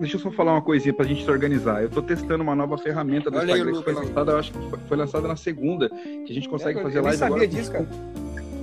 Deixa 0.00 0.16
eu 0.16 0.20
só 0.20 0.30
falar 0.32 0.52
uma 0.54 0.62
coisinha 0.62 0.92
pra 0.92 1.06
gente 1.06 1.24
se 1.24 1.30
organizar. 1.30 1.82
Eu 1.82 1.88
tô 1.88 2.02
testando 2.02 2.42
uma 2.42 2.54
nova 2.54 2.76
ferramenta 2.76 3.30
do 3.30 3.38
Olha 3.38 3.54
aí, 3.54 3.60
Instagram 3.60 3.78
que 3.78 3.84
foi 3.84 3.92
lançada, 3.92 4.32
eu 4.32 4.38
acho 4.38 4.52
que 4.52 4.58
foi- 4.88 4.96
lançada 4.98 5.28
na 5.28 5.36
segunda, 5.36 5.88
que 5.88 6.26
a 6.30 6.34
gente 6.34 6.48
consegue 6.48 6.78
É, 6.78 6.80
eu- 6.80 6.84
fazer 6.84 6.98
eu 6.98 7.02
live 7.04 7.18
sabia 7.18 7.34
agora. 7.36 7.48
disso, 7.48 7.70
cara. 7.72 7.88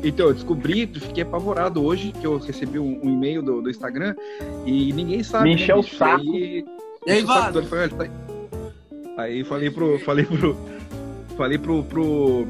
Então, 0.04 0.27
eu 0.27 0.33
descobri, 0.33 0.88
fiquei 0.88 1.23
apavorado 1.23 1.83
hoje 1.85 2.12
que 2.12 2.25
eu 2.25 2.38
recebi 2.38 2.79
um, 2.79 2.99
um 3.04 3.09
e-mail 3.13 3.41
do, 3.41 3.62
do 3.62 3.69
Instagram 3.69 4.15
e 4.65 4.91
ninguém 4.91 5.23
sabe. 5.23 5.46
Me 5.46 5.55
né, 5.55 5.62
encheu 5.62 5.77
o 5.79 5.83
saco. 5.83 6.22
Aí, 6.22 6.65
E 7.08 7.12
aí, 7.12 7.17
encheu 7.21 7.23
o 7.23 7.28
saco 7.28 7.42
Vaz? 7.42 7.53
dele, 7.53 7.67
falei, 7.67 7.83
"Olha, 7.85 7.96
tá 7.96 8.03
aí." 8.03 8.12
Aí 9.17 9.44
falei 9.44 9.69
pro. 9.69 9.99
Falei 9.99 10.26
pro. 10.26 10.58
Falei 11.37 11.58
pro. 11.58 11.83
pro 11.83 12.47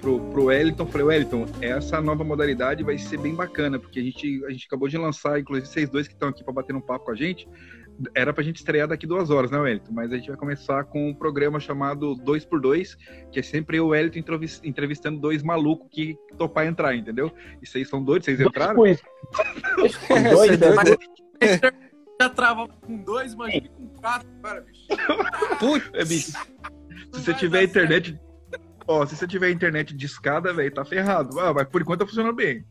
Pro, 0.00 0.18
pro 0.18 0.46
Wellington, 0.46 0.84
falei, 0.86 1.06
Wellington, 1.06 1.46
essa 1.60 2.00
nova 2.00 2.24
modalidade 2.24 2.82
vai 2.82 2.98
ser 2.98 3.18
bem 3.20 3.36
bacana, 3.36 3.78
porque 3.78 4.00
a 4.00 4.02
gente, 4.02 4.44
a 4.46 4.50
gente 4.50 4.66
acabou 4.66 4.88
de 4.88 4.98
lançar, 4.98 5.38
inclusive 5.38 5.68
vocês 5.68 5.88
dois 5.88 6.08
que 6.08 6.14
estão 6.14 6.28
aqui 6.28 6.42
para 6.42 6.52
bater 6.52 6.74
um 6.74 6.80
papo 6.80 7.04
com 7.04 7.12
a 7.12 7.14
gente, 7.14 7.48
era 8.14 8.32
pra 8.32 8.42
gente 8.42 8.56
estrear 8.56 8.88
daqui 8.88 9.06
duas 9.06 9.30
horas, 9.30 9.50
né, 9.50 9.58
Wellington? 9.58 9.92
Mas 9.92 10.12
a 10.12 10.16
gente 10.16 10.28
vai 10.28 10.36
começar 10.36 10.84
com 10.84 11.10
um 11.10 11.14
programa 11.14 11.58
chamado 11.60 12.14
2x2, 12.16 12.96
que 13.30 13.40
é 13.40 13.42
sempre 13.42 13.76
eu 13.78 13.84
e 13.84 13.86
o 13.86 13.90
Wellington 13.90 14.18
entrevis- 14.18 14.60
entrevistando 14.64 15.20
dois 15.20 15.42
malucos 15.42 15.88
que 15.90 16.16
topar 16.38 16.66
entrar, 16.66 16.94
entendeu? 16.94 17.30
E 17.62 17.66
vocês 17.66 17.88
são 17.88 18.02
doidos, 18.02 18.26
vocês 18.26 18.40
entraram? 18.40 18.74
Dois, 18.76 19.02
dois, 19.76 20.10
é 20.10 20.56
doido? 20.56 20.98
dois, 21.38 21.60
Já 22.20 22.28
travava 22.28 22.68
com 22.68 22.96
dois, 22.98 23.32
imagina 23.32 23.68
com 23.70 23.88
quatro, 24.00 24.28
cara, 24.42 24.60
bicho. 24.60 24.86
Putz, 25.58 25.90
É, 25.92 26.04
bicho, 26.04 26.30
se 27.12 27.20
você 27.20 27.34
tiver 27.34 27.64
internet. 27.64 28.16
Ó, 28.86 29.04
se 29.06 29.16
você 29.16 29.26
tiver 29.26 29.50
internet 29.50 29.96
de 29.96 30.06
escada, 30.06 30.52
velho, 30.52 30.72
tá 30.72 30.84
ferrado. 30.84 31.38
Ah, 31.40 31.52
mas 31.52 31.68
por 31.68 31.80
enquanto 31.82 32.00
tá 32.00 32.06
funcionando 32.06 32.34
bem. 32.34 32.64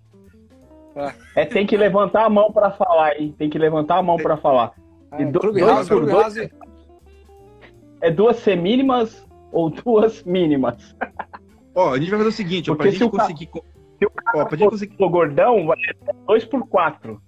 É, 1.36 1.46
tem 1.46 1.66
que 1.66 1.78
levantar 1.78 2.26
a 2.26 2.30
mão 2.30 2.52
pra 2.52 2.72
falar, 2.72 3.18
hein? 3.20 3.34
Tem 3.38 3.50
que 3.50 3.58
levantar 3.58 3.98
a 3.98 4.04
mão 4.04 4.18
pra 4.18 4.36
falar. 4.38 4.74
E 5.20 5.26
do- 5.26 5.40
Clube 5.40 5.60
dois 5.60 5.72
House, 5.72 5.88
por 5.88 5.98
Clube 5.98 6.12
dois? 6.12 6.36
House. 6.38 6.50
É 8.02 8.12
duas 8.12 8.38
semínimas 8.38 9.28
ou 9.52 9.70
duas 9.70 10.24
mínimas? 10.24 10.96
Ó, 11.76 11.94
a 11.94 12.00
gente 12.00 12.10
vai 12.10 12.20
fazer 12.20 12.30
o 12.30 12.34
seguinte, 12.34 12.72
ó, 12.72 12.76
pra 12.76 12.86
Porque 12.86 12.98
se 12.98 13.04
gente 13.04 13.08
o 13.08 13.12
ca- 13.18 13.24
conseguir. 13.24 13.46
co- 13.48 13.66
Se 14.00 14.06
o 14.06 14.12
Ó, 14.36 14.46
pra 14.46 14.58
gente 14.58 14.70
conseguir. 14.70 14.98
for 14.98 15.10
gordão, 15.10 15.66
vai 15.68 15.78
ser 15.80 15.96
dois 16.26 16.44
por 16.46 16.68
quatro. 16.68 17.22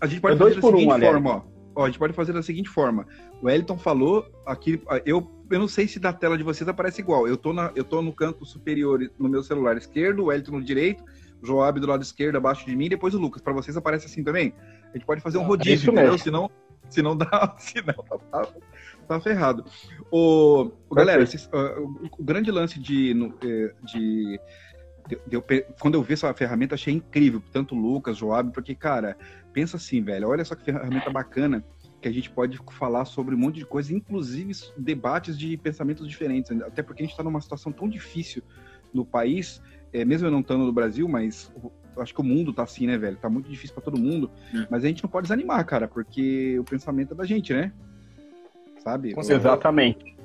A 0.00 0.06
gente 0.06 0.20
pode 0.20 0.36
É 0.36 0.38
dois 0.38 0.54
fazer 0.54 0.60
da 0.62 0.68
por 0.68 0.74
um, 0.74 0.78
seguinte 0.78 0.94
aliás. 0.94 1.12
forma, 1.12 1.30
ó. 1.30 1.58
Ó, 1.74 1.84
a 1.84 1.86
gente 1.86 1.98
pode 1.98 2.12
fazer 2.12 2.32
da 2.32 2.42
seguinte 2.42 2.68
forma. 2.68 3.06
O 3.42 3.46
Wellington 3.46 3.78
falou 3.78 4.26
aqui, 4.46 4.82
eu, 5.04 5.30
eu 5.50 5.58
não 5.60 5.68
sei 5.68 5.86
se 5.86 6.00
da 6.00 6.12
tela 6.12 6.36
de 6.38 6.42
vocês 6.42 6.66
aparece 6.68 7.00
igual. 7.00 7.28
Eu 7.28 7.36
tô, 7.36 7.52
na, 7.52 7.70
eu 7.76 7.84
tô 7.84 8.00
no 8.02 8.12
canto 8.12 8.44
superior 8.46 8.98
no 9.18 9.28
meu 9.28 9.42
celular 9.42 9.76
esquerdo, 9.76 10.20
o 10.20 10.26
Wellington 10.26 10.52
no 10.52 10.62
direito, 10.64 11.04
o 11.42 11.46
Joab 11.46 11.78
do 11.78 11.86
lado 11.86 12.02
esquerdo, 12.02 12.36
abaixo 12.36 12.64
de 12.66 12.74
mim, 12.74 12.86
e 12.86 12.88
depois 12.88 13.14
o 13.14 13.18
Lucas. 13.18 13.42
Pra 13.42 13.52
vocês 13.52 13.76
aparece 13.76 14.06
assim 14.06 14.24
também? 14.24 14.54
A 14.92 14.96
gente 14.96 15.06
pode 15.06 15.20
fazer 15.20 15.38
um 15.38 15.42
Ah, 15.42 15.46
rodízio, 15.46 15.74
isso 15.74 15.90
entendeu? 15.90 16.12
mesmo. 16.12 16.50
Senão, 16.88 17.12
senão 17.12 17.16
dá. 17.16 17.54
Senão 17.58 17.94
tá, 18.30 18.48
tá 19.06 19.20
ferrado. 19.20 19.64
O, 20.10 20.70
o- 20.90 20.94
galera, 20.94 21.24
vocês, 21.24 21.48
ah, 21.52 21.80
o, 21.80 22.08
o 22.18 22.24
grande 22.24 22.50
lance 22.50 22.78
de. 22.78 23.12
eh, 23.42 23.74
de 23.84 24.40
de- 25.08 25.18
de 25.26 25.36
eu 25.36 25.42
quando 25.80 25.94
eu 25.94 26.02
vi 26.02 26.12
essa 26.12 26.32
ferramenta, 26.34 26.74
achei 26.74 26.92
incrível, 26.92 27.42
tanto 27.50 27.74
o 27.74 27.78
Lucas, 27.78 28.18
Joab, 28.18 28.52
porque, 28.52 28.74
cara, 28.74 29.16
pensa 29.54 29.78
assim, 29.78 30.02
velho, 30.02 30.28
olha 30.28 30.44
só 30.44 30.54
que 30.54 30.62
ferramenta 30.64 31.10
bacana 31.10 31.64
que 32.02 32.06
a 32.08 32.12
gente 32.12 32.28
pode 32.30 32.58
falar 32.72 33.06
sobre 33.06 33.34
um 33.34 33.38
monte 33.38 33.54
de 33.56 33.64
coisa, 33.64 33.94
inclusive 33.94 34.52
debates 34.76 35.38
de 35.38 35.56
pensamentos 35.56 36.06
diferentes, 36.06 36.50
até 36.60 36.82
porque 36.82 37.02
a 37.02 37.06
gente 37.06 37.12
está 37.12 37.22
numa 37.24 37.40
situação 37.40 37.72
tão 37.72 37.88
difícil 37.88 38.42
no 38.92 39.02
país, 39.04 39.62
é, 39.94 40.04
mesmo 40.04 40.26
eu 40.26 40.30
não 40.30 40.40
estando 40.40 40.66
no 40.66 40.72
Brasil, 40.74 41.08
mas 41.08 41.50
o- 41.56 41.72
acho 42.00 42.14
que 42.14 42.20
o 42.20 42.24
mundo 42.24 42.52
tá 42.52 42.62
assim, 42.62 42.86
né, 42.86 42.96
velho? 42.98 43.16
Tá 43.16 43.28
muito 43.28 43.48
difícil 43.48 43.74
para 43.74 43.84
todo 43.84 43.98
mundo, 43.98 44.30
É. 44.54 44.66
mas 44.70 44.84
a 44.84 44.88
gente 44.88 45.02
não 45.02 45.10
pode 45.10 45.24
desanimar, 45.24 45.64
cara, 45.66 45.86
porque 45.88 46.58
o 46.58 46.64
pensamento 46.64 47.12
é 47.12 47.16
da 47.16 47.24
gente, 47.24 47.52
né? 47.52 47.72
Sabe? 48.78 49.12
Com. 49.14 49.20
Exatamente. 49.20 50.16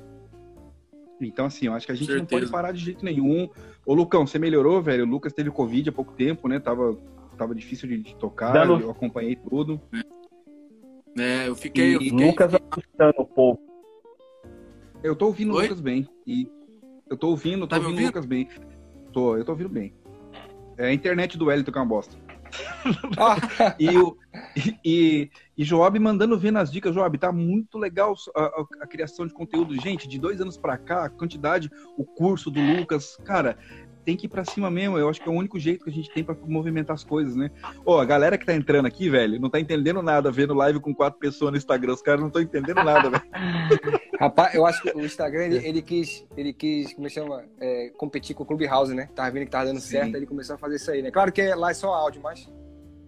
então, 1.20 1.46
assim, 1.46 1.66
eu 1.66 1.74
acho 1.74 1.86
que 1.86 1.92
a 1.92 1.94
gente 1.94 2.14
não 2.14 2.26
pode 2.26 2.50
parar 2.50 2.72
de 2.72 2.78
jeito 2.78 3.04
nenhum. 3.04 3.48
Ô, 3.86 3.94
Lucão, 3.94 4.26
você 4.26 4.38
melhorou, 4.38 4.80
velho? 4.82 5.04
O 5.04 5.08
Lucas 5.08 5.32
teve 5.32 5.50
Covid 5.50 5.88
há 5.88 5.92
pouco 5.92 6.12
tempo, 6.12 6.48
né? 6.48 6.58
Tava, 6.60 6.96
tava 7.38 7.54
difícil 7.54 7.88
de, 7.88 7.98
de 7.98 8.16
tocar, 8.16 8.52
Dando- 8.52 8.80
eu 8.80 8.90
acompanhei 8.90 9.36
tudo. 9.36 9.80
É, 11.18 11.48
eu 11.48 11.54
fiquei. 11.54 11.94
Eu 11.94 12.00
E 12.02 12.10
fiquei 12.10 12.26
Lucas 12.26 12.52
assustando 12.54 13.14
o 13.18 13.26
povo. 13.26 13.60
Eu 15.02 15.14
tô 15.14 15.26
ouvindo 15.26 15.54
o? 15.54 15.60
Lucas 15.60 15.80
bem. 15.80 16.08
E 16.26 16.48
eu 17.08 17.16
tô 17.16 17.28
ouvindo, 17.28 17.60
tô 17.60 17.66
Tá 17.68 17.78
me 17.78 17.84
ouvindo 17.86 17.98
o 17.98 18.02
ouvindo? 18.02 18.06
Lucas 18.08 18.24
bem. 18.26 18.48
Tô, 19.12 19.36
eu 19.36 19.44
tô 19.44 19.52
ouvindo 19.52 19.68
bem. 19.68 19.94
É 20.76 20.86
a 20.86 20.92
internet 20.92 21.36
do 21.38 21.46
Wellington 21.46 21.72
que 21.72 21.78
é 21.78 21.80
uma 21.80 21.86
bosta. 21.88 22.16
Ah, 23.18 23.74
E, 23.80 23.96
o, 23.98 24.16
e, 24.84 25.30
e, 25.56 25.64
Joab 25.64 25.98
mandando 25.98 26.38
ver 26.38 26.52
nas 26.52 26.70
dicas, 26.70 26.94
Joab, 26.94 27.16
tá 27.18 27.32
muito 27.32 27.78
legal 27.78 28.14
a, 28.34 28.42
a- 28.42 28.64
a 28.82 28.86
criação 28.86 29.26
de 29.26 29.32
conteúdo. 29.34 29.74
Gente, 29.80 30.06
de 30.06 30.18
dois 30.20 30.40
anos 30.40 30.56
pra 30.56 30.76
cá, 30.78 31.04
a 31.04 31.08
quantidade, 31.10 31.70
o 31.96 32.04
curso 32.04 32.50
do 32.50 32.60
Lucas, 32.60 33.16
cara, 33.24 33.56
tem 34.04 34.16
que 34.16 34.26
ir 34.26 34.28
pra 34.28 34.44
cima 34.44 34.70
mesmo. 34.70 34.98
Eu 34.98 35.08
acho 35.08 35.20
que 35.20 35.28
é 35.28 35.32
o 35.32 35.34
único 35.34 35.58
jeito 35.58 35.84
que 35.84 35.90
a 35.90 35.92
gente 35.92 36.10
tem 36.12 36.22
pra 36.22 36.36
movimentar 36.46 36.94
as 36.94 37.02
coisas, 37.04 37.34
né? 37.34 37.50
Ó, 37.84 38.00
a 38.00 38.04
galera 38.04 38.36
que 38.36 38.44
tá 38.44 38.54
entrando 38.54 38.86
aqui, 38.86 39.08
velho, 39.08 39.40
não 39.40 39.48
tá 39.48 39.58
entendendo 39.58 40.02
nada 40.02 40.30
vendo 40.30 40.52
live 40.54 40.80
com 40.80 40.94
quatro 40.94 41.18
pessoas 41.18 41.50
no 41.52 41.56
Instagram. 41.56 41.94
Os 41.94 42.02
caras 42.02 42.20
não 42.20 42.28
estão 42.28 42.42
entendendo 42.42 42.82
nada, 42.84 43.10
velho. 43.10 43.22
rapaz, 44.20 44.54
eu 44.54 44.66
acho 44.66 44.82
que 44.82 44.90
o 44.96 45.04
Instagram, 45.04 45.44
ele, 45.44 45.66
ele 45.66 45.82
quis, 45.82 46.26
ele 46.36 46.52
quis, 46.52 46.92
como 46.92 47.06
é 47.06 47.08
que 47.08 47.14
chama, 47.14 47.44
é, 47.60 47.90
competir 47.96 48.34
com 48.36 48.42
o 48.42 48.46
Clube 48.46 48.66
House, 48.66 48.90
né? 48.90 49.08
Tava 49.14 49.30
vendo 49.30 49.44
que 49.46 49.50
tava 49.50 49.66
dando 49.66 49.80
Sim. 49.80 49.88
certo, 49.90 50.08
aí 50.14 50.16
ele 50.16 50.26
começou 50.26 50.54
a 50.54 50.58
fazer 50.58 50.76
isso 50.76 50.90
aí, 50.90 51.02
né? 51.02 51.10
Claro 51.10 51.32
que 51.32 51.42
lá 51.54 51.70
é 51.70 51.74
só 51.74 51.92
áudio, 51.92 52.20
mas... 52.22 52.48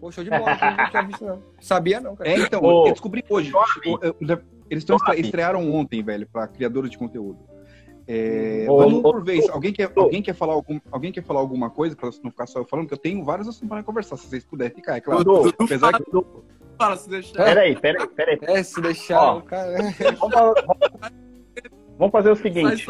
Pô, 0.00 0.10
show 0.12 0.22
de 0.22 0.28
bola, 0.30 0.46
não 0.76 0.90
tinha 0.90 1.02
visto 1.06 1.24
não. 1.24 1.42
Sabia 1.58 2.00
não, 2.00 2.14
cara. 2.14 2.28
É, 2.30 2.38
então, 2.38 2.62
Ô, 2.62 2.86
eu 2.86 2.92
descobri 2.92 3.24
hoje. 3.30 3.48
Joab. 3.50 3.66
Eu- 3.84 3.98
eu- 4.20 4.40
Eles 4.68 4.82
estão 4.82 4.98
estrearam 5.16 5.72
ontem, 5.72 6.02
velho, 6.02 6.28
pra 6.30 6.46
criadores 6.48 6.90
de 6.90 6.98
conteúdo. 6.98 7.38
É, 8.08 8.66
Ô, 8.68 8.78
vamos 8.78 8.98
ô, 9.00 9.02
por 9.02 9.24
vez. 9.24 9.48
ô, 9.48 9.52
Alguém 9.52 9.72
quer, 9.72 9.90
ô. 9.96 10.02
alguém, 10.02 10.22
quer 10.22 10.34
falar 10.34 10.52
algum, 10.52 10.78
alguém 10.92 11.10
quer 11.10 11.24
falar 11.24 11.40
alguma 11.40 11.70
coisa 11.70 11.96
pra 11.96 12.08
não 12.22 12.30
ficar 12.30 12.46
só 12.46 12.60
eu 12.60 12.64
falando? 12.64 12.84
Porque 12.88 12.94
eu 12.94 12.98
tenho 13.12 13.24
vários 13.24 13.48
assuntos 13.48 13.68
pra 13.68 13.82
conversar, 13.82 14.16
se 14.16 14.28
vocês 14.28 14.44
puderem 14.44 14.74
ficar, 14.74 14.96
é 14.96 15.00
claro. 15.00 15.24
Dudu, 15.24 15.52
Apesar 15.58 15.92
que 15.92 16.04
Fala, 16.78 16.96
se 16.96 17.08
deixar. 17.08 17.42
Peraí, 17.44 17.74
peraí, 17.74 18.06
peraí. 18.08 18.38
É, 18.42 18.62
se 18.62 18.80
deixar 18.82 19.36
Ó. 19.36 19.40
cara... 19.40 19.76
Vamos, 20.20 20.34
fa- 20.34 21.10
vamos 21.98 22.12
fazer 22.12 22.30
o 22.30 22.36
seguinte. 22.36 22.86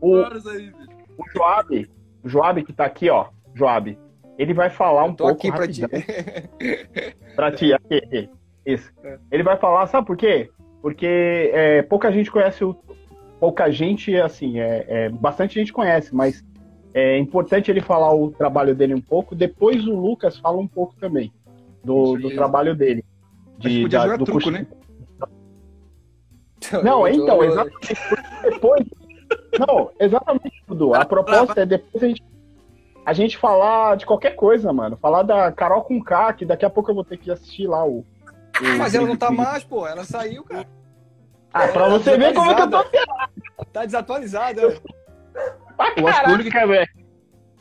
O, 0.00 0.14
o 0.20 1.24
Joab, 1.34 1.90
o 2.22 2.28
Joab 2.28 2.62
que 2.64 2.72
tá 2.72 2.84
aqui, 2.84 3.08
ó, 3.10 3.26
Joab, 3.54 3.98
ele 4.38 4.54
vai 4.54 4.70
falar 4.70 5.04
um 5.04 5.14
Tô 5.14 5.24
pouco 5.24 5.40
aqui 5.48 5.50
pra 5.50 5.66
ti. 5.66 5.82
Pra 7.34 7.50
ti, 7.52 7.72
aqui. 7.72 8.28
Isso. 8.66 8.92
Ele 9.30 9.42
vai 9.42 9.56
falar, 9.56 9.86
sabe 9.86 10.06
por 10.06 10.16
quê? 10.16 10.50
Porque 10.82 11.50
é, 11.54 11.82
pouca 11.82 12.12
gente 12.12 12.30
conhece 12.30 12.62
o. 12.64 12.76
Pouca 13.40 13.70
gente, 13.70 14.16
assim, 14.16 14.58
é, 14.58 14.84
é, 14.88 15.08
bastante 15.08 15.54
gente 15.54 15.72
conhece, 15.72 16.14
mas 16.14 16.44
é 16.92 17.16
importante 17.18 17.70
ele 17.70 17.80
falar 17.80 18.12
o 18.14 18.30
trabalho 18.32 18.74
dele 18.74 18.94
um 18.94 19.00
pouco. 19.00 19.34
Depois 19.34 19.86
o 19.86 19.94
Lucas 19.94 20.36
fala 20.38 20.58
um 20.58 20.66
pouco 20.66 20.94
também 20.98 21.32
do, 21.84 22.16
do 22.16 22.30
trabalho 22.30 22.74
dele. 22.74 23.04
gente 23.60 23.82
podia 23.82 23.98
da- 23.98 24.04
jogar 24.06 24.18
do 24.18 24.24
truco, 24.24 24.50
né? 24.50 24.66
Não, 26.82 27.06
Eu 27.06 27.16
tô- 27.16 27.22
então, 27.22 27.44
exatamente. 27.44 27.94
Depois. 28.42 28.86
Não, 29.58 29.90
exatamente, 30.00 30.62
Dudu. 30.66 30.94
A 30.94 31.04
proposta 31.04 31.60
é 31.60 31.66
depois 31.66 32.02
a 32.02 32.08
gente, 32.08 32.22
a 33.06 33.12
gente 33.12 33.36
falar 33.38 33.96
de 33.96 34.04
qualquer 34.06 34.34
coisa, 34.34 34.72
mano. 34.72 34.96
Falar 34.96 35.22
da 35.22 35.52
Carol 35.52 35.82
com 35.82 36.02
K, 36.02 36.32
que 36.32 36.44
daqui 36.44 36.64
a 36.64 36.70
pouco 36.70 36.90
eu 36.90 36.94
vou 36.94 37.04
ter 37.04 37.16
que 37.18 37.30
assistir 37.30 37.66
lá 37.66 37.84
o. 37.86 37.98
o 38.00 38.04
Mas 38.78 38.94
ela 38.94 39.06
não 39.06 39.16
tá 39.16 39.30
mais, 39.30 39.62
pô. 39.64 39.86
Ela 39.86 40.04
saiu, 40.04 40.42
cara. 40.44 40.66
Ah, 41.64 41.68
pra 41.72 41.88
você 41.88 42.16
ver 42.16 42.34
como 42.34 42.50
é 42.50 42.54
que 42.54 42.62
eu 42.62 42.70
tô 42.70 42.84
Tá 43.72 43.84
desatualizada. 43.84 44.80
pra 45.76 45.92
Eu 45.96 46.06
acho 46.08 46.22
que 46.24 46.30
o 46.30 46.34
único 46.34 46.50
caraca, 46.50 46.72
velho. 46.72 46.88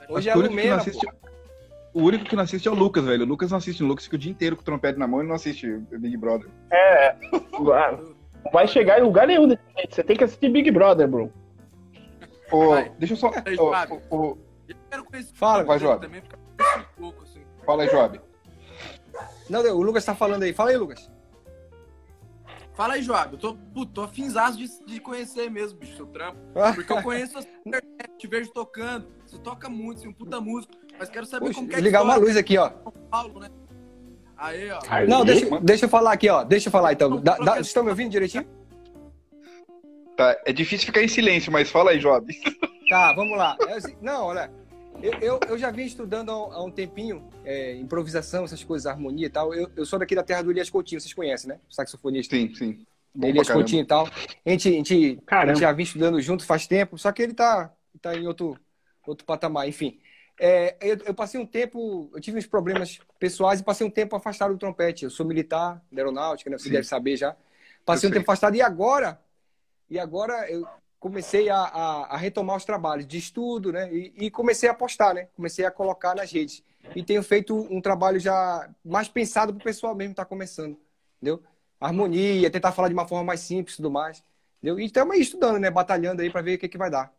Hoje 0.09 0.29
é 0.29 0.33
que 0.33 0.37
o 0.39 0.41
que 0.43 0.47
Lumena, 0.49 0.75
assiste. 0.77 1.07
O 1.93 2.01
único 2.03 2.25
que 2.25 2.35
não 2.35 2.43
assiste 2.43 2.67
é 2.67 2.71
o 2.71 2.75
Lucas, 2.75 3.03
velho. 3.03 3.23
O 3.23 3.27
Lucas 3.27 3.49
não 3.51 3.57
assiste. 3.57 3.83
O 3.83 3.87
Lucas 3.87 4.05
fica 4.05 4.15
o 4.15 4.19
dia 4.19 4.31
inteiro 4.31 4.55
com 4.55 4.61
o 4.61 4.65
trompete 4.65 4.99
na 4.99 5.07
mão 5.07 5.23
e 5.23 5.27
não 5.27 5.35
assiste 5.35 5.67
Big 5.91 6.15
Brother. 6.17 6.47
Não 7.51 8.51
vai 8.53 8.67
chegar 8.67 8.99
em 8.99 9.03
lugar 9.03 9.27
nenhum 9.27 9.47
desse 9.47 9.61
jeito. 9.75 9.95
Você 9.95 10.03
tem 10.03 10.15
que 10.15 10.23
assistir 10.23 10.49
Big 10.49 10.69
Brother, 10.71 11.07
bro. 11.07 11.31
Ô, 12.51 12.69
Vai. 12.69 12.91
deixa 12.97 13.13
eu 13.13 13.17
só. 13.17 13.27
Ô, 13.29 14.15
ô, 14.15 14.17
ô, 14.31 14.37
Eu 14.69 14.75
quero 14.89 15.03
conhecer 15.03 15.31
Fala, 15.33 15.63
vai, 15.63 15.79
Joab. 15.79 16.01
também, 16.05 16.21
porque 16.21 16.35
eu 16.35 16.65
conheço 16.65 16.79
um 16.79 17.01
pouco, 17.01 17.23
assim. 17.23 17.41
Fala 17.65 17.83
aí, 17.83 17.89
Joab. 17.89 18.21
Não, 19.49 19.61
o 19.75 19.81
Lucas 19.81 20.05
tá 20.05 20.15
falando 20.15 20.43
aí. 20.43 20.53
Fala 20.53 20.69
aí, 20.69 20.77
Lucas. 20.77 21.11
Fala 22.77 22.93
aí, 22.93 23.01
Joab. 23.01 23.33
Eu 23.33 23.39
tô, 23.39 23.55
puto, 23.55 23.91
tô 23.91 24.01
afinzaço 24.03 24.55
de, 24.55 24.67
de 24.85 24.99
conhecer 24.99 25.49
mesmo, 25.49 25.79
bicho, 25.79 25.95
seu 25.95 26.05
trampo. 26.05 26.37
Porque 26.75 26.93
eu 26.93 27.01
conheço 27.01 27.39
a 27.39 27.41
sua 27.41 27.51
internet, 27.65 28.11
te 28.19 28.27
vejo 28.27 28.51
tocando. 28.51 29.07
Você 29.25 29.39
toca 29.39 29.67
muito, 29.67 29.99
você 30.01 30.05
é 30.05 30.09
um 30.11 30.13
puta 30.13 30.39
músico. 30.39 30.73
Mas 30.99 31.09
quero 31.09 31.25
saber 31.25 31.47
Puxa, 31.47 31.55
como 31.55 31.67
que 31.67 31.73
é 31.73 31.77
que 31.79 31.83
ligar 31.83 32.03
uma 32.03 32.13
toca 32.13 32.25
luz 32.27 32.37
aqui, 32.37 32.55
ó. 32.59 32.69
São 32.69 32.93
Paulo, 33.09 33.39
né? 33.39 33.49
Aí, 34.37 34.69
ó. 34.69 34.79
Aí. 34.89 35.07
Não, 35.07 35.25
deixa, 35.25 35.59
deixa 35.59 35.85
eu 35.85 35.89
falar 35.89 36.11
aqui, 36.11 36.29
ó. 36.29 36.43
Deixa 36.43 36.67
eu 36.67 36.71
falar 36.71 36.93
então. 36.93 37.19
Dá- 37.19 37.37
dá- 37.37 37.53
vocês 37.55 37.67
estão 37.67 37.83
me 37.83 37.89
ouvindo 37.89 38.11
direitinho? 38.11 38.47
Tá, 40.15 40.39
é 40.45 40.53
difícil 40.53 40.85
ficar 40.85 41.01
em 41.01 41.07
silêncio, 41.07 41.51
mas 41.51 41.71
fala 41.71 41.91
aí, 41.91 41.99
Joab. 41.99 42.31
Tá, 42.89 43.11
vamos 43.13 43.35
lá. 43.37 43.57
É 43.67 43.73
assim- 43.73 43.97
não, 44.01 44.25
olha. 44.27 44.51
Eu, 45.01 45.13
eu, 45.21 45.39
eu, 45.49 45.57
já 45.57 45.69
vinha 45.69 45.85
estudando 45.85 46.31
há, 46.31 46.63
um 46.63 46.71
tempinho 46.71 47.29
é, 47.45 47.75
improvisação, 47.75 48.45
essas 48.45 48.63
coisas, 48.63 48.87
harmonia 48.87 49.27
e 49.27 49.29
tal. 49.29 49.53
Eu, 49.53 49.69
eu 49.75 49.85
sou 49.85 49.99
daqui 49.99 50.15
da 50.15 50.23
terra 50.23 50.41
do 50.41 50.51
Elias 50.51 50.69
Coutinho, 50.69 50.99
vocês 50.99 51.13
conhecem, 51.13 51.49
né? 51.49 51.59
Saxofonista. 51.69 52.35
Sim, 52.35 52.53
sim. 52.55 52.85
Elias 53.21 53.49
Coutinho 53.49 53.83
e 53.83 53.85
tal. 53.85 54.07
A 54.07 54.49
gente, 54.49 54.69
a, 54.69 54.71
gente, 54.71 55.19
a 55.27 55.45
gente 55.45 55.59
já 55.59 55.71
vinha 55.71 55.83
estudando 55.83 56.19
junto 56.19 56.45
faz 56.45 56.65
tempo, 56.65 56.97
só 56.97 57.11
que 57.11 57.21
ele 57.21 57.33
tá, 57.33 57.71
tá 58.01 58.15
em 58.15 58.27
outro, 58.27 58.57
outro 59.05 59.25
patamar, 59.25 59.67
enfim. 59.67 59.99
É, 60.39 60.75
eu, 60.81 60.97
eu, 61.05 61.13
passei 61.13 61.39
um 61.39 61.45
tempo, 61.45 62.09
eu 62.13 62.19
tive 62.19 62.37
uns 62.37 62.45
problemas 62.45 62.99
pessoais 63.19 63.59
e 63.59 63.63
passei 63.63 63.85
um 63.85 63.91
tempo 63.91 64.15
afastado 64.15 64.53
do 64.53 64.59
trompete. 64.59 65.03
Eu 65.03 65.11
sou 65.11 65.25
militar 65.25 65.81
da 65.91 66.01
aeronáutica, 66.01 66.49
né? 66.49 66.57
Você 66.57 66.65
Sim. 66.65 66.71
deve 66.71 66.87
saber 66.87 67.17
já. 67.17 67.35
Passei 67.85 68.07
eu 68.07 68.09
um 68.09 68.13
sei. 68.13 68.19
tempo 68.19 68.31
afastado 68.31 68.55
e 68.55 68.61
agora, 68.61 69.19
e 69.89 69.99
agora 69.99 70.49
eu 70.49 70.67
comecei 70.99 71.49
a, 71.49 71.57
a, 71.57 72.15
a 72.15 72.17
retomar 72.17 72.57
os 72.57 72.65
trabalhos 72.65 73.05
de 73.05 73.17
estudo, 73.17 73.71
né? 73.71 73.93
E, 73.93 74.13
e, 74.17 74.31
comecei 74.31 74.67
a 74.67 74.73
postar, 74.73 75.13
né? 75.13 75.27
Comecei 75.35 75.65
a 75.65 75.71
colocar 75.71 76.15
nas 76.15 76.31
redes. 76.31 76.63
E 76.95 77.03
tenho 77.03 77.21
feito 77.21 77.55
um 77.69 77.81
trabalho 77.81 78.19
já 78.19 78.69
mais 78.83 79.07
pensado 79.07 79.53
para 79.53 79.61
o 79.61 79.63
pessoal 79.63 79.93
mesmo 79.93 80.11
estar 80.11 80.25
tá 80.25 80.29
começando, 80.29 80.77
entendeu? 81.17 81.41
Harmonia, 81.79 82.49
tentar 82.49 82.71
falar 82.71 82.87
de 82.87 82.93
uma 82.93 83.07
forma 83.07 83.23
mais 83.23 83.41
simples 83.41 83.73
e 83.73 83.77
tudo 83.77 83.91
mais. 83.91 84.23
Entendeu? 84.57 84.79
E 84.79 84.85
estamos 84.85 85.15
aí 85.15 85.21
estudando, 85.21 85.59
né? 85.59 85.69
Batalhando 85.69 86.21
aí 86.21 86.29
para 86.29 86.41
ver 86.41 86.55
o 86.55 86.59
que, 86.59 86.67
que 86.67 86.77
vai 86.77 86.89
dar. 86.89 87.13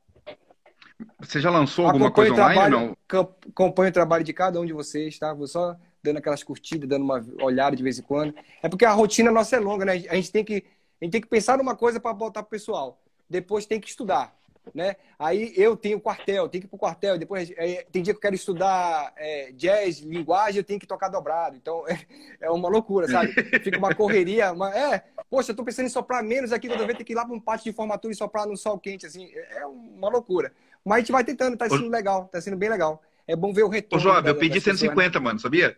Você 1.21 1.41
já 1.41 1.51
lançou 1.51 1.87
alguma 1.87 2.11
coisa 2.11 2.33
online 2.33 2.55
trabalho, 2.55 2.97
não? 3.09 3.29
Acompanho 3.49 3.91
o 3.91 3.93
trabalho 3.93 4.25
de 4.25 4.33
cada 4.33 4.61
um 4.61 4.67
de 4.67 4.73
vocês, 4.73 5.17
tá? 5.19 5.33
Vou 5.33 5.47
só 5.47 5.77
dando 6.03 6.17
aquelas 6.17 6.43
curtidas, 6.43 6.89
dando 6.89 7.05
uma 7.05 7.25
olhada 7.41 7.77
de 7.77 7.83
vez 7.83 7.99
em 7.99 8.03
quando. 8.03 8.35
É 8.63 8.69
porque 8.69 8.85
a 8.85 8.93
rotina 8.93 9.31
nossa 9.31 9.57
é 9.57 9.61
longa, 9.61 9.85
né? 9.85 9.93
A 10.09 10.17
gente 10.17 10.33
tem 10.33 10.45
que, 10.45 10.65
a 11.01 11.05
gente 11.05 11.13
tem 11.13 11.21
que 11.21 11.29
pensar 11.29 11.57
numa 11.57 11.77
coisa 11.77 12.01
para 12.01 12.13
botar 12.13 12.43
pro 12.43 12.51
pessoal. 12.51 13.01
Depois 13.29 13.67
tem 13.67 13.81
que 13.81 13.89
estudar, 13.89 14.35
né? 14.75 14.97
Aí 15.19 15.53
eu 15.57 15.77
tenho 15.77 16.01
quartel, 16.01 16.49
tenho 16.49 16.63
que 16.63 16.67
ir 16.67 16.71
pro 16.71 16.79
quartel. 16.79 17.19
Depois 17.19 17.51
é, 17.57 17.87
tem 17.91 18.03
dia 18.03 18.15
que 18.15 18.19
eu 18.19 18.23
quero 18.23 18.35
estudar 18.35 19.13
é, 19.17 19.53
jazz, 19.53 19.99
linguagem, 19.99 20.59
eu 20.59 20.65
tenho 20.65 20.81
que 20.81 20.87
tocar 20.87 21.09
dobrado. 21.09 21.57
Então 21.57 21.85
é, 21.89 21.99
é 22.41 22.51
uma 22.51 22.69
loucura, 22.69 23.09
sabe? 23.09 23.33
Fica 23.63 23.79
uma 23.79 23.95
correria. 23.95 24.53
Uma, 24.53 24.77
é, 24.77 25.05
poxa, 25.31 25.53
eu 25.53 25.57
tô 25.57 25.65
pensando 25.65 25.87
em 25.87 25.91
soprar 25.91 26.23
menos 26.23 26.53
aqui, 26.53 26.69
quando 26.69 26.81
eu 26.81 26.97
ter 26.97 27.05
que 27.05 27.13
ir 27.13 27.17
lá 27.17 27.25
para 27.25 27.35
um 27.35 27.41
pátio 27.41 27.71
de 27.71 27.77
formatura 27.77 28.13
e 28.13 28.17
soprar 28.17 28.47
no 28.47 28.57
sol 28.57 28.79
quente, 28.79 29.07
assim. 29.07 29.31
É, 29.35 29.59
é 29.59 29.67
uma 29.67 30.09
loucura. 30.09 30.53
Mas 30.85 30.97
a 30.97 31.01
gente 31.01 31.13
vai 31.13 31.25
tentando, 31.25 31.57
tá 31.57 31.69
sendo 31.69 31.89
legal, 31.89 32.29
tá 32.33 32.41
sendo 32.41 32.57
bem 32.57 32.69
legal. 32.69 33.03
É 33.27 33.37
bom 33.37 33.53
ver 33.53 33.65
o 33.65 33.69
retorno. 33.69 34.03
Ô, 34.03 34.09
Joab, 34.09 34.27
eu 34.27 34.37
pedi 34.37 34.59
150, 34.59 35.19
né? 35.19 35.25
mano, 35.25 35.39
sabia? 35.39 35.77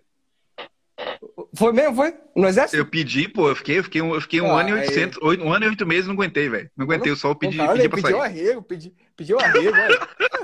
Foi 1.55 1.73
mesmo, 1.73 1.97
foi? 1.97 2.14
No 2.35 2.47
exército? 2.47 2.76
Eu 2.76 2.87
pedi, 2.87 3.29
pô, 3.29 3.49
eu 3.49 3.56
fiquei, 3.56 3.79
eu 3.79 3.85
fiquei, 3.85 4.00
um, 4.00 4.14
eu 4.14 4.20
fiquei 4.20 4.41
um 4.41 4.56
ah, 4.56 4.61
ano 4.61 4.70
e 4.70 4.73
oitocentos, 4.75 5.19
é... 5.20 5.43
um 5.43 5.52
ano 5.52 5.64
e 5.64 5.69
oito 5.69 5.87
meses, 5.87 6.06
não 6.06 6.14
aguentei, 6.14 6.49
velho. 6.49 6.70
Não 6.76 6.85
aguentei, 6.85 7.11
eu 7.11 7.17
só 7.17 7.35
pedi, 7.35 7.56
cara, 7.56 7.73
pedi 7.73 7.88
pra 7.88 7.97
pediu 7.97 8.19
sair. 8.19 8.20
Arrego, 8.20 8.62
pedi, 8.62 8.94
pediu 9.17 9.41
arrego. 9.41 9.76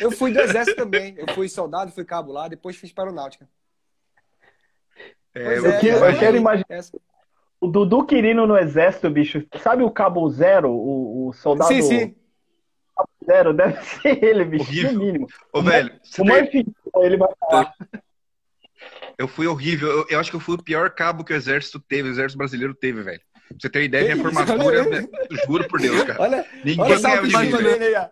Eu 0.00 0.12
fui 0.12 0.32
do 0.32 0.40
exército 0.40 0.76
também. 0.76 1.14
Eu 1.18 1.34
fui 1.34 1.48
soldado, 1.48 1.90
fui 1.90 2.04
cabo 2.04 2.32
lá, 2.32 2.46
depois 2.46 2.76
fiz 2.76 2.92
para 2.92 3.04
aeronáutica. 3.04 3.48
É, 5.34 5.58
eu, 5.58 5.66
é, 5.66 5.80
quero, 5.80 6.04
eu 6.04 6.18
quero 6.18 6.36
imaginar. 6.36 6.66
Essa... 6.70 6.98
O 7.60 7.66
Dudu 7.66 8.06
Quirino 8.06 8.46
no 8.46 8.56
exército, 8.56 9.10
bicho. 9.10 9.44
Sabe 9.60 9.82
o 9.82 9.90
Cabo 9.90 10.28
Zero, 10.30 10.70
o, 10.70 11.28
o 11.28 11.32
soldado? 11.32 11.72
Sim, 11.72 11.82
sim. 11.82 12.16
Zero, 13.24 13.52
deve 13.54 13.82
ser 13.82 14.24
ele, 14.24 14.44
bicho, 14.44 14.64
horrível. 14.64 14.92
no 14.92 14.98
mínimo. 15.00 15.26
Ô, 15.52 15.62
velho, 15.62 15.92
o 16.18 16.24
mais 16.24 16.48
tem... 16.48 16.64
ele 16.96 17.16
vai 17.16 17.28
falar. 17.40 17.74
Eu 19.18 19.26
fui 19.26 19.48
horrível. 19.48 19.90
Eu, 19.90 20.06
eu, 20.08 20.20
acho 20.20 20.30
que 20.30 20.36
eu 20.36 20.40
fui 20.40 20.54
o 20.54 20.62
pior 20.62 20.88
cabo 20.90 21.24
que 21.24 21.32
o 21.32 21.36
exército 21.36 21.80
teve, 21.80 22.08
o 22.08 22.12
exército 22.12 22.38
brasileiro 22.38 22.72
teve, 22.72 23.02
velho. 23.02 23.20
Pra 23.32 23.56
você 23.58 23.68
ter 23.68 23.82
ideia, 23.82 24.14
minha 24.14 24.30
formatura, 24.30 24.84
né? 24.84 25.08
juro 25.46 25.66
por 25.66 25.80
Deus, 25.80 26.04
cara. 26.04 26.22
Olha, 26.22 26.46
Ninguém 26.64 26.80
olha 26.80 27.08
a 27.08 27.10
autoestima 27.10 27.62
dele 27.62 27.96
aí, 27.96 28.06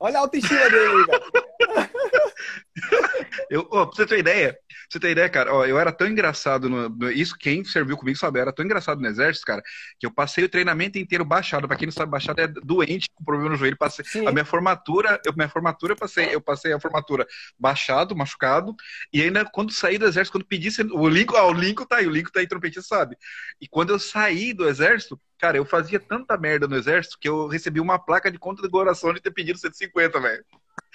Olha 0.00 0.16
a 0.16 0.20
autoestima 0.20 0.70
dele 0.70 0.76
aí, 0.78 1.06
cara. 1.06 1.90
Eu, 3.50 3.62
oh, 3.70 3.86
pra 3.86 3.96
você 3.96 4.06
ter 4.06 4.18
ideia, 4.18 4.58
você 4.88 5.00
ter 5.00 5.10
ideia, 5.10 5.28
cara, 5.28 5.52
ó, 5.52 5.64
eu 5.64 5.78
era 5.78 5.92
tão 5.92 6.06
engraçado 6.06 6.68
no, 6.68 6.88
no, 6.88 7.10
Isso, 7.10 7.36
quem 7.38 7.64
serviu 7.64 7.96
comigo 7.96 8.18
sabe, 8.18 8.38
eu 8.38 8.42
era 8.42 8.52
tão 8.52 8.64
engraçado 8.64 9.00
no 9.00 9.06
exército, 9.06 9.46
cara, 9.46 9.62
que 9.98 10.06
eu 10.06 10.10
passei 10.10 10.44
o 10.44 10.48
treinamento 10.48 10.98
inteiro 10.98 11.24
baixado. 11.24 11.66
Pra 11.66 11.76
quem 11.76 11.86
não 11.86 11.92
sabe, 11.92 12.10
baixado 12.10 12.40
é 12.40 12.46
doente 12.46 13.08
com 13.14 13.24
problema 13.24 13.50
no 13.50 13.56
joelho. 13.56 13.76
Passei, 13.76 14.04
a 14.26 14.32
minha 14.32 14.44
formatura, 14.44 15.20
eu, 15.24 15.32
minha 15.34 15.48
formatura, 15.48 15.92
eu 15.92 15.96
passei, 15.96 16.34
eu 16.34 16.40
passei 16.40 16.72
a 16.72 16.80
formatura 16.80 17.26
baixado, 17.58 18.16
machucado, 18.16 18.74
e 19.12 19.22
ainda 19.22 19.44
quando 19.44 19.72
saí 19.72 19.98
do 19.98 20.06
exército, 20.06 20.38
quando 20.38 20.46
pedi. 20.46 20.68
O 20.92 21.08
Lincoln, 21.08 21.36
ah, 21.36 21.46
o 21.46 21.52
Lincoln 21.52 21.84
tá 21.86 21.96
aí, 21.96 22.06
o 22.06 22.10
Lincoln 22.10 22.30
tá 22.32 22.40
aí, 22.40 22.46
trompetista 22.46 22.82
sabe. 22.82 23.16
E 23.60 23.68
quando 23.68 23.90
eu 23.90 23.98
saí 23.98 24.52
do 24.52 24.68
exército, 24.68 25.20
cara, 25.38 25.56
eu 25.56 25.64
fazia 25.64 26.00
tanta 26.00 26.36
merda 26.36 26.66
no 26.66 26.76
exército 26.76 27.18
que 27.20 27.28
eu 27.28 27.46
recebi 27.46 27.80
uma 27.80 27.98
placa 27.98 28.30
de 28.30 28.38
conta 28.38 28.62
de 28.62 28.68
coração 28.68 29.12
de 29.12 29.20
ter 29.20 29.30
pedido 29.30 29.58
150, 29.58 30.20
velho. 30.20 30.44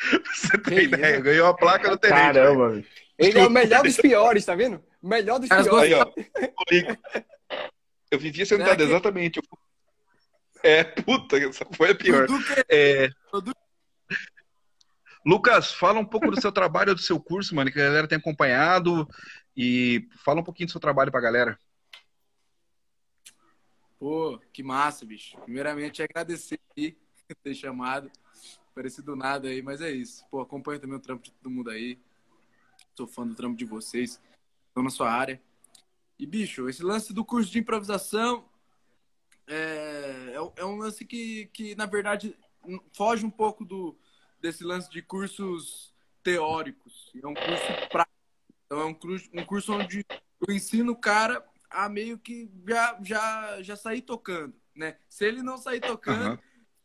Você 0.35 0.57
tem 0.57 0.77
que 0.77 0.83
ideia, 0.83 1.15
isso? 1.15 1.23
ganhou 1.23 1.47
a 1.47 1.55
placa 1.55 1.89
no 1.89 1.97
tenente. 1.97 2.19
Caramba. 2.19 2.83
Ele 3.17 3.39
é 3.39 3.45
o 3.45 3.49
melhor 3.49 3.83
dos 3.83 3.97
piores, 3.97 4.45
tá 4.45 4.55
vendo? 4.55 4.83
Melhor 5.01 5.39
dos 5.39 5.49
piores. 5.49 5.73
Aí, 5.73 5.93
ó, 5.93 6.05
eu 8.09 8.19
vivia 8.19 8.45
sentado, 8.45 8.83
exatamente. 8.83 9.41
É, 10.63 10.83
puta, 10.83 11.39
essa 11.39 11.65
foi 11.73 11.89
a 11.89 11.95
pior. 11.95 12.27
É... 12.69 13.09
Lucas, 15.25 15.73
fala 15.73 15.99
um 15.99 16.05
pouco 16.05 16.29
do 16.29 16.39
seu 16.39 16.51
trabalho, 16.51 16.93
do 16.93 17.01
seu 17.01 17.19
curso, 17.19 17.55
mano, 17.55 17.71
que 17.71 17.81
a 17.81 17.85
galera 17.85 18.07
tem 18.07 18.19
acompanhado. 18.19 19.09
E 19.57 20.07
fala 20.23 20.41
um 20.41 20.43
pouquinho 20.43 20.67
do 20.67 20.71
seu 20.71 20.79
trabalho 20.79 21.11
pra 21.11 21.19
galera. 21.19 21.57
Pô, 23.97 24.39
que 24.53 24.61
massa, 24.61 25.03
bicho. 25.03 25.35
Primeiramente, 25.39 26.03
agradecer 26.03 26.59
aí 26.77 26.95
ter 27.43 27.55
chamado. 27.55 28.11
Parecido 28.73 29.15
nada 29.15 29.47
aí, 29.47 29.61
mas 29.61 29.81
é 29.81 29.91
isso. 29.91 30.25
Pô, 30.29 30.41
acompanho 30.41 30.79
também 30.79 30.97
o 30.97 31.01
trampo 31.01 31.23
de 31.23 31.31
todo 31.31 31.51
mundo 31.51 31.69
aí. 31.69 31.99
Sou 32.95 33.07
fã 33.07 33.27
do 33.27 33.35
trampo 33.35 33.57
de 33.57 33.65
vocês. 33.65 34.21
Estou 34.67 34.83
na 34.83 34.89
sua 34.89 35.11
área. 35.11 35.41
E, 36.17 36.25
bicho, 36.25 36.69
esse 36.69 36.83
lance 36.83 37.13
do 37.13 37.25
curso 37.25 37.51
de 37.51 37.59
improvisação 37.59 38.47
é, 39.47 40.33
é, 40.33 40.61
é 40.61 40.65
um 40.65 40.77
lance 40.77 41.03
que, 41.03 41.47
que, 41.47 41.75
na 41.75 41.85
verdade, 41.85 42.37
foge 42.93 43.25
um 43.25 43.29
pouco 43.29 43.65
do, 43.65 43.97
desse 44.39 44.63
lance 44.63 44.89
de 44.89 45.01
cursos 45.01 45.93
teóricos. 46.23 47.11
É 47.21 47.27
um 47.27 47.33
curso 47.33 47.89
prático. 47.89 48.11
Então, 48.65 48.79
é 48.79 48.85
um 48.85 48.93
curso, 48.93 49.29
um 49.33 49.45
curso 49.45 49.73
onde 49.73 50.05
eu 50.47 50.55
ensino 50.55 50.93
o 50.93 50.95
cara 50.95 51.45
a 51.69 51.89
meio 51.89 52.17
que 52.17 52.49
já, 52.67 52.99
já, 53.03 53.61
já 53.61 53.75
sair 53.75 54.01
tocando, 54.01 54.53
né? 54.75 54.97
Se 55.09 55.25
ele 55.25 55.41
não 55.41 55.57
sair 55.57 55.79
tocando, 55.79 56.31
uhum. 56.31 56.37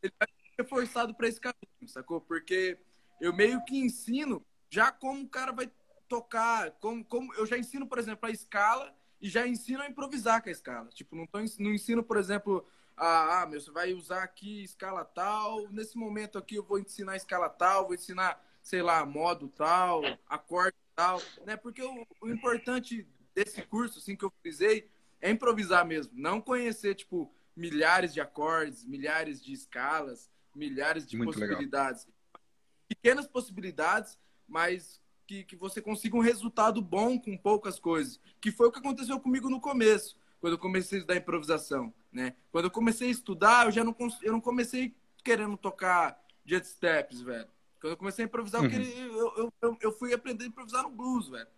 ele 0.03 0.13
vai 0.19 0.29
ser 0.57 0.67
forçado 0.67 1.15
para 1.15 1.29
esse 1.29 1.41
caminho, 1.41 1.89
sacou? 1.89 2.21
Porque 2.21 2.79
eu 3.21 3.33
meio 3.33 3.63
que 3.65 3.79
ensino 3.79 4.45
já 4.71 4.91
como 4.91 5.23
o 5.23 5.29
cara 5.29 5.53
vai 5.53 5.71
tocar, 6.09 6.71
como, 6.73 7.05
como 7.05 7.33
eu 7.35 7.47
já 7.47 7.59
ensino, 7.59 7.87
por 7.87 7.99
exemplo, 7.99 8.29
a 8.29 8.33
escala 8.33 8.95
e 9.21 9.29
já 9.29 9.47
ensino 9.47 9.83
a 9.83 9.89
improvisar 9.89 10.43
com 10.43 10.49
a 10.49 10.53
escala. 10.53 10.89
Tipo, 10.89 11.15
não, 11.15 11.27
tô, 11.27 11.39
não 11.59 11.73
ensino, 11.73 12.03
por 12.03 12.17
exemplo, 12.17 12.67
a, 12.97 13.43
ah, 13.43 13.47
meu, 13.47 13.61
você 13.61 13.71
vai 13.71 13.93
usar 13.93 14.23
aqui 14.23 14.65
escala 14.65 15.05
tal, 15.05 15.69
nesse 15.71 15.97
momento 15.97 16.39
aqui 16.39 16.57
eu 16.57 16.65
vou 16.65 16.79
ensinar 16.79 17.13
a 17.13 17.17
escala 17.17 17.49
tal, 17.49 17.87
vou 17.87 17.95
ensinar, 17.95 18.43
sei 18.63 18.83
lá, 18.83 19.05
modo 19.05 19.49
tal, 19.49 20.03
acorde 20.29 20.77
tal, 20.95 21.21
né? 21.45 21.57
Porque 21.57 21.83
o, 21.83 22.07
o 22.21 22.29
importante 22.29 23.07
desse 23.35 23.63
curso, 23.63 23.99
assim, 23.99 24.17
que 24.17 24.25
eu 24.25 24.33
frisei, 24.41 24.89
é 25.21 25.31
improvisar 25.31 25.85
mesmo. 25.85 26.13
Não 26.17 26.41
conhecer, 26.41 26.95
tipo, 26.95 27.31
milhares 27.55 28.13
de 28.15 28.21
acordes, 28.21 28.85
milhares 28.85 29.43
de 29.43 29.53
escalas, 29.53 30.31
milhares 30.57 31.07
de 31.07 31.17
Muito 31.17 31.33
possibilidades. 31.33 32.07
Legal. 32.07 32.43
Pequenas 32.89 33.27
possibilidades, 33.27 34.19
mas 34.49 35.01
que, 35.27 35.45
que 35.45 35.57
você 35.57 35.81
consiga 35.81 36.17
um 36.17 36.21
resultado 36.21 36.81
bom 36.81 37.19
com 37.19 37.37
poucas 37.37 37.79
coisas. 37.79 38.21
Que 38.41 38.51
foi 38.51 38.69
o 38.69 38.73
que 38.73 38.79
aconteceu 38.79 39.19
comigo 39.21 39.51
no 39.51 39.61
começo, 39.61 40.17
quando 40.41 40.55
eu 40.55 40.59
comecei 40.59 40.99
a 40.99 41.01
estudar 41.01 41.17
improvisação. 41.17 41.93
Né? 42.13 42.35
Quando 42.51 42.67
eu 42.67 42.71
comecei 42.71 43.09
a 43.09 43.11
estudar, 43.11 43.67
eu 43.67 43.73
já 43.73 43.85
não, 43.85 43.95
eu 44.23 44.33
não 44.33 44.41
comecei 44.41 44.95
querendo 45.23 45.57
tocar 45.57 46.21
jet 46.45 46.67
steps, 46.67 47.21
velho. 47.21 47.49
Quando 47.81 47.93
eu 47.93 47.97
comecei 47.97 48.25
a 48.25 48.29
improvisar, 48.29 48.63
uhum. 48.63 48.71
eu, 48.71 49.37
eu, 49.37 49.53
eu, 49.61 49.79
eu, 49.81 49.93
fui 49.93 50.15
aprender 50.15 50.45
a 50.45 50.49
improvisar 50.49 50.83
no 50.83 50.91
blues, 50.91 51.29
velho 51.29 51.49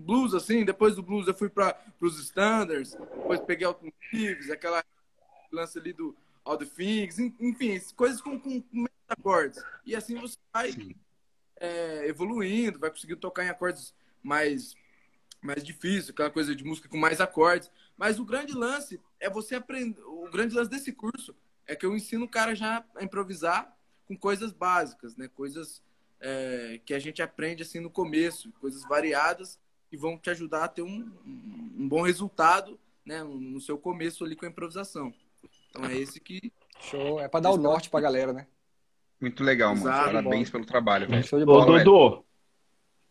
blues, 0.00 0.34
assim, 0.34 0.64
depois 0.64 0.96
do 0.96 1.02
blues 1.02 1.26
eu 1.28 1.34
fui 1.34 1.48
para 1.48 1.76
os 2.00 2.18
standards, 2.18 2.94
depois 2.94 3.40
peguei 3.40 3.66
alternativos, 3.66 4.50
aquela 4.50 4.82
lance 5.50 5.78
ali 5.78 5.92
do 5.92 6.16
All 6.44 6.56
the 6.56 6.66
Things, 6.66 7.18
enfim, 7.18 7.80
coisas 7.94 8.20
com, 8.20 8.38
com, 8.38 8.60
com 8.60 8.86
acordes. 9.08 9.62
E 9.84 9.94
assim 9.94 10.16
você 10.16 10.36
vai 10.52 10.96
é, 11.56 12.06
evoluindo, 12.08 12.78
vai 12.78 12.90
conseguindo 12.90 13.20
tocar 13.20 13.44
em 13.44 13.48
acordes 13.48 13.94
mais, 14.22 14.74
mais 15.40 15.62
difíceis, 15.62 16.10
aquela 16.10 16.30
coisa 16.30 16.54
de 16.54 16.64
música 16.64 16.88
com 16.88 16.96
mais 16.96 17.20
acordes. 17.20 17.70
Mas 17.96 18.18
o 18.18 18.24
grande 18.24 18.52
lance 18.52 19.00
é 19.20 19.30
você 19.30 19.54
aprender. 19.54 20.00
O 20.02 20.30
grande 20.30 20.54
lance 20.54 20.70
desse 20.70 20.92
curso 20.92 21.34
é 21.66 21.76
que 21.76 21.86
eu 21.86 21.94
ensino 21.94 22.24
o 22.24 22.28
cara 22.28 22.54
já 22.54 22.84
a 22.96 23.04
improvisar 23.04 23.76
com 24.06 24.16
coisas 24.16 24.52
básicas, 24.52 25.16
né? 25.16 25.28
Coisas 25.28 25.82
é, 26.20 26.80
que 26.84 26.94
a 26.94 26.98
gente 26.98 27.22
aprende 27.22 27.62
assim 27.62 27.80
no 27.80 27.90
começo, 27.90 28.50
coisas 28.60 28.82
variadas 28.84 29.58
que 29.88 29.96
vão 29.96 30.18
te 30.18 30.30
ajudar 30.30 30.64
a 30.64 30.68
ter 30.68 30.82
um, 30.82 31.12
um 31.24 31.88
bom 31.88 32.02
resultado 32.02 32.78
né, 33.04 33.22
no 33.22 33.60
seu 33.60 33.76
começo 33.76 34.24
ali 34.24 34.34
com 34.34 34.46
a 34.46 34.48
improvisação. 34.48 35.12
Então 35.72 35.86
é 35.86 35.96
esse 35.96 36.20
que. 36.20 36.52
Show, 36.80 37.18
é 37.20 37.28
para 37.28 37.40
dar 37.40 37.50
o 37.50 37.56
norte 37.56 37.88
para 37.88 38.00
a 38.00 38.02
galera, 38.02 38.32
né? 38.32 38.46
Muito 39.18 39.42
legal, 39.42 39.70
mano. 39.70 39.86
Exato, 39.86 40.04
Parabéns 40.06 40.48
bom. 40.48 40.52
pelo 40.52 40.66
trabalho, 40.66 41.08
velho. 41.08 41.48
Ô, 41.48 41.64
Dudu. 41.64 42.24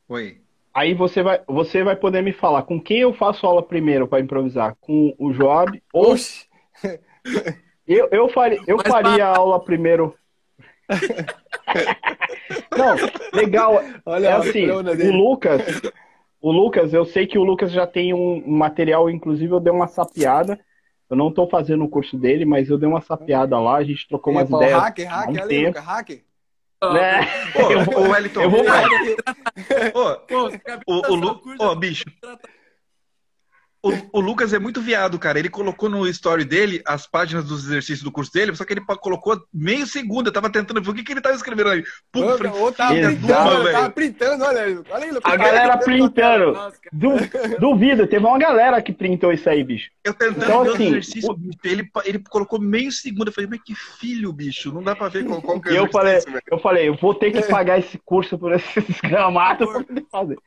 Oi. 0.09 0.41
Aí 0.73 0.93
você 0.93 1.23
vai, 1.23 1.41
você 1.47 1.83
vai 1.83 1.95
poder 1.95 2.21
me 2.21 2.31
falar 2.31 2.63
com 2.63 2.79
quem 2.79 2.99
eu 2.99 3.13
faço 3.13 3.45
aula 3.45 3.63
primeiro 3.63 4.07
para 4.07 4.19
improvisar? 4.19 4.75
Com 4.79 5.15
o 5.17 5.33
Joab 5.33 5.81
ou. 5.91 6.15
Eu, 7.87 8.07
eu 8.09 8.29
faria, 8.29 8.61
eu 8.67 8.79
faria 8.79 9.25
a 9.25 9.35
aula 9.35 9.59
primeiro. 9.59 10.15
Não, 12.77 12.95
legal. 13.33 13.83
Olha 14.05 14.27
é 14.27 14.33
assim, 14.33 14.69
o 14.69 15.11
Lucas, 15.11 15.61
o 16.39 16.51
Lucas, 16.51 16.93
eu 16.93 17.03
sei 17.03 17.27
que 17.27 17.37
o 17.37 17.43
Lucas 17.43 17.71
já 17.71 17.85
tem 17.85 18.13
um, 18.13 18.43
material, 18.47 19.09
inclusive 19.09 19.51
eu 19.51 19.59
dei 19.59 19.73
uma 19.73 19.87
sapiada. 19.87 20.57
Eu 21.11 21.17
não 21.17 21.27
estou 21.27 21.45
fazendo 21.49 21.83
o 21.83 21.89
curso 21.89 22.17
dele, 22.17 22.45
mas 22.45 22.69
eu 22.69 22.77
dei 22.77 22.87
uma 22.87 23.01
sapiada 23.01 23.59
lá, 23.59 23.75
a 23.75 23.83
gente 23.83 24.07
trocou 24.07 24.31
umas 24.31 24.49
ideias. 24.49 24.79
Hacker, 24.79 25.09
hacker, 25.09 25.41
um 25.41 25.43
ali, 25.43 25.65
Lucas, 25.67 25.83
hacker. 25.83 26.23
Né? 26.81 27.27
Pô, 27.51 27.99
o 27.99 28.09
Wellington. 28.09 28.41
Eu 28.41 28.49
vou... 28.49 28.63
Pô, 30.25 30.47
o, 30.87 31.13
o, 31.13 31.41
o, 31.59 31.71
o, 31.71 31.75
bicho. 31.75 32.05
O, 33.83 34.19
o, 34.19 34.21
Lucas 34.21 34.53
é 34.53 34.59
muito 34.59 34.79
viado, 34.79 35.17
cara. 35.17 35.39
Ele 35.39 35.49
colocou 35.49 35.89
no 35.89 36.07
story 36.07 36.45
dele 36.45 36.83
as 36.85 37.07
páginas 37.07 37.45
dos 37.45 37.65
exercícios 37.65 38.03
do 38.03 38.11
curso 38.11 38.31
dele, 38.31 38.55
só 38.55 38.63
que 38.63 38.73
ele 38.73 38.81
colocou 38.99 39.43
meio 39.51 39.87
segundo. 39.87 40.27
Eu 40.27 40.33
tava 40.33 40.51
tentando 40.51 40.79
ver 40.79 40.91
o 40.91 40.93
que, 40.93 41.03
que 41.03 41.13
ele 41.13 41.21
tava 41.21 41.35
escrevendo 41.35 41.69
aí. 41.69 41.83
Pô, 42.11 42.37
falei, 42.37 42.51
ou 42.51 42.71
tá 42.71 42.89
printando, 42.89 43.71
tava 43.71 43.89
printando, 43.89 44.43
olha 44.43 44.61
aí. 44.61 44.79
Olha 44.87 45.03
aí 45.03 45.11
Lucas. 45.11 45.33
A 45.33 45.35
galera 45.35 45.77
printando. 45.77 46.53
Du, 46.93 47.09
duvido, 47.59 48.05
teve 48.05 48.23
uma 48.23 48.37
galera 48.37 48.79
que 48.83 48.93
printou 48.93 49.33
isso 49.33 49.49
aí, 49.49 49.63
bicho. 49.63 49.89
Eu 50.03 50.13
tentando 50.13 50.43
então, 50.43 50.63
ver 50.63 50.69
assim, 50.69 50.83
os 50.83 50.89
exercícios, 50.89 51.35
o... 51.35 51.39
ele, 51.63 51.89
ele 52.05 52.19
colocou 52.29 52.61
meio 52.61 52.91
segundo. 52.91 53.29
Eu 53.29 53.33
falei, 53.33 53.49
mas 53.49 53.63
que 53.63 53.73
filho, 53.73 54.31
bicho. 54.31 54.71
Não 54.71 54.83
dá 54.83 54.95
pra 54.95 55.09
ver 55.09 55.25
qual, 55.25 55.41
qual 55.41 55.59
que 55.59 55.69
é 55.69 55.79
eu 55.79 55.89
falei, 55.89 56.19
Eu 56.51 56.59
falei, 56.59 56.87
eu 56.87 56.95
vou 56.95 57.15
ter 57.15 57.31
que 57.31 57.41
pagar 57.49 57.79
esse 57.79 57.97
curso 57.97 58.37
por 58.37 58.53
esses 58.53 59.01
gramados 59.01 59.67
pra 59.67 59.83
poder 59.83 60.05
fazer. 60.11 60.37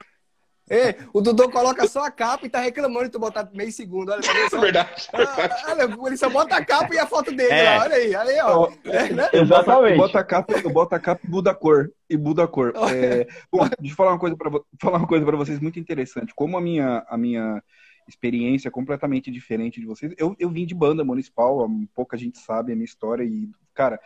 Ei, 0.69 0.97
o 1.13 1.21
Dudu 1.21 1.51
coloca 1.51 1.87
só 1.87 2.07
a 2.07 2.11
capa 2.11 2.47
e 2.47 2.49
tá 2.49 2.59
reclamando 2.59 3.05
de 3.05 3.11
tu 3.11 3.19
botar 3.19 3.49
meio 3.53 3.71
segundo. 3.71 4.11
Olha, 4.11 4.23
só... 4.23 4.33
verdade, 4.59 5.09
ah, 5.13 5.73
Olha, 5.73 6.07
ele 6.07 6.17
só 6.17 6.31
bota 6.31 6.57
a 6.57 6.65
capa 6.65 6.95
e 6.95 6.99
a 6.99 7.07
foto 7.07 7.31
dele 7.33 7.53
é. 7.53 7.63
lá. 7.65 7.85
Olha 7.85 7.97
aí, 7.97 8.15
aí, 8.15 8.41
ó. 8.41 8.73
É, 8.85 9.13
né? 9.13 9.29
Exatamente. 9.33 9.99
Bota 9.99 10.19
a 10.19 10.25
capa, 10.25 10.55
eu 10.55 10.71
boto 10.71 10.95
a 10.95 11.01
capa 11.01 11.21
e 11.23 11.31
muda 11.31 11.51
a 11.51 11.55
cor. 11.55 11.93
E 12.09 12.17
muda 12.17 12.45
a 12.45 12.49
cor. 12.49 12.73
É... 12.91 13.27
Bom, 13.53 13.69
deixa 13.79 13.93
eu 13.93 13.97
falar 13.97 14.13
uma 14.13 14.19
coisa 14.19 14.37
para 14.37 14.51
falar 14.81 14.99
uma 14.99 15.07
coisa 15.07 15.25
para 15.27 15.37
vocês 15.37 15.61
muito 15.61 15.79
interessante. 15.79 16.33
Como 16.35 16.57
a 16.57 16.61
minha, 16.63 17.05
a 17.09 17.19
minha 17.19 17.63
experiência 18.09 18.69
é 18.69 18.71
completamente 18.71 19.31
diferente 19.31 19.81
de 19.81 19.87
vocês. 19.87 20.15
Eu, 20.17 20.35
eu 20.39 20.49
vim 20.49 20.65
de 20.65 20.75
banda 20.75 21.05
municipal, 21.05 21.69
pouca 21.95 22.17
gente 22.17 22.39
sabe 22.39 22.73
a 22.73 22.75
minha 22.75 22.87
história. 22.87 23.23
E, 23.23 23.51
cara, 23.75 24.01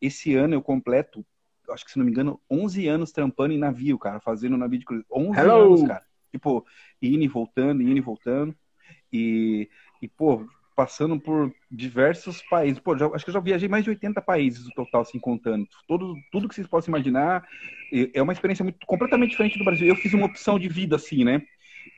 esse 0.00 0.34
ano 0.34 0.54
eu 0.54 0.62
completo 0.62 1.24
acho 1.72 1.84
que 1.84 1.90
se 1.90 1.98
não 1.98 2.04
me 2.04 2.10
engano, 2.10 2.40
11 2.50 2.86
anos 2.88 3.12
trampando 3.12 3.52
em 3.52 3.58
navio, 3.58 3.98
cara, 3.98 4.20
fazendo 4.20 4.56
navio 4.56 4.78
de 4.78 4.84
cruzeiro. 4.84 5.08
11 5.12 5.38
Hello. 5.38 5.60
anos, 5.62 5.82
cara. 5.82 6.04
Tipo, 6.30 6.64
indo 7.02 7.22
e 7.22 7.28
voltando, 7.28 7.82
indo 7.82 7.96
e 7.96 8.00
voltando. 8.00 8.54
E, 9.12 9.68
e 10.00 10.08
pô, 10.08 10.46
passando 10.74 11.20
por 11.20 11.52
diversos 11.70 12.42
países. 12.48 12.78
Pô, 12.78 12.96
já, 12.96 13.06
acho 13.08 13.24
que 13.24 13.30
eu 13.30 13.34
já 13.34 13.40
viajei 13.40 13.68
mais 13.68 13.84
de 13.84 13.90
80 13.90 14.22
países 14.22 14.64
no 14.64 14.72
total, 14.72 15.02
assim, 15.02 15.18
contando. 15.18 15.68
Todo, 15.86 16.14
tudo 16.32 16.48
que 16.48 16.54
vocês 16.54 16.66
possam 16.66 16.92
imaginar. 16.92 17.44
É 18.14 18.22
uma 18.22 18.32
experiência 18.32 18.62
muito, 18.62 18.78
completamente 18.86 19.30
diferente 19.30 19.58
do 19.58 19.64
Brasil. 19.64 19.86
Eu 19.86 19.96
fiz 19.96 20.14
uma 20.14 20.26
opção 20.26 20.58
de 20.58 20.68
vida, 20.68 20.96
assim, 20.96 21.24
né? 21.24 21.42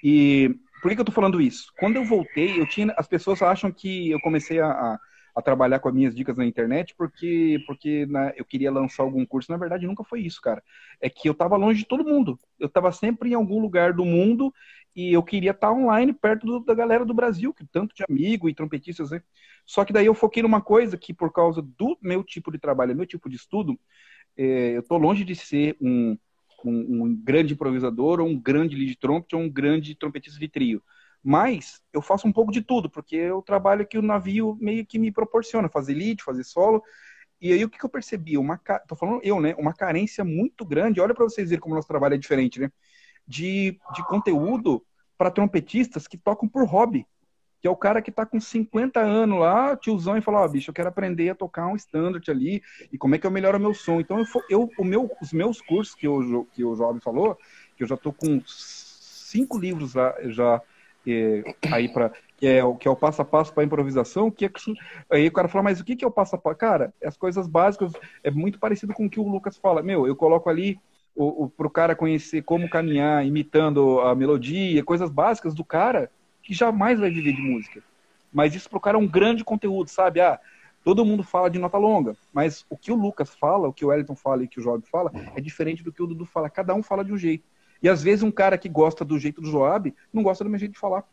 E 0.02 0.54
por 0.80 0.88
que, 0.88 0.96
que 0.96 1.00
eu 1.00 1.04
tô 1.04 1.12
falando 1.12 1.40
isso? 1.40 1.72
Quando 1.78 1.96
eu 1.96 2.04
voltei, 2.04 2.58
eu 2.58 2.66
tinha. 2.66 2.92
As 2.96 3.06
pessoas 3.06 3.40
acham 3.40 3.70
que 3.70 4.10
eu 4.10 4.20
comecei 4.20 4.58
a, 4.58 4.68
a 4.68 4.98
a 5.34 5.40
trabalhar 5.40 5.78
com 5.78 5.88
as 5.88 5.94
minhas 5.94 6.14
dicas 6.14 6.36
na 6.36 6.44
internet 6.44 6.94
porque 6.96 7.62
porque 7.66 8.06
né, 8.06 8.32
eu 8.36 8.44
queria 8.44 8.70
lançar 8.70 9.02
algum 9.02 9.24
curso. 9.24 9.50
Na 9.50 9.58
verdade, 9.58 9.86
nunca 9.86 10.04
foi 10.04 10.20
isso, 10.20 10.40
cara. 10.40 10.62
É 11.00 11.08
que 11.08 11.28
eu 11.28 11.32
estava 11.32 11.56
longe 11.56 11.80
de 11.80 11.86
todo 11.86 12.04
mundo. 12.04 12.38
Eu 12.58 12.66
estava 12.66 12.92
sempre 12.92 13.30
em 13.30 13.34
algum 13.34 13.60
lugar 13.60 13.92
do 13.92 14.04
mundo 14.04 14.52
e 14.94 15.12
eu 15.12 15.22
queria 15.22 15.52
estar 15.52 15.68
tá 15.68 15.72
online 15.72 16.12
perto 16.12 16.46
do, 16.46 16.60
da 16.60 16.74
galera 16.74 17.04
do 17.04 17.14
Brasil, 17.14 17.54
que 17.54 17.66
tanto 17.66 17.94
de 17.94 18.04
amigo 18.08 18.48
e 18.48 18.54
trompetistas, 18.54 19.10
né? 19.10 19.22
Só 19.64 19.84
que 19.84 19.92
daí 19.92 20.06
eu 20.06 20.14
foquei 20.14 20.42
numa 20.42 20.60
coisa 20.60 20.98
que 20.98 21.14
por 21.14 21.32
causa 21.32 21.62
do 21.62 21.96
meu 22.02 22.22
tipo 22.22 22.52
de 22.52 22.58
trabalho, 22.58 22.94
meu 22.94 23.06
tipo 23.06 23.28
de 23.28 23.36
estudo, 23.36 23.78
é, 24.36 24.76
eu 24.76 24.82
tô 24.82 24.98
longe 24.98 25.24
de 25.24 25.34
ser 25.34 25.76
um, 25.80 26.16
um, 26.64 27.04
um 27.04 27.16
grande 27.16 27.54
improvisador 27.54 28.20
ou 28.20 28.28
um 28.28 28.38
grande 28.38 28.76
lead 28.76 28.96
trumpet 28.96 29.34
ou 29.34 29.42
um 29.42 29.50
grande 29.50 29.94
trompetista 29.94 30.38
de 30.38 30.48
trio. 30.48 30.82
Mas 31.22 31.80
eu 31.92 32.02
faço 32.02 32.26
um 32.26 32.32
pouco 32.32 32.50
de 32.50 32.60
tudo, 32.60 32.90
porque 32.90 33.14
eu 33.14 33.40
trabalho 33.42 33.86
que 33.86 33.96
o 33.96 34.02
navio 34.02 34.56
meio 34.60 34.84
que 34.84 34.98
me 34.98 35.12
proporciona 35.12 35.68
fazer 35.68 35.94
lead, 35.94 36.22
fazer 36.22 36.42
solo. 36.42 36.82
E 37.40 37.52
aí 37.52 37.64
o 37.64 37.68
que, 37.68 37.78
que 37.78 37.84
eu 37.84 37.90
percebi? 37.90 38.36
Uma, 38.36 38.60
tô 38.88 38.96
falando 38.96 39.20
eu, 39.22 39.40
né? 39.40 39.54
Uma 39.56 39.72
carência 39.72 40.24
muito 40.24 40.64
grande. 40.64 41.00
Olha 41.00 41.14
para 41.14 41.24
vocês 41.24 41.50
verem 41.50 41.60
como 41.60 41.74
nosso 41.74 41.88
trabalho 41.88 42.14
é 42.14 42.18
diferente, 42.18 42.58
né? 42.58 42.70
De, 43.26 43.78
de 43.94 44.06
conteúdo 44.08 44.84
para 45.16 45.30
trompetistas 45.30 46.08
que 46.08 46.18
tocam 46.18 46.48
por 46.48 46.66
hobby. 46.66 47.06
Que 47.60 47.68
é 47.68 47.70
o 47.70 47.76
cara 47.76 48.02
que 48.02 48.10
tá 48.10 48.26
com 48.26 48.40
50 48.40 48.98
anos 48.98 49.38
lá, 49.38 49.76
tiozão, 49.76 50.16
e 50.16 50.20
fala, 50.20 50.40
ó, 50.40 50.44
oh, 50.44 50.48
bicho, 50.48 50.70
eu 50.70 50.74
quero 50.74 50.88
aprender 50.88 51.28
a 51.30 51.34
tocar 51.36 51.68
um 51.68 51.76
standard 51.76 52.28
ali, 52.28 52.60
e 52.92 52.98
como 52.98 53.14
é 53.14 53.18
que 53.18 53.24
eu 53.24 53.30
melhoro 53.30 53.60
meu 53.60 53.72
som. 53.72 54.00
Então, 54.00 54.18
eu, 54.18 54.26
eu, 54.50 54.70
o 54.76 54.84
meu, 54.84 55.08
os 55.22 55.32
meus 55.32 55.60
cursos 55.60 55.94
que 55.94 56.08
o, 56.08 56.44
que 56.46 56.64
o 56.64 56.74
Jovem 56.74 57.00
falou, 57.00 57.38
que 57.76 57.84
eu 57.84 57.86
já 57.86 57.96
tô 57.96 58.12
com 58.12 58.42
cinco 58.44 59.56
livros 59.56 59.94
lá, 59.94 60.12
já 60.24 60.60
aí 61.70 61.88
para 61.88 62.12
que 62.36 62.46
é, 62.46 62.60
que 62.78 62.88
é 62.88 62.90
o 62.90 62.96
passo 62.96 63.22
a 63.22 63.24
passo 63.24 63.54
para 63.54 63.62
improvisação, 63.62 64.28
que 64.28 64.44
é, 64.44 64.50
aí 65.10 65.28
o 65.28 65.32
cara 65.32 65.46
fala, 65.46 65.62
mas 65.62 65.78
o 65.78 65.84
que, 65.84 65.94
que 65.94 66.04
é 66.04 66.08
o 66.08 66.10
passo 66.10 66.34
a 66.34 66.38
passo? 66.38 66.56
Cara, 66.56 66.92
as 67.04 67.16
coisas 67.16 67.46
básicas 67.46 67.92
é 68.24 68.32
muito 68.32 68.58
parecido 68.58 68.92
com 68.92 69.06
o 69.06 69.10
que 69.10 69.20
o 69.20 69.28
Lucas 69.28 69.56
fala. 69.56 69.80
Meu, 69.80 70.08
eu 70.08 70.16
coloco 70.16 70.50
ali 70.50 70.76
o, 71.14 71.44
o, 71.44 71.48
pro 71.48 71.70
cara 71.70 71.94
conhecer 71.94 72.42
como 72.42 72.68
caminhar, 72.68 73.24
imitando 73.24 74.00
a 74.00 74.14
melodia, 74.14 74.82
coisas 74.82 75.08
básicas 75.08 75.54
do 75.54 75.64
cara 75.64 76.10
que 76.42 76.52
jamais 76.52 76.98
vai 76.98 77.10
viver 77.10 77.32
de 77.32 77.42
música. 77.42 77.80
Mas 78.32 78.54
isso 78.54 78.68
pro 78.68 78.80
cara 78.80 78.96
é 78.96 79.00
um 79.00 79.06
grande 79.06 79.44
conteúdo, 79.44 79.88
sabe? 79.88 80.20
Ah, 80.20 80.40
todo 80.82 81.04
mundo 81.04 81.22
fala 81.22 81.48
de 81.48 81.58
nota 81.58 81.78
longa, 81.78 82.16
mas 82.32 82.66
o 82.68 82.76
que 82.76 82.90
o 82.90 82.96
Lucas 82.96 83.34
fala, 83.34 83.68
o 83.68 83.72
que 83.72 83.84
o 83.84 83.92
Elton 83.92 84.16
fala 84.16 84.42
e 84.42 84.46
o 84.46 84.48
que 84.48 84.58
o 84.58 84.62
Job 84.62 84.84
fala 84.90 85.12
é 85.36 85.40
diferente 85.40 85.84
do 85.84 85.92
que 85.92 86.02
o 86.02 86.06
Dudu 86.06 86.24
fala. 86.24 86.50
Cada 86.50 86.74
um 86.74 86.82
fala 86.82 87.04
de 87.04 87.12
um 87.12 87.18
jeito. 87.18 87.44
E 87.82 87.88
às 87.88 88.02
vezes 88.02 88.22
um 88.22 88.30
cara 88.30 88.56
que 88.56 88.68
gosta 88.68 89.04
do 89.04 89.18
jeito 89.18 89.40
do 89.40 89.50
Joab 89.50 89.94
não 90.12 90.22
gosta 90.22 90.44
do 90.44 90.50
meu 90.50 90.58
jeito 90.58 90.72
de 90.72 90.78
falar. 90.78 91.04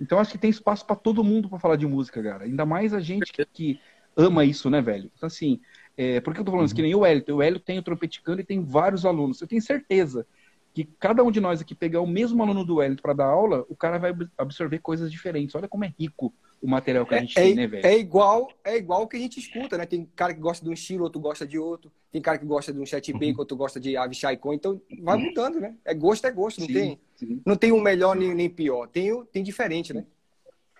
Então 0.00 0.18
acho 0.18 0.32
que 0.32 0.38
tem 0.38 0.50
espaço 0.50 0.84
para 0.86 0.96
todo 0.96 1.24
mundo 1.24 1.48
para 1.48 1.58
falar 1.58 1.76
de 1.76 1.86
música, 1.86 2.22
cara. 2.22 2.44
Ainda 2.44 2.64
mais 2.66 2.92
a 2.94 3.00
gente 3.00 3.32
que, 3.32 3.44
que 3.46 3.80
ama 4.16 4.44
isso, 4.44 4.68
né, 4.68 4.80
velho? 4.80 5.10
Então, 5.16 5.26
assim, 5.26 5.60
é, 5.96 6.20
por 6.20 6.34
que 6.34 6.40
eu 6.40 6.44
tô 6.44 6.50
falando 6.50 6.66
isso? 6.66 6.74
Que 6.74 6.82
nem 6.82 6.94
o 6.94 7.04
Hélio. 7.04 7.24
O 7.36 7.42
Hélio 7.42 7.60
tem 7.60 7.78
o 7.78 7.82
trompeticando 7.82 8.40
e 8.40 8.44
tem 8.44 8.62
vários 8.62 9.04
alunos. 9.04 9.40
Eu 9.40 9.48
tenho 9.48 9.62
certeza 9.62 10.26
que 10.74 10.84
cada 10.98 11.24
um 11.24 11.30
de 11.30 11.40
nós 11.40 11.60
aqui 11.60 11.74
pegar 11.74 12.00
o 12.00 12.06
mesmo 12.06 12.42
aluno 12.42 12.64
do 12.64 12.80
Hélio 12.80 13.00
para 13.00 13.12
dar 13.12 13.26
aula, 13.26 13.64
o 13.68 13.76
cara 13.76 13.98
vai 13.98 14.14
absorver 14.36 14.78
coisas 14.78 15.10
diferentes. 15.10 15.54
Olha 15.54 15.68
como 15.68 15.84
é 15.84 15.92
rico 15.98 16.32
o 16.60 16.68
material 16.68 17.06
que 17.06 17.14
a 17.14 17.20
gente 17.20 17.38
é, 17.38 17.42
tem, 17.42 17.54
né, 17.54 17.66
velho? 17.66 17.86
É 17.86 17.96
igual, 17.96 18.48
é 18.64 18.76
igual 18.76 19.02
o 19.02 19.08
que 19.08 19.16
a 19.16 19.20
gente 19.20 19.38
escuta, 19.38 19.78
né? 19.78 19.86
Tem 19.86 20.08
cara 20.16 20.34
que 20.34 20.40
gosta 20.40 20.64
de 20.64 20.70
um 20.70 20.74
estilo, 20.74 21.04
outro 21.04 21.20
gosta 21.20 21.46
de 21.46 21.58
outro. 21.58 21.90
Tem 22.10 22.20
cara 22.20 22.38
que 22.38 22.46
gosta 22.46 22.72
de 22.72 22.80
um 22.80 22.86
chat 22.86 23.12
uhum. 23.12 23.18
bacon, 23.18 23.40
outro 23.40 23.56
gosta 23.56 23.78
de 23.78 23.96
Avishai 23.96 24.36
Cohen. 24.36 24.56
Então, 24.56 24.80
vai 25.00 25.16
uhum. 25.16 25.24
mudando, 25.24 25.60
né? 25.60 25.74
É 25.84 25.94
gosto, 25.94 26.26
é 26.26 26.30
gosto. 26.30 26.60
Não 26.60 26.66
sim, 26.66 26.72
tem, 26.72 27.00
sim. 27.16 27.42
não 27.44 27.56
tem 27.56 27.72
um 27.72 27.80
melhor 27.80 28.16
nem, 28.16 28.34
nem 28.34 28.48
pior. 28.48 28.88
Tem, 28.88 29.24
tem 29.26 29.42
diferente, 29.42 29.92
né? 29.92 30.04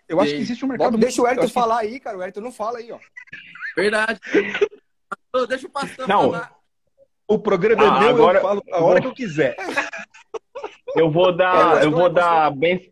Eu 0.08 0.20
acho 0.20 0.32
que 0.32 0.40
existe 0.40 0.64
um 0.64 0.68
mercado. 0.68 0.97
Deixa 0.97 1.20
o 1.20 1.28
Elton 1.28 1.49
falar 1.49 1.80
que... 1.80 1.87
aí, 1.87 2.00
cara. 2.00 2.18
O 2.18 2.23
Elton 2.23 2.40
não 2.40 2.52
fala 2.52 2.78
aí, 2.78 2.90
ó. 2.90 2.99
Verdade. 3.76 4.18
Deixa 5.49 5.66
o 5.66 5.70
pastor 5.70 6.08
não. 6.08 6.32
falar. 6.32 6.58
O 7.28 7.38
programa 7.38 7.85
é 7.85 7.87
ah, 7.87 7.97
é 7.97 8.00
meu, 8.00 8.08
agora... 8.11 8.38
eu 8.38 8.42
falo 8.42 8.64
a 8.73 8.82
hora 8.82 9.00
que 9.02 9.06
eu 9.06 9.14
quiser. 9.14 9.54
Eu 10.97 11.11
vou 11.11 11.37
dar, 11.37 11.82
é, 11.82 11.85
eu 11.85 11.90
vou 11.90 12.08
dar 12.08 12.50
bem. 12.50 12.90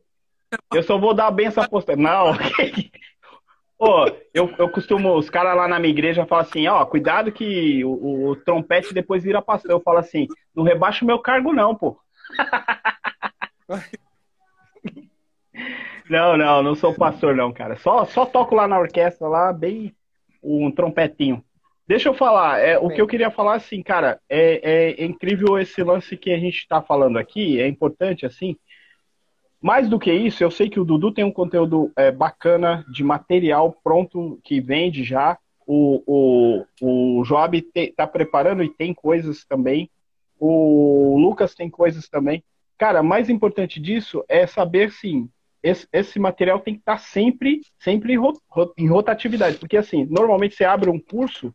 Eu 0.72 0.82
só 0.82 0.98
vou 0.98 1.14
dar 1.14 1.26
a 1.26 1.30
benção 1.30 1.64
posterior. 1.68 2.02
Não. 2.02 2.32
Pô, 3.78 4.06
eu, 4.32 4.54
eu 4.58 4.70
costumo, 4.70 5.14
os 5.14 5.28
caras 5.28 5.54
lá 5.54 5.68
na 5.68 5.78
minha 5.78 5.92
igreja 5.92 6.24
falam 6.24 6.44
assim, 6.44 6.66
ó, 6.66 6.82
cuidado 6.86 7.30
que 7.30 7.84
o, 7.84 8.30
o, 8.30 8.36
trompete 8.36 8.94
depois 8.94 9.22
vira 9.22 9.42
pastor. 9.42 9.70
Eu 9.70 9.80
falo 9.80 9.98
assim, 9.98 10.26
não 10.54 10.64
rebaixa 10.64 11.04
o 11.04 11.06
meu 11.06 11.18
cargo 11.18 11.52
não, 11.52 11.74
pô. 11.74 12.00
não, 16.08 16.38
não, 16.38 16.62
não 16.62 16.74
sou 16.74 16.94
pastor 16.94 17.36
não, 17.36 17.52
cara. 17.52 17.76
Só, 17.76 18.06
só 18.06 18.24
toco 18.24 18.54
lá 18.54 18.66
na 18.66 18.78
orquestra, 18.78 19.28
lá, 19.28 19.52
bem 19.52 19.94
um 20.42 20.70
trompetinho. 20.70 21.44
Deixa 21.86 22.08
eu 22.08 22.14
falar, 22.14 22.58
é, 22.58 22.78
o 22.78 22.88
que 22.88 23.00
eu 23.00 23.06
queria 23.06 23.30
falar 23.30 23.56
assim, 23.56 23.80
cara, 23.82 24.18
é, 24.28 24.60
é, 24.62 25.02
é 25.02 25.04
incrível 25.04 25.58
esse 25.58 25.82
lance 25.84 26.16
que 26.16 26.32
a 26.32 26.38
gente 26.38 26.56
está 26.56 26.82
falando 26.82 27.16
aqui, 27.16 27.60
é 27.60 27.68
importante 27.68 28.26
assim, 28.26 28.56
mais 29.60 29.88
do 29.88 29.98
que 29.98 30.12
isso, 30.12 30.42
eu 30.42 30.50
sei 30.50 30.68
que 30.68 30.78
o 30.78 30.84
Dudu 30.84 31.12
tem 31.12 31.24
um 31.24 31.32
conteúdo 31.32 31.90
é, 31.96 32.10
bacana 32.10 32.84
de 32.92 33.02
material 33.02 33.76
pronto 33.82 34.38
que 34.44 34.60
vende 34.60 35.02
já. 35.02 35.38
O, 35.66 36.02
o, 36.06 37.18
o 37.20 37.22
Job 37.24 37.66
está 37.74 38.06
preparando 38.06 38.62
e 38.62 38.68
tem 38.68 38.94
coisas 38.94 39.44
também. 39.44 39.90
O 40.38 41.18
Lucas 41.18 41.54
tem 41.54 41.68
coisas 41.68 42.08
também. 42.08 42.44
Cara, 42.78 43.02
mais 43.02 43.28
importante 43.28 43.80
disso 43.80 44.24
é 44.28 44.46
saber 44.46 44.92
sim. 44.92 45.28
Esse, 45.62 45.88
esse 45.92 46.18
material 46.20 46.60
tem 46.60 46.74
que 46.74 46.80
estar 46.80 46.98
tá 46.98 46.98
sempre, 46.98 47.62
sempre 47.80 48.14
em, 48.76 48.88
rotatividade. 48.88 49.56
Porque 49.58 49.76
assim, 49.76 50.06
normalmente 50.08 50.54
você 50.54 50.64
abre 50.64 50.90
um 50.90 51.00
curso 51.00 51.52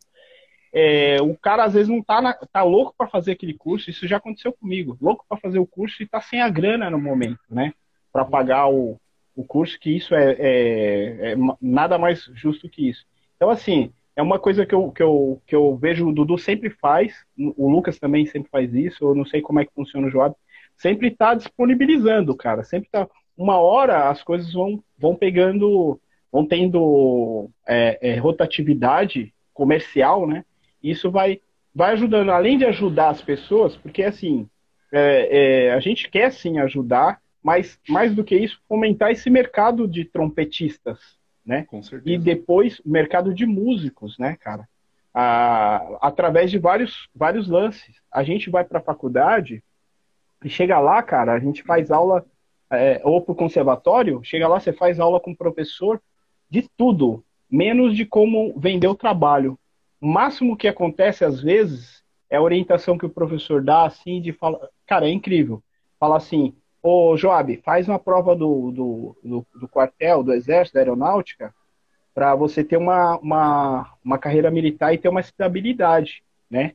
é, 0.74 1.20
o 1.20 1.36
cara 1.36 1.64
às 1.64 1.74
vezes 1.74 1.88
não 1.88 2.02
tá, 2.02 2.22
na, 2.22 2.32
tá 2.32 2.62
louco 2.62 2.94
para 2.96 3.06
fazer 3.06 3.32
aquele 3.32 3.52
curso, 3.52 3.90
isso 3.90 4.08
já 4.08 4.16
aconteceu 4.16 4.52
comigo, 4.54 4.96
louco 5.02 5.24
para 5.28 5.38
fazer 5.38 5.58
o 5.58 5.66
curso 5.66 6.02
e 6.02 6.06
tá 6.06 6.20
sem 6.20 6.40
a 6.40 6.48
grana 6.48 6.88
no 6.88 6.98
momento, 6.98 7.40
né? 7.50 7.74
Para 8.12 8.24
pagar 8.24 8.68
o, 8.68 9.00
o 9.34 9.44
curso, 9.44 9.78
que 9.80 9.96
isso 9.96 10.14
é, 10.14 10.32
é, 10.38 11.32
é, 11.32 11.36
nada 11.60 11.98
mais 11.98 12.30
justo 12.34 12.68
que 12.68 12.90
isso. 12.90 13.04
Então, 13.36 13.48
assim, 13.48 13.92
é 14.14 14.22
uma 14.22 14.38
coisa 14.38 14.66
que 14.66 14.74
eu, 14.74 14.90
que 14.90 15.02
eu, 15.02 15.40
que 15.46 15.56
eu 15.56 15.76
vejo 15.76 16.08
o 16.08 16.12
Dudu 16.12 16.36
sempre 16.36 16.70
faz, 16.70 17.14
o 17.36 17.70
Lucas 17.70 17.98
também 17.98 18.26
sempre 18.26 18.50
faz 18.50 18.74
isso, 18.74 19.04
eu 19.04 19.14
não 19.14 19.24
sei 19.24 19.40
como 19.40 19.60
é 19.60 19.64
que 19.64 19.74
funciona 19.74 20.06
o 20.06 20.10
Joab, 20.10 20.34
sempre 20.76 21.08
está 21.08 21.34
disponibilizando, 21.34 22.34
cara, 22.36 22.62
sempre 22.64 22.88
tá. 22.90 23.08
Uma 23.36 23.58
hora 23.58 24.10
as 24.10 24.22
coisas 24.22 24.52
vão, 24.52 24.82
vão 24.98 25.14
pegando, 25.14 25.98
vão 26.30 26.44
tendo 26.44 27.48
é, 27.66 27.98
é, 28.02 28.16
rotatividade 28.16 29.32
comercial, 29.54 30.26
né? 30.26 30.44
Isso 30.82 31.10
vai, 31.10 31.40
vai 31.74 31.92
ajudando, 31.92 32.30
além 32.30 32.58
de 32.58 32.66
ajudar 32.66 33.10
as 33.10 33.22
pessoas, 33.22 33.76
porque 33.76 34.02
assim, 34.02 34.46
é, 34.92 35.68
é, 35.68 35.72
a 35.72 35.80
gente 35.80 36.10
quer 36.10 36.30
sim 36.30 36.58
ajudar, 36.58 37.21
mas 37.42 37.78
mais 37.88 38.14
do 38.14 38.24
que 38.24 38.36
isso, 38.36 38.60
fomentar 38.68 39.10
esse 39.10 39.28
mercado 39.28 39.88
de 39.88 40.04
trompetistas, 40.04 40.98
né? 41.44 41.64
Com 41.64 41.82
certeza. 41.82 42.14
E 42.14 42.18
depois 42.18 42.80
o 42.80 42.88
mercado 42.88 43.34
de 43.34 43.44
músicos, 43.46 44.18
né, 44.18 44.36
cara? 44.40 44.68
através 45.14 46.50
de 46.50 46.58
vários, 46.58 47.08
vários 47.14 47.48
lances. 47.48 47.96
A 48.10 48.22
gente 48.22 48.48
vai 48.50 48.64
para 48.64 48.78
a 48.78 48.82
faculdade 48.82 49.62
e 50.42 50.48
chega 50.48 50.78
lá, 50.80 51.02
cara, 51.02 51.32
a 51.32 51.38
gente 51.38 51.62
faz 51.62 51.90
aula, 51.90 52.24
é, 52.70 53.00
ou 53.04 53.20
para 53.20 53.32
o 53.32 53.36
conservatório, 53.36 54.20
chega 54.24 54.48
lá, 54.48 54.58
você 54.58 54.72
faz 54.72 54.98
aula 54.98 55.20
com 55.20 55.32
o 55.32 55.36
professor 55.36 56.00
de 56.48 56.68
tudo, 56.76 57.22
menos 57.50 57.94
de 57.94 58.06
como 58.06 58.58
vender 58.58 58.88
o 58.88 58.94
trabalho. 58.94 59.58
O 60.00 60.06
máximo 60.06 60.56
que 60.56 60.66
acontece 60.66 61.24
às 61.24 61.40
vezes 61.40 62.02
é 62.28 62.36
a 62.36 62.42
orientação 62.42 62.96
que 62.96 63.06
o 63.06 63.10
professor 63.10 63.62
dá, 63.62 63.84
assim, 63.84 64.20
de 64.20 64.32
falar. 64.32 64.68
Cara, 64.86 65.06
é 65.06 65.12
incrível. 65.12 65.62
Fala 66.00 66.16
assim: 66.16 66.54
Ô, 66.82 67.16
Joab, 67.16 67.56
faz 67.64 67.88
uma 67.88 67.98
prova 67.98 68.34
do, 68.34 68.72
do, 68.72 69.16
do, 69.22 69.46
do 69.60 69.68
quartel, 69.68 70.22
do 70.22 70.32
exército, 70.32 70.74
da 70.74 70.80
aeronáutica, 70.80 71.54
para 72.14 72.34
você 72.34 72.64
ter 72.64 72.76
uma, 72.76 73.16
uma, 73.18 73.94
uma 74.04 74.18
carreira 74.18 74.50
militar 74.50 74.92
e 74.92 74.98
ter 74.98 75.08
uma 75.08 75.20
estabilidade, 75.20 76.22
né? 76.50 76.72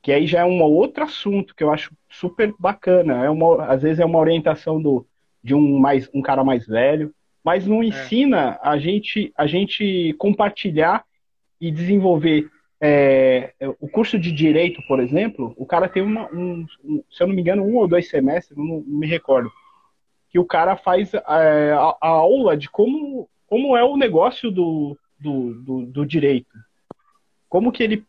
Que 0.00 0.12
aí 0.12 0.26
já 0.26 0.40
é 0.40 0.44
um 0.44 0.62
outro 0.62 1.04
assunto 1.04 1.54
que 1.54 1.62
eu 1.62 1.72
acho 1.72 1.92
super 2.08 2.54
bacana. 2.58 3.24
É 3.24 3.28
uma, 3.28 3.66
às 3.66 3.82
vezes 3.82 3.98
é 3.98 4.04
uma 4.04 4.18
orientação 4.18 4.80
do, 4.80 5.04
de 5.42 5.54
um, 5.54 5.78
mais, 5.78 6.08
um 6.14 6.22
cara 6.22 6.44
mais 6.44 6.66
velho, 6.66 7.12
mas 7.44 7.66
não 7.66 7.82
é. 7.82 7.86
ensina 7.86 8.58
é. 8.62 8.68
a, 8.68 8.78
gente, 8.78 9.32
a 9.36 9.46
gente 9.46 10.14
compartilhar 10.18 11.04
e 11.60 11.70
desenvolver 11.70 12.48
é, 12.80 13.52
o 13.78 13.86
curso 13.86 14.18
de 14.18 14.32
direito, 14.32 14.80
por 14.88 15.00
exemplo, 15.00 15.52
o 15.56 15.66
cara 15.66 15.88
tem 15.88 16.02
uma, 16.02 16.32
um, 16.32 16.66
se 17.10 17.22
eu 17.22 17.26
não 17.26 17.34
me 17.34 17.42
engano, 17.42 17.62
um 17.62 17.76
ou 17.76 17.86
dois 17.86 18.08
semestres, 18.08 18.56
não, 18.56 18.82
não 18.86 18.98
me 18.98 19.06
recordo, 19.06 19.52
que 20.30 20.38
o 20.38 20.46
cara 20.46 20.76
faz 20.76 21.12
é, 21.12 21.20
a, 21.72 21.96
a, 22.00 22.08
aula 22.08 22.56
de 22.56 22.70
como, 22.70 23.28
como 23.46 23.76
é 23.76 23.84
o 23.84 23.96
negócio 23.96 24.50
do, 24.50 24.96
do, 25.18 25.54
do, 25.62 25.86
do, 25.86 26.06
direito. 26.06 26.56
Como 27.48 27.70
que 27.70 27.82
ele. 27.82 28.04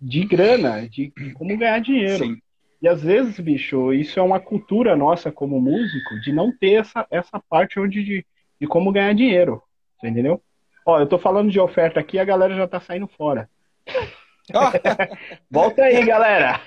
de 0.00 0.24
grana, 0.26 0.86
de, 0.88 1.12
de 1.16 1.32
como 1.32 1.56
ganhar 1.56 1.78
dinheiro. 1.78 2.24
Sim. 2.24 2.38
E 2.82 2.88
às 2.88 3.02
vezes, 3.02 3.40
bicho, 3.40 3.94
isso 3.94 4.20
é 4.20 4.22
uma 4.22 4.38
cultura 4.38 4.94
nossa 4.94 5.32
como 5.32 5.58
músico 5.58 6.20
de 6.20 6.32
não 6.32 6.54
ter 6.54 6.80
essa, 6.80 7.06
essa 7.10 7.40
parte 7.48 7.80
onde 7.80 8.04
de, 8.04 8.26
de 8.60 8.66
como 8.66 8.92
ganhar 8.92 9.14
dinheiro. 9.14 9.62
Você 9.98 10.08
entendeu? 10.08 10.42
Ó, 10.84 11.00
eu 11.00 11.06
tô 11.06 11.18
falando 11.18 11.50
de 11.50 11.58
oferta 11.58 11.98
aqui 11.98 12.18
a 12.18 12.24
galera 12.24 12.54
já 12.54 12.68
tá 12.68 12.78
saindo 12.78 13.08
fora. 13.08 13.48
Volta 15.50 15.82
aí, 15.82 16.04
galera. 16.04 16.60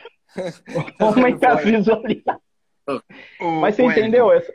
Vamos 0.99 1.17
as 1.45 1.63
visualizações. 1.63 2.41
Mas 3.61 3.75
você 3.75 3.83
entendeu 3.83 4.31
essa? 4.31 4.53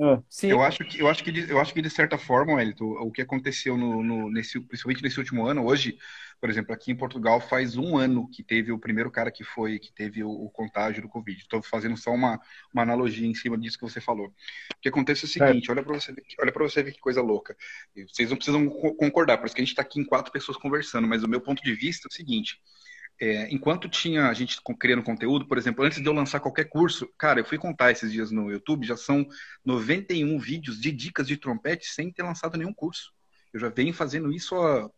Ah. 0.00 0.22
Sim. 0.28 0.50
Eu 0.50 0.62
acho 0.62 0.84
que 0.84 1.00
eu 1.00 1.08
acho 1.08 1.24
que 1.24 1.32
de, 1.32 1.50
eu 1.50 1.58
acho 1.58 1.74
que 1.74 1.82
de 1.82 1.90
certa 1.90 2.16
forma, 2.16 2.62
Elito, 2.62 2.84
o 2.84 3.10
que 3.10 3.20
aconteceu 3.20 3.76
no, 3.76 4.02
no, 4.02 4.30
nesse 4.30 4.60
principalmente 4.60 5.02
nesse 5.02 5.18
último 5.18 5.44
ano, 5.44 5.66
hoje, 5.66 5.98
por 6.40 6.48
exemplo, 6.48 6.72
aqui 6.72 6.92
em 6.92 6.96
Portugal 6.96 7.40
faz 7.40 7.76
um 7.76 7.96
ano 7.96 8.30
que 8.30 8.44
teve 8.44 8.70
o 8.70 8.78
primeiro 8.78 9.10
cara 9.10 9.30
que 9.32 9.42
foi 9.42 9.80
que 9.80 9.92
teve 9.92 10.22
o, 10.22 10.30
o 10.30 10.48
contágio 10.50 11.02
do 11.02 11.08
Covid. 11.08 11.40
Estou 11.40 11.60
fazendo 11.62 11.96
só 11.96 12.12
uma, 12.12 12.40
uma 12.72 12.82
analogia 12.82 13.26
em 13.26 13.34
cima 13.34 13.58
disso 13.58 13.76
que 13.76 13.84
você 13.84 14.00
falou. 14.00 14.28
O 14.28 14.80
que 14.80 14.88
acontece 14.88 15.24
é 15.24 15.26
o 15.26 15.30
seguinte, 15.30 15.68
é. 15.68 15.72
olha 15.72 15.82
para 15.82 15.94
você 15.94 16.12
ver, 16.12 16.22
olha 16.40 16.52
para 16.52 16.62
você 16.62 16.80
ver 16.80 16.92
que 16.92 17.00
coisa 17.00 17.20
louca. 17.20 17.56
Vocês 18.08 18.30
não 18.30 18.36
precisam 18.36 18.68
concordar, 18.68 19.38
porque 19.38 19.60
a 19.60 19.64
gente 19.64 19.72
está 19.72 19.82
aqui 19.82 19.98
em 19.98 20.04
quatro 20.04 20.30
pessoas 20.30 20.56
conversando, 20.56 21.08
mas 21.08 21.24
o 21.24 21.28
meu 21.28 21.40
ponto 21.40 21.60
de 21.60 21.74
vista 21.74 22.06
é 22.06 22.08
o 22.08 22.14
seguinte 22.14 22.60
é, 23.20 23.52
enquanto 23.52 23.88
tinha 23.88 24.28
a 24.28 24.34
gente 24.34 24.60
criando 24.78 25.02
conteúdo, 25.02 25.46
por 25.46 25.58
exemplo, 25.58 25.84
antes 25.84 26.00
de 26.00 26.06
eu 26.06 26.12
lançar 26.12 26.40
qualquer 26.40 26.64
curso, 26.64 27.08
cara, 27.18 27.40
eu 27.40 27.44
fui 27.44 27.58
contar 27.58 27.90
esses 27.90 28.12
dias 28.12 28.30
no 28.30 28.50
YouTube, 28.50 28.86
já 28.86 28.96
são 28.96 29.26
91 29.64 30.38
vídeos 30.38 30.80
de 30.80 30.92
dicas 30.92 31.26
de 31.26 31.36
trompete 31.36 31.86
sem 31.86 32.12
ter 32.12 32.22
lançado 32.22 32.56
nenhum 32.56 32.72
curso. 32.72 33.12
Eu 33.52 33.60
já 33.60 33.68
venho 33.68 33.92
fazendo 33.92 34.32
isso 34.32 34.54
há 34.54 34.90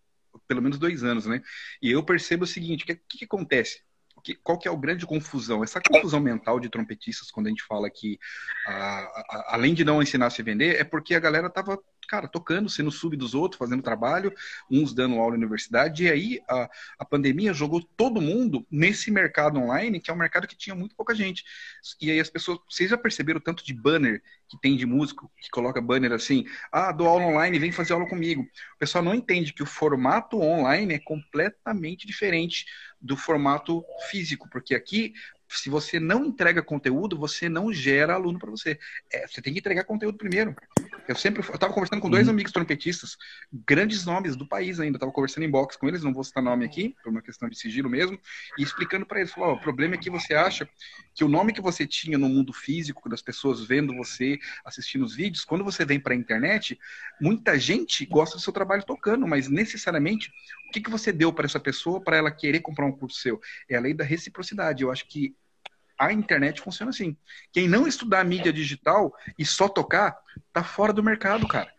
pelo 0.46 0.62
menos 0.62 0.78
dois 0.78 1.02
anos, 1.02 1.26
né? 1.26 1.42
E 1.82 1.90
eu 1.90 2.02
percebo 2.04 2.44
o 2.44 2.46
seguinte, 2.46 2.84
o 2.84 2.86
que, 2.86 2.94
que, 2.94 3.18
que 3.18 3.24
acontece? 3.24 3.82
que, 4.20 4.34
qual 4.34 4.58
que 4.58 4.68
é 4.68 4.70
a 4.70 4.76
grande 4.76 5.06
confusão? 5.06 5.64
Essa 5.64 5.80
confusão 5.80 6.20
mental 6.20 6.60
de 6.60 6.68
trompetistas, 6.68 7.30
quando 7.30 7.46
a 7.46 7.50
gente 7.50 7.64
fala 7.64 7.90
que, 7.90 8.18
a, 8.66 8.72
a, 8.72 9.54
além 9.54 9.74
de 9.74 9.84
não 9.84 10.02
ensinar 10.02 10.26
a 10.26 10.30
se 10.30 10.42
vender, 10.42 10.80
é 10.80 10.84
porque 10.84 11.14
a 11.14 11.20
galera 11.20 11.50
tava, 11.50 11.78
cara, 12.10 12.26
tocando, 12.26 12.68
sendo 12.68 12.90
sub 12.90 13.16
dos 13.16 13.34
outros, 13.34 13.56
fazendo 13.56 13.84
trabalho, 13.84 14.34
uns 14.68 14.92
dando 14.92 15.14
aula 15.14 15.30
na 15.30 15.36
universidade, 15.36 16.04
e 16.04 16.10
aí 16.10 16.40
a, 16.48 16.68
a 16.98 17.04
pandemia 17.04 17.54
jogou 17.54 17.80
todo 17.96 18.20
mundo 18.20 18.66
nesse 18.68 19.12
mercado 19.12 19.60
online, 19.60 20.00
que 20.00 20.10
é 20.10 20.14
um 20.14 20.16
mercado 20.16 20.48
que 20.48 20.56
tinha 20.56 20.74
muito 20.74 20.96
pouca 20.96 21.14
gente. 21.14 21.44
E 22.00 22.10
aí 22.10 22.18
as 22.18 22.28
pessoas, 22.28 22.58
vocês 22.68 22.90
já 22.90 22.98
perceberam 22.98 23.38
o 23.38 23.42
tanto 23.42 23.64
de 23.64 23.72
banner 23.72 24.20
que 24.48 24.58
tem 24.60 24.76
de 24.76 24.84
músico, 24.84 25.30
que 25.40 25.48
coloca 25.50 25.80
banner 25.80 26.10
assim, 26.10 26.44
ah, 26.72 26.90
dou 26.90 27.06
aula 27.06 27.26
online, 27.26 27.60
vem 27.60 27.70
fazer 27.70 27.92
aula 27.92 28.08
comigo. 28.08 28.42
O 28.42 28.78
pessoal 28.78 29.04
não 29.04 29.14
entende 29.14 29.52
que 29.52 29.62
o 29.62 29.66
formato 29.66 30.40
online 30.40 30.94
é 30.94 30.98
completamente 30.98 32.08
diferente 32.08 32.66
do 33.00 33.16
formato 33.16 33.84
físico, 34.10 34.48
porque 34.50 34.74
aqui 34.74 35.14
se 35.50 35.68
você 35.68 35.98
não 35.98 36.24
entrega 36.24 36.62
conteúdo, 36.62 37.18
você 37.18 37.48
não 37.48 37.72
gera 37.72 38.14
aluno 38.14 38.38
para 38.38 38.50
você. 38.50 38.78
É, 39.12 39.26
você 39.26 39.42
tem 39.42 39.52
que 39.52 39.58
entregar 39.58 39.84
conteúdo 39.84 40.16
primeiro. 40.16 40.54
Eu 41.08 41.16
sempre 41.16 41.42
eu 41.42 41.54
estava 41.54 41.72
conversando 41.72 42.00
com 42.00 42.08
dois 42.08 42.28
uhum. 42.28 42.34
amigos 42.34 42.52
trompetistas, 42.52 43.16
grandes 43.66 44.04
nomes 44.04 44.36
do 44.36 44.46
país 44.46 44.78
ainda. 44.78 44.96
Estava 44.96 45.10
conversando 45.10 45.44
em 45.44 45.50
box 45.50 45.76
com 45.76 45.88
eles, 45.88 46.04
não 46.04 46.14
vou 46.14 46.22
citar 46.22 46.42
nome 46.42 46.64
aqui, 46.64 46.94
por 47.02 47.10
uma 47.10 47.20
questão 47.20 47.48
de 47.48 47.58
sigilo 47.58 47.90
mesmo, 47.90 48.18
e 48.56 48.62
explicando 48.62 49.04
para 49.04 49.18
eles: 49.18 49.32
falou, 49.32 49.50
oh, 49.50 49.54
o 49.54 49.60
problema 49.60 49.96
é 49.96 49.98
que 49.98 50.08
você 50.08 50.34
acha 50.34 50.68
que 51.14 51.24
o 51.24 51.28
nome 51.28 51.52
que 51.52 51.60
você 51.60 51.86
tinha 51.86 52.16
no 52.16 52.28
mundo 52.28 52.52
físico, 52.52 53.08
das 53.08 53.20
pessoas 53.20 53.64
vendo 53.64 53.94
você, 53.94 54.38
assistindo 54.64 55.04
os 55.04 55.14
vídeos, 55.14 55.44
quando 55.44 55.64
você 55.64 55.84
vem 55.84 55.98
para 55.98 56.14
a 56.14 56.16
internet, 56.16 56.78
muita 57.20 57.58
gente 57.58 58.06
gosta 58.06 58.36
do 58.36 58.42
seu 58.42 58.52
trabalho 58.52 58.84
tocando, 58.84 59.26
mas 59.26 59.48
necessariamente 59.48 60.30
o 60.68 60.72
que, 60.72 60.80
que 60.80 60.90
você 60.90 61.12
deu 61.12 61.32
para 61.32 61.46
essa 61.46 61.58
pessoa 61.58 62.00
para 62.00 62.16
ela 62.16 62.30
querer 62.30 62.60
comprar 62.60 62.86
um 62.86 62.92
curso 62.92 63.18
seu? 63.18 63.40
É 63.68 63.76
a 63.76 63.80
lei 63.80 63.92
da 63.92 64.04
reciprocidade. 64.04 64.84
Eu 64.84 64.92
acho 64.92 65.08
que 65.08 65.34
a 66.00 66.12
internet 66.14 66.62
funciona 66.62 66.88
assim. 66.88 67.14
Quem 67.52 67.68
não 67.68 67.86
estudar 67.86 68.24
mídia 68.24 68.50
digital 68.50 69.14
e 69.38 69.44
só 69.44 69.68
tocar, 69.68 70.16
tá 70.50 70.64
fora 70.64 70.94
do 70.94 71.02
mercado, 71.02 71.46
cara. 71.46 71.70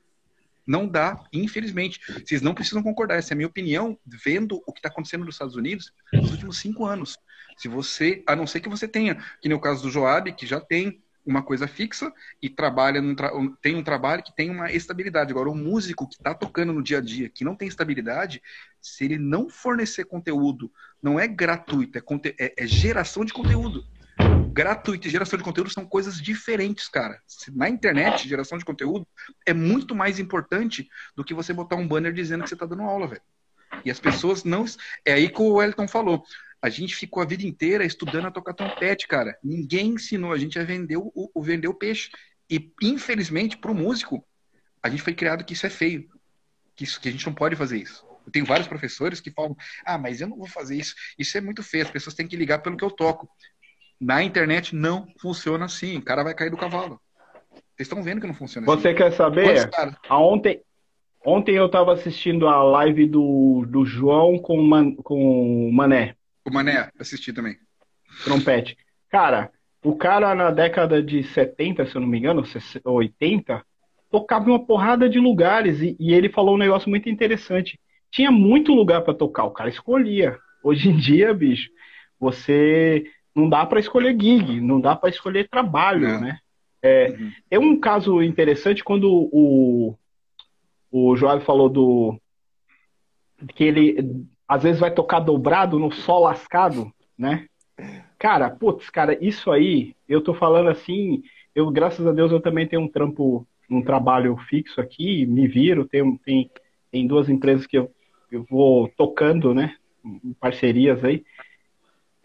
Não 0.65 0.87
dá, 0.87 1.19
infelizmente. 1.33 1.99
Vocês 2.23 2.39
não 2.39 2.53
precisam 2.53 2.83
concordar. 2.83 3.17
Essa 3.17 3.33
é 3.33 3.35
a 3.35 3.37
minha 3.37 3.47
opinião, 3.47 3.97
vendo 4.05 4.61
o 4.67 4.71
que 4.71 4.77
está 4.77 4.89
acontecendo 4.89 5.25
nos 5.25 5.33
Estados 5.33 5.55
Unidos 5.55 5.91
nos 6.13 6.29
últimos 6.29 6.59
cinco 6.59 6.85
anos. 6.85 7.17
Se 7.57 7.67
você, 7.67 8.23
a 8.27 8.35
não 8.35 8.45
ser 8.45 8.59
que 8.59 8.69
você 8.69 8.87
tenha, 8.87 9.15
que 9.41 9.49
no 9.49 9.59
caso 9.59 9.81
do 9.81 9.89
Joab, 9.89 10.31
que 10.33 10.45
já 10.45 10.61
tem 10.61 11.01
uma 11.25 11.41
coisa 11.41 11.67
fixa 11.67 12.11
e 12.41 12.49
trabalha 12.49 13.01
tra 13.15 13.31
tem 13.61 13.75
um 13.75 13.83
trabalho 13.83 14.23
que 14.23 14.35
tem 14.35 14.51
uma 14.51 14.71
estabilidade. 14.71 15.31
Agora, 15.31 15.49
o 15.49 15.55
músico 15.55 16.07
que 16.07 16.15
está 16.15 16.35
tocando 16.35 16.71
no 16.71 16.83
dia 16.83 16.99
a 16.99 17.01
dia, 17.01 17.27
que 17.27 17.43
não 17.43 17.55
tem 17.55 17.67
estabilidade, 17.67 18.41
se 18.79 19.03
ele 19.05 19.17
não 19.17 19.49
fornecer 19.49 20.05
conteúdo, 20.05 20.71
não 21.01 21.19
é 21.19 21.27
gratuito, 21.27 21.97
é, 21.97 22.01
é, 22.39 22.53
é 22.55 22.67
geração 22.67 23.25
de 23.25 23.33
conteúdo 23.33 23.83
gratuito 24.51 25.07
e 25.07 25.11
geração 25.11 25.37
de 25.37 25.43
conteúdo 25.43 25.69
são 25.69 25.85
coisas 25.85 26.21
diferentes, 26.21 26.87
cara. 26.87 27.19
Na 27.53 27.69
internet, 27.69 28.27
geração 28.27 28.57
de 28.57 28.65
conteúdo 28.65 29.07
é 29.45 29.53
muito 29.53 29.95
mais 29.95 30.19
importante 30.19 30.89
do 31.15 31.23
que 31.23 31.33
você 31.33 31.53
botar 31.53 31.75
um 31.75 31.87
banner 31.87 32.13
dizendo 32.13 32.43
que 32.43 32.49
você 32.49 32.55
está 32.55 32.65
dando 32.65 32.83
aula, 32.83 33.07
velho. 33.07 33.21
E 33.85 33.89
as 33.89 33.99
pessoas 33.99 34.43
não. 34.43 34.65
É 35.05 35.13
aí 35.13 35.29
que 35.29 35.41
o 35.41 35.53
Wellington 35.53 35.87
falou. 35.87 36.23
A 36.61 36.69
gente 36.69 36.95
ficou 36.95 37.23
a 37.23 37.25
vida 37.25 37.45
inteira 37.45 37.83
estudando 37.83 38.27
a 38.27 38.31
tocar 38.31 38.53
trompete, 38.53 39.07
cara. 39.07 39.37
Ninguém 39.43 39.93
ensinou 39.93 40.31
a 40.31 40.37
gente 40.37 40.59
a 40.59 40.63
vender 40.63 40.97
o, 40.97 41.11
o 41.33 41.41
vender 41.41 41.67
o 41.67 41.73
peixe. 41.73 42.11
E, 42.49 42.71
infelizmente, 42.83 43.57
para 43.57 43.71
o 43.71 43.75
músico, 43.75 44.23
a 44.83 44.89
gente 44.89 45.01
foi 45.01 45.13
criado 45.13 45.43
que 45.43 45.53
isso 45.53 45.65
é 45.65 45.69
feio. 45.69 46.07
Que, 46.75 46.83
isso, 46.83 46.99
que 46.99 47.09
a 47.09 47.11
gente 47.11 47.25
não 47.25 47.33
pode 47.33 47.55
fazer 47.55 47.77
isso. 47.77 48.05
Eu 48.25 48.31
tenho 48.31 48.45
vários 48.45 48.67
professores 48.67 49.19
que 49.19 49.31
falam: 49.31 49.55
ah, 49.85 49.97
mas 49.97 50.21
eu 50.21 50.27
não 50.27 50.37
vou 50.37 50.47
fazer 50.47 50.75
isso. 50.75 50.93
Isso 51.17 51.37
é 51.37 51.41
muito 51.41 51.63
feio. 51.63 51.83
As 51.83 51.91
pessoas 51.91 52.15
têm 52.15 52.27
que 52.27 52.35
ligar 52.35 52.59
pelo 52.59 52.77
que 52.77 52.83
eu 52.83 52.91
toco. 52.91 53.29
Na 54.01 54.23
internet 54.23 54.75
não 54.75 55.07
funciona 55.19 55.65
assim. 55.65 55.97
O 55.97 56.01
cara 56.01 56.23
vai 56.23 56.33
cair 56.33 56.49
do 56.49 56.57
cavalo. 56.57 56.99
Vocês 57.51 57.87
estão 57.87 58.01
vendo 58.01 58.19
que 58.19 58.27
não 58.27 58.33
funciona 58.33 58.65
Você 58.65 58.89
assim. 58.89 58.97
quer 58.97 59.11
saber? 59.11 59.69
Ontem, 60.09 60.61
Ontem 61.23 61.55
eu 61.55 61.69
tava 61.69 61.93
assistindo 61.93 62.47
a 62.47 62.63
live 62.63 63.05
do, 63.05 63.63
do 63.67 63.85
João 63.85 64.39
com, 64.39 64.59
Man, 64.61 64.95
com 64.95 65.67
o 65.67 65.71
Mané. 65.71 66.15
O 66.45 66.51
Mané, 66.51 66.89
assisti 66.99 67.31
também. 67.31 67.57
Trompete. 68.23 68.75
Cara, 69.09 69.51
o 69.83 69.95
cara 69.95 70.33
na 70.33 70.49
década 70.49 71.01
de 71.01 71.23
70, 71.23 71.85
se 71.85 71.95
eu 71.95 72.01
não 72.01 72.07
me 72.07 72.17
engano, 72.17 72.43
80, 72.83 73.63
tocava 74.09 74.49
uma 74.49 74.65
porrada 74.65 75.07
de 75.07 75.19
lugares 75.19 75.79
e, 75.79 75.95
e 75.99 76.11
ele 76.11 76.27
falou 76.27 76.55
um 76.55 76.59
negócio 76.59 76.89
muito 76.89 77.07
interessante. 77.07 77.79
Tinha 78.09 78.31
muito 78.31 78.73
lugar 78.73 79.01
para 79.01 79.13
tocar, 79.13 79.43
o 79.43 79.51
cara 79.51 79.69
escolhia. 79.69 80.37
Hoje 80.63 80.89
em 80.89 80.97
dia, 80.97 81.33
bicho, 81.35 81.69
você 82.19 83.03
não 83.35 83.49
dá 83.49 83.65
para 83.65 83.79
escolher 83.79 84.17
gig, 84.19 84.59
não 84.59 84.79
dá 84.79 84.95
para 84.95 85.09
escolher 85.09 85.49
trabalho, 85.49 86.07
não. 86.07 86.21
né? 86.21 86.39
É, 86.83 87.09
uhum. 87.09 87.31
é 87.51 87.59
um 87.59 87.79
caso 87.79 88.23
interessante 88.23 88.83
quando 88.83 89.29
o, 89.31 89.95
o 90.91 91.15
Joab 91.15 91.43
falou 91.43 91.69
do 91.69 92.19
que 93.55 93.63
ele 93.63 94.25
às 94.47 94.63
vezes 94.63 94.79
vai 94.79 94.91
tocar 94.91 95.19
dobrado 95.19 95.79
no 95.79 95.91
sol 95.91 96.23
lascado, 96.23 96.91
né? 97.17 97.45
Cara, 98.19 98.49
putz, 98.49 98.89
cara, 98.89 99.17
isso 99.23 99.49
aí, 99.49 99.95
eu 100.07 100.21
tô 100.21 100.33
falando 100.33 100.69
assim, 100.69 101.23
eu 101.55 101.71
graças 101.71 102.05
a 102.05 102.11
Deus 102.11 102.31
eu 102.31 102.41
também 102.41 102.67
tenho 102.67 102.81
um 102.81 102.87
trampo, 102.87 103.47
um 103.69 103.81
trabalho 103.81 104.35
fixo 104.49 104.81
aqui, 104.81 105.25
me 105.25 105.47
viro, 105.47 105.85
tem, 105.85 106.17
tem, 106.17 106.51
tem 106.91 107.07
duas 107.07 107.29
empresas 107.29 107.65
que 107.65 107.77
eu, 107.77 107.91
eu 108.31 108.45
vou 108.49 108.89
tocando, 108.89 109.53
né? 109.53 109.75
Parcerias 110.39 111.03
aí. 111.03 111.23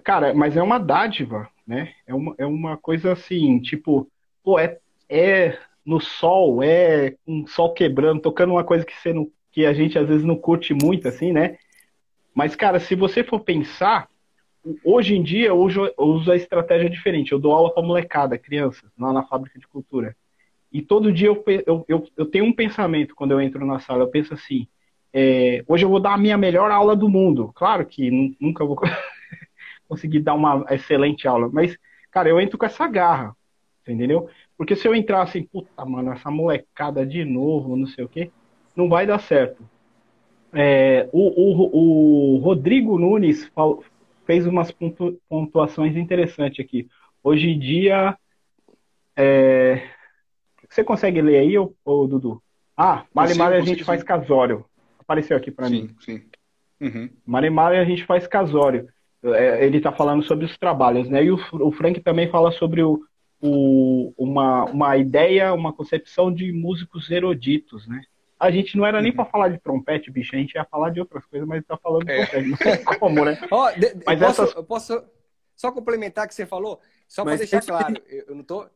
Cara, 0.07 0.33
mas 0.33 0.57
é 0.57 0.63
uma 0.63 0.79
dádiva, 0.79 1.49
né? 1.67 1.93
É 2.07 2.15
uma, 2.15 2.33
é 2.39 2.47
uma 2.47 2.77
coisa 2.77 3.11
assim, 3.11 3.59
tipo, 3.59 4.09
pô, 4.41 4.57
é, 4.57 4.79
é 5.09 5.59
no 5.85 5.99
sol, 5.99 6.63
é 6.63 7.17
um 7.27 7.45
sol 7.45 7.75
quebrando, 7.75 8.21
tocando 8.21 8.53
uma 8.53 8.63
coisa 8.63 8.85
que, 8.85 8.95
você 8.97 9.13
não, 9.13 9.29
que 9.51 9.67
a 9.67 9.73
gente 9.73 9.99
às 9.99 10.07
vezes 10.07 10.25
não 10.25 10.37
curte 10.37 10.73
muito, 10.73 11.09
assim, 11.09 11.33
né? 11.33 11.59
Mas, 12.33 12.55
cara, 12.55 12.79
se 12.79 12.95
você 12.95 13.25
for 13.25 13.41
pensar, 13.41 14.09
hoje 14.85 15.17
em 15.17 15.25
dia 15.25 15.49
eu 15.49 15.59
uso, 15.59 15.87
eu 15.87 16.05
uso 16.05 16.31
a 16.31 16.37
estratégia 16.37 16.89
diferente. 16.89 17.33
Eu 17.33 17.41
dou 17.41 17.53
aula 17.53 17.75
para 17.75 17.83
molecada, 17.83 18.39
crianças, 18.39 18.89
lá 18.97 19.13
na 19.13 19.25
fábrica 19.25 19.59
de 19.59 19.67
cultura. 19.67 20.15
E 20.73 20.83
todo 20.83 21.13
dia 21.13 21.27
eu, 21.27 21.43
eu, 21.67 21.85
eu, 21.89 22.09
eu 22.17 22.27
tenho 22.27 22.45
um 22.45 22.53
pensamento 22.53 23.13
quando 23.17 23.33
eu 23.33 23.41
entro 23.41 23.67
na 23.67 23.81
sala. 23.81 24.05
Eu 24.05 24.09
penso 24.09 24.35
assim: 24.35 24.69
é, 25.13 25.65
hoje 25.67 25.85
eu 25.85 25.89
vou 25.89 25.99
dar 25.99 26.15
a 26.15 26.19
minha 26.19 26.39
melhor 26.39 26.71
aula 26.71 26.95
do 26.95 27.09
mundo. 27.09 27.51
Claro 27.57 27.85
que 27.85 28.37
nunca 28.41 28.65
vou 28.65 28.79
conseguir 29.89 30.21
dar 30.21 30.35
uma 30.35 30.65
excelente 30.71 31.27
aula, 31.27 31.49
mas, 31.53 31.77
cara, 32.11 32.29
eu 32.29 32.41
entro 32.41 32.59
com 32.59 32.67
essa 32.67 32.87
garra, 32.87 33.35
entendeu? 33.87 34.29
Porque 34.57 34.75
se 34.75 34.87
eu 34.87 34.95
entrar 34.95 35.23
assim, 35.23 35.43
puta, 35.43 35.85
mano, 35.85 36.13
essa 36.13 36.31
molecada 36.31 37.07
de 37.07 37.25
novo, 37.25 37.77
não 37.77 37.87
sei 37.87 38.05
o 38.05 38.09
quê, 38.09 38.31
não 38.75 38.89
vai 38.89 39.07
dar 39.07 39.19
certo. 39.19 39.63
É, 40.53 41.09
o, 41.13 41.29
o, 41.29 42.37
o, 42.37 42.39
Rodrigo 42.39 42.99
Nunes 42.99 43.51
fez 44.25 44.47
umas 44.47 44.73
pontuações 45.29 45.97
interessantes 45.97 46.65
aqui. 46.65 46.89
Hoje 47.23 47.49
em 47.51 47.59
dia. 47.59 48.17
É... 49.15 49.89
Você 50.69 50.83
consegue 50.83 51.23
ler 51.23 51.39
aí, 51.39 51.59
ô, 51.59 51.75
ô 51.85 52.07
Dudu? 52.07 52.43
Ah, 52.77 53.05
Marimari 53.15 53.57
a 53.57 53.61
gente 53.61 53.85
faz 53.85 54.03
casório. 54.03 54.65
Apareceu 54.99 55.37
aqui 55.37 55.51
para 55.51 55.71
mim. 55.71 55.95
Sim, 56.01 56.23
uhum. 56.81 57.09
Marimari 57.25 57.77
a 57.77 57.85
gente 57.85 58.05
faz 58.05 58.27
casório. 58.27 58.89
É, 59.35 59.65
ele 59.65 59.79
está 59.79 59.93
falando 59.93 60.23
sobre 60.23 60.45
os 60.45 60.57
trabalhos, 60.59 61.09
né? 61.09 61.25
E 61.25 61.31
o, 61.31 61.39
o 61.53 61.73
Frank 61.73 62.01
também 62.01 62.31
fala 62.31 62.53
sobre 62.53 62.83
o, 62.83 63.03
o, 63.41 64.13
uma, 64.17 64.65
uma 64.65 64.97
ideia, 64.97 65.53
uma 65.53 65.73
concepção 65.73 66.33
de 66.33 66.53
músicos 66.53 67.11
eruditos, 67.11 67.87
né? 67.87 68.03
A 68.39 68.51
gente 68.51 68.77
não 68.77 68.85
era 68.85 69.01
nem 69.01 69.11
uhum. 69.11 69.17
para 69.17 69.25
falar 69.25 69.49
de 69.49 69.59
trompete, 69.59 70.11
bicho, 70.11 70.37
a 70.37 70.39
gente 70.39 70.55
ia 70.55 70.65
falar 70.65 70.91
de 70.91 71.01
outras 71.01 71.25
coisas, 71.25 71.49
mas 71.49 71.65
tá 71.65 71.77
falando 71.79 72.05
de 72.05 72.13
é. 72.13 72.27
trompete, 72.27 72.49
não 72.49 72.57
sei 72.57 72.77
como, 72.99 73.25
né? 73.25 73.39
Oh, 73.51 73.71
de, 73.71 73.95
mas 74.05 74.19
posso, 74.21 74.43
essas... 74.43 74.57
eu 74.57 74.65
posso 74.65 75.05
só 75.55 75.73
complementar 75.73 76.27
o 76.27 76.29
que 76.29 76.35
você 76.35 76.45
falou? 76.45 76.81
Só 77.09 77.25
para 77.25 77.37
deixar 77.37 77.63
claro, 77.65 77.95
eu 78.09 78.35
não 78.35 78.45
tô 78.45 78.69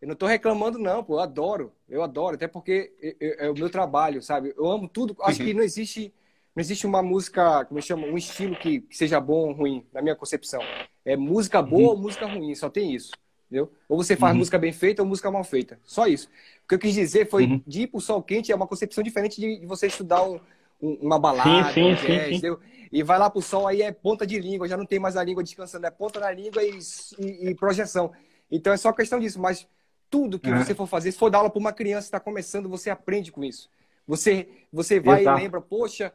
eu 0.00 0.08
não 0.08 0.14
tô 0.14 0.26
reclamando 0.26 0.78
não, 0.78 1.02
pô, 1.02 1.14
eu 1.14 1.20
adoro, 1.20 1.72
eu 1.88 2.02
adoro, 2.02 2.34
até 2.34 2.46
porque 2.46 2.92
é 3.18 3.48
o 3.48 3.54
meu 3.54 3.70
trabalho, 3.70 4.20
sabe? 4.20 4.52
Eu 4.56 4.66
amo 4.66 4.88
tudo, 4.88 5.16
acho 5.22 5.40
uhum. 5.40 5.46
que 5.46 5.54
não 5.54 5.62
existe 5.62 6.12
não 6.56 6.60
existe 6.62 6.86
uma 6.86 7.02
música, 7.02 7.66
como 7.66 7.78
eu 7.78 7.82
chamo, 7.82 8.06
um 8.06 8.16
estilo 8.16 8.56
que, 8.56 8.80
que, 8.80 8.96
seja 8.96 9.20
bom 9.20 9.48
ou 9.48 9.52
ruim, 9.52 9.84
na 9.92 10.00
minha 10.00 10.16
concepção. 10.16 10.62
É 11.04 11.14
música 11.14 11.60
boa 11.60 11.82
uhum. 11.82 11.88
ou 11.88 11.98
música 11.98 12.24
ruim, 12.24 12.54
só 12.54 12.70
tem 12.70 12.94
isso. 12.94 13.12
Entendeu? 13.46 13.70
Ou 13.86 13.98
você 13.98 14.16
faz 14.16 14.32
uhum. 14.32 14.38
música 14.38 14.58
bem 14.58 14.72
feita 14.72 15.02
ou 15.02 15.08
música 15.08 15.30
mal 15.30 15.44
feita. 15.44 15.78
Só 15.84 16.06
isso. 16.06 16.28
O 16.64 16.68
que 16.68 16.74
eu 16.74 16.78
quis 16.78 16.94
dizer 16.94 17.28
foi 17.28 17.44
uhum. 17.44 17.62
de 17.66 17.82
ir 17.82 17.88
pro 17.88 18.00
sol 18.00 18.22
quente 18.22 18.50
é 18.50 18.56
uma 18.56 18.66
concepção 18.66 19.04
diferente 19.04 19.38
de, 19.38 19.60
de 19.60 19.66
você 19.66 19.86
estudar 19.86 20.22
um, 20.26 20.40
um, 20.80 20.94
uma 21.02 21.18
balada, 21.18 21.74
sim, 21.74 21.74
sim, 21.74 21.92
um 21.92 21.94
jazz, 21.94 22.40
sim, 22.40 22.56
E 22.90 23.02
vai 23.02 23.18
lá 23.18 23.28
pro 23.28 23.42
sol, 23.42 23.66
aí 23.66 23.82
é 23.82 23.92
ponta 23.92 24.26
de 24.26 24.38
língua, 24.38 24.66
já 24.66 24.78
não 24.78 24.86
tem 24.86 24.98
mais 24.98 25.14
a 25.14 25.22
língua 25.22 25.44
descansando, 25.44 25.86
é 25.86 25.90
ponta 25.90 26.18
na 26.18 26.30
língua 26.30 26.64
e, 26.64 26.78
e, 27.18 27.50
e 27.50 27.54
projeção. 27.54 28.12
Então 28.50 28.72
é 28.72 28.78
só 28.78 28.92
questão 28.94 29.20
disso, 29.20 29.38
mas 29.38 29.68
tudo 30.08 30.38
que 30.38 30.50
uhum. 30.50 30.64
você 30.64 30.74
for 30.74 30.86
fazer, 30.86 31.12
se 31.12 31.18
for 31.18 31.28
dar 31.28 31.38
aula 31.38 31.50
para 31.50 31.60
uma 31.60 31.72
criança 31.72 32.04
que 32.04 32.16
está 32.16 32.20
começando, 32.20 32.66
você 32.66 32.88
aprende 32.88 33.30
com 33.30 33.44
isso. 33.44 33.68
Você, 34.06 34.48
você 34.72 34.98
vai 34.98 35.20
Exato. 35.20 35.38
e 35.38 35.42
lembra, 35.42 35.60
poxa, 35.60 36.12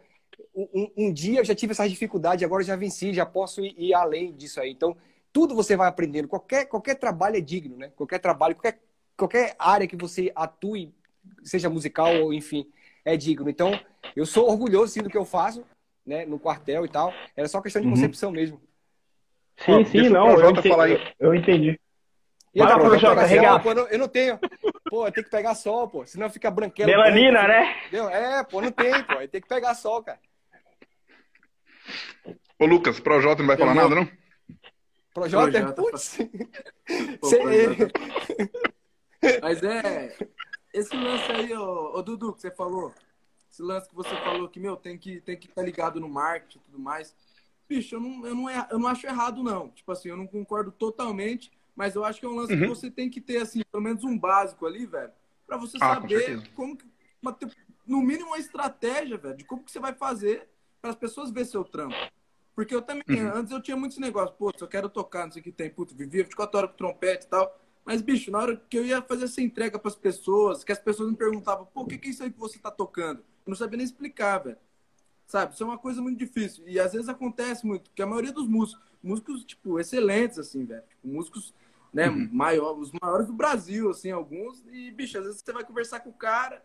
um, 0.54 0.92
um, 0.98 1.14
dia 1.14 1.40
eu 1.40 1.46
já 1.46 1.56
tive 1.56 1.72
essa 1.72 1.88
dificuldade, 1.88 2.46
agora 2.46 2.62
eu 2.62 2.68
já 2.68 2.76
venci, 2.76 3.14
já 3.14 3.26
posso 3.26 3.64
ir, 3.64 3.74
ir 3.78 3.94
além 3.94 4.34
disso 4.34 4.60
aí. 4.60 4.72
Então, 4.72 4.96
tudo 5.32 5.56
você 5.56 5.76
vai 5.76 5.88
aprendendo. 5.88 6.28
Qualquer, 6.28 6.66
qualquer 6.66 6.96
trabalho 6.96 7.38
é 7.38 7.42
digno, 7.42 7.78
né? 7.78 7.92
Qualquer 7.96 8.20
trabalho, 8.20 8.56
qualquer, 8.56 8.80
qualquer 9.18 9.56
área 9.58 9.88
que 9.88 9.96
você 9.96 10.32
atue, 10.36 10.94
seja 11.44 11.70
musical 11.70 12.14
ou 12.22 12.34
enfim, 12.34 12.68
é 13.06 13.16
digno. 13.16 13.50
Então, 13.50 13.80
eu 14.16 14.26
sou 14.26 14.50
orgulhoso 14.50 14.94
sim 14.94 15.02
do 15.02 15.10
que 15.10 15.18
eu 15.18 15.26
faço, 15.26 15.64
né? 16.06 16.26
No 16.26 16.40
quartel 16.40 16.86
e 16.86 16.90
tal. 16.90 17.14
Era 17.36 17.48
só 17.48 17.62
questão 17.62 17.82
de 17.82 17.88
uhum. 17.88 17.94
concepção 17.94 18.32
mesmo. 18.32 18.62
Sim, 19.58 19.86
sim, 19.86 20.10
não. 20.10 20.32
Eu 20.40 20.52
entendi. 20.52 20.70
Falar 20.70 20.86
aí. 20.86 21.14
eu 21.20 21.36
entendi. 21.36 21.80
E 22.54 22.60
eu, 22.60 22.68
Vai, 22.68 23.00
Jota, 23.00 23.28
sol, 23.28 23.60
pô, 23.62 23.72
eu 23.72 23.98
não 23.98 24.10
tenho. 24.10 24.38
Pô, 24.90 25.10
tem 25.10 25.24
que 25.24 25.30
pegar 25.30 25.56
sol, 25.56 25.88
pô. 25.88 26.06
Senão 26.06 26.30
fica 26.30 26.52
branquelo. 26.52 26.90
Melanina, 26.90 27.48
né? 27.48 27.78
Entendeu? 27.88 28.10
É, 28.10 28.44
pô, 28.44 28.62
não 28.62 28.72
tem, 28.72 28.92
pô. 29.04 29.16
Tem 29.30 29.40
que 29.40 29.48
pegar 29.48 29.74
sol, 29.74 30.04
cara. 30.04 30.20
Ô, 32.62 32.66
Lucas, 32.68 33.00
Projota 33.00 33.42
não 33.42 33.48
vai 33.48 33.58
falar 33.58 33.74
nada, 33.74 33.96
não? 33.96 34.08
Projota, 35.16 35.52
Projota 35.52 35.74
putz. 35.74 36.20
Mas 39.42 39.64
é. 39.64 40.16
Esse 40.72 40.96
lance 40.96 41.32
aí, 41.32 41.52
ô, 41.54 41.98
ô, 41.98 42.04
Dudu, 42.04 42.34
que 42.34 42.42
você 42.42 42.52
falou. 42.52 42.94
Esse 43.52 43.64
lance 43.64 43.90
que 43.90 43.96
você 43.96 44.16
falou 44.18 44.48
que, 44.48 44.60
meu, 44.60 44.78
tem 44.78 44.96
que 44.96 45.22
tem 45.22 45.36
que 45.36 45.48
estar 45.48 45.62
tá 45.62 45.66
ligado 45.66 46.00
no 46.00 46.08
marketing 46.08 46.60
e 46.60 46.62
tudo 46.62 46.78
mais. 46.78 47.16
Bicho, 47.68 47.96
eu 47.96 48.00
não, 48.00 48.28
eu, 48.28 48.36
não, 48.36 48.48
eu 48.70 48.78
não 48.78 48.88
acho 48.88 49.08
errado, 49.08 49.42
não. 49.42 49.70
Tipo 49.70 49.92
assim, 49.92 50.10
eu 50.10 50.18
não 50.18 50.28
concordo 50.28 50.72
totalmente, 50.72 51.52
mas 51.76 51.96
eu 51.96 52.06
acho 52.06 52.20
que 52.20 52.28
é 52.28 52.30
um 52.30 52.36
lance 52.36 52.54
uhum. 52.54 52.60
que 52.60 52.68
você 52.68 52.92
tem 52.92 53.10
que 53.10 53.20
ter, 53.20 53.38
assim, 53.38 53.64
pelo 53.72 53.84
menos 53.84 54.04
um 54.04 54.16
básico 54.16 54.68
ali, 54.68 54.86
velho, 54.86 55.12
pra 55.48 55.58
você 55.58 55.78
ah, 55.82 55.96
saber 55.96 56.48
como 56.54 56.78
que. 56.78 56.86
Uma, 57.20 57.36
no 57.88 58.04
mínimo 58.04 58.28
uma 58.28 58.38
estratégia, 58.38 59.18
velho, 59.18 59.36
de 59.36 59.46
como 59.46 59.64
que 59.64 59.72
você 59.72 59.80
vai 59.80 59.96
fazer 59.96 60.48
para 60.80 60.92
as 60.92 60.96
pessoas 60.96 61.32
ver 61.32 61.46
seu 61.46 61.64
trampo. 61.64 61.98
Porque 62.62 62.76
eu 62.76 62.82
também, 62.84 63.04
uhum. 63.10 63.38
antes 63.38 63.52
eu 63.52 63.60
tinha 63.60 63.76
muitos 63.76 63.98
negócios, 63.98 64.38
pô, 64.38 64.54
eu 64.62 64.68
quero 64.68 64.88
tocar, 64.88 65.26
não 65.26 65.32
sei 65.32 65.42
o 65.42 65.44
que 65.44 65.52
tem, 65.52 65.68
puto, 65.68 65.96
vivia 65.96 66.22
24 66.24 66.60
horas 66.60 66.70
com 66.70 66.78
trompete 66.78 67.26
e 67.26 67.28
tal. 67.28 67.60
Mas, 67.84 68.04
bicho, 68.04 68.30
na 68.30 68.38
hora 68.38 68.56
que 68.56 68.78
eu 68.78 68.86
ia 68.86 69.02
fazer 69.02 69.24
essa 69.26 69.42
entrega 69.42 69.80
para 69.80 69.90
as 69.90 69.96
pessoas, 69.96 70.64
que 70.64 70.72
as 70.72 70.78
pessoas 70.78 71.10
me 71.10 71.18
perguntavam, 71.18 71.66
pô, 71.66 71.82
o 71.82 71.88
que, 71.88 71.98
que 71.98 72.10
é 72.10 72.12
isso 72.12 72.22
aí 72.22 72.30
que 72.30 72.38
você 72.38 72.60
tá 72.60 72.70
tocando? 72.70 73.22
Eu 73.22 73.50
não 73.50 73.56
sabia 73.56 73.78
nem 73.78 73.84
explicar, 73.84 74.44
velho. 74.44 74.60
Sabe? 75.26 75.56
Isso 75.56 75.64
é 75.64 75.66
uma 75.66 75.80
coisa 75.80 76.04
muito 76.04 76.20
difícil. 76.20 76.64
E 76.68 76.80
às 76.80 76.94
vezes 76.94 77.10
acontece 77.10 77.66
muito, 77.66 77.90
que 77.96 78.02
a 78.04 78.06
maioria 78.06 78.32
dos 78.32 78.48
músicos, 78.48 78.84
músicos, 79.02 79.44
tipo, 79.44 79.80
excelentes, 79.80 80.38
assim, 80.38 80.64
velho. 80.64 80.84
Tipo, 80.88 81.08
músicos, 81.08 81.56
né, 81.92 82.12
uhum. 82.12 82.30
maior, 82.32 82.78
os 82.78 82.92
maiores 83.02 83.26
do 83.26 83.34
Brasil, 83.34 83.90
assim, 83.90 84.12
alguns. 84.12 84.64
E, 84.72 84.92
bicho, 84.92 85.18
às 85.18 85.26
vezes 85.26 85.42
você 85.44 85.52
vai 85.52 85.64
conversar 85.64 86.02
com 86.02 86.12
o 86.12 86.14
cara, 86.14 86.64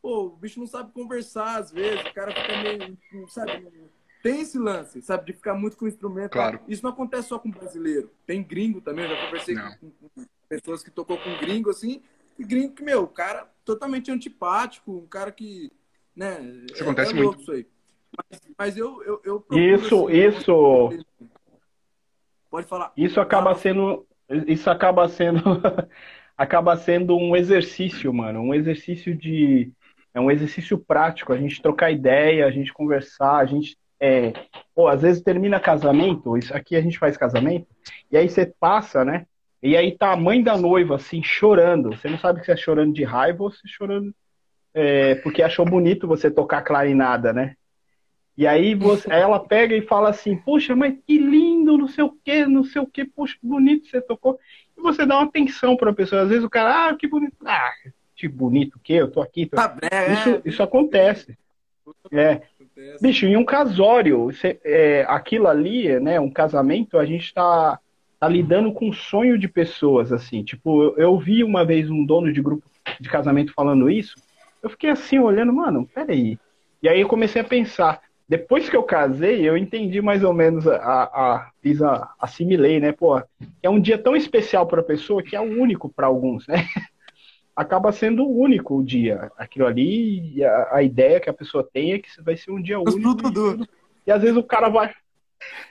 pô, 0.00 0.24
o 0.24 0.36
bicho 0.36 0.58
não 0.58 0.66
sabe 0.66 0.90
conversar, 0.90 1.58
às 1.58 1.70
vezes, 1.70 2.00
o 2.00 2.14
cara 2.14 2.32
fica 2.34 2.62
meio, 2.62 3.28
sabe, 3.28 3.92
tem 4.24 4.40
esse 4.40 4.58
lance, 4.58 5.02
sabe, 5.02 5.26
de 5.26 5.32
ficar 5.34 5.52
muito 5.52 5.76
com 5.76 5.84
o 5.84 5.88
instrumento. 5.88 6.30
Claro. 6.30 6.58
Isso 6.66 6.82
não 6.82 6.90
acontece 6.90 7.28
só 7.28 7.38
com 7.38 7.50
brasileiro. 7.50 8.10
Tem 8.26 8.42
gringo 8.42 8.80
também, 8.80 9.04
eu 9.04 9.14
já 9.14 9.22
conversei 9.26 9.54
com, 9.54 9.90
com, 9.90 10.24
pessoas 10.48 10.82
que 10.82 10.90
tocou 10.90 11.18
com 11.18 11.36
gringo, 11.36 11.68
assim, 11.68 12.00
e 12.38 12.42
gringo 12.42 12.72
que, 12.72 12.82
meu, 12.82 13.06
cara 13.06 13.46
totalmente 13.66 14.10
antipático, 14.10 14.96
um 14.96 15.06
cara 15.06 15.30
que, 15.30 15.70
né, 16.16 16.40
isso 16.72 16.82
é, 16.82 16.86
acontece 16.86 17.12
é 17.12 17.14
muito. 17.14 17.38
isso 17.42 17.52
aí. 17.52 17.66
Mas, 18.16 18.40
mas 18.56 18.76
eu, 18.78 19.02
eu, 19.02 19.20
eu 19.26 19.74
Isso, 19.74 20.08
assim, 20.08 20.16
isso... 20.16 21.04
Pode 22.50 22.66
falar. 22.66 22.92
Isso 22.96 23.20
acaba 23.20 23.54
sendo... 23.54 24.06
Isso 24.46 24.70
acaba 24.70 25.06
sendo... 25.06 25.42
acaba 26.34 26.78
sendo 26.78 27.14
um 27.14 27.36
exercício, 27.36 28.10
mano. 28.14 28.40
Um 28.40 28.54
exercício 28.54 29.14
de... 29.14 29.70
É 30.14 30.20
um 30.20 30.30
exercício 30.30 30.78
prático, 30.78 31.30
a 31.30 31.36
gente 31.36 31.60
trocar 31.60 31.90
ideia, 31.90 32.46
a 32.46 32.50
gente 32.50 32.72
conversar, 32.72 33.36
a 33.36 33.44
gente 33.44 33.76
é, 34.00 34.32
pô, 34.74 34.88
às 34.88 35.02
vezes 35.02 35.22
termina 35.22 35.60
casamento, 35.60 36.36
isso 36.36 36.54
aqui 36.54 36.76
a 36.76 36.80
gente 36.80 36.98
faz 36.98 37.16
casamento, 37.16 37.66
e 38.10 38.16
aí 38.16 38.28
você 38.28 38.46
passa, 38.46 39.04
né? 39.04 39.26
E 39.62 39.76
aí 39.76 39.96
tá 39.96 40.12
a 40.12 40.16
mãe 40.16 40.42
da 40.42 40.58
noiva, 40.58 40.96
assim, 40.96 41.22
chorando. 41.22 41.90
Você 41.90 42.08
não 42.08 42.18
sabe 42.18 42.44
se 42.44 42.52
é 42.52 42.56
chorando 42.56 42.92
de 42.92 43.02
raiva 43.02 43.44
ou 43.44 43.50
se 43.50 43.60
é 43.64 43.68
chorando 43.68 44.14
é, 44.74 45.14
porque 45.16 45.40
achou 45.40 45.64
bonito 45.64 46.08
você 46.08 46.28
tocar 46.28 46.62
clarinada, 46.62 47.32
né? 47.32 47.54
E 48.36 48.48
aí 48.48 48.74
você, 48.74 49.08
ela 49.12 49.38
pega 49.38 49.76
e 49.76 49.80
fala 49.80 50.10
assim, 50.10 50.36
puxa, 50.36 50.74
mas 50.74 50.96
que 51.06 51.16
lindo, 51.16 51.78
não 51.78 51.86
sei 51.86 52.02
o 52.02 52.10
que, 52.10 52.44
não 52.44 52.64
sei 52.64 52.82
o 52.82 52.86
que, 52.86 53.04
puxa, 53.04 53.36
que 53.40 53.46
bonito 53.46 53.88
você 53.88 54.00
tocou. 54.00 54.40
E 54.76 54.82
você 54.82 55.06
dá 55.06 55.18
uma 55.18 55.28
atenção 55.28 55.76
para 55.76 55.92
a 55.92 55.94
pessoa. 55.94 56.22
Às 56.22 56.30
vezes 56.30 56.42
o 56.44 56.50
cara, 56.50 56.88
ah, 56.88 56.96
que 56.96 57.06
bonito. 57.06 57.36
Ah, 57.46 57.70
que 58.16 58.26
bonito 58.26 58.80
que 58.82 58.92
eu 58.92 59.08
tô 59.08 59.22
aqui. 59.22 59.46
Tô... 59.46 59.54
Tá 59.54 59.76
isso, 60.12 60.30
é. 60.30 60.42
isso 60.44 60.62
acontece. 60.64 61.38
É. 62.10 62.42
Bicho, 63.00 63.26
em 63.26 63.36
um 63.36 63.44
casório, 63.44 64.24
você, 64.24 64.58
é, 64.64 65.04
aquilo 65.08 65.46
ali, 65.46 65.98
né, 66.00 66.18
um 66.18 66.30
casamento, 66.30 66.98
a 66.98 67.04
gente 67.04 67.32
tá, 67.32 67.78
tá 68.18 68.28
lidando 68.28 68.72
com 68.72 68.88
o 68.88 68.94
sonho 68.94 69.38
de 69.38 69.48
pessoas, 69.48 70.12
assim. 70.12 70.42
Tipo, 70.42 70.82
eu, 70.82 70.96
eu 70.96 71.18
vi 71.18 71.44
uma 71.44 71.64
vez 71.64 71.88
um 71.90 72.04
dono 72.04 72.32
de 72.32 72.42
grupo 72.42 72.64
de 73.00 73.08
casamento 73.08 73.52
falando 73.54 73.90
isso, 73.90 74.14
eu 74.62 74.70
fiquei 74.70 74.90
assim, 74.90 75.18
olhando, 75.18 75.52
mano, 75.52 75.88
peraí. 75.94 76.38
E 76.82 76.88
aí 76.88 77.00
eu 77.00 77.08
comecei 77.08 77.40
a 77.40 77.44
pensar, 77.44 78.00
depois 78.28 78.68
que 78.68 78.76
eu 78.76 78.82
casei, 78.82 79.46
eu 79.46 79.56
entendi 79.56 80.00
mais 80.00 80.24
ou 80.24 80.32
menos 80.32 80.66
a, 80.66 80.76
a 80.76 81.50
fiz 81.62 81.82
a, 81.82 82.12
assimilei, 82.18 82.80
né? 82.80 82.90
Pô, 82.92 83.22
é 83.62 83.70
um 83.70 83.80
dia 83.80 83.98
tão 83.98 84.16
especial 84.16 84.66
para 84.66 84.80
a 84.80 84.84
pessoa 84.84 85.22
que 85.22 85.36
é 85.36 85.40
o 85.40 85.60
único 85.60 85.88
para 85.88 86.06
alguns, 86.06 86.46
né? 86.46 86.66
Acaba 87.56 87.92
sendo 87.92 88.24
o 88.24 88.38
único 88.38 88.76
o 88.76 88.84
dia. 88.84 89.30
Aquilo 89.38 89.66
ali, 89.66 90.44
a, 90.44 90.76
a, 90.76 90.82
ideia 90.82 91.20
que 91.20 91.30
a 91.30 91.34
pessoa 91.34 91.68
tem 91.72 91.92
é 91.92 91.98
que 91.98 92.08
vai 92.20 92.36
ser 92.36 92.50
um 92.50 92.60
dia 92.60 92.80
único. 92.80 93.16
Tudo, 93.16 93.64
e, 93.64 93.68
e 94.08 94.12
às 94.12 94.20
vezes 94.20 94.36
o 94.36 94.42
cara 94.42 94.68
vai. 94.68 94.92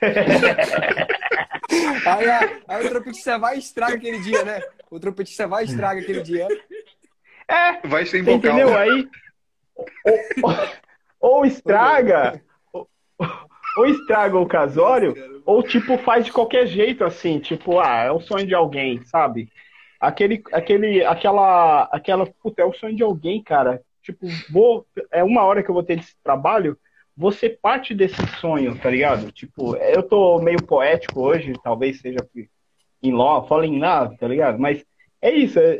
aí, 2.06 2.26
aí 2.68 2.86
o 2.86 2.88
trompetista 2.88 3.38
vai 3.38 3.56
e 3.56 3.58
estraga 3.58 3.96
aquele 3.96 4.20
dia, 4.20 4.44
né? 4.44 4.60
O 4.90 4.98
trompetista 4.98 5.46
vai 5.46 5.64
e 5.64 5.66
estraga 5.66 6.00
aquele 6.00 6.22
dia. 6.22 6.48
É, 7.48 7.86
vai 7.86 8.06
ser 8.06 8.26
Entendeu? 8.26 8.76
Aí. 8.76 9.08
Ou 11.20 11.44
estraga, 11.44 12.40
ou, 12.72 12.88
ou 13.76 13.86
estraga 13.86 14.38
o 14.38 14.46
casório, 14.46 15.42
ou 15.44 15.62
tipo 15.62 15.98
faz 15.98 16.24
de 16.24 16.32
qualquer 16.32 16.66
jeito, 16.66 17.04
assim, 17.04 17.38
tipo, 17.38 17.80
ah, 17.80 18.04
é 18.04 18.10
o 18.10 18.20
sonho 18.20 18.46
de 18.46 18.54
alguém, 18.54 19.02
sabe? 19.04 19.50
Aquele, 20.06 20.42
aquele, 20.52 21.04
aquela, 21.04 21.82
aquela, 21.84 22.26
puta, 22.26 22.62
é 22.62 22.64
o 22.64 22.72
sonho 22.72 22.96
de 22.96 23.02
alguém, 23.02 23.42
cara. 23.42 23.80
Tipo, 24.02 24.26
vou, 24.50 24.86
é 25.10 25.24
uma 25.24 25.42
hora 25.42 25.62
que 25.62 25.70
eu 25.70 25.74
vou 25.74 25.82
ter 25.82 25.98
esse 25.98 26.14
trabalho, 26.22 26.76
você 27.16 27.48
parte 27.48 27.94
desse 27.94 28.20
sonho, 28.38 28.76
tá 28.78 28.90
ligado? 28.90 29.32
Tipo, 29.32 29.76
eu 29.76 30.02
tô 30.02 30.38
meio 30.40 30.62
poético 30.62 31.20
hoje, 31.20 31.54
talvez 31.62 32.00
seja 32.00 32.18
em 33.02 33.12
law, 33.12 33.46
falling 33.46 33.78
love, 33.78 34.16
tá 34.18 34.26
ligado? 34.26 34.58
Mas 34.58 34.84
é 35.22 35.32
isso, 35.32 35.58
é, 35.58 35.78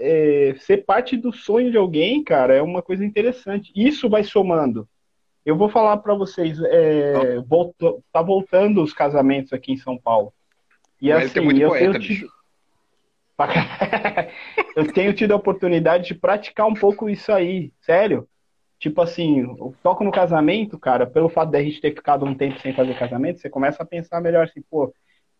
é, 0.50 0.54
ser 0.54 0.86
parte 0.86 1.16
do 1.16 1.32
sonho 1.32 1.70
de 1.70 1.76
alguém, 1.76 2.24
cara, 2.24 2.54
é 2.54 2.62
uma 2.62 2.80
coisa 2.80 3.04
interessante. 3.04 3.72
Isso 3.76 4.08
vai 4.08 4.24
somando. 4.24 4.88
Eu 5.44 5.56
vou 5.56 5.68
falar 5.68 5.98
para 5.98 6.14
vocês, 6.14 6.58
é, 6.62 7.38
voltou, 7.40 8.02
tá 8.10 8.22
voltando 8.22 8.82
os 8.82 8.94
casamentos 8.94 9.52
aqui 9.52 9.72
em 9.72 9.76
São 9.76 9.98
Paulo. 9.98 10.32
E 10.98 11.10
Mas 11.10 11.26
assim, 11.26 11.58
eu 11.58 11.68
poeta, 11.68 11.92
tenho 11.92 12.00
tido... 12.00 12.28
eu 14.76 14.92
tenho 14.92 15.12
tido 15.12 15.32
a 15.32 15.36
oportunidade 15.36 16.06
de 16.08 16.14
praticar 16.14 16.66
um 16.66 16.74
pouco 16.74 17.08
isso 17.08 17.32
aí, 17.32 17.72
sério. 17.80 18.28
Tipo 18.78 19.00
assim, 19.00 19.40
eu 19.40 19.74
toco 19.82 20.04
no 20.04 20.12
casamento, 20.12 20.78
cara, 20.78 21.06
pelo 21.06 21.28
fato 21.28 21.50
de 21.50 21.58
a 21.58 21.62
gente 21.62 21.80
ter 21.80 21.94
ficado 21.94 22.24
um 22.24 22.34
tempo 22.34 22.60
sem 22.60 22.74
fazer 22.74 22.98
casamento, 22.98 23.40
você 23.40 23.48
começa 23.48 23.82
a 23.82 23.86
pensar 23.86 24.20
melhor 24.20 24.44
assim, 24.44 24.62
pô, 24.62 24.92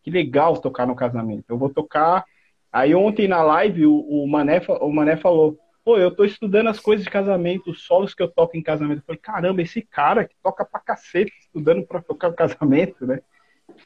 que 0.03 0.11
legal 0.11 0.57
tocar 0.59 0.87
no 0.87 0.97
casamento. 0.97 1.45
Eu 1.49 1.59
vou 1.59 1.69
tocar. 1.69 2.25
Aí 2.73 2.95
ontem 2.95 3.29
na 3.29 3.43
live 3.43 3.87
o, 3.87 4.27
Mané, 4.27 4.61
o 4.81 4.91
Mané 4.91 5.17
falou, 5.17 5.59
pô, 5.85 5.99
eu 5.99 6.15
tô 6.15 6.25
estudando 6.25 6.69
as 6.69 6.81
coisas 6.81 7.05
de 7.05 7.11
casamento, 7.11 7.71
os 7.71 7.83
solos 7.83 8.15
que 8.15 8.23
eu 8.23 8.29
toco 8.29 8.57
em 8.57 8.63
casamento. 8.63 9.01
Eu 9.01 9.05
falei, 9.05 9.21
caramba, 9.21 9.63
esse 9.63 9.83
cara 9.83 10.27
que 10.27 10.35
toca 10.43 10.65
pra 10.65 10.81
cacete, 10.81 11.33
estudando 11.41 11.87
pra 11.87 12.03
tocar 12.03 12.33
casamento, 12.33 13.07
né? 13.07 13.21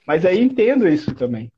Mas 0.07 0.25
aí 0.25 0.41
entendo 0.41 0.89
isso 0.89 1.15
também. 1.15 1.51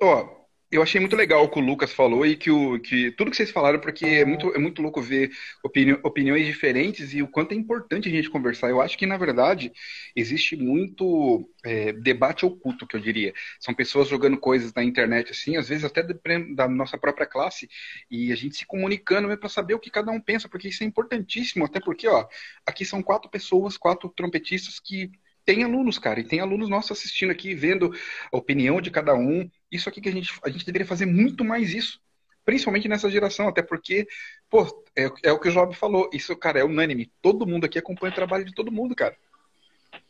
Ó, 0.00 0.43
eu 0.74 0.82
achei 0.82 1.00
muito 1.00 1.14
legal 1.14 1.44
o 1.44 1.48
que 1.48 1.58
o 1.58 1.62
Lucas 1.62 1.92
falou 1.92 2.26
e 2.26 2.36
que, 2.36 2.50
o, 2.50 2.80
que 2.80 3.12
tudo 3.12 3.30
que 3.30 3.36
vocês 3.36 3.50
falaram, 3.50 3.78
porque 3.78 4.04
é 4.04 4.24
muito, 4.24 4.52
é 4.54 4.58
muito 4.58 4.82
louco 4.82 5.00
ver 5.00 5.30
opini, 5.62 5.92
opiniões 6.02 6.46
diferentes 6.46 7.14
e 7.14 7.22
o 7.22 7.28
quanto 7.28 7.52
é 7.52 7.54
importante 7.54 8.08
a 8.08 8.12
gente 8.12 8.28
conversar. 8.28 8.70
Eu 8.70 8.80
acho 8.80 8.98
que, 8.98 9.06
na 9.06 9.16
verdade, 9.16 9.72
existe 10.16 10.56
muito 10.56 11.48
é, 11.64 11.92
debate 11.92 12.44
oculto, 12.44 12.86
que 12.86 12.96
eu 12.96 13.00
diria. 13.00 13.32
São 13.60 13.72
pessoas 13.72 14.08
jogando 14.08 14.36
coisas 14.36 14.74
na 14.74 14.82
internet, 14.82 15.30
assim, 15.30 15.56
às 15.56 15.68
vezes 15.68 15.84
até 15.84 16.02
da 16.02 16.68
nossa 16.68 16.98
própria 16.98 17.26
classe, 17.26 17.68
e 18.10 18.32
a 18.32 18.36
gente 18.36 18.56
se 18.56 18.66
comunicando 18.66 19.34
para 19.38 19.48
saber 19.48 19.74
o 19.74 19.78
que 19.78 19.90
cada 19.90 20.10
um 20.10 20.20
pensa, 20.20 20.48
porque 20.48 20.68
isso 20.68 20.82
é 20.82 20.86
importantíssimo, 20.86 21.64
até 21.64 21.78
porque, 21.78 22.08
ó, 22.08 22.26
aqui 22.66 22.84
são 22.84 23.02
quatro 23.02 23.30
pessoas, 23.30 23.76
quatro 23.76 24.08
trompetistas 24.08 24.80
que 24.80 25.10
tem 25.44 25.62
alunos, 25.62 25.98
cara, 25.98 26.20
e 26.20 26.24
tem 26.24 26.40
alunos 26.40 26.68
nossos 26.68 26.92
assistindo 26.92 27.30
aqui, 27.30 27.54
vendo 27.54 27.92
a 28.32 28.36
opinião 28.36 28.80
de 28.80 28.90
cada 28.90 29.14
um. 29.14 29.48
Isso 29.70 29.88
aqui 29.88 30.00
que 30.00 30.08
a 30.08 30.12
gente, 30.12 30.32
a 30.44 30.48
gente 30.48 30.64
deveria 30.64 30.86
fazer 30.86 31.06
muito 31.06 31.44
mais 31.44 31.74
isso, 31.74 32.00
principalmente 32.44 32.88
nessa 32.88 33.10
geração, 33.10 33.48
até 33.48 33.62
porque, 33.62 34.06
pô, 34.48 34.64
é, 34.96 35.10
é 35.22 35.32
o 35.32 35.38
que 35.38 35.48
o 35.48 35.52
Job 35.52 35.74
falou, 35.74 36.08
isso, 36.12 36.34
cara, 36.36 36.60
é 36.60 36.64
unânime. 36.64 37.10
Todo 37.20 37.46
mundo 37.46 37.64
aqui 37.64 37.78
acompanha 37.78 38.12
o 38.12 38.14
trabalho 38.14 38.44
de 38.44 38.54
todo 38.54 38.72
mundo, 38.72 38.94
cara. 38.94 39.16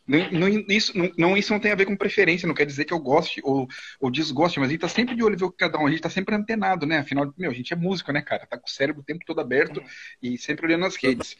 Não, 0.07 0.31
não, 0.31 0.49
isso, 0.69 0.97
não, 0.97 1.11
não, 1.17 1.37
isso 1.37 1.51
não 1.51 1.59
tem 1.59 1.73
a 1.73 1.75
ver 1.75 1.87
com 1.87 1.97
preferência, 1.97 2.47
não 2.47 2.55
quer 2.55 2.67
dizer 2.67 2.85
que 2.85 2.93
eu 2.93 2.99
goste 2.99 3.41
ou, 3.43 3.67
ou 3.99 4.11
desgoste, 4.11 4.61
mas 4.61 4.69
a 4.69 4.73
gente 4.73 4.81
tá 4.83 4.89
sempre 4.89 5.17
de 5.17 5.23
olho 5.23 5.37
ver 5.37 5.47
o 5.47 5.51
que 5.51 5.57
cada 5.57 5.79
um, 5.79 5.87
a 5.87 5.91
gente 5.91 6.03
tá 6.03 6.11
sempre 6.11 6.35
antenado, 6.35 6.85
né? 6.85 6.99
Afinal, 6.99 7.33
meu, 7.39 7.51
a 7.51 7.55
gente 7.55 7.73
é 7.73 7.77
músico, 7.77 8.13
né, 8.13 8.21
cara? 8.21 8.47
Tá 8.47 8.59
com 8.59 8.67
o 8.67 8.71
cérebro 8.71 9.01
o 9.01 9.05
tempo 9.05 9.25
todo 9.27 9.41
aberto 9.41 9.83
e 10.23 10.37
sempre 10.37 10.67
olhando 10.67 10.85
as 10.85 10.97
redes. 10.97 11.37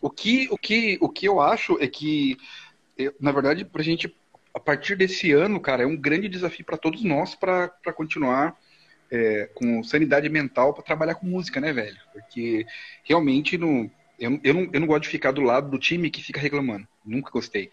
O 0.00 0.08
que, 0.08 0.46
o 0.48 0.56
que, 0.56 0.96
o 1.00 1.08
que 1.08 1.26
eu 1.26 1.40
acho 1.40 1.76
é 1.80 1.88
que 1.88 2.36
eu, 2.96 3.14
na 3.20 3.32
verdade, 3.32 3.64
para 3.64 3.80
a 3.80 3.84
gente, 3.84 4.14
a 4.52 4.60
partir 4.60 4.96
desse 4.96 5.32
ano, 5.32 5.60
cara, 5.60 5.82
é 5.82 5.86
um 5.86 5.96
grande 5.96 6.28
desafio 6.28 6.64
para 6.64 6.76
todos 6.76 7.02
nós 7.02 7.34
para 7.34 7.68
continuar 7.94 8.56
é, 9.10 9.48
com 9.54 9.82
sanidade 9.82 10.28
mental 10.28 10.72
para 10.72 10.82
trabalhar 10.82 11.14
com 11.14 11.26
música, 11.26 11.60
né, 11.60 11.72
velho? 11.72 11.96
Porque 12.12 12.66
realmente 13.04 13.58
não, 13.58 13.90
eu, 14.18 14.40
eu, 14.42 14.54
não, 14.54 14.70
eu 14.72 14.80
não 14.80 14.86
gosto 14.86 15.04
de 15.04 15.08
ficar 15.08 15.32
do 15.32 15.40
lado 15.40 15.70
do 15.70 15.78
time 15.78 16.10
que 16.10 16.22
fica 16.22 16.40
reclamando. 16.40 16.86
Nunca 17.04 17.30
gostei. 17.30 17.70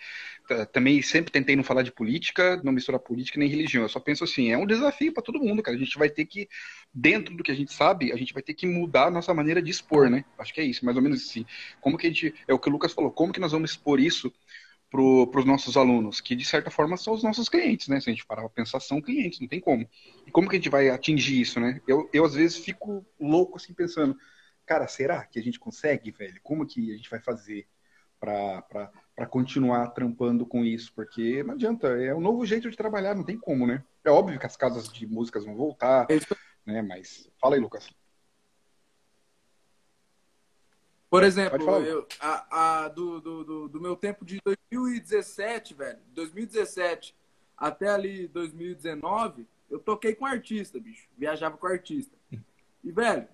Também 0.74 1.02
sempre 1.02 1.32
tentei 1.32 1.56
não 1.56 1.64
falar 1.64 1.82
de 1.82 1.92
política, 1.92 2.60
não 2.64 2.74
misturar 2.74 3.00
política 3.00 3.40
nem 3.40 3.48
religião. 3.48 3.84
Eu 3.84 3.90
só 3.90 4.00
penso 4.00 4.24
assim, 4.26 4.52
é 4.52 4.58
um 4.58 4.66
desafio 4.66 5.14
para 5.14 5.24
todo 5.24 5.40
mundo, 5.40 5.64
cara. 5.64 5.78
A 5.78 5.80
gente 5.80 5.98
vai 5.98 6.10
ter 6.10 6.26
que, 6.26 6.50
dentro 6.94 7.36
do 7.36 7.44
que 7.44 7.52
a 7.52 7.56
gente 7.56 7.72
sabe, 7.72 8.12
a 8.12 8.18
gente 8.18 8.34
vai 8.34 8.44
ter 8.44 8.54
que 8.54 8.68
mudar 8.68 9.06
a 9.06 9.12
nossa 9.12 9.34
maneira 9.34 9.62
de 9.62 9.72
expor, 9.72 10.10
né? 10.10 10.26
Acho 10.38 10.54
que 10.54 10.60
é 10.60 10.66
isso, 10.66 10.84
mais 10.84 10.98
ou 10.98 11.04
menos 11.04 11.22
assim. 11.22 11.46
Como 11.80 11.98
que 11.98 12.08
a 12.08 12.10
gente, 12.10 12.36
é 12.48 12.54
o 12.54 12.60
que 12.60 12.68
o 12.68 12.72
Lucas 12.72 12.92
falou, 12.92 13.12
como 13.12 13.32
que 13.32 13.40
nós 13.40 13.54
vamos 13.54 13.72
expor 13.72 14.00
isso 14.00 14.34
para 14.92 15.40
os 15.40 15.46
nossos 15.46 15.78
alunos, 15.78 16.20
que 16.20 16.36
de 16.36 16.44
certa 16.44 16.70
forma 16.70 16.98
são 16.98 17.14
os 17.14 17.24
nossos 17.24 17.48
clientes, 17.48 17.88
né? 17.88 18.02
Se 18.02 18.10
a 18.10 18.14
gente 18.14 18.26
parar 18.26 18.42
para 18.42 18.50
pensar, 18.50 18.82
são 18.82 19.02
clientes, 19.02 19.40
não 19.40 19.48
tem 19.48 19.62
como. 19.62 19.90
E 20.28 20.32
como 20.32 20.50
que 20.50 20.58
a 20.58 20.60
gente 20.60 20.70
vai 20.70 20.90
atingir 20.90 21.40
isso, 21.40 21.62
né? 21.62 21.80
Eu, 21.88 22.10
eu 22.12 22.26
às 22.26 22.34
vezes 22.34 22.58
fico 22.58 23.06
louco 23.18 23.56
assim 23.56 23.74
pensando, 23.74 24.18
cara, 24.66 24.88
será 24.90 25.26
que 25.26 25.40
a 25.40 25.42
gente 25.42 25.58
consegue, 25.58 26.12
velho? 26.12 26.42
Como 26.44 26.68
que 26.68 26.92
a 26.92 26.98
gente 26.98 27.10
vai 27.10 27.22
fazer 27.22 27.66
para 28.20 29.26
continuar 29.30 29.88
trampando 29.92 30.46
com 30.46 30.66
isso? 30.66 30.92
Porque 30.94 31.42
não 31.42 31.54
adianta, 31.54 31.88
é 31.88 32.14
um 32.14 32.22
novo 32.22 32.46
jeito 32.46 32.70
de 32.70 32.76
trabalhar, 32.76 33.16
não 33.16 33.24
tem 33.24 33.38
como, 33.38 33.66
né? 33.66 33.82
É 34.04 34.12
óbvio 34.12 34.38
que 34.38 34.46
as 34.46 34.58
casas 34.58 34.92
de 34.92 35.08
músicas 35.08 35.46
vão 35.46 35.56
voltar, 35.56 36.06
é 36.10 36.20
né? 36.66 36.82
Mas 36.82 37.30
fala 37.40 37.56
aí, 37.56 37.62
Lucas. 37.62 37.90
Por 41.12 41.26
exemplo, 41.26 41.70
eu, 41.82 42.08
a, 42.22 42.84
a, 42.84 42.88
do, 42.88 43.20
do, 43.20 43.68
do, 43.68 43.82
meu 43.82 43.98
tempo 43.98 44.24
de 44.24 44.40
2017, 44.72 45.74
velho, 45.74 46.00
2017 46.14 47.14
até 47.58 47.90
ali 47.90 48.30
2019, 48.30 49.46
eu 49.70 49.78
toquei 49.78 50.16
com 50.16 50.26
artista, 50.26 50.80
bicho. 50.80 51.10
Viajava 51.18 51.58
com 51.58 51.68
artista. 51.68 52.16
E, 52.82 52.94
velho, 52.94 53.28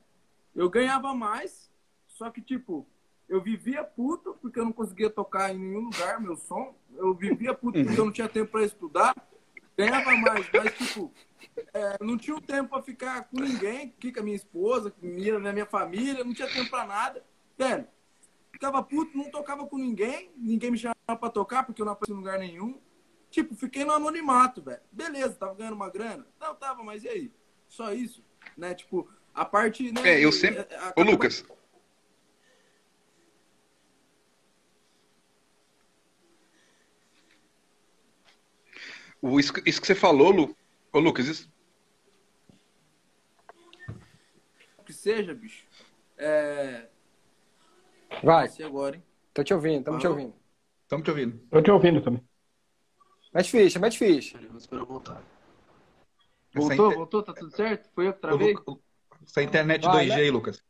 eu 0.56 0.68
ganhava 0.72 1.14
mais, 1.14 1.70
só 2.08 2.32
que, 2.32 2.42
tipo, 2.42 2.84
eu 3.30 3.40
vivia 3.44 3.84
puto 3.84 4.36
porque 4.42 4.60
eu 4.60 4.66
não 4.66 4.74
conseguia 4.74 5.12
tocar 5.12 5.54
em 5.54 5.60
nenhum 5.60 5.82
lugar 5.82 6.20
meu 6.20 6.36
som. 6.36 6.76
Eu 6.96 7.14
vivia 7.14 7.54
puto 7.54 7.80
porque 7.80 8.02
eu 8.02 8.06
não 8.06 8.12
tinha 8.12 8.28
tempo 8.28 8.54
para 8.54 8.66
estudar. 8.66 9.16
Ganhava 9.78 10.18
mais, 10.18 10.50
mas, 10.52 10.74
tipo, 10.74 11.14
é, 11.76 12.04
não 12.04 12.18
tinha 12.18 12.42
tempo 12.42 12.70
para 12.70 12.82
ficar 12.82 13.26
com 13.26 13.40
ninguém, 13.40 13.94
aqui 13.96 14.12
com 14.12 14.22
a 14.22 14.24
minha 14.24 14.36
esposa, 14.36 14.90
com 14.90 15.06
minha, 15.06 15.38
minha 15.38 15.66
família, 15.68 16.24
não 16.24 16.34
tinha 16.34 16.48
tempo 16.48 16.72
para 16.72 16.84
nada. 16.84 17.24
Velho, 17.58 17.88
ficava 18.52 18.84
puto, 18.84 19.18
não 19.18 19.32
tocava 19.32 19.66
com 19.66 19.78
ninguém, 19.78 20.32
ninguém 20.38 20.72
me 20.72 20.78
chamava 20.78 21.20
pra 21.20 21.30
tocar 21.30 21.64
porque 21.64 21.82
eu 21.82 21.86
não 21.86 21.94
aparecia 21.94 22.14
em 22.14 22.18
lugar 22.18 22.38
nenhum. 22.38 22.80
Tipo, 23.32 23.56
fiquei 23.56 23.84
no 23.84 23.92
anonimato, 23.92 24.62
velho. 24.62 24.82
Beleza, 24.92 25.36
tava 25.36 25.56
ganhando 25.56 25.74
uma 25.74 25.90
grana? 25.90 26.26
Não, 26.40 26.56
tava, 26.56 26.84
mas 26.84 27.04
e 27.04 27.10
aí? 27.10 27.32
Só 27.68 27.92
isso, 27.92 28.24
né? 28.56 28.74
Tipo, 28.74 29.10
a 29.34 29.44
parte. 29.44 29.92
Né, 29.92 30.02
é, 30.04 30.24
eu 30.24 30.32
sempre. 30.32 30.62
A, 30.76 30.94
Ô, 30.96 31.04
Lucas. 31.04 31.44
O, 39.20 39.40
isso, 39.40 39.52
isso 39.66 39.82
que 39.82 39.88
você 39.88 39.96
falou, 39.96 40.30
Lu... 40.30 40.56
Ô, 40.94 41.00
Lucas, 41.00 41.28
isso. 41.28 41.52
Que 44.86 44.94
seja, 44.94 45.34
bicho. 45.34 45.66
É, 46.18 46.88
Vai. 48.24 48.50
agora, 48.64 48.96
hein? 48.96 49.04
Tô 49.34 49.44
te 49.44 49.54
ouvindo, 49.54 49.80
estamos 49.80 50.02
te 50.02 50.08
ouvindo. 50.08 50.34
Estamos 50.84 51.04
te 51.04 51.12
ouvindo. 51.12 51.40
Tô 51.50 51.62
te 51.62 51.72
ouvindo 51.72 52.02
também. 52.02 52.24
Mete 53.34 53.52
ficha, 53.52 53.80
mete 53.80 53.98
ficha. 53.98 54.38
Vou 54.48 54.58
esperar 54.58 54.86
voltar. 54.86 55.22
Voltou, 56.54 56.86
inter- 56.88 56.98
voltou? 56.98 57.24
Tá 57.24 57.34
tudo 57.34 57.56
certo? 57.56 57.90
Foi 57.94 58.08
eu 58.08 58.14
que 58.14 58.20
travei? 58.22 58.56
Essa 59.24 59.44
internet 59.44 59.84
Vai, 59.86 60.08
2G, 60.08 60.32
Lucas. 60.32 60.64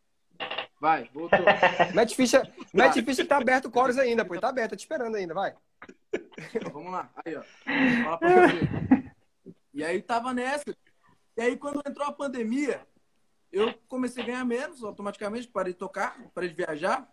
Vai, 0.80 1.10
voltou. 1.14 1.40
Mete 1.96 2.16
ficha, 2.16 2.44
mete 2.74 3.02
ficha 3.02 3.26
tá 3.26 3.38
aberto 3.38 3.68
o 3.68 3.72
Chorus 3.74 3.98
ainda, 3.98 4.24
pô. 4.24 4.40
Tá 4.40 4.50
aberto, 4.50 4.72
tá 4.72 4.76
te 4.76 4.82
esperando 4.82 5.16
ainda, 5.16 5.34
vai. 5.34 5.56
Então, 6.54 6.72
vamos 6.72 6.92
lá. 6.92 7.10
Aí, 7.26 7.36
ó. 7.36 7.44
Fala 8.04 8.18
pra 8.18 8.48
você. 8.48 9.12
E 9.74 9.84
aí 9.84 10.02
tava 10.02 10.34
nessa. 10.34 10.66
E 11.36 11.42
aí, 11.42 11.58
quando 11.58 11.82
entrou 11.88 12.06
a 12.06 12.12
pandemia, 12.12 12.86
eu 13.52 13.74
comecei 13.88 14.22
a 14.22 14.26
ganhar 14.26 14.46
menos 14.46 14.84
automaticamente, 14.84 15.48
parei 15.48 15.74
de 15.74 15.80
tocar, 15.80 16.16
parei 16.34 16.50
de 16.50 16.56
viajar. 16.56 17.08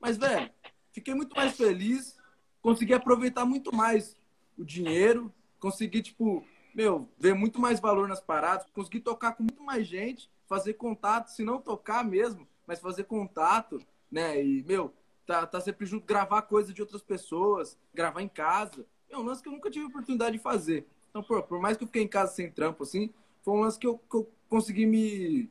Mas, 0.00 0.16
velho, 0.16 0.50
fiquei 0.92 1.14
muito 1.14 1.34
mais 1.34 1.56
feliz, 1.56 2.16
consegui 2.60 2.94
aproveitar 2.94 3.44
muito 3.44 3.74
mais 3.74 4.16
o 4.56 4.64
dinheiro, 4.64 5.32
consegui, 5.60 6.02
tipo, 6.02 6.44
meu, 6.74 7.08
ver 7.18 7.34
muito 7.34 7.60
mais 7.60 7.80
valor 7.80 8.08
nas 8.08 8.20
paradas, 8.20 8.66
consegui 8.70 9.00
tocar 9.00 9.32
com 9.32 9.42
muito 9.42 9.62
mais 9.62 9.86
gente, 9.86 10.30
fazer 10.46 10.74
contato, 10.74 11.28
se 11.28 11.42
não 11.42 11.60
tocar 11.60 12.04
mesmo, 12.04 12.46
mas 12.66 12.80
fazer 12.80 13.04
contato, 13.04 13.80
né? 14.10 14.42
E, 14.42 14.62
meu, 14.64 14.92
tá, 15.26 15.46
tá 15.46 15.60
sempre 15.60 15.86
junto, 15.86 16.06
gravar 16.06 16.42
coisa 16.42 16.72
de 16.72 16.80
outras 16.80 17.02
pessoas, 17.02 17.78
gravar 17.92 18.22
em 18.22 18.28
casa. 18.28 18.86
É 19.10 19.16
um 19.16 19.22
lance 19.22 19.42
que 19.42 19.48
eu 19.48 19.52
nunca 19.52 19.70
tive 19.70 19.86
oportunidade 19.86 20.36
de 20.36 20.42
fazer. 20.42 20.86
Então, 21.10 21.22
pô, 21.22 21.42
por 21.42 21.60
mais 21.60 21.76
que 21.76 21.84
eu 21.84 21.88
fiquei 21.88 22.02
em 22.02 22.08
casa 22.08 22.32
sem 22.32 22.50
trampo, 22.50 22.82
assim, 22.82 23.12
foi 23.42 23.54
um 23.54 23.60
lance 23.60 23.78
que 23.78 23.86
eu, 23.86 23.98
que 23.98 24.16
eu 24.16 24.30
consegui 24.48 24.86
me, 24.86 25.50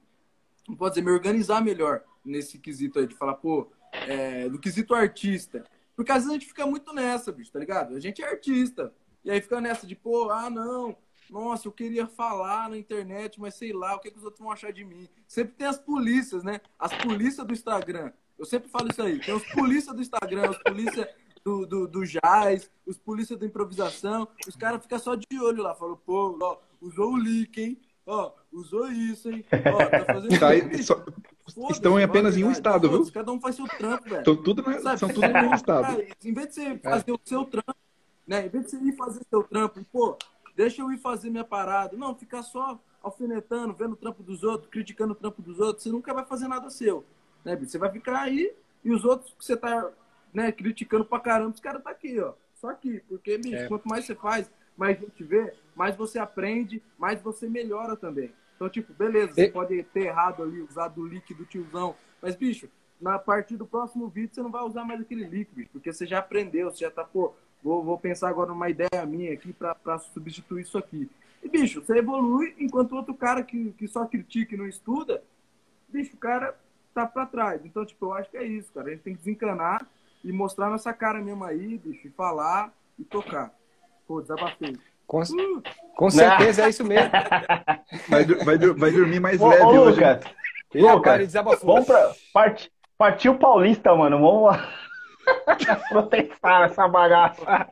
não 0.68 0.76
pode 0.76 0.96
dizer, 0.96 1.06
me 1.06 1.12
organizar 1.12 1.62
melhor 1.62 2.04
nesse 2.24 2.58
quesito 2.58 3.00
aí, 3.00 3.08
de 3.08 3.16
falar, 3.16 3.36
pô, 3.36 3.72
é, 4.08 4.48
no 4.50 4.60
quesito 4.60 4.94
artista. 4.94 5.64
Porque 5.96 6.12
às 6.12 6.18
vezes 6.20 6.30
a 6.30 6.34
gente 6.34 6.46
fica 6.48 6.66
muito 6.66 6.94
nessa, 6.94 7.32
bicho, 7.32 7.52
tá 7.52 7.60
ligado? 7.60 7.96
A 7.96 8.00
gente 8.00 8.22
é 8.22 8.30
artista. 8.30 8.94
E 9.24 9.32
aí 9.32 9.42
fica 9.42 9.60
nessa 9.60 9.86
de, 9.88 9.96
pô, 9.96 10.30
ah, 10.30 10.50
não, 10.50 10.96
nossa, 11.30 11.68
eu 11.68 11.72
queria 11.72 12.08
falar 12.08 12.70
na 12.70 12.78
internet, 12.78 13.40
mas 13.40 13.56
sei 13.56 13.74
lá, 13.74 13.96
o 13.96 14.00
que, 14.00 14.12
que 14.12 14.18
os 14.18 14.24
outros 14.24 14.42
vão 14.42 14.52
achar 14.52 14.72
de 14.72 14.84
mim? 14.86 15.10
Sempre 15.28 15.56
tem 15.56 15.68
as 15.68 15.78
polícias, 15.80 16.44
né? 16.44 16.62
As 16.80 16.94
polícias 16.94 17.46
do 17.46 17.52
Instagram. 17.54 18.12
Eu 18.38 18.46
sempre 18.46 18.70
falo 18.70 18.90
isso 18.90 19.02
aí. 19.02 19.20
Tem 19.20 19.34
os 19.34 19.44
polícias 19.52 19.96
do 19.96 20.02
Instagram, 20.02 20.52
os 20.52 20.58
polícias 20.60 21.08
do, 21.44 21.66
do, 21.66 21.88
do 21.88 22.04
jazz, 22.06 22.70
os 22.86 22.98
polícias 22.98 23.40
da 23.40 23.46
improvisação. 23.46 24.28
Os 24.48 24.56
caras 24.56 24.82
ficam 24.82 25.00
só 25.00 25.16
de 25.16 25.26
olho 25.42 25.64
lá. 25.64 25.74
Falam, 25.74 25.98
pô, 25.98 26.38
ó, 26.40 26.58
usou 26.80 27.14
o 27.14 27.18
leak, 27.18 27.60
hein? 27.60 27.82
Ó, 28.06 28.32
usou 28.52 28.90
isso, 28.92 29.30
hein? 29.30 29.44
Ó, 29.52 29.86
tá 29.90 30.06
fazendo 30.06 30.40
Tá, 30.40 30.56
isso. 30.56 30.84
só- 30.84 31.04
Foda-se, 31.54 31.74
estão 31.74 32.00
em 32.00 32.04
apenas 32.04 32.36
em 32.38 32.44
um 32.44 32.52
estado, 32.52 32.90
viu? 32.90 33.12
Cada 33.12 33.32
um 33.32 33.40
faz 33.40 33.56
seu 33.56 33.68
trampo, 33.68 34.10
velho. 34.10 34.24
Tudo 34.24 34.62
na- 34.62 34.80
Sabe? 34.80 35.00
são 35.00 35.10
tudo 35.10 35.28
no 35.28 35.34
mesmo 35.34 35.56
estado. 35.56 36.02
Em 36.24 36.34
vez 36.34 36.48
de 36.50 36.54
você 36.54 36.78
fazer 36.80 37.12
o 37.12 37.20
seu 37.24 37.46
trampo, 37.46 37.76
né? 38.28 38.46
Em 38.46 38.50
vez 38.50 38.66
de 38.66 38.72
você 38.72 38.78
ir 38.78 38.92
fazer 38.96 39.22
seu 39.30 39.44
trampo, 39.44 39.84
pô, 39.92 40.18
deixa 40.56 40.82
eu 40.82 40.92
ir 40.92 40.98
fazer 40.98 41.30
minha 41.30 41.44
parada. 41.44 41.96
Não, 41.96 42.14
ficar 42.16 42.44
só 42.44 42.80
alfinetando, 43.02 43.74
vendo 43.74 43.94
o 43.94 43.96
trampo 43.96 44.22
dos 44.24 44.44
outros, 44.44 44.70
criticando 44.70 45.14
o 45.14 45.16
trampo 45.16 45.42
dos 45.42 45.60
outros, 45.60 45.84
você 45.84 45.90
nunca 45.90 46.14
vai 46.14 46.26
fazer 46.26 46.48
nada 46.48 46.70
seu. 46.70 47.06
Né? 47.46 47.56
Você 47.56 47.78
vai 47.78 47.92
ficar 47.92 48.22
aí 48.22 48.54
e 48.84 48.92
os 48.92 49.06
outros 49.06 49.34
que 49.38 49.46
você 49.46 49.56
tá 49.56 49.90
né, 50.34 50.52
criticando 50.52 51.06
pra 51.06 51.20
caramba, 51.20 51.52
os 51.54 51.60
caras 51.60 51.82
tá 51.84 51.90
aqui, 51.92 52.20
ó. 52.20 52.34
Só 52.56 52.70
aqui. 52.70 53.02
Porque, 53.08 53.38
bicho, 53.38 53.56
É. 53.56 53.68
quanto 53.68 53.88
mais 53.88 54.06
você 54.06 54.16
faz, 54.16 54.52
mais 54.76 55.00
gente 55.00 55.24
vê, 55.24 55.54
mais 55.76 55.96
você 55.96 56.20
aprende, 56.20 56.82
mais 56.98 57.22
você 57.22 57.48
melhora 57.48 57.96
também. 57.96 58.32
Então, 58.58 58.67
tipo, 58.70 58.91
beleza, 58.93 59.34
você 59.34 59.43
E- 59.46 59.52
pode 59.52 59.82
ter 59.84 60.08
errado 60.08 60.43
ali, 60.43 60.62
usado 60.62 61.00
o 61.02 61.08
link 61.08 61.32
do 61.34 61.46
tiozão. 61.46 61.96
Mas, 62.22 62.36
bicho, 62.36 62.67
na 63.00 63.17
partir 63.20 63.56
do 63.56 63.65
próximo 63.67 64.08
vídeo, 64.10 64.34
você 64.34 64.41
não 64.41 64.52
vai 64.52 64.63
usar 64.63 64.84
mais 64.84 65.00
aquele 65.00 65.24
link, 65.26 65.48
bicho, 65.54 65.70
porque 65.72 65.93
você 65.93 66.06
já 66.08 66.17
aprendeu, 66.20 66.72
você 66.72 66.80
já 66.84 66.91
tá, 66.91 67.04
pô, 67.04 67.34
vou, 67.63 67.84
vou 67.84 68.00
pensar 68.00 68.28
agora 68.30 68.50
numa 68.50 68.67
ideia 68.70 69.06
minha 69.06 69.32
aqui 69.32 69.54
pra, 69.54 69.76
pra 69.76 70.00
substituir 70.00 70.63
isso 70.63 70.78
aqui. 70.78 71.08
E, 71.43 71.48
bicho, 71.48 71.82
você 71.86 71.98
evolui, 72.00 72.56
enquanto 72.58 72.93
o 72.93 72.96
outro 72.96 73.13
cara 73.13 73.43
que, 73.43 73.72
que 73.74 73.88
só 73.88 74.06
critica 74.08 74.56
e 74.56 74.58
não 74.58 74.67
estuda, 74.67 75.24
bicho, 75.88 76.15
o 76.15 76.20
cara 76.20 76.58
tá 76.96 77.06
pra 77.06 77.28
trás. 77.28 77.63
Então, 77.63 77.86
tipo, 77.86 78.08
eu 78.08 78.13
acho 78.13 78.32
que 78.32 78.38
é 78.38 78.43
isso, 78.43 78.74
cara. 78.74 78.88
A 78.88 78.89
gente 78.89 79.04
tem 79.04 79.13
que 79.13 79.20
desencanar 79.20 79.88
e 80.24 80.32
mostrar 80.32 80.72
nossa 80.72 80.91
cara 80.91 81.22
mesmo 81.22 81.43
aí, 81.43 81.78
bicho, 81.78 82.08
e 82.08 82.10
falar 82.10 82.74
e 82.98 83.04
tocar. 83.04 83.54
Pô, 84.08 84.20
desabafei. 84.20 84.76
Com, 85.08 85.22
com 85.96 86.10
certeza 86.10 86.65
é 86.65 86.70
isso 86.70 86.84
mesmo. 86.84 87.10
Vai, 88.10 88.26
vai 88.26 88.58
vai 88.58 88.91
dormir 88.91 89.20
mais 89.22 89.41
Ô, 89.41 89.48
leve 89.48 89.63
ô, 89.63 89.82
hoje. 89.84 90.00
Lucas, 90.02 90.26
E 90.76 90.82
Lucas, 90.82 91.17
desabafou. 91.20 91.74
vamos 91.74 91.88
pra. 91.88 92.13
Part, 92.34 92.72
partiu 92.98 93.38
Paulista, 93.39 93.96
mano. 93.96 94.20
Vamos 94.20 94.43
lá. 94.43 94.70
Protestar 95.89 96.70
essa 96.70 96.88
bagaça. 96.88 97.70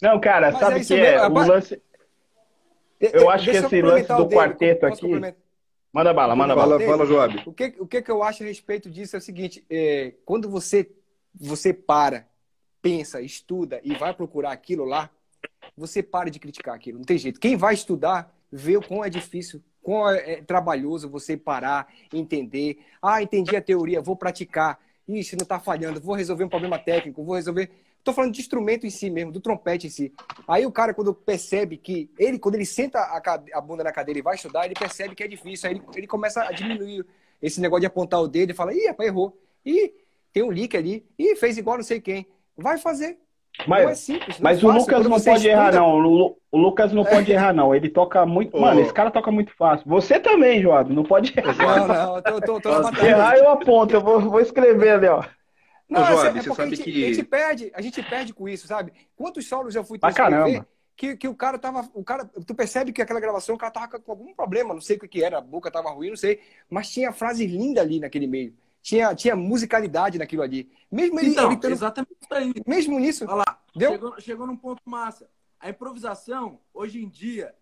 Não, 0.00 0.18
cara, 0.18 0.50
Mas 0.52 0.60
sabe 0.60 0.72
é 0.74 0.76
o 0.76 0.80
isso 0.80 0.94
que 0.94 1.00
mesmo, 1.00 1.16
é? 1.16 1.20
O 1.20 1.22
rapaz. 1.28 1.48
lance. 1.48 1.82
Eu 3.00 3.30
acho 3.30 3.44
que 3.50 3.56
esse 3.56 3.82
lance 3.82 4.08
do 4.08 4.24
dele, 4.24 4.40
quarteto 4.40 4.86
aqui-? 4.86 5.34
Manda 5.92 6.14
bala, 6.14 6.34
manda 6.34 6.54
bala. 6.56 6.78
Fala, 6.80 6.90
fala, 6.90 7.06
Joab. 7.06 7.42
O 7.44 7.52
que, 7.52 7.74
o 7.78 7.86
que 7.86 8.00
que 8.00 8.10
eu 8.10 8.22
acho 8.22 8.42
a 8.42 8.46
respeito 8.46 8.90
disso 8.90 9.16
é 9.16 9.18
o 9.18 9.22
seguinte: 9.22 9.64
é, 9.68 10.14
quando 10.24 10.48
você, 10.48 10.90
você 11.34 11.74
para, 11.74 12.26
pensa, 12.80 13.20
estuda 13.20 13.80
e 13.84 13.94
vai 13.94 14.14
procurar 14.14 14.52
aquilo 14.52 14.84
lá, 14.86 15.10
você 15.76 16.02
para 16.02 16.30
de 16.30 16.38
criticar 16.38 16.74
aquilo. 16.74 16.98
Não 16.98 17.04
tem 17.04 17.18
jeito. 17.18 17.40
Quem 17.40 17.56
vai 17.56 17.74
estudar 17.74 18.34
vê 18.50 18.76
o 18.76 18.82
quão 18.82 19.04
é 19.04 19.08
difícil, 19.08 19.62
quão 19.82 20.08
é, 20.10 20.32
é 20.32 20.42
trabalhoso 20.42 21.08
você 21.08 21.36
parar, 21.36 21.92
entender. 22.12 22.78
Ah, 23.00 23.22
entendi 23.22 23.56
a 23.56 23.62
teoria, 23.62 24.00
vou 24.00 24.16
praticar. 24.16 24.78
Ixi, 25.08 25.36
não 25.36 25.42
está 25.42 25.58
falhando, 25.58 26.00
vou 26.00 26.14
resolver 26.14 26.44
um 26.44 26.48
problema 26.48 26.78
técnico, 26.78 27.24
vou 27.24 27.34
resolver. 27.34 27.70
Estou 27.98 28.14
falando 28.14 28.34
de 28.34 28.40
instrumento 28.40 28.86
em 28.86 28.90
si 28.90 29.08
mesmo, 29.10 29.30
do 29.30 29.40
trompete 29.40 29.86
em 29.86 29.90
si. 29.90 30.12
Aí 30.46 30.66
o 30.66 30.72
cara, 30.72 30.92
quando 30.92 31.14
percebe 31.14 31.76
que 31.76 32.10
ele, 32.18 32.38
quando 32.38 32.56
ele 32.56 32.66
senta 32.66 32.98
a, 32.98 33.20
a 33.54 33.60
bunda 33.60 33.84
na 33.84 33.92
cadeira 33.92 34.18
e 34.18 34.22
vai 34.22 34.34
estudar, 34.34 34.64
ele 34.64 34.74
percebe 34.74 35.14
que 35.14 35.22
é 35.22 35.28
difícil. 35.28 35.68
Aí 35.68 35.76
ele, 35.76 35.84
ele 35.94 36.06
começa 36.06 36.42
a 36.42 36.52
diminuir 36.52 37.06
esse 37.40 37.60
negócio 37.60 37.80
de 37.80 37.86
apontar 37.86 38.20
o 38.20 38.28
dedo 38.28 38.50
e 38.50 38.54
fala: 38.54 38.74
ih, 38.74 38.86
rapaz, 38.86 39.08
errou. 39.08 39.38
Ih, 39.64 39.92
tem 40.32 40.42
um 40.42 40.50
leak 40.50 40.76
ali. 40.76 41.06
Ih, 41.18 41.36
fez 41.36 41.56
igual 41.58 41.76
não 41.76 41.84
sei 41.84 42.00
quem. 42.00 42.26
Vai 42.56 42.78
fazer. 42.78 43.18
Não 43.66 43.76
é 43.76 43.84
Mas, 43.86 43.98
simples. 43.98 44.38
não 44.40 44.50
é 44.50 44.52
mas 44.54 44.62
o 44.62 44.66
fácil. 44.66 44.80
Lucas 44.80 45.06
não 45.08 45.20
pode 45.20 45.48
errar, 45.48 45.64
estuda- 45.70 45.80
não. 45.80 45.90
O, 45.94 45.98
Lu- 45.98 46.38
o 46.50 46.58
Lucas 46.58 46.92
não 46.92 47.04
pode 47.04 47.30
errar, 47.32 47.52
não. 47.52 47.74
Ele 47.74 47.88
toca 47.88 48.24
muito. 48.26 48.56
Ô. 48.56 48.60
Mano, 48.60 48.80
esse 48.80 48.92
cara 48.92 49.10
toca 49.10 49.30
muito 49.30 49.54
fácil. 49.56 49.88
Você 49.88 50.18
também, 50.18 50.60
Joab, 50.62 50.92
não 50.92 51.04
pode 51.04 51.32
errar. 51.38 51.56
Não, 51.78 51.88
não, 51.88 52.16
eu 52.16 52.22
tô, 52.22 52.40
tô, 52.40 52.60
tô 52.60 52.94
Se 52.96 53.06
errar, 53.06 53.36
eu 53.36 53.50
aponto. 53.50 53.94
Eu 53.94 54.00
vou, 54.00 54.20
vou 54.20 54.40
escrever 54.40 54.90
ali, 54.90 55.06
ó. 55.08 55.22
Não, 55.88 56.00
Ô, 56.00 56.04
é- 56.04 56.08
Joab, 56.08 56.38
é 56.38 56.42
você 56.42 56.48
porque 56.48 56.50
a 56.50 56.54
sabe 56.64 56.76
gente, 56.76 56.82
que- 56.90 57.04
a 57.04 57.08
gente 57.08 57.22
perde, 57.24 57.72
a 57.74 57.82
gente 57.82 58.02
perde 58.02 58.32
com 58.34 58.48
isso, 58.48 58.66
sabe? 58.66 58.92
Quantos 59.14 59.46
solos 59.46 59.74
eu 59.74 59.84
fui 59.84 59.98
Pra 59.98 60.10
transcrever 60.12 60.44
caramba. 60.44 60.68
que, 60.96 61.16
que 61.16 61.28
o 61.28 61.34
cara 61.34 61.58
tava, 61.58 61.88
o 61.94 62.02
cara, 62.02 62.24
tu 62.46 62.54
percebe 62.54 62.92
que 62.92 63.02
aquela 63.02 63.20
gravação 63.20 63.54
o 63.54 63.58
cara 63.58 63.70
tava 63.72 63.98
com 63.98 64.10
algum 64.12 64.32
problema, 64.34 64.72
não 64.72 64.80
sei 64.80 64.96
o 64.96 65.00
que 65.00 65.08
que 65.08 65.22
era, 65.22 65.38
a 65.38 65.40
boca 65.42 65.70
tava 65.70 65.90
ruim, 65.90 66.08
não 66.10 66.16
sei, 66.16 66.40
mas 66.70 66.90
tinha 66.90 67.12
frase 67.12 67.46
linda 67.46 67.80
ali 67.82 68.00
naquele 68.00 68.26
meio. 68.26 68.54
Tinha, 68.82 69.14
tinha 69.14 69.36
musicalidade 69.36 70.18
naquilo 70.18 70.42
ali. 70.42 70.70
Mesmo 70.90 71.20
ele, 71.20 71.28
Então, 71.30 71.52
ele 71.52 71.60
tendo- 71.60 71.72
exatamente 71.72 72.16
isso 72.20 72.34
aí. 72.34 72.52
mesmo 72.66 72.98
nisso, 72.98 73.24
Olha 73.26 73.36
lá, 73.46 73.58
Deu? 73.76 73.92
chegou, 73.92 74.20
chegou 74.20 74.46
num 74.46 74.56
ponto 74.56 74.82
massa. 74.84 75.30
A 75.60 75.70
improvisação, 75.70 76.58
hoje 76.74 77.00
em 77.02 77.08
dia, 77.08 77.54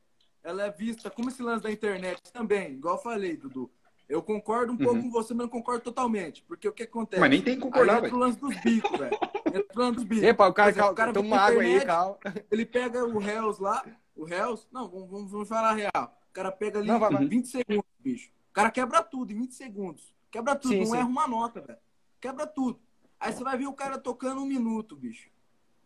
ela 0.43 0.65
é 0.65 0.71
vista 0.71 1.11
como 1.11 1.29
esse 1.29 1.43
lance 1.43 1.63
da 1.63 1.71
internet 1.71 2.21
também, 2.33 2.73
igual 2.73 2.97
eu 2.97 3.03
falei, 3.03 3.37
Dudu. 3.37 3.71
Eu 4.09 4.23
concordo 4.23 4.73
um 4.73 4.77
pouco 4.77 4.95
Uhum. 4.97 5.03
com 5.03 5.11
você, 5.11 5.33
mas 5.35 5.43
não 5.45 5.49
concordo 5.49 5.85
totalmente. 5.85 6.43
Porque 6.49 6.67
o 6.67 6.73
que 6.73 6.83
acontece? 6.83 7.21
Mas 7.21 7.31
nem 7.31 7.43
tem 7.43 7.55
que 7.55 7.61
concordar, 7.61 7.99
entra 7.99 8.09
o 8.09 8.11
velho. 8.11 8.19
lance 8.19 8.41
dos 8.41 8.57
bicos, 8.63 8.99
velho. 8.99 9.19
Entra 9.47 9.67
o 9.77 9.79
lance 9.79 9.95
dos 9.97 10.05
bicos. 10.05 10.25
Epa, 10.25 10.49
o 10.49 10.53
cara, 10.55 10.71
exemplo, 10.71 10.95
calma, 10.95 11.13
toma 11.13 11.27
uma 11.29 11.39
água 11.39 11.63
aí, 11.63 11.85
calma. 11.85 12.19
Ele 12.51 12.67
pega 12.67 13.05
o 13.05 13.23
Hells 13.23 13.63
lá, 13.63 13.85
o 14.17 14.27
Hells, 14.27 14.67
não, 14.73 14.89
vamos, 14.89 15.31
vamos, 15.31 15.49
falar 15.49 15.71
a 15.71 15.75
real. 15.75 16.19
O 16.29 16.33
cara 16.33 16.51
pega 16.51 16.79
ali 16.81 16.89
Não, 16.89 16.99
vai, 16.99 17.11
vai. 17.13 17.25
20 17.27 17.47
segundos, 17.47 17.85
bicho. 18.01 18.31
O 18.51 18.53
cara 18.53 18.71
quebra 18.71 19.01
tudo 19.03 19.31
em 19.33 19.37
20 19.37 19.55
segundos. 19.55 20.13
Quebra 20.31 20.55
tudo, 20.55 20.73
Sim, 20.73 20.79
não 20.81 20.87
sim. 20.87 20.97
erra 20.97 21.09
uma 21.09 21.27
nota, 21.27 21.61
velho. 21.61 21.79
Quebra 22.21 22.47
tudo. 22.47 22.79
Aí 23.19 23.33
você 23.33 23.43
vai 23.43 23.59
ver 23.59 23.67
o 23.67 23.73
cara 23.73 23.99
tocando 23.99 24.41
um 24.41 24.47
minuto, 24.47 24.97
bicho. 24.97 25.29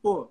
Pô, 0.03 0.23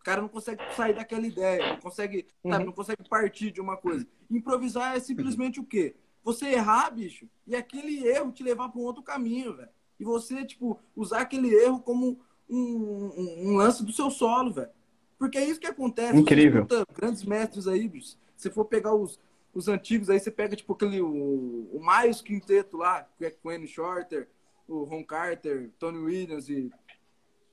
o 0.00 0.04
cara 0.04 0.22
não 0.22 0.28
consegue 0.28 0.62
sair 0.74 0.94
daquela 0.94 1.26
ideia, 1.26 1.72
não 1.72 1.80
consegue, 1.80 2.26
sabe, 2.42 2.58
Uhum. 2.60 2.66
não 2.66 2.72
consegue 2.72 3.08
partir 3.08 3.50
de 3.50 3.60
uma 3.60 3.76
coisa. 3.76 4.06
Improvisar 4.30 4.96
é 4.96 5.00
simplesmente 5.00 5.58
o 5.60 5.64
quê? 5.64 5.96
Você 6.22 6.46
errar, 6.46 6.90
bicho, 6.90 7.28
e 7.46 7.54
aquele 7.54 8.06
erro 8.06 8.32
te 8.32 8.42
levar 8.42 8.68
para 8.68 8.80
um 8.80 8.84
outro 8.84 9.02
caminho, 9.02 9.56
velho. 9.56 9.68
E 9.98 10.04
você, 10.04 10.44
tipo, 10.44 10.78
usar 10.94 11.20
aquele 11.20 11.52
erro 11.54 11.80
como 11.80 12.18
um, 12.48 12.56
um- 12.58 13.50
um 13.50 13.56
lance 13.56 13.84
do 13.84 13.92
seu 13.92 14.10
solo, 14.10 14.52
velho. 14.52 14.70
Porque 15.18 15.38
é 15.38 15.44
isso 15.44 15.58
que 15.60 15.66
acontece. 15.66 16.16
Incrível. 16.18 16.66
Você 16.68 16.84
grandes 16.94 17.24
mestres 17.24 17.66
aí, 17.66 17.88
bicho. 17.88 18.16
Se 18.36 18.50
for 18.50 18.64
pegar 18.66 18.94
os, 18.94 19.18
os 19.56 19.68
antigos 19.68 20.10
aí, 20.10 20.20
você 20.20 20.30
pega, 20.30 20.54
tipo, 20.54 20.74
aquele, 20.74 21.00
o, 21.00 21.70
o 21.72 21.80
Miles 21.80 22.20
Quinteto 22.20 22.76
lá, 22.76 23.08
que 23.16 23.24
é 23.24 23.30
Quinn 23.30 23.66
Shorter, 23.66 24.28
o 24.68 24.84
Ron 24.84 25.02
Carter, 25.02 25.70
Tony 25.78 25.96
Williams 25.96 26.50
e 26.50 26.70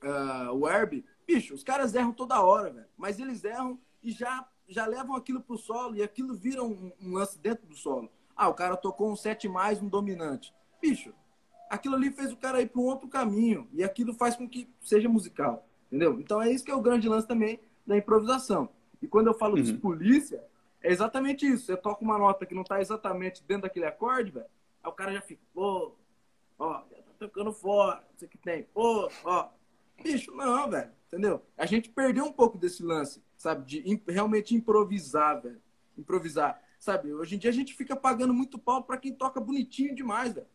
ah, 0.01 0.51
o 0.51 0.67
Herbie. 0.67 1.05
Bicho, 1.25 1.53
os 1.53 1.63
caras 1.63 1.95
erram 1.95 2.11
toda 2.11 2.43
hora, 2.43 2.71
velho. 2.71 2.87
Mas 2.97 3.19
eles 3.19 3.41
erram 3.45 3.79
e 4.03 4.11
já, 4.11 4.45
já 4.67 4.85
levam 4.85 5.15
aquilo 5.15 5.39
pro 5.39 5.57
solo 5.57 5.95
e 5.95 6.03
aquilo 6.03 6.35
vira 6.35 6.61
um, 6.61 6.91
um 7.01 7.13
lance 7.13 7.39
dentro 7.39 7.65
do 7.65 7.75
solo. 7.75 8.11
Ah, 8.35 8.49
o 8.49 8.53
cara 8.53 8.75
tocou 8.75 9.09
um 9.09 9.15
7 9.15 9.47
mais, 9.47 9.81
um 9.81 9.87
dominante. 9.87 10.53
Bicho, 10.81 11.13
aquilo 11.69 11.95
ali 11.95 12.11
fez 12.11 12.33
o 12.33 12.37
cara 12.37 12.61
ir 12.61 12.67
para 12.67 12.81
um 12.81 12.85
outro 12.85 13.07
caminho. 13.07 13.65
E 13.71 13.81
aquilo 13.81 14.13
faz 14.13 14.35
com 14.35 14.49
que 14.49 14.67
seja 14.81 15.07
musical. 15.07 15.65
Entendeu? 15.87 16.19
Então 16.19 16.41
é 16.41 16.51
isso 16.51 16.65
que 16.65 16.71
é 16.71 16.75
o 16.75 16.81
grande 16.81 17.07
lance 17.07 17.25
também 17.25 17.61
da 17.87 17.95
improvisação. 17.95 18.67
E 19.01 19.07
quando 19.07 19.27
eu 19.27 19.33
falo 19.33 19.55
uhum. 19.55 19.63
de 19.63 19.73
polícia, 19.75 20.43
é 20.83 20.91
exatamente 20.91 21.47
isso. 21.47 21.65
Você 21.65 21.77
toca 21.77 22.03
uma 22.03 22.17
nota 22.17 22.45
que 22.45 22.53
não 22.53 22.61
está 22.61 22.81
exatamente 22.81 23.41
dentro 23.43 23.63
daquele 23.63 23.85
acorde, 23.85 24.31
velho. 24.31 24.45
Aí 24.83 24.91
o 24.91 24.93
cara 24.93 25.13
já 25.13 25.21
fica, 25.21 25.41
pô, 25.53 25.95
ó, 26.59 26.79
tá 26.81 27.13
tocando 27.17 27.53
fora, 27.53 28.05
isso 28.15 28.27
que 28.27 28.37
tem, 28.37 28.63
pô, 28.73 29.09
ó. 29.23 29.49
Bicho, 30.03 30.35
não, 30.35 30.69
velho. 30.69 30.91
Entendeu? 31.07 31.41
A 31.57 31.65
gente 31.65 31.89
perdeu 31.89 32.25
um 32.25 32.33
pouco 32.33 32.57
desse 32.57 32.83
lance, 32.83 33.23
sabe? 33.37 33.65
De 33.65 33.89
imp 33.89 34.09
realmente 34.09 34.53
improvisar, 34.53 35.41
velho. 35.41 35.61
Improvisar. 35.97 36.61
Sabe? 36.79 37.13
Hoje 37.13 37.35
em 37.35 37.37
dia 37.37 37.49
a 37.49 37.53
gente 37.53 37.73
fica 37.73 37.95
pagando 37.95 38.33
muito 38.33 38.59
pau 38.59 38.83
para 38.83 38.97
quem 38.97 39.13
toca 39.13 39.39
bonitinho 39.39 39.95
demais, 39.95 40.33
velho. 40.33 40.47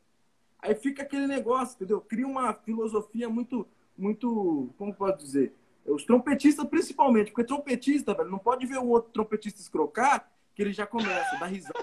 Aí 0.59 0.75
fica 0.75 1.03
aquele 1.03 1.27
negócio, 1.27 1.77
entendeu? 1.77 2.01
Cria 2.01 2.27
uma 2.27 2.53
filosofia 2.53 3.29
muito, 3.31 3.67
muito, 3.97 4.75
como 4.77 4.93
pode 4.93 5.19
dizer? 5.19 5.55
Os 5.89 6.05
trompetistas 6.05 6.67
principalmente, 6.67 7.31
porque 7.31 7.45
trompetista, 7.45 8.15
velho, 8.15 8.31
não 8.31 8.39
pode 8.39 8.67
ver 8.67 8.79
o 8.79 8.89
outro 8.89 9.11
trompetista 9.13 9.61
escrocar, 9.61 10.31
que 10.55 10.63
ele 10.63 10.73
já 10.73 10.87
começa 10.87 11.37
a 11.37 11.39
dar 11.39 11.47
risada. 11.47 11.75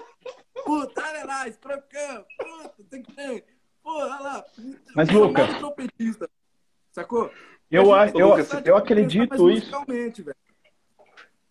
Puta, 0.64 1.02
olha 1.02 1.24
lá, 1.24 1.48
escrocando, 1.48 2.24
puta, 2.38 2.84
tem 2.90 3.02
que 3.02 3.12
ter. 3.12 3.44
Pô, 3.82 3.98
olha 3.98 4.20
lá. 4.20 4.44
Mas, 4.94 5.08
Lucas. 5.10 5.58
Trompetista, 5.58 6.30
sacou? 6.92 7.30
Eu, 7.70 7.84
eu, 7.90 8.38
eu, 8.38 8.62
eu 8.64 8.76
acredito 8.76 9.50
isso. 9.50 9.70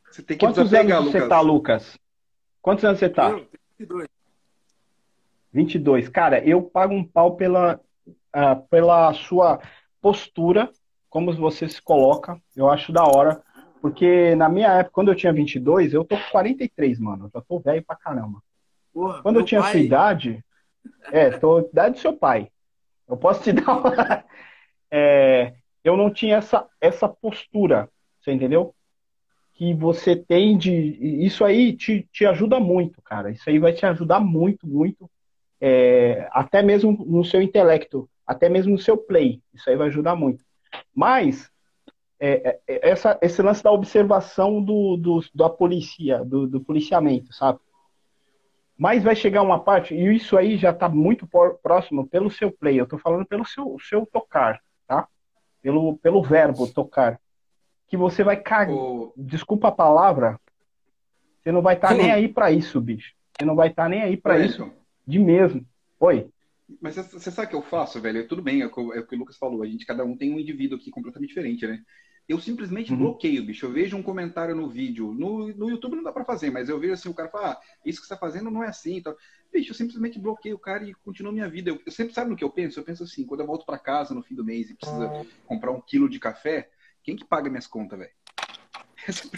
Você 0.09 0.23
tem 0.23 0.37
que 0.37 0.45
Quantos 0.45 0.73
anos 0.73 1.11
você 1.11 1.27
tá, 1.27 1.41
Lucas? 1.41 1.97
Quantos 2.61 2.85
anos 2.85 2.99
você 2.99 3.09
tá? 3.09 3.31
Eu, 3.31 3.47
22. 3.77 4.07
22. 5.51 6.09
Cara, 6.09 6.43
eu 6.45 6.61
pago 6.61 6.93
um 6.93 7.03
pau 7.03 7.35
pela, 7.35 7.79
uh, 8.07 8.67
pela 8.69 9.13
sua 9.13 9.61
postura, 10.01 10.71
como 11.15 11.31
você 11.31 11.69
se 11.69 11.81
coloca. 11.81 12.37
Eu 12.53 12.69
acho 12.69 12.91
da 12.91 13.05
hora. 13.05 13.41
Porque 13.81 14.35
na 14.35 14.49
minha 14.49 14.67
época, 14.67 14.95
quando 14.95 15.11
eu 15.11 15.15
tinha 15.15 15.31
22, 15.31 15.93
eu 15.93 16.03
tô 16.03 16.17
com 16.17 16.29
43, 16.29 16.99
mano. 16.99 17.27
Eu 17.27 17.31
já 17.33 17.41
tô 17.47 17.57
velho 17.57 17.81
pra 17.85 17.95
caramba. 17.95 18.43
Porra, 18.93 19.21
quando 19.21 19.39
eu 19.39 19.45
tinha 19.45 19.61
pai... 19.61 19.71
sua 19.71 19.79
idade, 19.79 20.43
é, 21.13 21.29
tô 21.29 21.59
idade 21.59 21.95
do 21.95 22.01
seu 22.01 22.11
pai. 22.11 22.49
Eu 23.07 23.15
posso 23.15 23.41
te 23.41 23.53
dar 23.55 23.77
uma... 23.77 24.25
é, 24.91 25.53
eu 25.85 25.95
não 25.95 26.11
tinha 26.11 26.35
essa, 26.35 26.67
essa 26.81 27.07
postura, 27.07 27.89
você 28.19 28.33
entendeu? 28.33 28.75
Que 29.53 29.73
você 29.73 30.17
tem 30.17 30.57
de. 30.57 30.73
Isso 31.25 31.45
aí 31.45 31.71
te, 31.77 32.05
te 32.11 32.25
ajuda 32.25 32.59
muito, 32.59 33.01
cara. 33.01 33.31
Isso 33.31 33.49
aí 33.49 33.57
vai 33.57 33.71
te 33.71 33.85
ajudar 33.85 34.19
muito, 34.19 34.67
muito. 34.67 35.09
É, 35.61 36.27
até 36.33 36.61
mesmo 36.61 37.05
no 37.07 37.23
seu 37.23 37.41
intelecto, 37.41 38.09
até 38.27 38.49
mesmo 38.49 38.73
no 38.73 38.79
seu 38.79 38.97
play. 38.97 39.41
Isso 39.53 39.69
aí 39.69 39.77
vai 39.77 39.87
ajudar 39.87 40.13
muito. 40.13 40.43
Mas 40.93 41.51
é, 42.19 42.59
é, 42.67 42.89
essa, 42.89 43.17
esse 43.21 43.41
lance 43.41 43.63
da 43.63 43.71
observação 43.71 44.61
do, 44.61 44.97
do, 44.97 45.19
da 45.33 45.49
polícia, 45.49 46.23
do, 46.23 46.47
do 46.47 46.61
policiamento, 46.61 47.33
sabe? 47.33 47.59
Mas 48.77 49.03
vai 49.03 49.15
chegar 49.15 49.41
uma 49.41 49.59
parte, 49.59 49.93
e 49.93 50.15
isso 50.15 50.37
aí 50.37 50.57
já 50.57 50.71
está 50.71 50.89
muito 50.89 51.27
próximo 51.61 52.07
pelo 52.07 52.29
seu 52.29 52.51
play, 52.51 52.79
eu 52.79 52.83
estou 52.83 52.99
falando 52.99 53.25
pelo 53.25 53.45
seu, 53.45 53.77
seu 53.79 54.05
tocar, 54.05 54.61
tá? 54.87 55.07
Pelo, 55.61 55.97
pelo 55.97 56.21
verbo 56.21 56.67
tocar. 56.67 57.19
Que 57.87 57.95
você 57.95 58.23
vai 58.23 58.37
cagar. 58.37 58.75
Desculpa 59.15 59.69
a 59.69 59.71
palavra, 59.71 60.39
você 61.45 61.51
não 61.51 61.61
vai 61.61 61.75
estar 61.75 61.89
tá 61.89 61.93
nem 61.93 62.11
aí 62.11 62.27
para 62.27 62.51
isso, 62.51 62.81
bicho. 62.81 63.13
Você 63.37 63.45
não 63.45 63.55
vai 63.55 63.69
estar 63.69 63.83
tá 63.83 63.89
nem 63.89 64.01
aí 64.01 64.17
para 64.17 64.39
isso. 64.39 64.71
De 65.05 65.19
mesmo. 65.19 65.63
Oi. 65.99 66.27
Mas 66.81 66.95
você 66.95 67.31
sabe 67.31 67.47
o 67.47 67.49
que 67.49 67.55
eu 67.55 67.61
faço, 67.61 68.01
velho? 68.01 68.27
Tudo 68.27 68.41
bem, 68.41 68.61
é 68.61 68.65
o 68.65 68.71
que 68.71 69.15
o 69.15 69.17
Lucas 69.17 69.37
falou. 69.37 69.63
A 69.63 69.67
gente, 69.67 69.85
cada 69.85 70.03
um 70.03 70.17
tem 70.17 70.33
um 70.33 70.39
indivíduo 70.39 70.77
aqui 70.77 70.89
completamente 70.89 71.29
diferente, 71.29 71.67
né? 71.67 71.83
eu 72.27 72.39
simplesmente 72.39 72.91
uhum. 72.91 72.97
bloqueio, 72.97 73.45
bicho. 73.45 73.65
Eu 73.65 73.71
vejo 73.71 73.95
um 73.95 74.01
comentário 74.01 74.55
no 74.55 74.67
vídeo. 74.67 75.13
No, 75.13 75.47
no 75.49 75.69
YouTube 75.69 75.95
não 75.95 76.03
dá 76.03 76.11
para 76.11 76.25
fazer, 76.25 76.49
mas 76.49 76.69
eu 76.69 76.79
vejo 76.79 76.93
assim, 76.93 77.09
o 77.09 77.13
cara 77.13 77.29
fala, 77.29 77.51
ah, 77.51 77.61
isso 77.85 78.01
que 78.01 78.07
você 78.07 78.13
tá 78.15 78.19
fazendo 78.19 78.49
não 78.49 78.63
é 78.63 78.67
assim. 78.67 78.97
Então, 78.97 79.15
bicho, 79.53 79.71
eu 79.71 79.75
simplesmente 79.75 80.19
bloqueio 80.19 80.55
o 80.55 80.59
cara 80.59 80.83
e 80.83 80.93
continuo 80.93 81.31
minha 81.31 81.47
vida. 81.47 81.69
Eu, 81.69 81.79
eu 81.85 81.91
sempre 81.91 82.13
sabe 82.13 82.31
no 82.31 82.35
que 82.35 82.43
eu 82.43 82.49
penso? 82.49 82.79
Eu 82.79 82.83
penso 82.83 83.03
assim, 83.03 83.25
quando 83.25 83.41
eu 83.41 83.47
volto 83.47 83.65
para 83.65 83.77
casa 83.77 84.15
no 84.15 84.23
fim 84.23 84.33
do 84.33 84.43
mês 84.43 84.69
e 84.69 84.75
precisa 84.75 85.07
uhum. 85.07 85.25
comprar 85.45 85.71
um 85.71 85.81
quilo 85.81 86.09
de 86.09 86.19
café, 86.19 86.69
quem 87.03 87.15
que 87.15 87.25
paga 87.25 87.49
minhas 87.49 87.67
contas, 87.67 87.99
velho? 87.99 88.11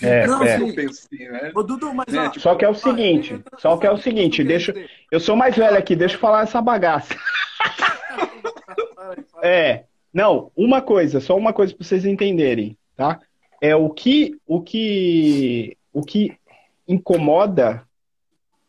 É, 0.01 0.27
não, 0.27 0.43
é. 0.43 0.61
Eu 0.61 0.73
penso 0.73 1.07
assim, 1.07 1.27
né? 1.27 1.51
Ô, 1.53 1.63
Dudu, 1.63 1.93
mas, 1.93 2.07
né? 2.07 2.29
tipo, 2.29 2.39
só 2.39 2.55
que 2.55 2.63
é 2.63 2.69
o 2.69 2.75
seguinte, 2.75 3.41
só 3.57 3.77
que 3.77 3.85
é 3.85 3.91
o 3.91 3.97
seguinte, 3.97 4.43
deixa, 4.43 4.73
eu 5.11 5.19
sou 5.19 5.35
mais 5.35 5.55
velho 5.55 5.77
aqui, 5.77 5.95
deixa 5.95 6.15
eu 6.15 6.19
falar 6.19 6.43
essa 6.43 6.61
bagaça. 6.61 7.15
é, 9.43 9.83
não, 10.13 10.51
uma 10.55 10.81
coisa, 10.81 11.19
só 11.19 11.35
uma 11.35 11.53
coisa 11.53 11.73
para 11.75 11.85
vocês 11.85 12.05
entenderem, 12.05 12.77
tá? 12.95 13.19
É 13.61 13.75
o 13.75 13.89
que 13.89 14.37
o 14.45 14.61
que 14.61 15.77
o 15.91 16.01
que 16.01 16.37
incomoda 16.87 17.83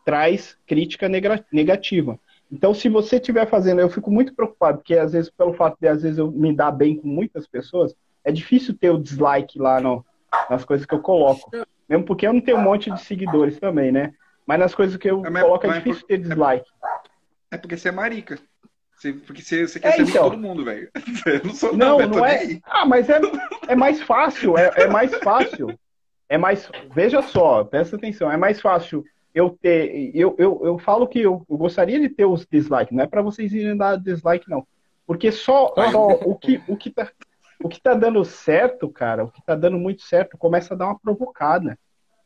traz 0.05 0.57
crítica 0.67 1.09
negativa. 1.53 2.19
Então, 2.51 2.73
se 2.73 2.89
você 2.89 3.17
estiver 3.17 3.47
fazendo, 3.47 3.81
eu 3.81 3.91
fico 3.91 4.11
muito 4.11 4.35
preocupado, 4.35 4.79
porque 4.79 4.95
às 4.95 5.13
vezes, 5.13 5.31
pelo 5.31 5.53
fato 5.53 5.77
de 5.79 5.87
às 5.87 6.03
vezes 6.03 6.19
eu 6.19 6.31
me 6.31 6.55
dar 6.55 6.73
bem 6.73 6.97
com 6.97 7.07
muitas 7.07 7.47
pessoas, 7.47 7.95
é 8.25 8.33
difícil 8.33 8.75
ter 8.77 8.91
o 8.91 8.99
dislike 8.99 9.59
lá 9.59 9.81
no, 9.81 10.05
nas 10.49 10.65
coisas 10.65 10.87
que 10.87 10.95
eu 10.95 11.01
coloco. 11.01 11.51
Mesmo 11.89 12.05
porque 12.05 12.27
eu 12.27 12.33
não 12.33 12.41
tenho 12.41 12.59
um 12.59 12.63
monte 12.63 12.91
de 12.91 13.01
seguidores 13.01 13.59
também, 13.59 13.91
né? 13.91 14.13
Mas 14.47 14.59
nas 14.59 14.75
coisas 14.75 14.97
que 14.97 15.11
eu 15.11 15.25
é, 15.25 15.31
coloco 15.43 15.67
é 15.67 15.73
difícil 15.75 16.07
ter 16.07 16.19
dislike. 16.19 16.69
É 17.51 17.57
porque 17.57 17.77
você 17.77 17.89
é 17.89 17.93
marica. 17.93 18.39
Você, 18.95 19.13
porque 19.13 19.43
você, 19.43 19.67
você 19.67 19.79
quer 19.79 19.89
é, 19.89 19.93
ser 19.93 20.03
então. 20.03 20.31
todo 20.31 20.39
mundo, 20.39 20.65
velho. 20.65 20.91
não 21.45 21.55
sou 21.55 21.77
não, 21.77 21.99
não, 21.99 22.09
não 22.09 22.27
é. 22.27 22.59
Ah, 22.65 22.85
mas 22.85 23.09
é, 23.09 23.21
é 23.69 23.77
mais 23.77 24.03
fácil, 24.03 24.59
é, 24.59 24.73
é 24.77 24.87
mais 24.89 25.15
fácil. 25.19 25.79
É 26.29 26.37
mais. 26.37 26.71
Veja 26.95 27.23
só, 27.23 27.65
presta 27.65 27.97
atenção, 27.97 28.31
é 28.31 28.37
mais 28.37 28.61
fácil 28.61 29.05
eu 29.35 29.57
ter. 29.63 30.11
Eu, 30.15 30.35
eu, 30.39 30.61
eu 30.65 30.79
falo 30.79 31.07
que 31.07 31.21
eu, 31.21 31.45
eu 31.49 31.57
gostaria 31.57 32.01
de 32.01 32.09
ter 32.09 32.25
os 32.25 32.47
dislikes, 32.51 32.95
não 32.95 33.05
é 33.05 33.07
para 33.07 33.23
vocês 33.23 33.53
irem 33.53 33.77
dar 33.77 33.97
dislike, 33.97 34.51
não. 34.51 34.67
Porque 35.07 35.33
só, 35.33 35.73
só 35.91 36.09
o, 36.09 36.37
que, 36.37 36.61
o, 36.69 36.77
que 36.77 36.91
tá, 36.91 37.11
o 37.63 37.69
que 37.69 37.81
tá 37.81 37.95
dando 37.95 38.25
certo, 38.25 38.89
cara, 38.89 39.25
o 39.25 39.31
que 39.31 39.43
tá 39.45 39.55
dando 39.55 39.79
muito 39.79 40.03
certo, 40.03 40.39
começa 40.39 40.75
a 40.75 40.77
dar 40.77 40.87
uma 40.87 40.99
provocada. 40.99 41.79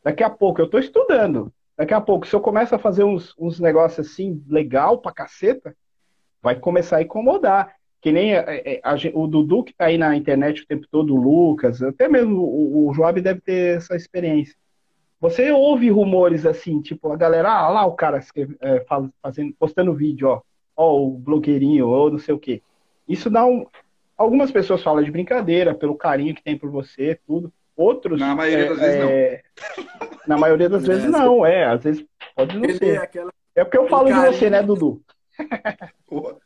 Daqui 0.03 0.23
a 0.23 0.29
pouco, 0.29 0.61
eu 0.61 0.69
tô 0.69 0.77
estudando. 0.77 1.51
Daqui 1.77 1.93
a 1.93 2.01
pouco, 2.01 2.27
se 2.27 2.35
eu 2.35 2.41
começo 2.41 2.75
a 2.75 2.79
fazer 2.79 3.03
uns, 3.03 3.33
uns 3.37 3.59
negócios 3.59 4.07
assim, 4.07 4.43
legal 4.47 4.99
pra 4.99 5.11
caceta, 5.11 5.75
vai 6.41 6.55
começar 6.55 6.97
a 6.97 7.01
incomodar. 7.01 7.75
Que 7.99 8.11
nem 8.11 8.35
a, 8.35 8.41
a, 8.83 8.91
a, 8.91 8.95
o 9.13 9.27
Dudu 9.27 9.63
que 9.63 9.71
está 9.71 9.85
aí 9.85 9.97
na 9.97 10.15
internet 10.15 10.61
o 10.61 10.67
tempo 10.67 10.85
todo, 10.91 11.15
o 11.15 11.21
Lucas, 11.21 11.81
até 11.81 12.07
mesmo 12.09 12.41
o, 12.41 12.89
o 12.89 12.93
Joab 12.93 13.19
deve 13.21 13.39
ter 13.39 13.77
essa 13.77 13.95
experiência. 13.95 14.55
Você 15.23 15.53
ouve 15.53 15.89
rumores 15.89 16.45
assim, 16.45 16.81
tipo, 16.81 17.09
a 17.09 17.15
galera, 17.15 17.49
ah, 17.49 17.69
lá 17.69 17.85
o 17.85 17.93
cara 17.93 18.19
é, 18.59 18.85
fazendo, 19.21 19.53
postando 19.57 19.93
vídeo, 19.93 20.27
ó, 20.27 20.41
ó, 20.75 20.99
o 20.99 21.11
blogueirinho, 21.11 21.87
ou 21.87 22.11
não 22.11 22.19
sei 22.19 22.35
o 22.35 22.39
quê. 22.39 22.61
Isso 23.07 23.29
dá 23.29 23.45
um. 23.45 23.65
Algumas 24.23 24.51
pessoas 24.51 24.81
falam 24.81 25.03
de 25.03 25.11
brincadeira, 25.11 25.75
pelo 25.75 25.95
carinho 25.95 26.33
que 26.33 26.41
tem 26.41 26.57
por 26.57 26.71
você, 26.71 27.19
tudo. 27.27 27.51
Outros. 27.75 28.21
Na 28.21 28.33
maioria 28.33 28.65
é, 28.65 28.69
das 28.69 28.79
vezes 28.79 28.95
é, 28.95 29.43
não. 29.57 30.09
Na 30.25 30.37
maioria 30.37 30.69
das 30.69 30.87
vezes 30.87 31.11
não, 31.11 31.45
é. 31.45 31.65
Às 31.65 31.83
vezes 31.83 32.05
pode 32.33 32.57
não 32.57 32.73
ser. 32.73 33.09
É 33.53 33.65
porque 33.65 33.77
eu 33.77 33.89
falo 33.89 34.07
de 34.07 34.13
você, 34.13 34.49
né, 34.49 34.63
Dudu? 34.63 35.03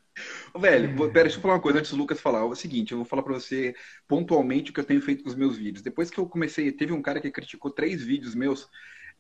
Velho, 0.58 0.98
pera, 1.12 1.26
deixa 1.26 1.38
eu 1.38 1.42
falar 1.42 1.54
uma 1.54 1.62
coisa 1.62 1.78
antes 1.78 1.92
do 1.92 1.98
Lucas 1.98 2.20
falar. 2.20 2.40
É 2.40 2.44
o 2.44 2.56
seguinte, 2.56 2.94
eu 2.94 2.98
vou 2.98 3.06
falar 3.06 3.22
pra 3.22 3.34
você 3.34 3.76
pontualmente 4.08 4.72
o 4.72 4.74
que 4.74 4.80
eu 4.80 4.84
tenho 4.84 5.00
feito 5.00 5.24
com 5.24 5.30
os 5.30 5.36
meus 5.36 5.56
vídeos. 5.56 5.84
Depois 5.84 6.10
que 6.10 6.20
eu 6.20 6.26
comecei, 6.26 6.72
teve 6.72 6.92
um 6.92 7.02
cara 7.04 7.22
que 7.22 7.30
criticou 7.30 7.70
três 7.70 8.04
vídeos 8.04 8.34
meus 8.34 8.68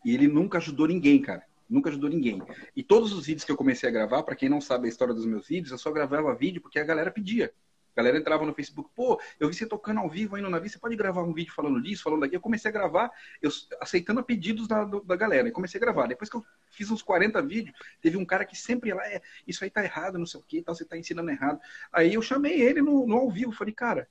e 0.03 0.15
ele 0.15 0.27
nunca 0.27 0.57
ajudou 0.57 0.87
ninguém, 0.87 1.21
cara. 1.21 1.43
Nunca 1.69 1.91
ajudou 1.91 2.09
ninguém. 2.09 2.41
E 2.75 2.81
todos 2.81 3.13
os 3.13 3.27
vídeos 3.27 3.43
que 3.43 3.51
eu 3.51 3.57
comecei 3.57 3.87
a 3.87 3.91
gravar, 3.91 4.23
para 4.23 4.35
quem 4.35 4.49
não 4.49 4.59
sabe 4.59 4.87
a 4.87 4.89
história 4.89 5.13
dos 5.13 5.27
meus 5.27 5.47
vídeos, 5.47 5.71
eu 5.71 5.77
só 5.77 5.91
gravava 5.91 6.33
vídeo 6.33 6.59
porque 6.59 6.79
a 6.79 6.83
galera 6.83 7.11
pedia. 7.11 7.53
Galera 7.97 8.15
entrava 8.19 8.45
no 8.45 8.53
Facebook, 8.53 8.91
pô, 8.93 9.19
eu 9.39 9.47
vi 9.49 9.55
você 9.55 9.65
tocando 9.65 9.99
ao 10.01 10.07
vivo 10.07 10.35
aí 10.35 10.41
no 10.43 10.51
navio, 10.51 10.69
você 10.69 10.77
pode 10.77 10.95
gravar 10.95 11.23
um 11.23 11.33
vídeo 11.33 11.51
falando 11.51 11.81
disso, 11.81 12.03
falando 12.03 12.19
daqui. 12.19 12.35
Eu 12.35 12.39
comecei 12.39 12.69
a 12.69 12.71
gravar, 12.71 13.09
eu 13.41 13.49
aceitando 13.81 14.23
pedidos 14.23 14.67
da, 14.67 14.83
da 14.85 15.15
galera, 15.15 15.47
e 15.47 15.51
comecei 15.51 15.79
a 15.79 15.81
gravar. 15.81 16.05
Depois 16.05 16.29
que 16.29 16.37
eu 16.37 16.45
fiz 16.69 16.91
uns 16.91 17.01
40 17.01 17.41
vídeos, 17.41 17.75
teve 17.99 18.15
um 18.15 18.23
cara 18.23 18.45
que 18.45 18.55
sempre 18.55 18.89
ia 18.89 18.95
lá, 18.95 19.07
é, 19.07 19.19
isso 19.47 19.63
aí 19.63 19.71
tá 19.71 19.83
errado, 19.83 20.19
não 20.19 20.27
sei 20.27 20.39
o 20.39 20.43
que, 20.43 20.61
tal, 20.61 20.75
você 20.75 20.85
tá 20.85 20.95
ensinando 20.95 21.31
errado. 21.31 21.59
Aí 21.91 22.13
eu 22.13 22.21
chamei 22.21 22.61
ele 22.61 22.83
no, 22.83 23.07
no 23.07 23.17
ao 23.17 23.31
vivo, 23.31 23.51
falei, 23.51 23.73
cara, 23.73 24.07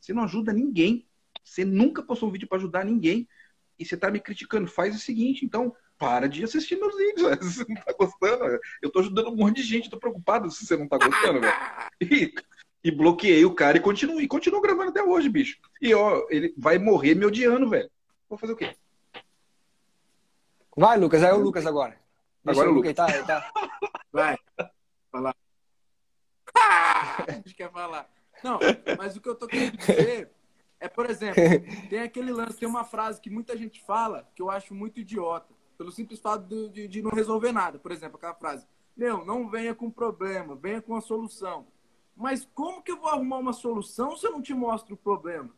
você 0.00 0.12
não 0.12 0.24
ajuda 0.24 0.52
ninguém, 0.52 1.06
você 1.44 1.64
nunca 1.64 2.02
postou 2.02 2.28
um 2.28 2.32
vídeo 2.32 2.48
para 2.48 2.58
ajudar 2.58 2.84
ninguém, 2.84 3.28
e 3.78 3.84
você 3.84 3.96
tá 3.96 4.10
me 4.10 4.18
criticando, 4.18 4.66
faz 4.66 4.96
o 4.96 4.98
seguinte, 4.98 5.44
então, 5.44 5.72
para 5.96 6.28
de 6.28 6.42
assistir 6.42 6.76
meus 6.76 6.96
vídeos, 6.96 7.38
você 7.54 7.64
não 7.68 7.76
tá 7.76 7.92
gostando, 7.92 8.58
eu 8.82 8.90
tô 8.90 8.98
ajudando 8.98 9.28
um 9.28 9.36
monte 9.36 9.58
de 9.58 9.62
gente, 9.62 9.88
tô 9.88 9.96
preocupado 9.96 10.50
se 10.50 10.66
você 10.66 10.76
não 10.76 10.88
tá 10.88 10.98
gostando, 10.98 11.40
velho. 11.40 11.54
E 12.82 12.90
bloqueei 12.90 13.44
o 13.44 13.54
cara 13.54 13.76
e 13.76 13.80
continuo, 13.80 14.20
e 14.20 14.28
continuo 14.28 14.60
gravando 14.60 14.90
até 14.90 15.02
hoje, 15.02 15.28
bicho. 15.28 15.58
E 15.80 15.92
ó, 15.94 16.26
ele 16.30 16.54
vai 16.56 16.78
morrer 16.78 17.14
me 17.14 17.26
odiando, 17.26 17.68
velho. 17.68 17.90
Vou 18.28 18.38
fazer 18.38 18.52
o 18.52 18.56
quê? 18.56 18.76
Vai, 20.76 20.96
Lucas, 20.96 21.22
aí 21.22 21.30
é 21.30 21.34
o 21.34 21.40
Lucas 21.40 21.66
agora. 21.66 21.98
Deixa 22.44 22.60
agora 22.60 22.72
o 22.72 22.74
Lucas. 22.74 22.94
Tá, 22.94 23.22
tá. 23.24 23.52
Vai. 24.12 24.36
Vai 25.12 25.22
lá. 25.22 25.34
quer 27.56 27.70
falar. 27.70 28.08
Não, 28.42 28.58
mas 28.96 29.16
o 29.16 29.20
que 29.20 29.28
eu 29.28 29.34
tô 29.34 29.46
querendo 29.46 29.76
dizer 29.76 30.30
é, 30.80 30.88
por 30.88 31.10
exemplo, 31.10 31.42
tem 31.90 32.00
aquele 32.00 32.32
lance, 32.32 32.58
tem 32.58 32.68
uma 32.68 32.84
frase 32.84 33.20
que 33.20 33.28
muita 33.28 33.56
gente 33.56 33.82
fala 33.84 34.28
que 34.34 34.40
eu 34.40 34.50
acho 34.50 34.74
muito 34.74 35.00
idiota, 35.00 35.52
pelo 35.76 35.90
simples 35.90 36.20
fato 36.20 36.44
de, 36.46 36.68
de, 36.68 36.88
de 36.88 37.02
não 37.02 37.10
resolver 37.10 37.52
nada. 37.52 37.78
Por 37.78 37.90
exemplo, 37.90 38.16
aquela 38.16 38.34
frase: 38.34 38.66
Meu, 38.96 39.24
não 39.24 39.48
venha 39.48 39.74
com 39.74 39.90
problema, 39.90 40.54
venha 40.54 40.80
com 40.80 40.94
a 40.94 41.00
solução. 41.00 41.66
Mas 42.18 42.48
como 42.52 42.82
que 42.82 42.90
eu 42.90 42.96
vou 42.96 43.08
arrumar 43.08 43.38
uma 43.38 43.52
solução 43.52 44.16
se 44.16 44.26
eu 44.26 44.32
não 44.32 44.42
te 44.42 44.52
mostro 44.52 44.94
o 44.94 44.98
problema? 44.98 45.50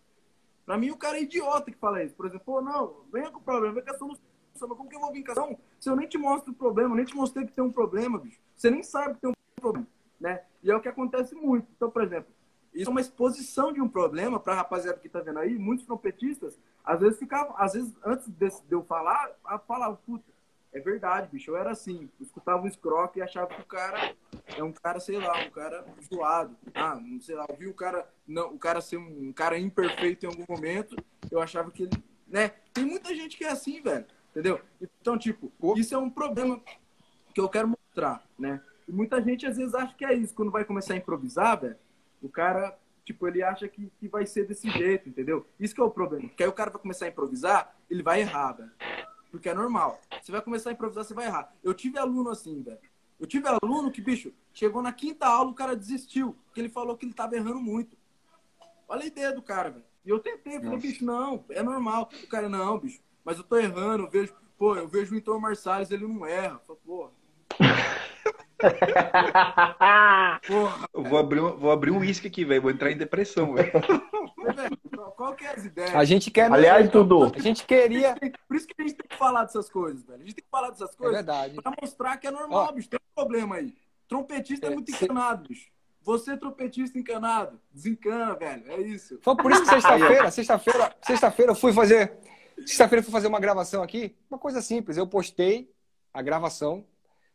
Pra 0.66 0.76
mim, 0.76 0.90
o 0.90 0.96
cara 0.96 1.16
é 1.16 1.22
idiota 1.22 1.70
que 1.70 1.78
fala 1.78 2.04
isso. 2.04 2.14
Por 2.14 2.26
exemplo, 2.26 2.44
pô, 2.44 2.60
não, 2.60 2.96
venha 3.10 3.30
com 3.30 3.38
o 3.38 3.42
problema, 3.42 3.74
venha 3.74 3.86
com 3.86 3.94
a 3.94 3.98
solução. 3.98 4.24
Mas 4.52 4.68
como 4.68 4.88
que 4.88 4.94
eu 4.94 5.00
vou 5.00 5.10
vir 5.10 5.24
com 5.24 5.32
a 5.32 5.34
solução 5.34 5.58
se 5.80 5.88
eu 5.88 5.96
nem 5.96 6.06
te 6.06 6.18
mostro 6.18 6.52
o 6.52 6.54
problema, 6.54 6.94
nem 6.94 7.04
te 7.06 7.16
mostrei 7.16 7.46
que 7.46 7.52
tem 7.52 7.64
um 7.64 7.72
problema, 7.72 8.18
bicho? 8.18 8.38
Você 8.54 8.70
nem 8.70 8.82
sabe 8.82 9.14
que 9.14 9.22
tem 9.22 9.30
um 9.30 9.60
problema, 9.60 9.86
né? 10.20 10.44
E 10.62 10.70
é 10.70 10.76
o 10.76 10.80
que 10.80 10.88
acontece 10.88 11.34
muito. 11.34 11.66
Então, 11.74 11.90
por 11.90 12.02
exemplo, 12.02 12.30
isso 12.74 12.90
é 12.90 12.92
uma 12.92 13.00
exposição 13.00 13.72
de 13.72 13.80
um 13.80 13.88
problema 13.88 14.38
para 14.38 14.52
a 14.52 14.56
rapaziada 14.56 14.98
que 14.98 15.06
está 15.06 15.20
vendo 15.20 15.38
aí. 15.38 15.58
Muitos 15.58 15.86
trompetistas, 15.86 16.58
às 16.84 17.00
vezes 17.00 17.18
ficavam, 17.18 17.54
às 17.56 17.72
vezes 17.72 17.96
antes 18.04 18.28
de, 18.28 18.48
de 18.50 18.72
eu 18.72 18.84
falar, 18.84 19.30
falavam, 19.66 19.98
puta, 20.04 20.29
é 20.72 20.78
verdade, 20.78 21.28
bicho, 21.30 21.50
eu 21.50 21.56
era 21.56 21.70
assim. 21.70 22.08
Eu 22.18 22.26
escutava 22.26 22.62
um 22.62 22.70
scroque 22.70 23.18
e 23.18 23.22
achava 23.22 23.48
que 23.48 23.60
o 23.60 23.66
cara 23.66 24.14
é 24.56 24.62
um 24.62 24.72
cara, 24.72 25.00
sei 25.00 25.18
lá, 25.18 25.36
um 25.44 25.50
cara 25.50 25.84
zoado. 26.08 26.56
Ah, 26.74 26.94
não 26.96 27.20
sei 27.20 27.34
lá, 27.34 27.44
eu 27.48 27.56
vi 27.56 27.66
o 27.66 27.74
cara, 27.74 28.08
não, 28.26 28.54
o 28.54 28.58
cara 28.58 28.80
ser 28.80 28.96
um, 28.96 29.28
um 29.28 29.32
cara 29.32 29.58
imperfeito 29.58 30.24
em 30.24 30.28
algum 30.28 30.44
momento, 30.48 30.96
eu 31.30 31.40
achava 31.40 31.70
que 31.70 31.84
ele, 31.84 32.04
né? 32.26 32.52
Tem 32.72 32.84
muita 32.84 33.14
gente 33.14 33.36
que 33.36 33.44
é 33.44 33.50
assim, 33.50 33.82
velho, 33.82 34.06
entendeu? 34.30 34.60
Então, 35.00 35.18
tipo, 35.18 35.52
isso 35.76 35.94
é 35.94 35.98
um 35.98 36.10
problema 36.10 36.60
que 37.34 37.40
eu 37.40 37.48
quero 37.48 37.68
mostrar, 37.68 38.24
né? 38.38 38.62
E 38.86 38.92
muita 38.92 39.20
gente 39.20 39.46
às 39.46 39.56
vezes 39.56 39.74
acha 39.74 39.94
que 39.94 40.04
é 40.04 40.14
isso, 40.14 40.34
quando 40.34 40.52
vai 40.52 40.64
começar 40.64 40.94
a 40.94 40.96
improvisar, 40.96 41.60
velho, 41.60 41.76
o 42.22 42.28
cara, 42.28 42.78
tipo, 43.04 43.26
ele 43.26 43.42
acha 43.42 43.66
que, 43.66 43.90
que 43.98 44.06
vai 44.06 44.24
ser 44.24 44.46
desse 44.46 44.70
jeito, 44.70 45.08
entendeu? 45.08 45.44
Isso 45.58 45.74
que 45.74 45.80
é 45.80 45.84
o 45.84 45.90
problema. 45.90 46.28
Porque 46.28 46.44
aí 46.44 46.48
o 46.48 46.52
cara 46.52 46.70
vai 46.70 46.80
começar 46.80 47.06
a 47.06 47.08
improvisar, 47.08 47.74
ele 47.90 48.02
vai 48.02 48.20
errar, 48.20 48.52
velho. 48.52 48.70
Porque 49.30 49.48
é 49.48 49.54
normal. 49.54 50.00
Você 50.20 50.32
vai 50.32 50.42
começar 50.42 50.70
a 50.70 50.72
improvisar, 50.72 51.04
você 51.04 51.14
vai 51.14 51.26
errar. 51.26 51.54
Eu 51.62 51.72
tive 51.72 51.98
aluno 51.98 52.30
assim, 52.30 52.62
velho. 52.62 52.78
Eu 53.18 53.26
tive 53.26 53.46
aluno 53.48 53.90
que, 53.90 54.00
bicho, 54.00 54.32
chegou 54.52 54.82
na 54.82 54.92
quinta 54.92 55.26
aula, 55.26 55.50
o 55.50 55.54
cara 55.54 55.76
desistiu. 55.76 56.36
Porque 56.46 56.60
ele 56.60 56.68
falou 56.68 56.96
que 56.96 57.06
ele 57.06 57.14
tava 57.14 57.36
errando 57.36 57.60
muito. 57.60 57.96
Olha 58.88 59.02
a 59.02 59.06
ideia 59.06 59.32
do 59.32 59.42
cara, 59.42 59.70
velho. 59.70 59.84
E 60.04 60.10
eu 60.10 60.18
tentei, 60.18 60.54
falei, 60.54 60.70
Nossa. 60.70 60.86
bicho, 60.86 61.04
não, 61.04 61.44
é 61.50 61.62
normal. 61.62 62.08
O 62.24 62.28
cara, 62.28 62.48
não, 62.48 62.78
bicho, 62.78 63.00
mas 63.24 63.38
eu 63.38 63.44
tô 63.44 63.56
errando, 63.56 64.04
eu 64.04 64.10
vejo, 64.10 64.34
pô, 64.56 64.74
eu 64.74 64.88
vejo 64.88 65.12
o 65.12 65.14
Heitor 65.14 65.40
Marsalles, 65.40 65.90
ele 65.90 66.06
não 66.06 66.24
erra. 66.26 66.54
Eu 66.54 66.60
falo, 66.60 66.80
porra. 66.84 67.10
Eu 70.94 71.02
vou 71.04 71.18
abrir, 71.18 71.40
vou 71.40 71.70
abrir 71.70 71.90
um 71.90 71.98
uísque 71.98 72.28
aqui, 72.28 72.44
velho. 72.44 72.62
Vou 72.62 72.70
entrar 72.70 72.90
em 72.90 72.96
depressão, 72.96 73.54
velho. 73.54 73.72
Qual 75.16 75.34
que 75.34 75.44
é 75.44 75.50
as 75.50 75.64
ideias? 75.64 75.94
A 75.94 76.04
gente 76.04 76.30
quer. 76.30 76.50
Aliás, 76.50 76.88
tudo. 76.90 77.32
A 77.34 77.38
gente 77.40 77.64
queria. 77.64 78.14
Por 78.48 78.56
isso 78.56 78.66
que 78.66 78.74
a 78.78 78.82
gente 78.82 78.94
tem 78.96 79.08
que 79.08 79.16
falar 79.16 79.44
dessas 79.44 79.68
coisas, 79.68 80.02
velho. 80.04 80.22
A 80.22 80.24
gente 80.24 80.34
tem 80.34 80.44
que 80.44 80.50
falar 80.50 80.70
dessas 80.70 80.94
coisas. 80.94 81.14
É 81.14 81.18
verdade. 81.18 81.56
Pra 81.56 81.72
mostrar 81.80 82.16
que 82.16 82.26
é 82.26 82.30
normal, 82.30 82.68
Ó, 82.68 82.72
bicho. 82.72 82.88
Tem 82.88 82.98
um 82.98 83.14
problema 83.14 83.56
aí. 83.56 83.74
Trompetista 84.08 84.66
é, 84.66 84.70
é 84.70 84.74
muito 84.74 84.90
encanado, 84.90 85.48
bicho. 85.48 85.68
Você, 86.02 86.36
trompetista 86.36 86.98
encanado, 86.98 87.60
desencana, 87.70 88.34
velho. 88.34 88.64
É 88.68 88.80
isso. 88.80 89.18
Foi 89.22 89.36
por 89.36 89.52
isso 89.52 89.62
que 89.62 89.68
sexta-feira, 89.68 90.30
sexta-feira, 90.30 90.96
sexta-feira 91.02 91.52
eu 91.52 91.56
fui 91.56 91.72
fazer. 91.72 92.18
Sexta-feira 92.58 93.00
eu 93.00 93.04
fui 93.04 93.12
fazer 93.12 93.26
uma 93.26 93.40
gravação 93.40 93.82
aqui. 93.82 94.16
Uma 94.30 94.38
coisa 94.38 94.62
simples. 94.62 94.96
Eu 94.96 95.06
postei 95.06 95.70
a 96.12 96.22
gravação 96.22 96.84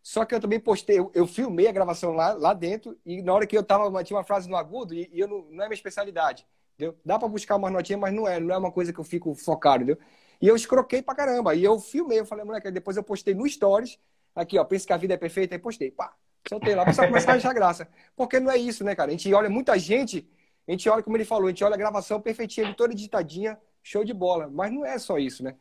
só 0.06 0.24
que 0.24 0.36
eu 0.36 0.40
também 0.40 0.60
postei, 0.60 1.00
eu, 1.00 1.12
eu, 1.16 1.26
filmei 1.26 1.68
a 1.68 1.72
gravação 1.72 2.14
lá, 2.14 2.32
lá 2.34 2.54
dentro, 2.54 2.96
e 3.04 3.24
na 3.24 3.34
hora 3.34 3.48
que 3.48 3.58
eu 3.58 3.64
tava, 3.64 4.04
tinha 4.04 4.16
uma 4.16 4.24
frase 4.24 4.48
no 4.48 4.56
agudo, 4.56 4.94
e, 4.94 5.10
e 5.12 5.20
eu 5.20 5.28
não, 5.28 5.42
não 5.50 5.64
é 5.64 5.68
minha 5.68 5.74
especialidade. 5.74 6.46
Entendeu? 6.76 6.96
Dá 7.04 7.18
para 7.18 7.28
buscar 7.28 7.56
umas 7.56 7.74
notinhas, 7.74 8.00
mas 8.00 8.14
não 8.14 8.28
é, 8.28 8.40
não 8.40 8.54
é 8.54 8.58
uma 8.60 8.72
coisa 8.72 8.94
que 8.94 9.00
eu 9.00 9.04
fico 9.04 9.34
focado, 9.34 9.84
entendeu? 9.84 9.98
E 10.40 10.48
eu 10.48 10.56
escroquei 10.56 11.02
pra 11.02 11.16
caramba. 11.16 11.56
E 11.56 11.64
eu 11.64 11.80
filmei, 11.80 12.20
eu 12.20 12.26
falei, 12.26 12.46
moleque, 12.46 12.70
depois 12.70 12.96
eu 12.96 13.02
postei 13.04 13.34
no 13.34 13.50
Stories, 13.50 13.98
aqui, 14.36 14.60
ó, 14.60 14.64
pensa 14.64 14.86
que 14.86 14.94
a 14.94 14.98
vida 14.98 15.16
é 15.16 15.18
perfeita, 15.18 15.56
aí 15.56 15.60
postei, 15.60 15.90
pá, 15.90 16.14
soltei 16.48 16.76
lá, 16.76 16.86
pessoal 16.86 17.08
começar 17.08 17.32
a 17.32 17.36
achar 17.38 17.54
graça. 17.54 17.88
Porque 18.16 18.40
não 18.40 18.52
é 18.52 18.58
isso, 18.58 18.84
né, 18.84 18.94
cara? 18.94 19.10
A 19.10 19.12
gente 19.12 19.34
olha 19.34 19.50
muita 19.50 19.76
gente, 19.80 20.30
a 20.68 20.72
gente 20.72 20.88
olha, 20.88 21.02
como 21.02 21.18
ele 21.18 21.26
falou, 21.26 21.48
a 21.48 21.50
gente 21.50 21.64
olha 21.64 21.74
a 21.74 21.78
gravação 21.78 22.22
perfeitinha, 22.22 22.76
toda 22.76 22.94
digitadinha, 22.94 23.60
show 23.82 24.04
de 24.04 24.14
bola. 24.14 24.48
Mas 24.54 24.72
não 24.72 24.86
é 24.86 25.00
só 25.00 25.18
isso, 25.18 25.44
né? 25.44 25.56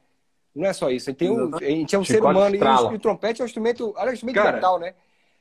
Não 0.54 0.66
é 0.66 0.72
só 0.72 0.90
isso. 0.90 1.10
A 1.10 1.12
gente, 1.12 1.18
tem 1.18 1.30
um, 1.30 1.56
a 1.56 1.60
gente 1.60 1.94
é 1.94 1.98
um 1.98 2.04
ser 2.04 2.22
humano 2.22 2.54
e 2.54 2.58
o, 2.58 2.92
e 2.92 2.96
o, 2.96 2.98
trompete 2.98 3.40
é 3.40 3.44
um 3.44 3.46
instrumento, 3.46 3.94
é 3.96 4.04
um 4.04 4.12
instrumento 4.12 4.36
cara, 4.36 4.52
mental, 4.52 4.78
né? 4.78 4.94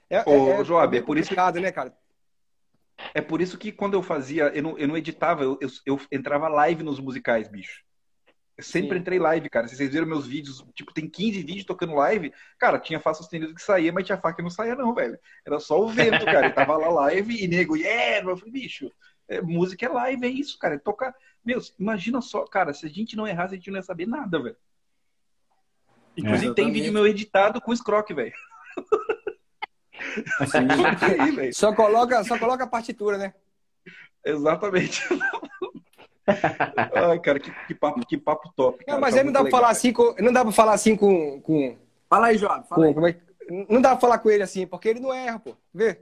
É, 0.10 0.22
ô, 0.28 0.52
é, 0.52 0.62
é, 0.62 0.64
Joab, 0.64 0.98
é, 0.98 1.02
por 1.02 1.18
isso 1.18 1.30
que... 1.30 1.60
né, 1.60 1.72
cara? 1.72 1.96
É 3.14 3.22
por 3.22 3.42
isso 3.42 3.58
que 3.58 3.72
quando 3.72 3.96
eu 3.96 4.04
fazia, 4.04 4.46
eu 4.56 4.64
não, 4.64 4.78
eu 4.78 4.88
não 4.88 4.98
editava, 4.98 5.44
eu, 5.44 5.58
eu, 5.62 5.70
eu 5.86 6.00
entrava 6.12 6.48
live 6.48 6.84
nos 6.84 7.00
musicais, 7.00 7.48
bicho. 7.48 7.84
Eu 8.56 8.64
sempre 8.64 8.98
Sim. 8.98 9.02
entrei 9.02 9.18
live, 9.18 9.50
cara. 9.50 9.68
Se 9.68 9.76
vocês 9.76 9.90
viram 9.90 10.06
meus 10.06 10.28
vídeos, 10.28 10.64
tipo, 10.76 10.94
tem 10.94 11.10
15 11.10 11.42
vídeos 11.42 11.66
tocando 11.66 11.96
live. 11.96 12.32
Cara, 12.60 12.78
tinha 12.80 13.00
Fá 13.00 13.14
sustenido 13.14 13.56
que 13.56 13.62
saía, 13.62 13.92
mas 13.92 14.06
tinha 14.06 14.18
Fá 14.18 14.32
que 14.32 14.44
não 14.44 14.50
saía, 14.50 14.76
não, 14.76 14.94
velho. 14.94 15.18
Era 15.46 15.60
só 15.60 15.82
o 15.82 15.88
vento, 15.88 16.24
cara. 16.26 16.48
Eu 16.48 16.54
tava 16.54 16.78
lá 16.78 16.90
live 16.90 17.44
e 17.44 17.48
nego, 17.48 17.76
yeah! 17.76 18.28
Eu 18.28 18.38
falei, 18.38 18.54
bicho, 18.54 18.92
é, 19.28 19.42
música 19.42 19.88
é 19.88 19.90
live, 19.90 20.26
é 20.26 20.30
isso, 20.30 20.60
cara. 20.60 20.76
É 20.76 20.78
tocar. 20.78 21.16
Meu, 21.44 21.60
imagina 21.80 22.22
só, 22.22 22.46
cara, 22.46 22.74
se 22.74 22.86
a 22.86 22.90
gente 22.90 23.16
não 23.16 23.28
errasse, 23.28 23.56
a 23.56 23.58
gente 23.58 23.72
não 23.72 23.78
ia 23.78 23.84
saber 23.84 24.08
nada, 24.08 24.40
velho. 24.40 24.58
Inclusive 26.16 26.52
é, 26.52 26.54
tem 26.54 26.72
vídeo 26.72 26.94
meu 26.94 27.08
editado 27.08 27.60
com 27.60 27.76
Scrock, 27.76 28.14
velho. 28.14 28.34
só 31.54 31.74
coloca, 31.74 32.24
só 32.24 32.38
coloca 32.38 32.64
a 32.64 32.68
partitura, 32.68 33.18
né? 33.18 33.34
Exatamente. 34.24 35.04
Ai, 36.26 37.20
cara, 37.20 37.40
que, 37.40 37.52
que, 37.68 37.76
papo, 37.76 38.06
que 38.06 38.18
papo 38.18 38.52
top. 38.56 38.86
Cara, 38.86 38.96
não, 38.96 39.02
mas 39.02 39.14
tá 39.14 39.20
aí 39.20 39.26
não 39.26 39.34
dá 39.34 39.42
pra 39.42 39.52
falar 39.52 39.70
assim 39.70 39.92
com. 39.92 40.16
Não 40.20 40.32
dá 40.32 40.44
pra 40.44 40.54
falar 40.54 40.74
assim 40.74 40.96
com. 40.96 41.42
com 41.42 41.78
fala 42.10 42.28
aí, 42.28 42.38
João. 42.38 42.64
Fala 42.64 42.94
com, 42.94 43.06
aí. 43.06 43.18
É, 43.50 43.66
não 43.70 43.82
dá 43.82 43.90
pra 43.90 44.00
falar 44.00 44.20
com 44.20 44.30
ele 44.30 44.44
assim, 44.44 44.66
porque 44.66 44.88
ele 44.88 45.02
não 45.02 45.14
erra, 45.14 45.40
pô. 45.40 45.56
Vê? 45.74 46.00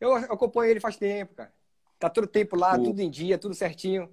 Eu 0.00 0.14
acompanho 0.14 0.70
ele 0.70 0.80
faz 0.80 0.96
tempo, 0.96 1.34
cara. 1.34 1.52
Tá 1.98 2.08
todo 2.08 2.26
tempo 2.26 2.56
lá, 2.56 2.76
o... 2.76 2.82
tudo 2.84 3.00
em 3.00 3.10
dia, 3.10 3.38
tudo 3.38 3.54
certinho. 3.54 4.08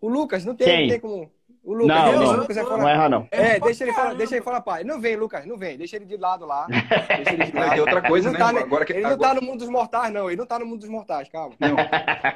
O 0.00 0.08
Lucas 0.08 0.44
não 0.44 0.54
tem, 0.54 0.82
não 0.82 0.88
tem 0.88 1.00
como. 1.00 1.30
O 1.68 1.74
Lucas, 1.74 1.96
não, 1.98 2.12
não, 2.12 2.28
o 2.28 2.36
Lucas 2.38 2.56
é 2.56 2.62
não 2.62 2.88
erra, 2.88 3.08
não. 3.10 3.28
É, 3.30 3.60
deixa 3.60 3.84
ele, 3.84 3.92
falar, 3.92 4.14
deixa 4.14 4.36
ele 4.36 4.42
falar, 4.42 4.62
pai. 4.62 4.84
Não 4.84 4.98
vem, 4.98 5.16
Lucas, 5.16 5.44
não 5.44 5.58
vem. 5.58 5.76
Deixa 5.76 5.96
ele 5.96 6.06
de 6.06 6.16
lado 6.16 6.46
lá. 6.46 6.66
Deixa 7.14 7.34
ele 7.34 7.44
de 7.44 7.54
lado. 7.54 7.74
É 7.74 7.80
outra 7.80 8.00
coisa, 8.00 8.30
ele 8.30 8.38
né? 8.38 8.42
Tá, 8.42 8.58
agora 8.58 8.86
que, 8.86 8.94
ele 8.94 9.04
agora... 9.04 9.16
não 9.18 9.28
tá 9.28 9.34
no 9.34 9.46
mundo 9.46 9.58
dos 9.58 9.68
mortais, 9.68 10.10
não. 10.10 10.30
Ele 10.30 10.38
não 10.38 10.46
tá 10.46 10.58
no 10.58 10.64
mundo 10.64 10.80
dos 10.80 10.88
mortais, 10.88 11.28
calma. 11.28 11.54
Não. 11.60 11.76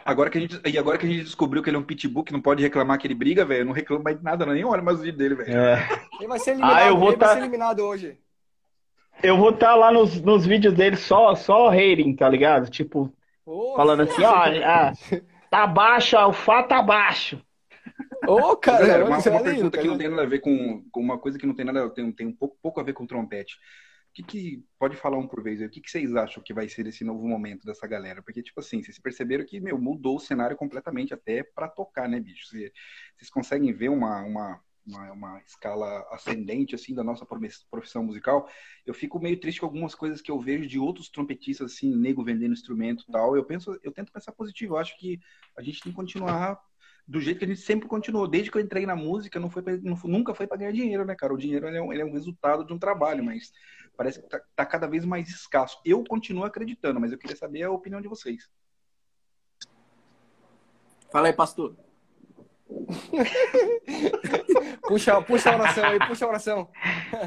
Agora 0.04 0.28
que 0.28 0.36
a 0.36 0.40
gente, 0.42 0.60
e 0.66 0.76
agora 0.76 0.98
que 0.98 1.06
a 1.06 1.08
gente 1.08 1.24
descobriu 1.24 1.62
que 1.62 1.70
ele 1.70 1.78
é 1.78 1.80
um 1.80 1.82
pitbull, 1.82 2.24
que 2.24 2.32
não 2.34 2.42
pode 2.42 2.62
reclamar 2.62 2.98
que 2.98 3.06
ele 3.06 3.14
briga, 3.14 3.42
velho, 3.42 3.64
não 3.64 3.72
reclama 3.72 4.04
mais 4.04 4.18
de 4.18 4.22
nada, 4.22 4.44
não. 4.44 4.52
nem 4.52 4.66
olha 4.66 4.82
mais 4.82 4.98
o 4.98 5.02
vídeo 5.02 5.16
dele, 5.16 5.34
velho. 5.34 5.56
É. 5.56 5.88
Ele 6.20 6.28
vai 6.28 6.38
ser 6.38 6.50
eliminado, 6.50 6.76
ah, 6.76 6.86
eu 6.86 6.98
vou 6.98 7.08
ele 7.08 7.16
tá... 7.16 7.26
vai 7.28 7.34
ser 7.36 7.40
eliminado 7.40 7.80
hoje. 7.80 8.18
Eu 9.22 9.38
vou 9.38 9.48
estar 9.48 9.68
tá 9.68 9.74
lá 9.74 9.90
nos, 9.90 10.20
nos 10.20 10.44
vídeos 10.44 10.74
dele 10.74 10.96
só, 10.96 11.34
só 11.34 11.70
hating, 11.70 12.14
tá 12.16 12.28
ligado? 12.28 12.68
Tipo, 12.68 13.10
Porra, 13.46 13.76
falando 13.76 14.02
assim, 14.02 14.24
ó, 14.24 14.44
ah, 14.62 14.92
tá 15.48 15.66
baixo, 15.66 16.18
o 16.18 16.34
fato 16.34 16.68
tá 16.68 16.82
baixo. 16.82 17.40
Ô, 18.26 18.34
oh, 18.34 18.57
cara, 18.57 18.86
é, 18.86 19.05
uma, 19.05 19.18
uma 19.18 19.43
pergunta 19.43 19.78
que 19.78 19.86
não 19.86 19.99
tem 19.99 20.09
nada 20.09 20.22
a 20.22 20.26
ver 20.26 20.40
com, 20.40 20.84
com 20.90 21.01
uma 21.01 21.18
coisa 21.18 21.38
que 21.38 21.47
não 21.47 21.55
tem 21.55 21.64
nada 21.64 21.90
tem, 21.90 22.12
tem 22.12 22.26
um 22.26 22.34
pouco, 22.34 22.57
pouco 22.62 22.80
a 22.80 22.82
ver 22.82 22.93
com 22.93 23.07
trompete. 23.07 23.57
O 24.12 24.14
que, 24.14 24.22
que 24.22 24.64
pode 24.78 24.95
falar 24.95 25.16
um 25.16 25.26
por 25.26 25.43
vez? 25.43 25.62
O 25.62 25.70
que, 25.70 25.80
que 25.80 25.90
vocês 25.90 26.14
acham 26.14 26.43
que 26.43 26.53
vai 26.53 26.68
ser 26.68 26.86
esse 26.86 27.03
novo 27.03 27.26
momento 27.26 27.64
dessa 27.64 27.86
galera? 27.86 28.22
Porque, 28.22 28.43
tipo 28.43 28.61
assim, 28.61 28.82
vocês 28.82 28.99
perceberam 28.99 29.43
que, 29.45 29.59
meu, 29.59 29.78
mudou 29.78 30.16
o 30.16 30.20
cenário 30.20 30.55
completamente 30.55 31.14
até 31.14 31.43
para 31.43 31.66
tocar, 31.66 32.07
né, 32.07 32.20
bicho? 32.20 32.47
Vocês, 32.47 32.70
vocês 33.16 33.30
conseguem 33.30 33.72
ver 33.72 33.88
uma, 33.88 34.22
uma, 34.22 34.61
uma, 34.86 35.12
uma, 35.12 35.43
escala 35.47 36.07
ascendente, 36.11 36.74
assim, 36.74 36.95
da 36.95 37.03
nossa 37.03 37.26
profissão 37.70 38.05
musical. 38.05 38.47
Eu 38.84 38.93
fico 38.93 39.18
meio 39.18 39.40
triste 39.40 39.61
com 39.61 39.66
algumas 39.66 39.95
coisas 39.95 40.20
que 40.20 40.30
eu 40.30 40.38
vejo 40.38 40.66
de 40.66 40.78
outros 40.78 41.09
trompetistas, 41.09 41.72
assim, 41.72 41.97
nego 41.97 42.22
vendendo 42.22 42.53
instrumento 42.53 43.07
e 43.09 43.12
tal. 43.12 43.34
Eu 43.34 43.47
penso, 43.47 43.80
eu 43.82 43.93
tento 43.93 44.12
pensar 44.12 44.32
positivo. 44.32 44.74
Eu 44.74 44.78
acho 44.78 44.95
que 44.99 45.18
a 45.57 45.62
gente 45.62 45.80
tem 45.80 45.90
que 45.90 45.97
continuar 45.97 46.61
do 47.07 47.20
jeito 47.20 47.38
que 47.38 47.44
a 47.44 47.48
gente 47.48 47.61
sempre 47.61 47.88
continuou. 47.88 48.28
Desde 48.28 48.50
que 48.50 48.57
eu 48.57 48.62
entrei 48.62 48.86
na 48.86 48.96
música, 48.96 49.40
não 49.40 49.50
foi 49.50 49.62
pra, 49.62 49.76
não, 49.76 49.98
nunca 50.05 50.34
foi 50.34 50.46
para 50.46 50.59
ganhar 50.59 50.72
dinheiro, 50.72 51.05
né, 51.05 51.14
cara? 51.14 51.34
O 51.34 51.38
dinheiro 51.38 51.66
ele 51.66 51.78
é, 51.78 51.82
um, 51.82 51.92
ele 51.92 52.03
é, 52.03 52.05
um, 52.05 52.12
resultado 52.12 52.64
de 52.64 52.72
um 52.72 52.78
trabalho, 52.78 53.24
mas 53.24 53.53
parece 53.96 54.22
que 54.22 54.28
tá, 54.28 54.40
tá, 54.55 54.64
cada 54.64 54.86
vez 54.86 55.05
mais 55.05 55.28
escasso. 55.28 55.80
Eu 55.84 56.05
continuo 56.05 56.44
acreditando, 56.44 57.00
mas 57.00 57.11
eu 57.12 57.18
queria 57.18 57.36
saber 57.36 57.64
a 57.64 57.70
opinião 57.70 58.00
de 58.00 58.09
vocês. 58.09 58.48
Fala 61.11 61.26
aí, 61.28 61.32
pastor. 61.32 61.76
puxa, 64.88 65.20
puxa 65.20 65.50
a 65.50 65.55
oração 65.55 65.84
aí, 65.84 65.98
puxa 65.98 66.24
a 66.24 66.28
oração. 66.28 66.70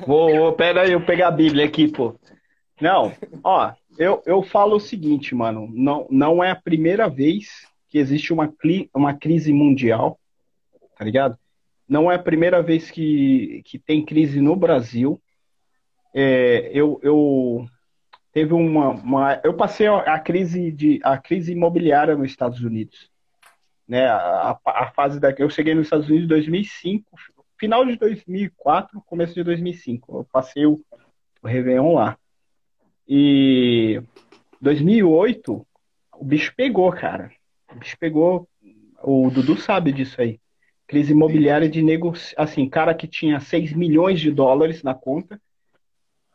Vou, 0.08 0.36
vou, 0.36 0.54
pera 0.54 0.82
aí, 0.82 0.94
eu 0.94 1.06
pegar 1.06 1.28
a 1.28 1.32
Bíblia 1.32 1.66
aqui, 1.66 1.88
pô. 1.88 2.20
Não, 2.82 3.14
ó, 3.44 3.74
eu, 3.98 4.24
eu 4.26 4.42
falo 4.42 4.78
o 4.78 4.80
seguinte, 4.80 5.36
mano, 5.36 5.70
não, 5.72 6.08
não 6.10 6.44
é 6.44 6.50
a 6.52 6.56
primeira 6.56 7.08
vez 7.08 7.68
que 7.96 8.00
existe 8.00 8.34
uma, 8.34 8.54
uma 8.94 9.14
crise 9.14 9.54
mundial, 9.54 10.20
tá 10.98 11.06
ligado? 11.06 11.40
Não 11.88 12.12
é 12.12 12.16
a 12.16 12.22
primeira 12.22 12.62
vez 12.62 12.92
que, 12.92 13.62
que 13.64 13.80
tem 13.80 14.04
crise 14.04 14.42
no 14.42 14.54
Brasil. 14.54 15.22
É, 16.14 16.70
eu, 16.74 17.00
eu 17.02 17.66
teve 18.34 18.54
uma, 18.54 18.90
uma, 18.90 19.40
eu 19.46 19.54
passei 19.54 19.88
a 19.88 20.20
crise 20.20 20.74
de 20.74 21.00
a 21.06 21.18
crise 21.18 21.54
imobiliária 21.54 22.18
nos 22.18 22.30
Estados 22.30 22.60
Unidos, 22.60 23.10
né? 23.88 24.08
A, 24.08 24.60
a 24.66 24.92
fase 24.92 25.18
da 25.18 25.32
eu 25.38 25.50
cheguei 25.50 25.74
nos 25.74 25.86
Estados 25.86 26.10
Unidos 26.10 26.26
em 26.26 26.28
2005, 26.28 27.18
final 27.58 27.86
de 27.86 27.96
2004, 27.96 29.02
começo 29.06 29.34
de 29.36 29.44
2005. 29.44 30.18
Eu 30.18 30.24
passei 30.26 30.66
o, 30.66 30.82
o 31.42 31.48
Réveillon 31.48 31.94
lá. 31.94 32.18
E 33.08 34.04
2008 34.60 35.66
o 36.12 36.26
bicho 36.26 36.54
pegou, 36.58 36.92
cara. 36.92 37.32
O 37.76 37.98
pegou. 38.00 38.48
O 39.04 39.30
Dudu 39.30 39.58
sabe 39.58 39.92
disso 39.92 40.22
aí. 40.22 40.40
Crise 40.88 41.12
imobiliária 41.12 41.68
de 41.68 41.82
negócio, 41.82 42.36
assim, 42.38 42.70
cara 42.70 42.94
que 42.94 43.08
tinha 43.08 43.40
6 43.40 43.74
milhões 43.74 44.20
de 44.20 44.32
dólares 44.32 44.84
na 44.84 44.94
conta, 44.94 45.42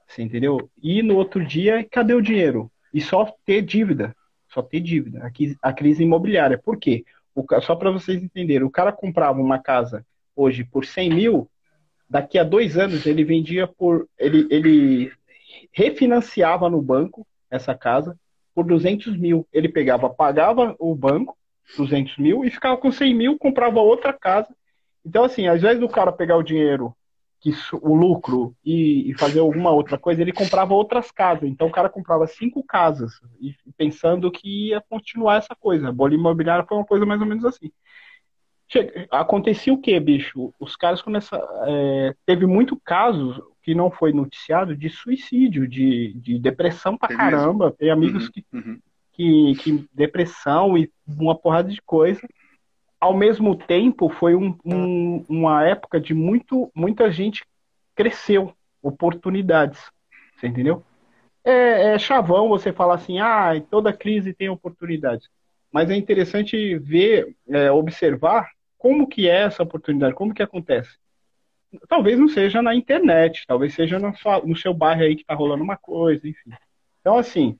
você 0.07 0.22
entendeu? 0.22 0.68
E 0.82 1.03
no 1.03 1.16
outro 1.16 1.45
dia, 1.45 1.86
cadê 1.88 2.14
o 2.14 2.20
dinheiro? 2.20 2.70
E 2.93 3.01
só 3.01 3.32
ter 3.47 3.62
dívida, 3.62 4.14
só 4.49 4.61
ter 4.61 4.80
dívida. 4.80 5.30
A 5.62 5.72
crise 5.72 6.03
imobiliária. 6.03 6.59
Por 6.59 6.78
quê? 6.78 7.05
O, 7.32 7.45
só 7.61 7.76
para 7.76 7.93
vocês 7.93 8.20
entenderem, 8.20 8.66
o 8.66 8.70
cara 8.70 8.91
comprava 8.91 9.41
uma 9.41 9.61
casa 9.61 10.05
hoje 10.34 10.64
por 10.64 10.84
100 10.84 11.11
mil, 11.11 11.51
daqui 12.09 12.38
a 12.38 12.45
dois 12.45 12.76
anos 12.76 13.07
ele 13.07 13.22
vendia 13.22 13.68
por. 13.68 14.09
Ele, 14.18 14.49
ele 14.51 15.12
refinanciava 15.72 16.68
no 16.68 16.82
banco 16.82 17.24
essa 17.49 17.74
casa 17.74 18.18
por 18.61 18.66
200 18.66 19.16
mil. 19.16 19.46
Ele 19.52 19.68
pegava, 19.68 20.11
pagava 20.11 20.76
o 20.78 20.94
banco 20.94 21.36
200 21.76 22.18
mil 22.18 22.44
e 22.44 22.50
ficava 22.50 22.76
com 22.76 22.92
100 22.92 23.14
mil, 23.14 23.38
comprava 23.38 23.80
outra 23.80 24.12
casa. 24.12 24.54
Então, 25.04 25.24
assim, 25.24 25.46
às 25.46 25.62
vezes 25.62 25.80
do 25.80 25.88
cara 25.88 26.12
pegar 26.12 26.36
o 26.36 26.42
dinheiro, 26.42 26.94
que 27.40 27.52
o 27.80 27.94
lucro 27.94 28.54
e, 28.62 29.11
e, 29.11 29.14
fazer 29.14 29.40
alguma 29.40 29.70
outra 29.70 29.96
coisa, 29.96 30.20
ele 30.20 30.32
comprava 30.32 30.74
outras 30.74 31.11
casas. 31.11 31.48
Então, 31.48 31.68
o 31.68 31.72
cara 31.72 31.88
comprava 31.88 32.26
cinco 32.26 32.62
casas, 32.62 33.12
e, 33.40 33.54
pensando 33.78 34.30
que 34.30 34.68
ia 34.68 34.82
continuar 34.90 35.38
essa 35.38 35.54
coisa. 35.58 35.88
A 35.88 35.92
bolha 35.92 36.14
imobiliária 36.14 36.66
foi 36.68 36.76
uma 36.76 36.84
coisa 36.84 37.06
mais 37.06 37.20
ou 37.20 37.26
menos 37.26 37.46
assim. 37.46 37.70
Chega, 38.68 39.08
acontecia 39.11 39.72
o 39.72 39.80
que, 39.80 39.98
bicho? 39.98 40.52
Os 40.61 40.76
caras 40.76 41.00
começaram. 41.00 41.48
É, 41.66 42.14
teve 42.26 42.44
muito 42.44 42.78
casos 42.84 43.40
que 43.62 43.74
não 43.74 43.90
foi 43.90 44.12
noticiado 44.12 44.76
de 44.76 44.88
suicídio, 44.88 45.68
de, 45.68 46.14
de 46.14 46.38
depressão 46.38 46.96
pra 46.96 47.08
caramba. 47.08 47.70
Tem 47.70 47.90
amigos 47.90 48.26
uhum, 48.26 48.30
que, 48.32 48.44
uhum. 48.52 48.78
Que, 49.12 49.54
que 49.62 49.88
depressão 49.92 50.78
e 50.78 50.90
uma 51.06 51.36
porrada 51.36 51.68
de 51.68 51.80
coisa. 51.82 52.26
Ao 52.98 53.14
mesmo 53.14 53.54
tempo, 53.54 54.08
foi 54.08 54.34
um, 54.34 54.56
um, 54.64 55.24
uma 55.28 55.64
época 55.66 56.00
de 56.00 56.14
muito, 56.14 56.70
muita 56.74 57.11
gente 57.11 57.44
cresceu, 57.94 58.54
oportunidades. 58.82 59.80
Você 60.36 60.46
entendeu? 60.46 60.82
É, 61.44 61.94
é 61.94 61.98
chavão 61.98 62.48
você 62.48 62.72
falar 62.72 62.94
assim, 62.94 63.18
ah, 63.18 63.52
toda 63.70 63.92
crise 63.92 64.34
tem 64.34 64.48
oportunidades. 64.48 65.28
Mas 65.72 65.90
é 65.90 65.96
interessante 65.96 66.78
ver, 66.78 67.34
é, 67.48 67.70
observar 67.70 68.50
como 68.76 69.06
que 69.06 69.28
é 69.28 69.42
essa 69.42 69.62
oportunidade, 69.62 70.14
como 70.14 70.34
que 70.34 70.42
acontece 70.42 70.90
talvez 71.88 72.18
não 72.18 72.28
seja 72.28 72.62
na 72.62 72.74
internet, 72.74 73.44
talvez 73.46 73.74
seja 73.74 73.98
no, 73.98 74.14
sua, 74.16 74.40
no 74.40 74.56
seu 74.56 74.74
bairro 74.74 75.02
aí 75.02 75.16
que 75.16 75.22
está 75.22 75.34
rolando 75.34 75.62
uma 75.62 75.76
coisa, 75.76 76.26
enfim. 76.26 76.50
Então, 77.00 77.18
assim, 77.18 77.58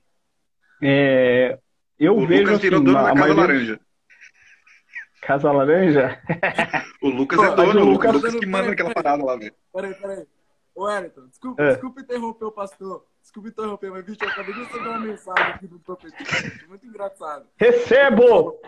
é, 0.81 1.57
eu 1.99 2.17
o 2.17 2.25
vejo. 2.25 2.41
Lucas 2.41 2.55
assim, 2.55 2.63
virou 2.63 2.83
dono 2.83 3.03
da 3.03 3.13
Casa. 3.13 3.33
Laranja. 3.33 3.79
Casa 5.21 5.51
Laranja? 5.51 6.21
o 7.01 7.09
Lucas 7.09 7.39
é 7.39 7.55
dono, 7.55 7.81
o 7.81 7.85
Lucas, 7.85 8.13
Lucas 8.13 8.35
que 8.35 8.45
manda 8.45 8.69
naquela 8.69 8.93
parada 8.93 9.23
lá, 9.23 9.35
velho. 9.35 9.53
Peraí, 9.71 9.93
peraí. 9.93 10.25
Ô, 10.73 10.85
Wellington, 10.85 11.27
desculpa, 11.27 11.61
é. 11.61 11.69
desculpa 11.69 12.01
interromper 12.01 12.45
o 12.45 12.51
pastor. 12.51 13.05
Desculpa 13.21 13.49
interromper, 13.49 13.91
mas, 13.91 14.03
bicho, 14.03 14.23
eu 14.23 14.29
acabei 14.29 14.53
de 14.53 14.63
receber 14.63 14.87
uma 14.87 14.99
mensagem 14.99 15.53
aqui 15.53 15.67
do 15.67 15.79
trompetista. 15.79 16.67
Muito 16.67 16.87
engraçado. 16.87 17.45
Recebo! 17.57 18.59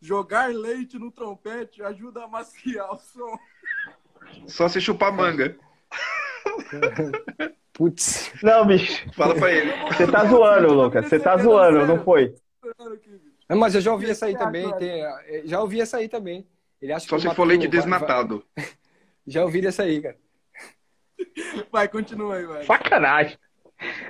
Jogar 0.00 0.52
leite 0.52 0.98
no 0.98 1.10
trompete 1.12 1.82
ajuda 1.82 2.24
a 2.24 2.28
maciar 2.28 2.92
o 2.92 2.96
som. 2.98 3.38
Só 4.46 4.68
se 4.68 4.80
chupar 4.80 5.12
manga. 5.12 5.56
Putz. 7.72 8.32
Não, 8.42 8.66
bicho. 8.66 9.06
Fala 9.12 9.34
pra 9.34 9.52
ele. 9.52 9.70
Você 9.88 10.06
tá 10.10 10.24
zoando, 10.24 10.72
Lucas. 10.72 11.06
Você 11.06 11.18
tá 11.18 11.36
zoando, 11.36 11.86
não 11.86 12.02
foi? 12.02 12.34
Não, 13.48 13.58
mas 13.58 13.74
eu 13.74 13.80
já 13.80 13.92
ouvi 13.92 14.10
essa 14.10 14.26
aí 14.26 14.36
também. 14.36 14.72
Tem, 14.76 15.02
eh, 15.02 15.42
já 15.44 15.60
ouvi 15.60 15.80
essa 15.80 15.98
aí 15.98 16.08
também. 16.08 16.46
Ele 16.80 16.92
acha 16.92 17.06
Só 17.06 17.18
se 17.18 17.34
for 17.34 17.44
leite 17.44 17.68
desnatado. 17.68 18.44
Já 19.28 19.42
ouvi 19.42 19.66
essa 19.66 19.82
aí, 19.82 20.00
cara. 20.00 20.16
Vai, 21.72 21.88
continua 21.88 22.36
aí, 22.36 22.46
velho. 22.46 22.64
Sacanagem. 22.64 23.36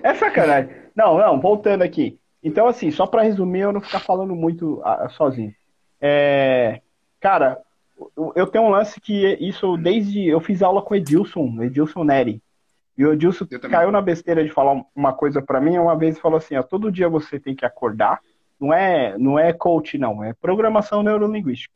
É 0.02 0.14
sacanagem. 0.14 0.70
Não, 0.94 1.16
não, 1.16 1.40
voltando 1.40 1.80
aqui. 1.80 2.20
Então, 2.42 2.68
assim, 2.68 2.90
só 2.90 3.06
para 3.06 3.22
resumir, 3.22 3.60
eu 3.60 3.72
não 3.72 3.80
ficar 3.80 4.00
falando 4.00 4.36
muito 4.36 4.80
uh, 4.80 5.08
sozinho. 5.10 5.54
É, 6.00 6.82
cara, 7.18 7.58
eu 8.34 8.46
tenho 8.46 8.64
um 8.64 8.70
lance 8.70 9.00
que 9.00 9.36
isso 9.40 9.76
desde. 9.76 10.26
Eu 10.26 10.40
fiz 10.40 10.62
aula 10.62 10.82
com 10.82 10.94
o 10.94 10.96
Edilson, 10.96 11.62
Edilson 11.62 12.04
Neri. 12.04 12.42
E 12.96 13.04
o 13.04 13.12
Edilson 13.12 13.46
caiu 13.70 13.90
na 13.90 14.00
besteira 14.00 14.44
de 14.44 14.50
falar 14.50 14.82
uma 14.94 15.12
coisa 15.12 15.42
para 15.42 15.60
mim, 15.60 15.78
uma 15.78 15.96
vez 15.96 16.18
falou 16.18 16.38
assim: 16.38 16.56
ó, 16.56 16.62
todo 16.62 16.92
dia 16.92 17.08
você 17.08 17.38
tem 17.38 17.54
que 17.54 17.64
acordar, 17.64 18.20
não 18.58 18.72
é, 18.72 19.16
não 19.18 19.38
é 19.38 19.52
coach, 19.52 19.98
não, 19.98 20.24
é 20.24 20.32
programação 20.32 21.02
neurolinguística. 21.02 21.74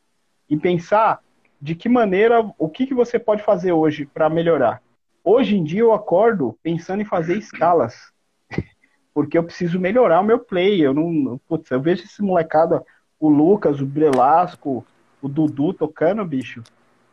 E 0.48 0.56
pensar 0.56 1.20
de 1.60 1.74
que 1.74 1.88
maneira, 1.88 2.50
o 2.58 2.68
que, 2.68 2.86
que 2.86 2.94
você 2.94 3.18
pode 3.18 3.42
fazer 3.42 3.72
hoje 3.72 4.06
para 4.06 4.30
melhorar. 4.30 4.82
Hoje 5.22 5.56
em 5.56 5.62
dia 5.62 5.80
eu 5.80 5.92
acordo 5.92 6.58
pensando 6.62 7.02
em 7.02 7.04
fazer 7.04 7.36
escalas, 7.36 8.10
porque 9.12 9.36
eu 9.36 9.44
preciso 9.44 9.78
melhorar 9.78 10.20
o 10.20 10.24
meu 10.24 10.38
play. 10.38 10.80
Eu 10.80 10.94
não, 10.94 11.38
putz, 11.46 11.70
eu 11.70 11.80
vejo 11.80 12.04
esse 12.04 12.22
molecada, 12.22 12.82
o 13.18 13.28
Lucas, 13.28 13.80
o 13.80 13.86
Brelasco, 13.86 14.84
o 15.22 15.28
Dudu 15.28 15.72
tocando, 15.72 16.24
bicho, 16.24 16.62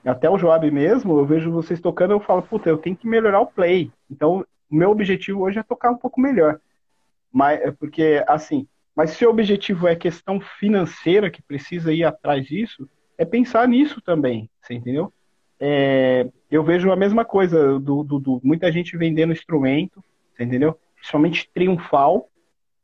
até 0.05 0.30
o 0.30 0.38
Joab 0.38 0.70
mesmo, 0.72 1.18
eu 1.18 1.26
vejo 1.26 1.51
vocês 1.51 1.82
tocando, 1.82 2.12
eu 2.12 2.20
falo, 2.20 2.41
puta, 2.41 2.70
eu 2.70 2.78
tenho 2.78 2.95
que 2.95 3.08
melhorar 3.08 3.41
o 3.41 3.47
play. 3.47 3.91
Então, 4.10 4.45
o 4.70 4.76
meu 4.76 4.89
objetivo 4.89 5.41
hoje 5.41 5.60
é 5.60 5.64
tocar 5.64 5.91
um 5.91 5.97
pouco 5.97 6.22
melhor. 6.22 6.60
Mas, 7.32 7.60
é 7.62 7.72
porque, 7.72 8.24
assim, 8.28 8.68
mas 8.95 9.12
se 9.12 9.26
o 9.26 9.30
objetivo 9.30 9.88
é 9.88 9.95
questão 9.95 10.39
financeira, 10.39 11.30
que 11.30 11.41
precisa 11.41 11.93
ir 11.93 12.03
atrás 12.03 12.45
disso, 12.45 12.89
é 13.18 13.26
pensar 13.26 13.68
nisso 13.68 14.01
também, 14.01 14.49
você 14.62 14.74
entendeu? 14.74 15.12
É, 15.60 16.30
eu 16.49 16.64
vejo 16.64 16.91
a 16.91 16.95
mesma 16.95 17.26
coisa 17.26 17.80
do, 17.80 18.03
do, 18.03 18.20
do, 18.20 18.41
muita 18.43 18.72
gente 18.72 18.95
vendendo 18.95 19.34
instrumento, 19.34 20.03
entendeu? 20.39 20.80
Principalmente 20.95 21.49
triunfal, 21.53 22.30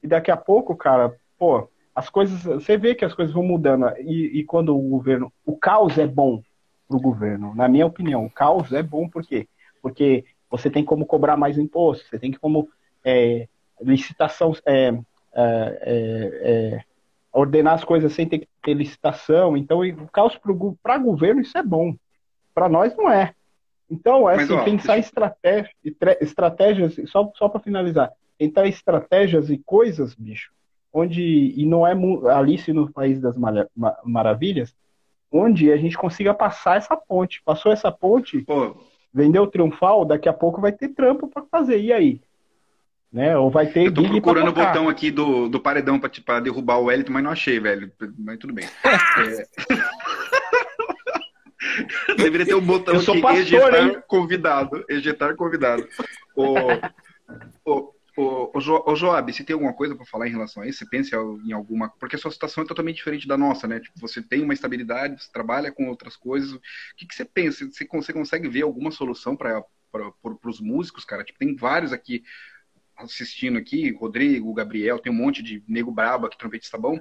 e 0.02 0.08
daqui 0.08 0.30
a 0.30 0.38
pouco, 0.38 0.76
cara, 0.76 1.16
pô, 1.38 1.70
as 1.96 2.10
coisas, 2.10 2.44
você 2.44 2.78
vê 2.78 2.96
que 2.96 3.06
as 3.06 3.14
coisas 3.14 3.34
vão 3.34 3.44
mudando 3.44 3.86
e, 4.00 4.40
e 4.40 4.44
quando 4.44 4.76
o 4.76 4.90
governo, 4.90 5.32
o 5.46 5.56
caos 5.56 5.98
é 5.98 6.08
bom 6.08 6.42
para 6.88 6.98
o 6.98 7.02
governo, 7.02 7.54
na 7.56 7.68
minha 7.68 7.86
opinião, 7.86 8.26
o 8.26 8.30
caos 8.30 8.72
é 8.74 8.82
bom 8.82 9.08
por 9.08 9.24
quê? 9.24 9.48
Porque 9.82 10.26
você 10.50 10.70
tem 10.70 10.84
como 10.84 11.06
cobrar 11.06 11.38
mais 11.38 11.58
imposto, 11.58 12.08
você 12.08 12.18
tem 12.18 12.32
que 12.32 12.40
como 12.40 12.70
é, 13.04 13.48
licitação, 13.82 14.54
é, 14.66 14.88
é, 14.88 14.96
é, 15.36 16.42
é 16.44 16.84
ordenar 17.32 17.74
as 17.74 17.84
coisas 17.84 18.14
sem 18.14 18.28
ter 18.28 18.40
que 18.40 18.48
ter 18.62 18.74
licitação, 18.74 19.58
então 19.58 19.82
o 19.82 20.08
caos 20.10 20.40
para 20.82 20.98
governo 20.98 21.42
isso 21.42 21.58
é 21.58 21.64
bom, 21.64 21.96
para 22.54 22.70
nós 22.70 22.96
não 22.96 23.10
é. 23.10 23.34
Então, 23.90 24.30
é 24.30 24.36
assim, 24.36 24.64
pensar 24.64 24.98
estratégia, 24.98 25.72
estratégias, 26.20 26.96
só, 27.08 27.32
só 27.36 27.50
para 27.50 27.60
finalizar, 27.60 28.12
tentar 28.38 28.68
estratégias 28.68 29.50
e 29.50 29.58
coisas, 29.58 30.16
bicho, 30.16 30.52
onde, 30.94 31.54
e 31.58 31.66
não 31.66 31.86
é 31.86 31.94
Alice 32.32 32.72
no 32.72 32.92
País 32.92 33.20
das 33.20 33.36
Maravilhas, 34.06 34.76
onde 35.32 35.72
a 35.72 35.78
gente 35.78 35.98
consiga 35.98 36.34
passar 36.34 36.78
essa 36.78 36.96
ponte. 36.96 37.42
Passou 37.44 37.72
essa 37.72 37.92
ponte, 37.92 38.42
Pô. 38.44 38.78
vendeu 39.12 39.48
triunfal, 39.48 40.06
daqui 40.06 40.30
a 40.30 40.34
pouco 40.34 40.62
vai 40.62 40.72
ter 40.72 40.90
trampo 40.90 41.28
para 41.28 41.44
fazer. 41.50 41.82
E 41.82 41.92
aí? 41.92 42.22
Né? 43.12 43.36
Ou 43.38 43.50
vai 43.50 43.68
ter 43.68 43.88
Eu 43.88 43.94
tô 43.94 44.04
procurando 44.04 44.50
o 44.50 44.54
botão 44.54 44.88
aqui 44.88 45.10
do, 45.12 45.50
do 45.50 45.60
paredão 45.60 46.00
para 46.00 46.10
tipo, 46.10 46.40
derrubar 46.42 46.78
o 46.78 46.86
Wellington, 46.86 47.12
mas 47.12 47.24
não 47.24 47.32
achei, 47.32 47.60
velho. 47.60 47.92
Mas 48.18 48.38
tudo 48.38 48.54
bem. 48.54 48.66
é... 48.86 49.46
Deveria 52.18 52.46
ter 52.46 52.56
um 52.56 52.62
botão 52.62 52.96
aqui, 52.96 53.22
pastor, 53.22 53.40
ejetar 53.40 53.88
hein? 53.88 54.04
convidado. 54.08 54.86
Ejetar 54.90 55.36
convidado. 55.36 55.88
O, 56.36 56.56
o, 57.66 57.93
Ô, 58.16 58.52
ô, 58.54 58.60
jo, 58.60 58.84
ô 58.86 58.96
Joab, 58.96 59.34
você 59.34 59.44
tem 59.44 59.54
alguma 59.54 59.74
coisa 59.74 59.96
para 59.96 60.06
falar 60.06 60.28
em 60.28 60.32
relação 60.32 60.62
a 60.62 60.68
isso? 60.68 60.80
Você 60.80 60.86
pensa 60.86 61.16
em 61.46 61.52
alguma. 61.52 61.90
Porque 61.90 62.16
a 62.16 62.20
sua 62.20 62.32
situação 62.32 62.64
é 62.64 62.68
totalmente 62.68 62.98
diferente 62.98 63.28
da 63.28 63.38
nossa, 63.38 63.68
né? 63.68 63.80
Tipo, 63.80 64.00
você 64.00 64.22
tem 64.22 64.44
uma 64.44 64.54
estabilidade, 64.54 65.24
você 65.24 65.32
trabalha 65.32 65.72
com 65.72 65.90
outras 65.90 66.16
coisas. 66.16 66.54
O 66.54 66.62
que, 66.96 67.08
que 67.08 67.16
você 67.16 67.26
pensa? 67.26 67.66
Você, 67.66 67.88
você 67.88 68.14
consegue 68.14 68.48
ver 68.48 68.62
alguma 68.62 68.92
solução 68.92 69.36
para 69.36 69.64
os 70.46 70.62
músicos, 70.62 71.06
cara? 71.06 71.24
Tipo, 71.24 71.40
tem 71.40 71.56
vários 71.56 71.92
aqui 71.92 72.24
assistindo 72.96 73.58
aqui, 73.58 73.92
Rodrigo, 73.92 74.54
Gabriel, 74.54 75.00
tem 75.00 75.12
um 75.12 75.16
monte 75.16 75.42
de 75.42 75.64
nego 75.68 75.92
brabo 75.92 76.28
aqui, 76.28 76.38
trompetista 76.38 76.78
bom. 76.78 77.00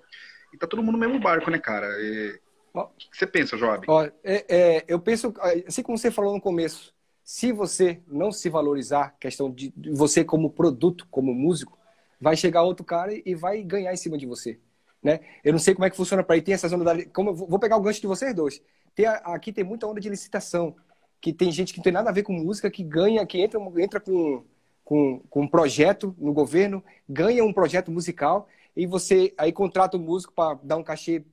E 0.53 0.57
tá 0.57 0.67
todo 0.67 0.83
mundo 0.83 0.93
no 0.93 0.99
mesmo 0.99 1.21
barco, 1.21 1.51
né, 1.51 1.59
cara? 1.59 1.87
É... 1.87 2.39
O 2.75 2.87
que, 2.97 3.11
que 3.11 3.17
você 3.19 3.27
pensa, 3.27 3.59
Joab? 3.59 3.85
Ó, 3.87 4.03
é, 4.03 4.13
é, 4.49 4.85
eu 4.89 4.99
penso, 4.99 5.35
assim 5.67 5.83
como 5.83 5.99
você 5.99 6.11
falou 6.11 6.33
no 6.33 6.41
começo, 6.41 6.95
se 7.25 7.53
você 7.53 8.01
não 8.07 8.33
se 8.33 8.49
valorizar, 8.49 9.17
questão 9.19 9.51
de 9.51 9.73
você 9.93 10.25
como 10.25 10.51
produto, 10.51 11.07
como 11.11 11.35
músico, 11.35 11.79
vai 12.21 12.37
chegar 12.37 12.63
outro 12.63 12.85
cara 12.85 13.13
e 13.13 13.35
vai 13.35 13.63
ganhar 13.63 13.93
em 13.93 13.97
cima 13.97 14.19
de 14.19 14.27
você. 14.27 14.59
Né? 15.03 15.21
Eu 15.43 15.53
não 15.53 15.59
sei 15.59 15.75
como 15.75 15.85
é 15.85 15.91
que 15.91 15.97
funciona 15.97 16.23
para 16.23 16.37
aí. 16.37 16.43
Tem 16.43 16.55
essas 16.55 16.73
ondas 16.73 16.97
da. 16.97 17.05
Como 17.07 17.35
vou 17.35 17.59
pegar 17.59 17.77
o 17.77 17.81
gancho 17.81 18.01
de 18.01 18.07
vocês 18.07 18.35
dois. 18.35 18.63
Tem, 18.95 19.07
aqui 19.07 19.53
tem 19.53 19.65
muita 19.65 19.87
onda 19.87 20.01
de 20.01 20.09
licitação. 20.09 20.77
Que 21.21 21.33
tem 21.33 21.51
gente 21.51 21.73
que 21.73 21.79
não 21.79 21.85
tem 21.85 21.93
nada 21.93 22.11
a 22.11 22.13
ver 22.13 22.23
com 22.23 22.33
música, 22.33 22.71
que 22.71 22.83
ganha, 22.83 23.25
que 23.25 23.41
entra, 23.41 23.61
entra 23.79 24.01
com, 24.01 24.45
com, 24.85 25.21
com 25.31 25.43
um 25.43 25.49
projeto 25.49 26.15
no 26.19 26.33
governo, 26.33 26.83
ganha 27.09 27.45
um 27.45 27.53
projeto 27.53 27.91
musical, 27.91 28.49
e 28.77 28.87
você 28.87 29.33
aí 29.39 29.53
contrata 29.53 29.97
o 29.97 30.01
músico 30.01 30.33
para 30.33 30.59
dar 30.63 30.77
um 30.77 30.83
cachê 30.83 31.25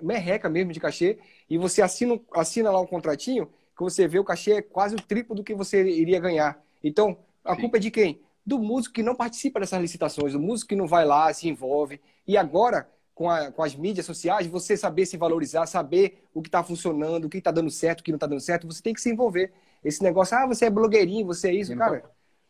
merreca 0.00 0.48
mesmo 0.48 0.72
de 0.72 0.80
cachê, 0.80 1.18
e 1.48 1.58
você 1.58 1.82
assina, 1.82 2.18
assina 2.32 2.70
lá 2.70 2.80
um 2.80 2.86
contratinho, 2.86 3.50
que 3.76 3.82
você 3.82 4.08
vê 4.08 4.18
o 4.18 4.24
cachê 4.24 4.52
é 4.52 4.62
quase 4.62 4.94
o 4.94 5.00
triplo 5.00 5.34
do 5.34 5.44
que 5.44 5.54
você 5.54 5.84
iria 5.84 6.18
ganhar. 6.18 6.58
Então, 6.82 7.18
a 7.44 7.54
Sim. 7.54 7.60
culpa 7.62 7.76
é 7.76 7.80
de 7.80 7.90
quem? 7.90 8.20
Do 8.44 8.58
músico 8.58 8.94
que 8.94 9.02
não 9.02 9.14
participa 9.14 9.60
dessas 9.60 9.80
licitações, 9.80 10.32
do 10.32 10.40
músico 10.40 10.70
que 10.70 10.76
não 10.76 10.86
vai 10.86 11.04
lá, 11.04 11.32
se 11.32 11.48
envolve. 11.48 12.00
E 12.26 12.36
agora, 12.36 12.88
com, 13.14 13.28
a, 13.28 13.50
com 13.52 13.62
as 13.62 13.74
mídias 13.74 14.06
sociais, 14.06 14.46
você 14.46 14.76
saber 14.76 15.04
se 15.04 15.16
valorizar, 15.16 15.66
saber 15.66 16.22
o 16.32 16.40
que 16.40 16.48
está 16.48 16.62
funcionando, 16.62 17.26
o 17.26 17.28
que 17.28 17.38
está 17.38 17.50
dando 17.50 17.70
certo, 17.70 18.00
o 18.00 18.02
que 18.04 18.12
não 18.12 18.16
está 18.16 18.26
dando 18.26 18.40
certo, 18.40 18.66
você 18.66 18.82
tem 18.82 18.94
que 18.94 19.00
se 19.00 19.10
envolver. 19.10 19.52
Esse 19.84 20.02
negócio, 20.02 20.36
ah, 20.36 20.46
você 20.46 20.66
é 20.66 20.70
blogueirinho, 20.70 21.26
você 21.26 21.48
é 21.48 21.54
isso, 21.54 21.72
não 21.72 21.78
cara. 21.78 22.04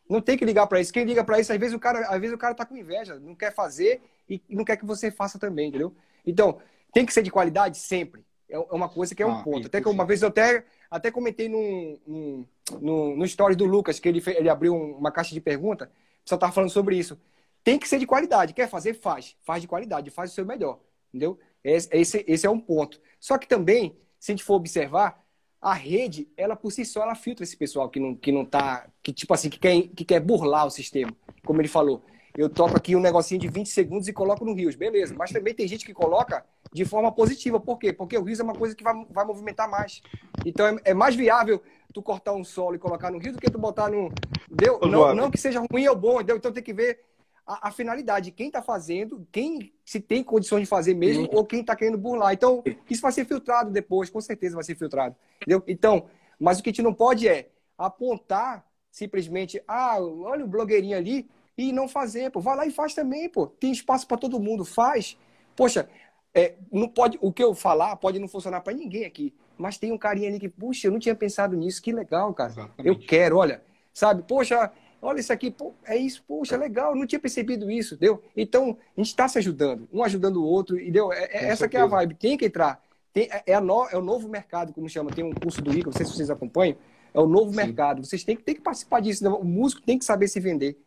Não 0.08 0.20
tem 0.20 0.38
que 0.38 0.44
ligar 0.44 0.66
para 0.66 0.80
isso. 0.80 0.92
Quem 0.92 1.04
liga 1.04 1.24
para 1.24 1.40
isso, 1.40 1.52
às 1.52 1.58
vezes 1.58 1.74
o 1.74 1.80
cara, 1.80 2.06
às 2.06 2.20
vezes 2.20 2.34
o 2.34 2.38
cara 2.38 2.54
tá 2.54 2.64
com 2.64 2.76
inveja, 2.76 3.18
não 3.18 3.34
quer 3.34 3.52
fazer 3.52 4.00
e 4.28 4.40
não 4.48 4.64
quer 4.64 4.76
que 4.76 4.86
você 4.86 5.10
faça 5.10 5.38
também, 5.38 5.68
entendeu? 5.68 5.92
Então, 6.24 6.58
tem 6.92 7.04
que 7.04 7.12
ser 7.12 7.22
de 7.22 7.30
qualidade 7.30 7.78
sempre. 7.78 8.24
É, 8.48 8.56
é 8.56 8.74
uma 8.74 8.88
coisa 8.88 9.14
que 9.14 9.22
é 9.22 9.26
um 9.26 9.38
ah, 9.38 9.42
ponto. 9.42 9.66
Até 9.66 9.80
que 9.80 9.88
uma 9.88 10.04
vez 10.04 10.22
eu 10.22 10.28
até, 10.28 10.64
até 10.90 11.10
comentei 11.10 11.48
num, 11.48 11.98
num, 12.06 13.16
no, 13.16 13.24
story 13.24 13.54
do 13.54 13.64
Lucas, 13.64 13.98
que 13.98 14.08
ele, 14.08 14.22
ele 14.26 14.48
abriu 14.48 14.74
uma 14.74 15.10
caixa 15.10 15.34
de 15.34 15.40
pergunta, 15.40 15.90
o 16.20 16.24
pessoal 16.24 16.38
tava 16.38 16.52
falando 16.52 16.70
sobre 16.70 16.96
isso. 16.96 17.18
Tem 17.62 17.78
que 17.78 17.88
ser 17.88 17.98
de 17.98 18.06
qualidade. 18.06 18.54
Quer 18.54 18.68
fazer? 18.68 18.94
Faz. 18.94 19.36
Faz 19.42 19.62
de 19.62 19.68
qualidade, 19.68 20.10
faz 20.10 20.30
o 20.30 20.34
seu 20.34 20.46
melhor. 20.46 20.78
Entendeu? 21.08 21.38
Esse, 21.64 22.24
esse 22.26 22.46
é 22.46 22.50
um 22.50 22.60
ponto. 22.60 23.00
Só 23.18 23.38
que 23.38 23.48
também, 23.48 23.96
se 24.20 24.30
a 24.30 24.34
gente 24.34 24.44
for 24.44 24.54
observar, 24.54 25.24
a 25.60 25.72
rede, 25.74 26.28
ela 26.36 26.54
por 26.54 26.70
si 26.70 26.84
só, 26.84 27.02
ela 27.02 27.14
filtra 27.14 27.42
esse 27.42 27.56
pessoal 27.56 27.88
que 27.88 27.98
não, 27.98 28.14
que 28.14 28.30
não 28.30 28.44
tá, 28.44 28.86
que 29.02 29.12
tipo 29.12 29.34
assim, 29.34 29.50
que 29.50 29.58
quer, 29.58 29.82
que 29.88 30.04
quer 30.04 30.20
burlar 30.20 30.66
o 30.66 30.70
sistema, 30.70 31.12
como 31.44 31.60
ele 31.60 31.68
falou 31.68 32.04
eu 32.36 32.50
toco 32.50 32.76
aqui 32.76 32.94
um 32.94 33.00
negocinho 33.00 33.40
de 33.40 33.48
20 33.48 33.68
segundos 33.68 34.08
e 34.08 34.12
coloco 34.12 34.44
no 34.44 34.52
Rios, 34.52 34.74
beleza. 34.74 35.14
Mas 35.16 35.30
também 35.30 35.54
tem 35.54 35.66
gente 35.66 35.86
que 35.86 35.94
coloca 35.94 36.44
de 36.72 36.84
forma 36.84 37.10
positiva. 37.12 37.58
Por 37.60 37.78
quê? 37.78 37.92
Porque 37.92 38.16
o 38.16 38.22
Rios 38.22 38.40
é 38.40 38.42
uma 38.42 38.54
coisa 38.54 38.74
que 38.74 38.84
vai, 38.84 38.94
vai 39.10 39.24
movimentar 39.24 39.70
mais. 39.70 40.02
Então 40.44 40.66
é, 40.66 40.76
é 40.86 40.94
mais 40.94 41.14
viável 41.14 41.62
tu 41.92 42.02
cortar 42.02 42.32
um 42.32 42.44
solo 42.44 42.74
e 42.74 42.78
colocar 42.78 43.10
no 43.10 43.18
Rios 43.18 43.34
do 43.34 43.40
que 43.40 43.50
tu 43.50 43.58
botar 43.58 43.90
no. 43.90 44.10
Deu? 44.50 44.78
Não, 44.80 45.14
não 45.14 45.30
que 45.30 45.38
seja 45.38 45.64
ruim 45.70 45.86
ou 45.88 45.96
bom? 45.96 46.20
Então 46.20 46.52
tem 46.52 46.62
que 46.62 46.72
ver 46.72 47.00
a, 47.46 47.68
a 47.68 47.70
finalidade, 47.70 48.32
quem 48.32 48.48
está 48.48 48.60
fazendo, 48.60 49.26
quem 49.30 49.72
se 49.84 50.00
tem 50.00 50.22
condições 50.24 50.62
de 50.62 50.66
fazer 50.66 50.94
mesmo, 50.94 51.24
Sim. 51.24 51.30
ou 51.32 51.44
quem 51.44 51.60
está 51.60 51.76
querendo 51.76 51.96
burlar. 51.96 52.32
Então, 52.32 52.62
isso 52.90 53.00
vai 53.00 53.12
ser 53.12 53.24
filtrado 53.24 53.70
depois, 53.70 54.10
com 54.10 54.20
certeza 54.20 54.56
vai 54.56 54.64
ser 54.64 54.74
filtrado. 54.74 55.14
Entendeu? 55.36 55.62
Então, 55.66 56.06
mas 56.40 56.58
o 56.58 56.62
que 56.62 56.70
a 56.70 56.72
gente 56.72 56.82
não 56.82 56.92
pode 56.92 57.28
é 57.28 57.48
apontar 57.78 58.66
simplesmente, 58.90 59.62
ah, 59.68 59.98
olha 60.00 60.44
o 60.44 60.48
blogueirinho 60.48 60.96
ali, 60.96 61.28
e 61.56 61.72
não 61.72 61.88
fazer, 61.88 62.30
pô. 62.30 62.40
Vai 62.40 62.56
lá 62.56 62.66
e 62.66 62.70
faz 62.70 62.94
também, 62.94 63.28
pô. 63.28 63.46
Tem 63.46 63.72
espaço 63.72 64.06
para 64.06 64.16
todo 64.16 64.40
mundo, 64.40 64.64
faz. 64.64 65.18
Poxa, 65.54 65.88
é, 66.36 66.54
não 66.70 66.86
pode, 66.86 67.18
o 67.22 67.32
que 67.32 67.42
eu 67.42 67.54
falar 67.54 67.96
pode 67.96 68.18
não 68.18 68.28
funcionar 68.28 68.60
para 68.60 68.74
ninguém 68.74 69.06
aqui, 69.06 69.32
mas 69.56 69.78
tem 69.78 69.90
um 69.90 69.96
carinha 69.96 70.28
ali 70.28 70.38
que, 70.38 70.50
puxa, 70.50 70.86
eu 70.86 70.92
não 70.92 70.98
tinha 70.98 71.14
pensado 71.14 71.56
nisso, 71.56 71.80
que 71.80 71.90
legal, 71.90 72.34
cara. 72.34 72.50
Exatamente. 72.50 72.86
Eu 72.86 73.06
quero, 73.08 73.38
olha, 73.38 73.62
sabe? 73.94 74.22
Poxa, 74.22 74.70
olha 75.00 75.18
isso 75.18 75.32
aqui, 75.32 75.50
pô, 75.50 75.72
é 75.86 75.96
isso, 75.96 76.22
poxa, 76.28 76.54
legal, 76.58 76.90
eu 76.90 76.96
não 76.96 77.06
tinha 77.06 77.18
percebido 77.18 77.70
isso, 77.70 77.96
deu? 77.96 78.22
Então, 78.36 78.76
a 78.94 79.00
gente 79.00 79.08
está 79.08 79.26
se 79.26 79.38
ajudando, 79.38 79.88
um 79.90 80.04
ajudando 80.04 80.36
o 80.36 80.44
outro, 80.44 80.78
e 80.78 80.90
deu? 80.90 81.10
É, 81.10 81.24
é 81.24 81.44
essa 81.46 81.66
que 81.66 81.76
é 81.76 81.80
a 81.80 81.86
vibe, 81.86 82.14
tem 82.16 82.36
que 82.36 82.44
entrar. 82.44 82.82
Tem, 83.14 83.30
é, 83.32 83.42
é, 83.46 83.58
no, 83.58 83.88
é 83.88 83.96
o 83.96 84.02
novo 84.02 84.28
mercado, 84.28 84.74
como 84.74 84.90
chama, 84.90 85.10
tem 85.10 85.24
um 85.24 85.32
curso 85.32 85.62
do 85.62 85.72
ICA, 85.72 85.86
não 85.86 85.92
sei 85.96 86.04
se 86.04 86.12
vocês 86.12 86.28
acompanham, 86.28 86.76
é 87.14 87.18
o 87.18 87.26
novo 87.26 87.48
Sim. 87.48 87.56
mercado, 87.56 88.04
vocês 88.04 88.22
têm 88.22 88.36
que, 88.36 88.42
têm 88.42 88.56
que 88.56 88.60
participar 88.60 89.00
disso, 89.00 89.26
o 89.26 89.42
músico 89.42 89.80
tem 89.80 89.98
que 89.98 90.04
saber 90.04 90.28
se 90.28 90.38
vender. 90.38 90.78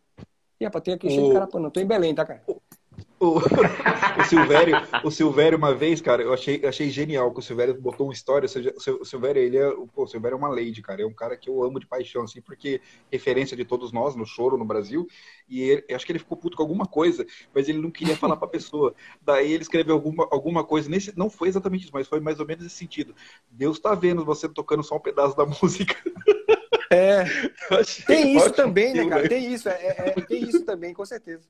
E 0.59 0.65
é, 0.65 0.69
tem 0.69 0.93
aqui 0.93 1.09
cheio 1.09 1.27
de 1.27 1.33
carapana. 1.33 1.71
Tô 1.71 1.79
em 1.79 1.87
Belém, 1.87 2.13
tá, 2.13 2.23
cara? 2.23 2.43
O, 3.19 3.37
o, 3.37 4.23
Silvério, 4.23 4.75
o 5.03 5.11
Silvério, 5.11 5.57
uma 5.57 5.73
vez, 5.73 6.01
cara, 6.01 6.21
eu 6.21 6.33
achei, 6.33 6.65
achei 6.65 6.89
genial 6.89 7.33
que 7.33 7.39
o 7.39 7.43
Silvério 7.43 7.79
botou 7.79 8.07
uma 8.07 8.13
história. 8.13 8.47
O 8.47 9.05
Silvério, 9.05 9.41
ele 9.41 9.57
é, 9.57 9.69
pô, 9.93 10.03
o 10.03 10.07
Silvério 10.07 10.35
é 10.35 10.37
uma 10.37 10.49
lady, 10.49 10.81
cara. 10.81 11.01
É 11.01 11.05
um 11.05 11.13
cara 11.13 11.35
que 11.35 11.49
eu 11.49 11.61
amo 11.63 11.79
de 11.79 11.85
paixão, 11.85 12.23
assim, 12.23 12.41
porque 12.41 12.81
referência 13.11 13.57
de 13.57 13.65
todos 13.65 13.91
nós 13.91 14.15
no 14.15 14.25
choro 14.25 14.57
no 14.57 14.65
Brasil. 14.65 15.07
E 15.49 15.61
ele, 15.61 15.85
acho 15.93 16.05
que 16.05 16.11
ele 16.11 16.19
ficou 16.19 16.37
puto 16.37 16.55
com 16.55 16.63
alguma 16.63 16.85
coisa, 16.85 17.25
mas 17.53 17.67
ele 17.67 17.79
não 17.79 17.91
queria 17.91 18.15
falar 18.15 18.37
pra 18.37 18.47
pessoa. 18.47 18.93
Daí 19.21 19.51
ele 19.51 19.63
escreveu 19.63 19.95
alguma, 19.95 20.27
alguma 20.31 20.63
coisa 20.63 20.89
nesse. 20.89 21.17
Não 21.17 21.29
foi 21.29 21.49
exatamente 21.49 21.83
isso, 21.83 21.93
mas 21.93 22.07
foi 22.07 22.19
mais 22.19 22.39
ou 22.39 22.45
menos 22.45 22.65
esse 22.65 22.75
sentido. 22.75 23.13
Deus 23.51 23.79
tá 23.79 23.93
vendo 23.95 24.23
você 24.23 24.47
tocando 24.47 24.83
só 24.83 24.95
um 24.95 25.01
pedaço 25.01 25.35
da 25.35 25.45
música. 25.61 25.95
É. 26.89 27.23
Tem 28.07 28.35
isso 28.35 28.51
também, 28.51 28.93
né, 28.93 29.07
cara? 29.07 29.29
Tem 29.29 29.53
isso, 29.53 29.69
é, 29.69 29.73
é, 29.73 30.09
é, 30.09 30.21
tem 30.21 30.43
isso 30.43 30.65
também, 30.65 30.93
com 30.93 31.05
certeza. 31.05 31.47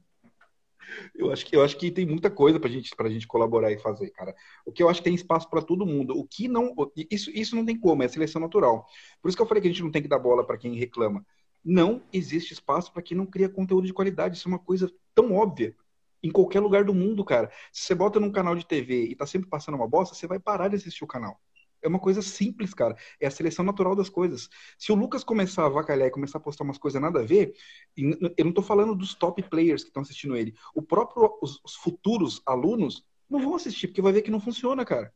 Eu 1.15 1.31
acho 1.31 1.45
que 1.45 1.55
eu 1.55 1.63
acho 1.63 1.77
que 1.77 1.91
tem 1.91 2.05
muita 2.05 2.29
coisa 2.29 2.59
pra 2.59 2.69
gente, 2.69 2.95
pra 2.95 3.09
gente 3.09 3.27
colaborar 3.27 3.71
e 3.71 3.77
fazer, 3.77 4.09
cara. 4.11 4.35
O 4.65 4.71
que 4.71 4.81
eu 4.81 4.89
acho 4.89 4.99
que 5.01 5.05
tem 5.05 5.15
espaço 5.15 5.49
para 5.49 5.61
todo 5.61 5.85
mundo. 5.85 6.17
O 6.17 6.25
que 6.25 6.47
não. 6.47 6.73
Isso, 7.09 7.29
isso 7.31 7.55
não 7.55 7.65
tem 7.65 7.77
como, 7.79 8.03
é 8.03 8.07
seleção 8.07 8.41
natural. 8.41 8.85
Por 9.21 9.29
isso 9.29 9.37
que 9.37 9.41
eu 9.41 9.47
falei 9.47 9.61
que 9.61 9.67
a 9.67 9.71
gente 9.71 9.83
não 9.83 9.91
tem 9.91 10.01
que 10.01 10.07
dar 10.07 10.19
bola 10.19 10.45
para 10.45 10.57
quem 10.57 10.75
reclama. 10.75 11.25
Não 11.63 12.01
existe 12.13 12.53
espaço 12.53 12.91
para 12.91 13.01
quem 13.01 13.17
não 13.17 13.25
cria 13.25 13.49
conteúdo 13.49 13.85
de 13.85 13.93
qualidade. 13.93 14.37
Isso 14.37 14.47
é 14.47 14.51
uma 14.51 14.59
coisa 14.59 14.91
tão 15.13 15.33
óbvia. 15.33 15.75
Em 16.21 16.31
qualquer 16.31 16.59
lugar 16.59 16.83
do 16.83 16.93
mundo, 16.93 17.23
cara. 17.23 17.51
Se 17.71 17.83
você 17.83 17.95
bota 17.95 18.19
num 18.19 18.31
canal 18.31 18.55
de 18.55 18.65
TV 18.65 19.05
e 19.05 19.15
tá 19.15 19.25
sempre 19.25 19.49
passando 19.49 19.75
uma 19.75 19.87
bosta, 19.87 20.15
você 20.15 20.27
vai 20.27 20.39
parar 20.39 20.67
de 20.67 20.75
assistir 20.75 21.03
o 21.03 21.07
canal. 21.07 21.39
É 21.81 21.87
uma 21.87 21.99
coisa 21.99 22.21
simples, 22.21 22.73
cara. 22.73 22.95
É 23.19 23.27
a 23.27 23.31
seleção 23.31 23.63
natural 23.63 23.95
das 23.95 24.09
coisas. 24.09 24.49
Se 24.77 24.91
o 24.91 24.95
Lucas 24.95 25.23
começar 25.23 25.65
a 25.65 25.69
vacalhar 25.69 26.07
e 26.07 26.11
começar 26.11 26.37
a 26.37 26.41
postar 26.41 26.63
umas 26.63 26.77
coisas 26.77 27.01
nada 27.01 27.19
a 27.19 27.23
ver, 27.23 27.53
eu 27.95 28.45
não 28.45 28.51
tô 28.51 28.61
falando 28.61 28.95
dos 28.95 29.13
top 29.13 29.41
players 29.43 29.83
que 29.83 29.89
estão 29.89 30.03
assistindo 30.03 30.35
ele. 30.35 30.53
O 30.73 30.81
próprio, 30.81 31.37
os, 31.41 31.59
os, 31.63 31.75
futuros 31.75 32.41
alunos 32.45 33.05
não 33.29 33.39
vão 33.39 33.55
assistir, 33.55 33.87
porque 33.87 34.01
vai 34.01 34.11
ver 34.11 34.21
que 34.21 34.31
não 34.31 34.39
funciona, 34.39 34.83
cara. 34.83 35.13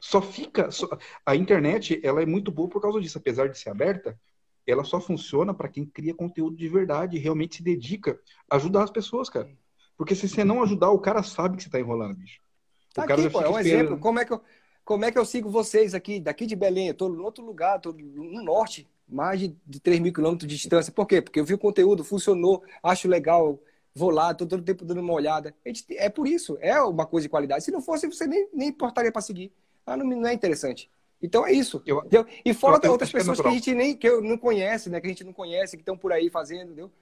Só 0.00 0.20
fica. 0.20 0.70
Só... 0.70 0.88
A 1.24 1.34
internet, 1.34 2.00
ela 2.02 2.22
é 2.22 2.26
muito 2.26 2.50
boa 2.50 2.68
por 2.68 2.82
causa 2.82 3.00
disso. 3.00 3.18
Apesar 3.18 3.48
de 3.48 3.58
ser 3.58 3.70
aberta, 3.70 4.18
ela 4.66 4.84
só 4.84 5.00
funciona 5.00 5.54
para 5.54 5.68
quem 5.68 5.86
cria 5.86 6.14
conteúdo 6.14 6.56
de 6.56 6.68
verdade 6.68 7.16
e 7.16 7.20
realmente 7.20 7.56
se 7.56 7.62
dedica 7.62 8.18
a 8.50 8.56
ajudar 8.56 8.84
as 8.84 8.90
pessoas, 8.90 9.30
cara. 9.30 9.48
Porque 9.96 10.14
se 10.14 10.28
você 10.28 10.44
não 10.44 10.62
ajudar, 10.62 10.90
o 10.90 10.98
cara 10.98 11.22
sabe 11.22 11.56
que 11.56 11.62
você 11.62 11.70
tá 11.70 11.80
enrolando, 11.80 12.16
bicho. 12.16 12.40
O 12.90 12.94
tá 12.94 13.06
cara 13.06 13.20
aqui, 13.22 13.30
pô, 13.30 13.40
é 13.40 13.48
um 13.48 13.58
esperando. 13.58 13.66
exemplo. 13.66 13.98
Como 13.98 14.18
é 14.18 14.24
que 14.24 14.32
eu 14.32 14.42
como 14.86 15.04
é 15.04 15.10
que 15.10 15.18
eu 15.18 15.24
sigo 15.24 15.50
vocês 15.50 15.94
aqui, 15.94 16.20
daqui 16.20 16.46
de 16.46 16.54
Belém? 16.54 16.86
Eu 16.86 16.92
estou 16.92 17.12
em 17.12 17.18
outro 17.18 17.44
lugar, 17.44 17.76
estou 17.76 17.92
no 17.92 18.40
norte, 18.40 18.88
mais 19.08 19.40
de, 19.40 19.56
de 19.66 19.80
3 19.80 19.98
mil 19.98 20.12
quilômetros 20.12 20.48
de 20.48 20.56
distância. 20.56 20.92
Por 20.92 21.06
quê? 21.06 21.20
Porque 21.20 21.40
eu 21.40 21.44
vi 21.44 21.54
o 21.54 21.58
conteúdo, 21.58 22.04
funcionou, 22.04 22.62
acho 22.80 23.08
legal, 23.08 23.58
vou 23.92 24.10
lá, 24.10 24.30
estou 24.30 24.46
todo 24.46 24.62
tempo 24.62 24.84
dando 24.84 25.00
uma 25.00 25.12
olhada. 25.12 25.52
É 25.96 26.08
por 26.08 26.28
isso, 26.28 26.56
é 26.60 26.80
uma 26.80 27.04
coisa 27.04 27.24
de 27.24 27.28
qualidade. 27.28 27.64
Se 27.64 27.72
não 27.72 27.82
fosse, 27.82 28.06
você 28.06 28.28
nem, 28.28 28.48
nem 28.54 28.68
importaria 28.68 29.10
para 29.10 29.20
seguir. 29.20 29.52
Ah, 29.84 29.96
não, 29.96 30.06
não 30.06 30.28
é 30.28 30.32
interessante. 30.32 30.88
Então 31.20 31.44
é 31.44 31.50
isso. 31.50 31.82
Eu, 31.84 32.06
e 32.44 32.54
fora 32.54 32.78
eu, 32.80 32.92
outras 32.92 33.10
pessoas 33.10 33.40
que 33.40 33.48
a 33.48 33.50
gente 33.50 33.74
nem 33.74 33.96
que 33.96 34.08
eu 34.08 34.22
não 34.22 34.38
conhece, 34.38 34.88
né? 34.88 35.00
Que 35.00 35.08
a 35.08 35.10
gente 35.10 35.24
não 35.24 35.32
conhece, 35.32 35.76
que 35.76 35.82
estão 35.82 35.98
por 35.98 36.12
aí 36.12 36.30
fazendo, 36.30 36.66
entendeu? 36.66 36.92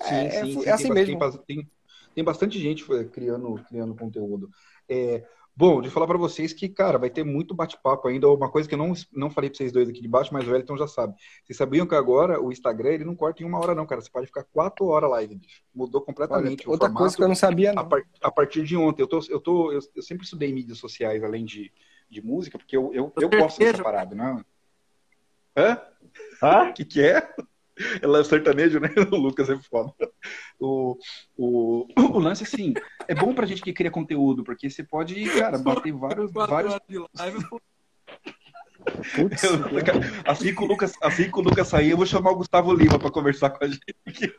É, 0.00 0.04
sim, 0.04 0.14
é, 0.14 0.30
sim, 0.30 0.36
é, 0.36 0.44
sim, 0.44 0.64
é 0.66 0.70
assim 0.70 0.84
tem, 0.84 0.92
mesmo. 0.92 1.38
Tem, 1.46 1.70
tem, 2.14 2.24
bastante 2.24 2.58
gente 2.58 2.86
criando, 3.10 3.62
criando 3.68 3.94
conteúdo. 3.94 4.48
É, 4.88 5.24
Bom, 5.54 5.82
de 5.82 5.90
falar 5.90 6.06
para 6.06 6.16
vocês 6.16 6.52
que, 6.54 6.66
cara, 6.66 6.98
vai 6.98 7.10
ter 7.10 7.24
muito 7.24 7.54
bate-papo 7.54 8.08
ainda. 8.08 8.26
Uma 8.28 8.50
coisa 8.50 8.66
que 8.66 8.74
eu 8.74 8.78
não, 8.78 8.94
não 9.12 9.30
falei 9.30 9.50
para 9.50 9.58
vocês 9.58 9.70
dois 9.70 9.88
aqui 9.88 10.00
de 10.00 10.08
baixo, 10.08 10.32
mas 10.32 10.48
o 10.48 10.50
Wellington 10.50 10.78
já 10.78 10.86
sabe. 10.86 11.14
Vocês 11.44 11.56
sabiam 11.56 11.86
que 11.86 11.94
agora 11.94 12.40
o 12.40 12.50
Instagram 12.50 12.90
ele 12.90 13.04
não 13.04 13.14
corta 13.14 13.42
em 13.42 13.46
uma 13.46 13.58
hora, 13.58 13.74
não, 13.74 13.86
cara. 13.86 14.00
Você 14.00 14.10
pode 14.10 14.26
ficar 14.26 14.44
quatro 14.44 14.86
horas 14.86 15.10
live, 15.10 15.34
bicho. 15.36 15.62
Mudou 15.74 16.00
completamente. 16.00 16.62
Olha, 16.62 16.72
outra 16.72 16.88
formato, 16.88 16.98
coisa 17.02 17.16
que 17.16 17.22
eu 17.22 17.28
não 17.28 17.34
sabia, 17.34 17.72
não. 17.74 17.82
A, 17.82 17.84
par, 17.84 18.02
a, 18.22 18.30
partir 18.30 18.64
de 18.64 18.76
ontem, 18.76 19.02
eu, 19.02 19.06
tô, 19.06 19.20
eu, 19.28 19.40
tô, 19.40 19.72
eu, 19.72 19.80
eu, 19.94 20.02
sempre 20.02 20.24
estudei 20.24 20.50
mídias 20.52 20.78
sociais, 20.78 21.22
além 21.22 21.44
de, 21.44 21.70
de 22.08 22.24
música, 22.24 22.56
porque 22.56 22.76
eu, 22.76 22.90
eu, 22.94 23.12
eu 23.20 23.28
gosto 23.28 23.58
dessa 23.58 23.82
parada, 23.82 24.14
né? 24.14 24.42
Hã? 25.54 25.78
Hã? 26.42 26.70
O 26.70 26.72
que, 26.72 26.84
que 26.86 27.02
é? 27.02 27.28
Ela 28.02 28.20
é 28.20 28.24
sertanejo, 28.24 28.80
né? 28.80 28.88
O 29.12 29.16
Lucas 29.16 29.48
é 29.48 29.56
foda. 29.56 29.92
O, 30.58 30.96
o, 31.36 31.86
o 31.96 32.18
lance, 32.18 32.44
assim, 32.44 32.74
é 33.08 33.14
bom 33.14 33.34
pra 33.34 33.46
gente 33.46 33.62
que 33.62 33.72
cria 33.72 33.90
conteúdo, 33.90 34.44
porque 34.44 34.70
você 34.70 34.82
pode, 34.82 35.24
cara, 35.38 35.58
bater 35.58 35.92
vários. 35.92 36.32
vários... 36.32 36.74
Putz, 39.14 39.42
eu, 39.44 39.60
assim, 40.26 40.54
que 40.54 40.62
o 40.62 40.66
Lucas, 40.66 40.92
assim 41.00 41.30
que 41.30 41.38
o 41.38 41.42
Lucas 41.42 41.68
sair, 41.68 41.90
eu 41.90 41.96
vou 41.96 42.06
chamar 42.06 42.32
o 42.32 42.36
Gustavo 42.36 42.74
Lima 42.74 42.98
para 42.98 43.10
conversar 43.10 43.50
com 43.50 43.64
a 43.64 43.68
gente. 43.68 44.34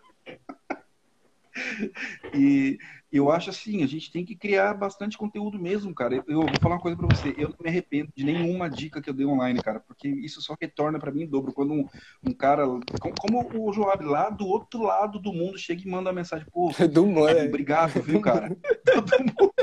E, 2.33 2.77
eu 3.13 3.31
acho 3.31 3.51
assim, 3.51 3.83
a 3.83 3.87
gente 3.87 4.11
tem 4.11 4.25
que 4.25 4.35
criar 4.35 4.73
bastante 4.73 5.19
conteúdo 5.19 5.59
mesmo, 5.59 5.93
cara. 5.93 6.15
Eu, 6.15 6.23
eu 6.27 6.41
vou 6.41 6.59
falar 6.59 6.75
uma 6.75 6.81
coisa 6.81 6.97
para 6.97 7.15
você, 7.15 7.29
eu 7.37 7.49
não 7.49 7.55
me 7.61 7.69
arrependo 7.69 8.09
de 8.15 8.23
nenhuma 8.23 8.67
dica 8.67 8.99
que 8.99 9.07
eu 9.07 9.13
dei 9.13 9.23
online, 9.23 9.61
cara, 9.61 9.79
porque 9.79 10.07
isso 10.07 10.41
só 10.41 10.55
retorna 10.59 10.97
para 10.97 11.11
mim 11.11 11.21
em 11.21 11.27
dobro. 11.27 11.53
Quando 11.53 11.73
um, 11.73 11.87
um 12.27 12.33
cara, 12.33 12.65
como, 12.99 13.45
como, 13.45 13.69
o 13.69 13.71
Joab, 13.71 14.03
lá 14.03 14.31
do 14.31 14.47
outro 14.47 14.81
lado 14.81 15.19
do 15.19 15.31
mundo, 15.31 15.59
chega 15.59 15.83
e 15.85 15.87
manda 15.87 16.09
uma 16.09 16.15
mensagem, 16.15 16.47
pô, 16.51 16.71
do 16.91 17.05
mundo, 17.05 17.29
é. 17.29 17.45
obrigado, 17.45 18.01
viu, 18.01 18.19
cara? 18.19 18.49
Todo 18.83 19.19
mundo. 19.19 19.53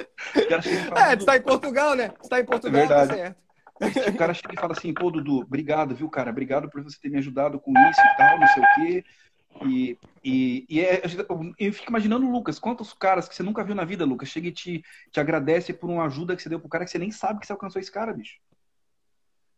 É, 0.97 1.17
tu 1.17 1.25
tá 1.25 1.37
em 1.37 1.43
Portugal, 1.43 1.97
né? 1.97 2.11
Tu 2.23 2.29
tá 2.29 2.39
em 2.39 2.45
Portugal, 2.45 2.83
é 2.83 2.87
verdade. 2.87 3.09
tá 3.09 3.17
certo. 3.17 3.51
O 4.15 4.17
cara 4.17 4.35
chega 4.35 4.55
e 4.55 4.61
fala 4.61 4.75
assim, 4.75 4.93
pô, 4.93 5.11
Dudu, 5.11 5.41
obrigado, 5.41 5.95
viu, 5.95 6.09
cara? 6.09 6.31
Obrigado 6.31 6.69
por 6.71 6.83
você 6.85 6.99
ter 7.01 7.09
me 7.09 7.19
ajudado 7.19 7.59
com 7.59 7.73
isso 7.73 8.01
e 8.01 8.17
tal, 8.17 8.39
não 8.39 8.47
sei 8.47 8.63
o 8.63 8.75
quê. 8.75 9.05
E, 9.67 9.99
e, 10.25 10.67
e 10.69 10.81
é, 10.81 11.03
eu 11.59 11.73
fico 11.73 11.91
imaginando 11.91 12.31
Lucas, 12.31 12.59
quantos 12.59 12.93
caras 12.93 13.29
que 13.29 13.35
você 13.35 13.43
nunca 13.43 13.65
viu 13.65 13.75
na 13.75 13.85
vida, 13.85 14.05
Lucas, 14.05 14.29
chega 14.29 14.49
e 14.49 14.53
te, 14.53 14.83
te 15.11 15.21
agradece 15.21 15.73
por 15.73 15.91
uma 15.91 16.05
ajuda 16.05 16.35
que 16.35 16.43
você 16.43 16.49
deu 16.49 16.61
pro 16.61 16.69
cara 16.69 16.85
que 16.85 16.91
você 16.91 16.99
nem 16.99 17.11
sabe 17.11 17.41
que 17.41 17.47
você 17.47 17.53
alcançou 17.53 17.81
esse 17.81 17.91
cara, 17.91 18.13
bicho. 18.13 18.39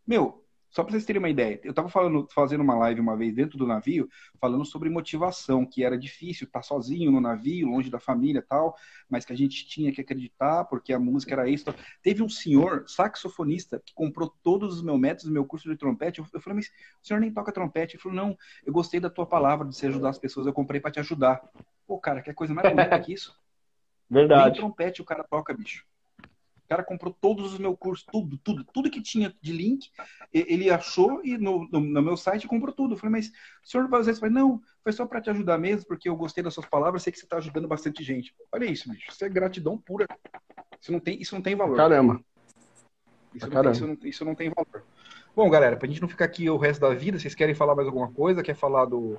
Meu, 0.06 0.41
só 0.72 0.82
para 0.82 0.92
vocês 0.92 1.04
terem 1.04 1.18
uma 1.18 1.28
ideia, 1.28 1.60
eu 1.62 1.70
estava 1.70 1.90
fazendo 2.30 2.62
uma 2.62 2.74
live 2.74 2.98
uma 2.98 3.14
vez 3.14 3.34
dentro 3.34 3.58
do 3.58 3.66
navio, 3.66 4.08
falando 4.40 4.64
sobre 4.64 4.88
motivação, 4.88 5.66
que 5.66 5.84
era 5.84 5.98
difícil 5.98 6.46
estar 6.46 6.62
sozinho 6.62 7.10
no 7.10 7.20
navio, 7.20 7.68
longe 7.68 7.90
da 7.90 8.00
família 8.00 8.38
e 8.38 8.42
tal, 8.42 8.74
mas 9.06 9.26
que 9.26 9.34
a 9.34 9.36
gente 9.36 9.66
tinha 9.68 9.92
que 9.92 10.00
acreditar, 10.00 10.64
porque 10.64 10.94
a 10.94 10.98
música 10.98 11.34
era 11.34 11.46
isso. 11.46 11.66
Teve 12.02 12.22
um 12.22 12.28
senhor, 12.28 12.88
saxofonista, 12.88 13.82
que 13.84 13.92
comprou 13.92 14.34
todos 14.42 14.74
os 14.76 14.82
meus 14.82 14.98
métodos 14.98 15.26
do 15.26 15.32
meu 15.32 15.44
curso 15.44 15.68
de 15.68 15.76
trompete. 15.76 16.20
Eu 16.20 16.40
falei, 16.40 16.56
mas 16.56 16.68
o 17.02 17.06
senhor 17.06 17.20
nem 17.20 17.30
toca 17.30 17.52
trompete? 17.52 17.96
Ele 17.96 18.02
falou, 18.02 18.16
não, 18.16 18.38
eu 18.64 18.72
gostei 18.72 18.98
da 18.98 19.10
tua 19.10 19.26
palavra 19.26 19.68
de 19.68 19.76
você 19.76 19.88
ajudar 19.88 20.08
as 20.08 20.18
pessoas, 20.18 20.46
eu 20.46 20.54
comprei 20.54 20.80
para 20.80 20.90
te 20.90 21.00
ajudar. 21.00 21.42
Pô, 21.86 21.98
cara, 21.98 22.22
que 22.22 22.32
coisa 22.32 22.54
mais 22.54 22.70
bonita 22.70 22.98
que 22.98 23.12
isso. 23.12 23.38
Verdade. 24.08 24.52
Nem 24.52 24.60
trompete 24.60 25.02
o 25.02 25.04
cara 25.04 25.22
toca, 25.22 25.52
bicho 25.52 25.84
cara 26.72 26.82
comprou 26.82 27.12
todos 27.12 27.52
os 27.52 27.58
meus 27.58 27.76
cursos, 27.78 28.06
tudo, 28.10 28.38
tudo, 28.38 28.64
tudo 28.64 28.90
que 28.90 29.02
tinha 29.02 29.34
de 29.42 29.52
link, 29.52 29.90
ele 30.32 30.70
achou 30.70 31.20
e 31.22 31.36
no, 31.36 31.68
no, 31.70 31.80
no 31.80 32.02
meu 32.02 32.16
site 32.16 32.48
comprou 32.48 32.74
tudo. 32.74 32.94
Eu 32.94 32.98
falei, 32.98 33.12
mas 33.12 33.28
o 33.28 33.68
senhor 33.68 33.86
vai 33.88 34.00
usar 34.00 34.12
isso? 34.12 34.20
Falei, 34.20 34.34
não, 34.34 34.60
foi 34.82 34.92
só 34.92 35.04
para 35.04 35.20
te 35.20 35.28
ajudar 35.28 35.58
mesmo, 35.58 35.86
porque 35.86 36.08
eu 36.08 36.16
gostei 36.16 36.42
das 36.42 36.54
suas 36.54 36.66
palavras, 36.66 37.02
sei 37.02 37.12
que 37.12 37.18
você 37.18 37.26
está 37.26 37.36
ajudando 37.36 37.68
bastante 37.68 38.02
gente. 38.02 38.34
Olha 38.50 38.64
isso, 38.64 38.90
bicho, 38.90 39.10
isso 39.10 39.22
é 39.22 39.28
gratidão 39.28 39.76
pura. 39.76 40.06
Isso 40.80 40.90
não 40.90 40.98
tem, 40.98 41.20
isso 41.20 41.34
não 41.34 41.42
tem 41.42 41.54
valor. 41.54 41.76
Caramba. 41.76 42.24
Isso, 43.34 43.46
não, 43.46 43.52
Caramba. 43.52 43.62
Tem, 43.62 43.72
isso, 43.72 43.86
não, 43.86 44.08
isso 44.08 44.24
não 44.24 44.34
tem 44.34 44.50
valor. 44.50 44.86
Bom, 45.36 45.48
galera, 45.50 45.76
pra 45.76 45.88
gente 45.88 46.00
não 46.00 46.08
ficar 46.08 46.24
aqui 46.24 46.48
o 46.48 46.56
resto 46.56 46.80
da 46.80 46.94
vida, 46.94 47.18
vocês 47.18 47.34
querem 47.34 47.54
falar 47.54 47.74
mais 47.74 47.86
alguma 47.86 48.10
coisa? 48.10 48.42
Quer 48.42 48.54
falar 48.54 48.86
do, 48.86 49.18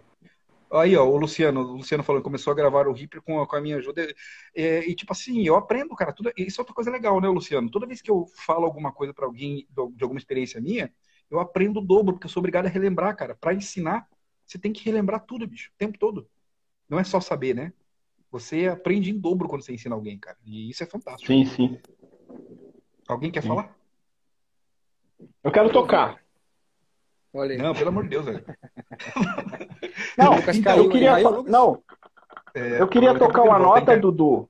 Aí, 0.73 0.95
ó, 0.95 1.05
o 1.05 1.17
Luciano, 1.17 1.61
o 1.61 1.73
Luciano 1.77 2.03
falou, 2.03 2.21
começou 2.21 2.51
a 2.51 2.55
gravar 2.55 2.87
o 2.87 2.93
Reaper 2.93 3.21
com, 3.21 3.45
com 3.45 3.55
a 3.55 3.61
minha 3.61 3.77
ajuda. 3.77 4.07
É, 4.55 4.79
e, 4.89 4.95
tipo 4.95 5.13
assim, 5.13 5.43
eu 5.43 5.55
aprendo, 5.55 5.95
cara. 5.95 6.11
Tudo, 6.11 6.31
isso 6.35 6.59
é 6.59 6.61
outra 6.61 6.73
coisa 6.73 6.89
legal, 6.89 7.21
né, 7.21 7.27
Luciano? 7.27 7.69
Toda 7.69 7.85
vez 7.85 8.01
que 8.01 8.09
eu 8.09 8.25
falo 8.35 8.65
alguma 8.65 8.91
coisa 8.91 9.13
para 9.13 9.25
alguém 9.25 9.67
de 9.69 10.03
alguma 10.03 10.17
experiência 10.17 10.59
minha, 10.59 10.91
eu 11.29 11.39
aprendo 11.39 11.79
o 11.79 11.85
dobro, 11.85 12.13
porque 12.13 12.25
eu 12.25 12.29
sou 12.29 12.41
obrigado 12.41 12.65
a 12.65 12.69
relembrar, 12.69 13.15
cara. 13.15 13.35
Para 13.35 13.53
ensinar, 13.53 14.07
você 14.45 14.57
tem 14.57 14.73
que 14.73 14.83
relembrar 14.83 15.25
tudo, 15.25 15.45
bicho, 15.45 15.69
o 15.69 15.77
tempo 15.77 15.97
todo. 15.99 16.27
Não 16.89 16.97
é 16.99 17.03
só 17.03 17.19
saber, 17.19 17.53
né? 17.53 17.71
Você 18.31 18.67
aprende 18.67 19.11
em 19.11 19.19
dobro 19.19 19.47
quando 19.47 19.61
você 19.61 19.73
ensina 19.73 19.93
alguém, 19.93 20.17
cara. 20.17 20.37
E 20.43 20.71
isso 20.71 20.81
é 20.81 20.87
fantástico. 20.87 21.31
Sim, 21.31 21.45
sim. 21.45 21.79
Alguém 23.07 23.29
quer 23.29 23.43
sim. 23.43 23.47
falar? 23.47 23.77
Eu 25.43 25.51
quero 25.51 25.71
tocar. 25.71 26.22
Olha 27.33 27.51
aí. 27.53 27.57
Não, 27.57 27.73
pelo 27.73 27.89
amor 27.89 28.03
de 28.03 28.09
Deus, 28.09 28.25
velho. 28.25 28.45
Não, 30.17 30.37
então, 30.53 30.77
eu 30.77 30.89
queria, 30.89 31.17
não, 31.47 31.83
é, 32.53 32.79
eu 32.81 32.87
queria 32.87 33.17
tocar 33.17 33.41
uma 33.41 33.57
nota, 33.57 33.97
Dudu. 33.97 34.47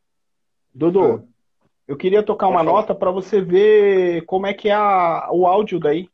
Dudu, 0.74 1.24
ah. 1.24 1.68
eu 1.88 1.96
queria 1.96 2.22
tocar 2.22 2.48
uma 2.48 2.62
nota 2.62 2.94
para 2.94 3.12
você 3.12 3.42
ver 3.42 4.26
como 4.26 4.46
é 4.46 4.54
que 4.54 4.68
é 4.70 4.74
a, 4.74 5.30
o 5.32 5.48
áudio 5.48 5.80
daí. 5.80 6.10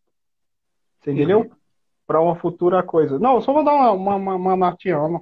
Você 1.00 1.12
entendeu? 1.12 1.40
Uhum. 1.40 1.50
Para 2.06 2.22
uma 2.22 2.36
futura 2.36 2.84
coisa. 2.84 3.18
Não, 3.18 3.42
só 3.42 3.54
vou 3.54 3.64
dar 3.64 3.74
uma, 3.74 3.92
uma, 3.92 4.16
uma, 4.16 4.36
uma 4.36 4.56
notinha. 4.56 5.00
Uma... 5.00 5.20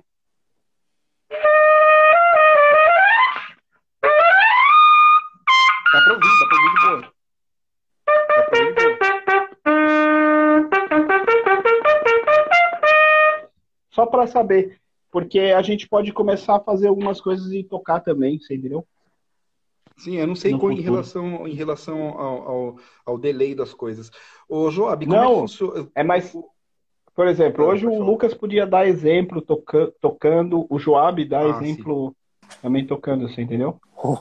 Tá 5.91 6.01
pra 6.03 6.13
ouvir, 6.13 6.36
Só 13.97 14.05
para 14.05 14.27
saber, 14.27 14.79
porque 15.11 15.39
a 15.39 15.61
gente 15.63 15.89
pode 15.89 16.13
começar 16.13 16.57
a 16.57 16.59
fazer 16.59 16.87
algumas 16.87 17.19
coisas 17.19 17.51
e 17.51 17.63
tocar 17.63 17.99
também, 17.99 18.37
você 18.37 18.53
entendeu? 18.53 18.85
Sim, 19.97 20.17
eu 20.17 20.27
não 20.27 20.35
sei 20.35 20.55
qual 20.55 20.71
em 20.71 20.81
relação, 20.81 21.47
em 21.47 21.55
relação 21.55 22.09
ao, 22.09 22.47
ao, 22.47 22.75
ao, 23.03 23.17
delay 23.17 23.55
das 23.55 23.73
coisas. 23.73 24.11
Ô, 24.47 24.69
Joab, 24.69 25.03
como 25.03 25.17
não, 25.17 25.45
é 25.45 25.47
que 25.47 25.89
É 25.95 26.03
mais. 26.03 26.37
Por 27.15 27.27
exemplo, 27.27 27.63
não, 27.63 27.71
hoje 27.71 27.87
o 27.87 28.03
Lucas 28.03 28.35
podia 28.35 28.67
dar 28.67 28.87
exemplo 28.87 29.41
toca, 29.41 29.91
tocando, 29.99 30.67
o 30.69 30.77
Joab 30.77 31.25
dá 31.25 31.39
ah, 31.39 31.49
exemplo 31.49 32.15
sim. 32.43 32.59
também 32.61 32.85
tocando, 32.85 33.27
você 33.27 33.41
entendeu? 33.41 33.81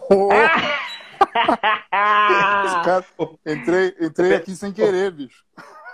Cara, 2.83 3.05
entrei 3.47 3.95
entrei 4.01 4.35
aqui 4.37 4.57
sem 4.57 4.73
querer, 4.73 5.11
bicho. 5.11 5.45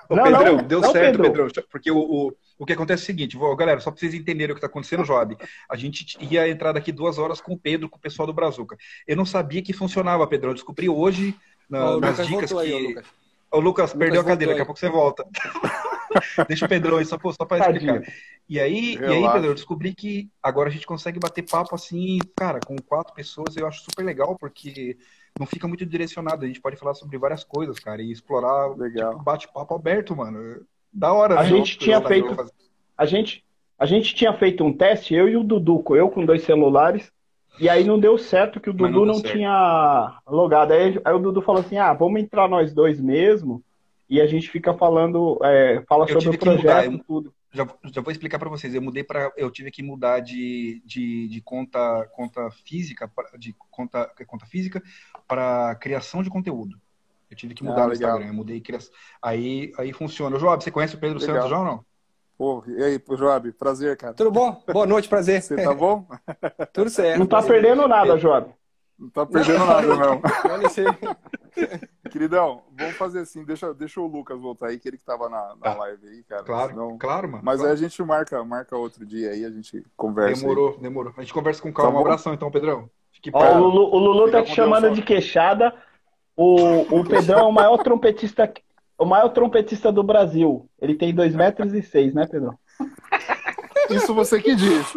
Ô, 0.09 0.14
não, 0.14 0.22
Pedrão, 0.22 0.57
não, 0.57 0.62
deu 0.62 0.80
não, 0.80 0.93
certo, 0.93 1.20
Pedro. 1.20 1.47
Pedrão, 1.47 1.64
porque 1.68 1.91
o, 1.91 1.99
o, 1.99 2.33
o 2.59 2.66
que 2.66 2.72
acontece 2.72 3.03
é 3.03 3.05
o 3.05 3.07
seguinte, 3.07 3.36
vou, 3.36 3.55
galera, 3.57 3.80
só 3.80 3.90
para 3.90 4.00
vocês 4.00 4.14
entenderem 4.14 4.53
o 4.53 4.55
que 4.55 4.59
está 4.59 4.66
acontecendo, 4.66 5.05
Job. 5.05 5.36
A 5.68 5.76
gente 5.76 6.16
ia 6.20 6.48
entrar 6.48 6.72
daqui 6.72 6.92
duas 6.92 7.18
horas 7.18 7.40
com 7.40 7.55
o 7.55 7.59
Pedro, 7.59 7.88
com 7.88 7.96
o 7.96 8.00
pessoal 8.00 8.26
do 8.26 8.32
Brazuca. 8.32 8.76
Eu 9.07 9.16
não 9.16 9.24
sabia 9.24 9.62
que 9.62 9.72
funcionava, 9.72 10.26
Pedro. 10.26 10.50
Eu 10.50 10.55
descobri 10.55 10.88
hoje 10.88 11.34
na, 11.68 11.98
nas 11.98 12.26
dicas 12.26 12.53
que. 12.53 12.59
Aí, 12.59 12.72
o 12.72 12.88
Lucas, 12.88 13.07
o 13.53 13.61
Lucas 13.61 13.92
perdeu 13.94 14.20
a 14.20 14.24
cadeira, 14.24 14.53
daqui 14.53 14.62
a 14.62 14.66
pouco 14.66 14.80
você 14.80 14.88
volta. 14.88 15.26
Deixa 16.46 16.66
o 16.66 16.68
Pedrão 16.68 16.98
aí, 16.98 17.07
só, 17.07 17.18
só 17.18 17.44
para 17.44 17.72
explicar. 17.72 18.03
E 18.48 18.61
aí, 18.61 18.96
e 18.96 19.05
aí, 19.05 19.32
Pedro, 19.32 19.50
eu 19.50 19.55
descobri 19.55 19.94
que 19.94 20.30
agora 20.42 20.68
a 20.68 20.72
gente 20.72 20.86
consegue 20.86 21.18
bater 21.18 21.42
papo 21.42 21.74
assim, 21.74 22.18
cara, 22.36 22.61
com 22.61 22.76
quatro 22.76 23.14
pessoas, 23.14 23.57
eu 23.57 23.66
acho 23.66 23.82
super 23.82 24.05
legal, 24.05 24.36
porque 24.36 24.98
não 25.38 25.46
fica 25.46 25.66
muito 25.66 25.86
direcionado. 25.86 26.44
A 26.44 26.46
gente 26.46 26.61
pode 26.61 26.76
falar 26.76 26.94
sobre 26.94 27.16
várias 27.16 27.44
coisas, 27.44 27.78
cara, 27.78 28.03
e 28.03 28.12
explorar 28.12 28.76
legal. 28.76 29.12
Tipo, 29.12 29.24
bate-papo 29.24 29.74
aberto, 29.74 30.14
mano. 30.14 30.66
Da 30.93 31.12
hora, 31.12 31.38
A 31.38 31.45
gente 31.45 31.78
tinha 31.78 32.01
feito. 32.01 32.36
A 32.97 33.07
gente, 33.07 33.45
a 33.78 33.86
gente 33.86 34.14
tinha 34.14 34.32
feito 34.34 34.62
um 34.62 34.72
teste, 34.72 35.14
eu 35.14 35.28
e 35.28 35.36
o 35.36 35.43
Dudu, 35.43 35.82
eu 35.97 36.11
com 36.11 36.24
dois 36.24 36.43
celulares, 36.43 37.11
e 37.59 37.68
aí 37.68 37.82
não 37.84 37.99
deu 37.99 38.18
certo 38.18 38.61
que 38.61 38.70
o 38.70 38.72
Dudu 38.72 39.07
não, 39.07 39.14
não 39.14 39.22
tinha 39.22 40.18
logado. 40.26 40.72
Aí, 40.72 41.01
aí, 41.05 41.14
o 41.14 41.18
Dudu 41.18 41.40
falou 41.40 41.62
assim: 41.62 41.78
ah, 41.78 41.93
vamos 41.93 42.20
entrar 42.20 42.49
nós 42.49 42.74
dois 42.74 43.01
mesmo, 43.01 43.62
e 44.09 44.20
a 44.20 44.26
gente 44.26 44.51
fica 44.51 44.74
falando, 44.74 45.38
é, 45.43 45.82
fala 45.88 46.05
eu 46.09 46.20
sobre 46.20 46.36
o 46.36 46.40
projeto 46.40 46.93
e 46.93 47.03
tudo. 47.03 47.34
Já, 47.51 47.68
já, 47.84 48.01
vou 48.01 48.11
explicar 48.11 48.38
para 48.38 48.49
vocês. 48.49 48.74
Eu 48.74 48.80
mudei 48.80 49.05
para, 49.05 49.30
eu 49.36 49.51
tive 49.51 49.70
que 49.70 49.82
mudar 49.82 50.20
de, 50.20 50.82
de, 50.86 51.28
de 51.28 51.40
conta, 51.43 52.09
conta 52.12 52.51
física, 52.51 53.11
de 53.38 53.55
conta, 53.70 54.11
conta 54.26 54.47
física 54.47 54.82
para 55.28 55.74
criação 55.74 56.22
de 56.22 56.30
conteúdo. 56.30 56.78
Eu 57.33 57.37
tive 57.37 57.55
que 57.55 57.64
mudar 57.64 57.85
ah, 57.85 57.87
no 57.87 57.93
Instagram, 57.95 58.26
eu 58.26 58.35
mudei 58.35 58.61
criação. 58.61 58.93
Aí, 59.22 59.72
aí 59.78 59.91
funciona. 59.91 60.39
Joab, 60.39 60.62
você 60.62 60.70
conhece 60.70 60.95
o 60.95 60.99
Pedro 60.99 61.18
legal. 61.18 61.37
Santos 61.37 61.51
já 61.51 61.59
ou 61.59 61.64
não? 61.64 61.85
Pô, 62.37 62.62
e 62.66 62.83
aí, 62.83 63.03
Joab, 63.16 63.51
prazer, 63.53 63.97
cara. 63.97 64.12
Tudo 64.12 64.30
bom? 64.30 64.62
Boa 64.70 64.87
noite, 64.87 65.09
prazer. 65.09 65.41
Você 65.41 65.57
tá 65.57 65.72
bom? 65.72 66.07
Tudo 66.74 66.91
certo. 66.91 67.18
Não 67.18 67.24
tá 67.24 67.39
prazer. 67.39 67.62
perdendo 67.62 67.89
nada, 67.89 68.18
Joab. 68.18 68.53
Não 68.99 69.09
tá 69.09 69.24
perdendo 69.24 69.61
não, 69.61 69.66
nada, 69.66 69.97
não. 69.97 70.22
Queridão, 72.11 72.62
vamos 72.78 72.97
fazer 72.97 73.20
assim, 73.20 73.45
deixa, 73.45 73.72
deixa 73.72 73.99
o 73.99 74.07
Lucas 74.07 74.39
voltar 74.39 74.66
aí, 74.68 74.78
que 74.78 74.87
ele 74.87 74.99
que 74.99 75.05
tava 75.05 75.30
na, 75.30 75.57
na 75.57 75.70
ah, 75.70 75.74
live 75.74 76.07
aí, 76.07 76.22
cara. 76.24 76.43
Claro, 76.43 76.70
Senão... 76.70 76.99
claro, 76.99 77.28
mano. 77.28 77.43
Mas 77.43 77.61
claro. 77.61 77.70
aí 77.70 77.74
a 77.74 77.76
gente 77.78 78.03
marca, 78.03 78.45
marca 78.45 78.76
outro 78.76 79.07
dia 79.07 79.30
aí, 79.30 79.47
a 79.47 79.51
gente 79.51 79.83
conversa. 79.97 80.43
Demorou, 80.43 80.74
aí. 80.74 80.83
demorou. 80.83 81.14
A 81.16 81.22
gente 81.22 81.33
conversa 81.33 81.62
com 81.62 81.72
calma. 81.72 81.93
Tá 81.93 81.99
um 81.99 82.01
abração 82.01 82.35
então, 82.35 82.51
Pedrão. 82.51 82.91
Ó, 83.33 83.55
o 83.55 83.59
Lulu, 83.59 83.95
o 83.95 83.99
Lulu 83.99 84.30
tá 84.30 84.43
te 84.43 84.55
chamando 84.55 84.91
de 84.91 85.01
queixada. 85.01 85.74
O, 86.37 87.01
o 87.01 87.05
Pedrão 87.05 87.41
é 87.41 87.43
o 87.45 87.53
maior 87.53 87.78
trompetista, 87.78 88.53
o 88.99 89.05
maior 89.05 89.28
trompetista 89.30 89.93
do 89.93 90.03
Brasil. 90.03 90.68
Ele 90.80 90.95
tem 90.95 91.14
2 91.14 91.35
metros 91.35 91.74
e 91.74 91.83
seis, 91.83 92.14
né, 92.14 92.26
Pedrão? 92.26 92.59
Isso 93.91 94.14
você 94.14 94.41
que 94.41 94.55
diz. 94.55 94.93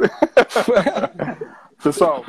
Pessoal, 1.84 2.24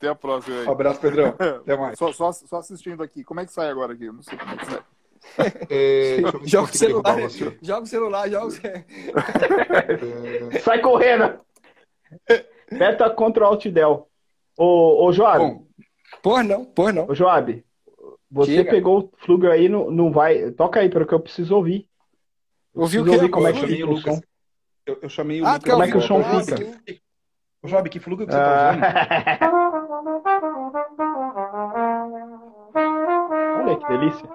até 0.00 0.08
a 0.08 0.14
próxima 0.14 0.60
aí. 0.60 0.66
Um 0.66 0.72
abraço, 0.72 0.98
Pedrão. 0.98 1.34
Até 1.60 1.76
mais. 1.76 1.98
Só, 1.98 2.10
só, 2.10 2.32
só, 2.32 2.58
assistindo 2.58 3.02
aqui. 3.02 3.22
Como 3.22 3.38
é 3.40 3.44
que 3.44 3.52
sai 3.52 3.68
agora 3.68 3.92
aqui? 3.92 4.06
Eu 4.06 4.14
não 4.14 4.22
sei 4.22 4.38
como 4.38 4.52
é 4.52 4.56
que 4.56 4.66
sai. 4.66 4.82
É, 5.68 6.22
joga 6.44 6.72
o 6.72 6.76
celular, 6.76 7.16
joga 7.60 7.82
o 7.82 7.86
celular, 7.86 8.30
joga 8.30 8.46
o 8.46 8.50
celular. 8.50 8.86
Sai 10.62 10.80
correndo. 10.80 11.38
Aperta 12.72 13.10
Ctrl 13.10 13.44
Alt 13.44 13.66
Del. 13.66 14.08
Ô, 14.56 15.04
ô 15.04 15.12
Joab. 15.12 15.60
Por 16.22 16.42
não, 16.42 16.64
por 16.64 16.94
não. 16.94 17.06
Ô 17.06 17.14
Joab, 17.14 17.62
você 18.30 18.64
pegou 18.64 19.00
o 19.00 19.12
Fluger 19.24 19.50
aí, 19.50 19.68
não, 19.68 19.90
não 19.90 20.12
vai. 20.12 20.52
Toca 20.52 20.78
aí, 20.80 20.88
pelo 20.88 21.04
que 21.06 21.12
eu 21.12 21.20
preciso 21.20 21.56
ouvir. 21.56 21.88
Ouviu 22.72 23.02
o 23.02 23.04
que? 23.04 23.10
Ouvir 23.10 23.28
como 23.28 23.48
é 23.48 23.52
que 23.52 23.58
chamei 23.58 23.82
o 23.82 23.90
Lucas. 23.90 24.22
Eu, 24.86 24.98
eu 25.02 25.08
chamei 25.08 25.42
o 25.42 25.46
ah, 25.46 25.54
Lucas. 25.54 25.68
É 25.68 25.72
como 25.72 25.82
é 25.82 25.90
que 25.90 25.96
o 25.96 26.00
som 26.00 26.22
fica? 26.22 26.54
Ah, 26.54 26.94
Ô, 27.62 27.68
Job, 27.68 27.90
que 27.90 27.98
Fluger 27.98 28.26
que 28.26 28.32
você 28.32 28.38
tá 28.38 28.70
usando? 28.70 28.84
Ah. 32.74 33.60
Olha 33.62 33.76
que 33.76 33.88
delícia. 33.88 34.30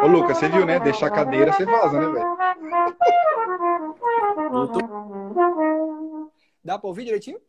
Ô, 0.00 0.06
Lucas, 0.06 0.38
você 0.38 0.48
viu, 0.48 0.64
né? 0.64 0.78
Deixar 0.78 1.08
a 1.08 1.10
cadeira, 1.10 1.52
você 1.52 1.66
vaza, 1.66 1.98
né, 2.00 2.06
velho? 2.06 2.38
Dá 6.64 6.78
pra 6.78 6.88
ouvir 6.88 7.04
direitinho? 7.04 7.40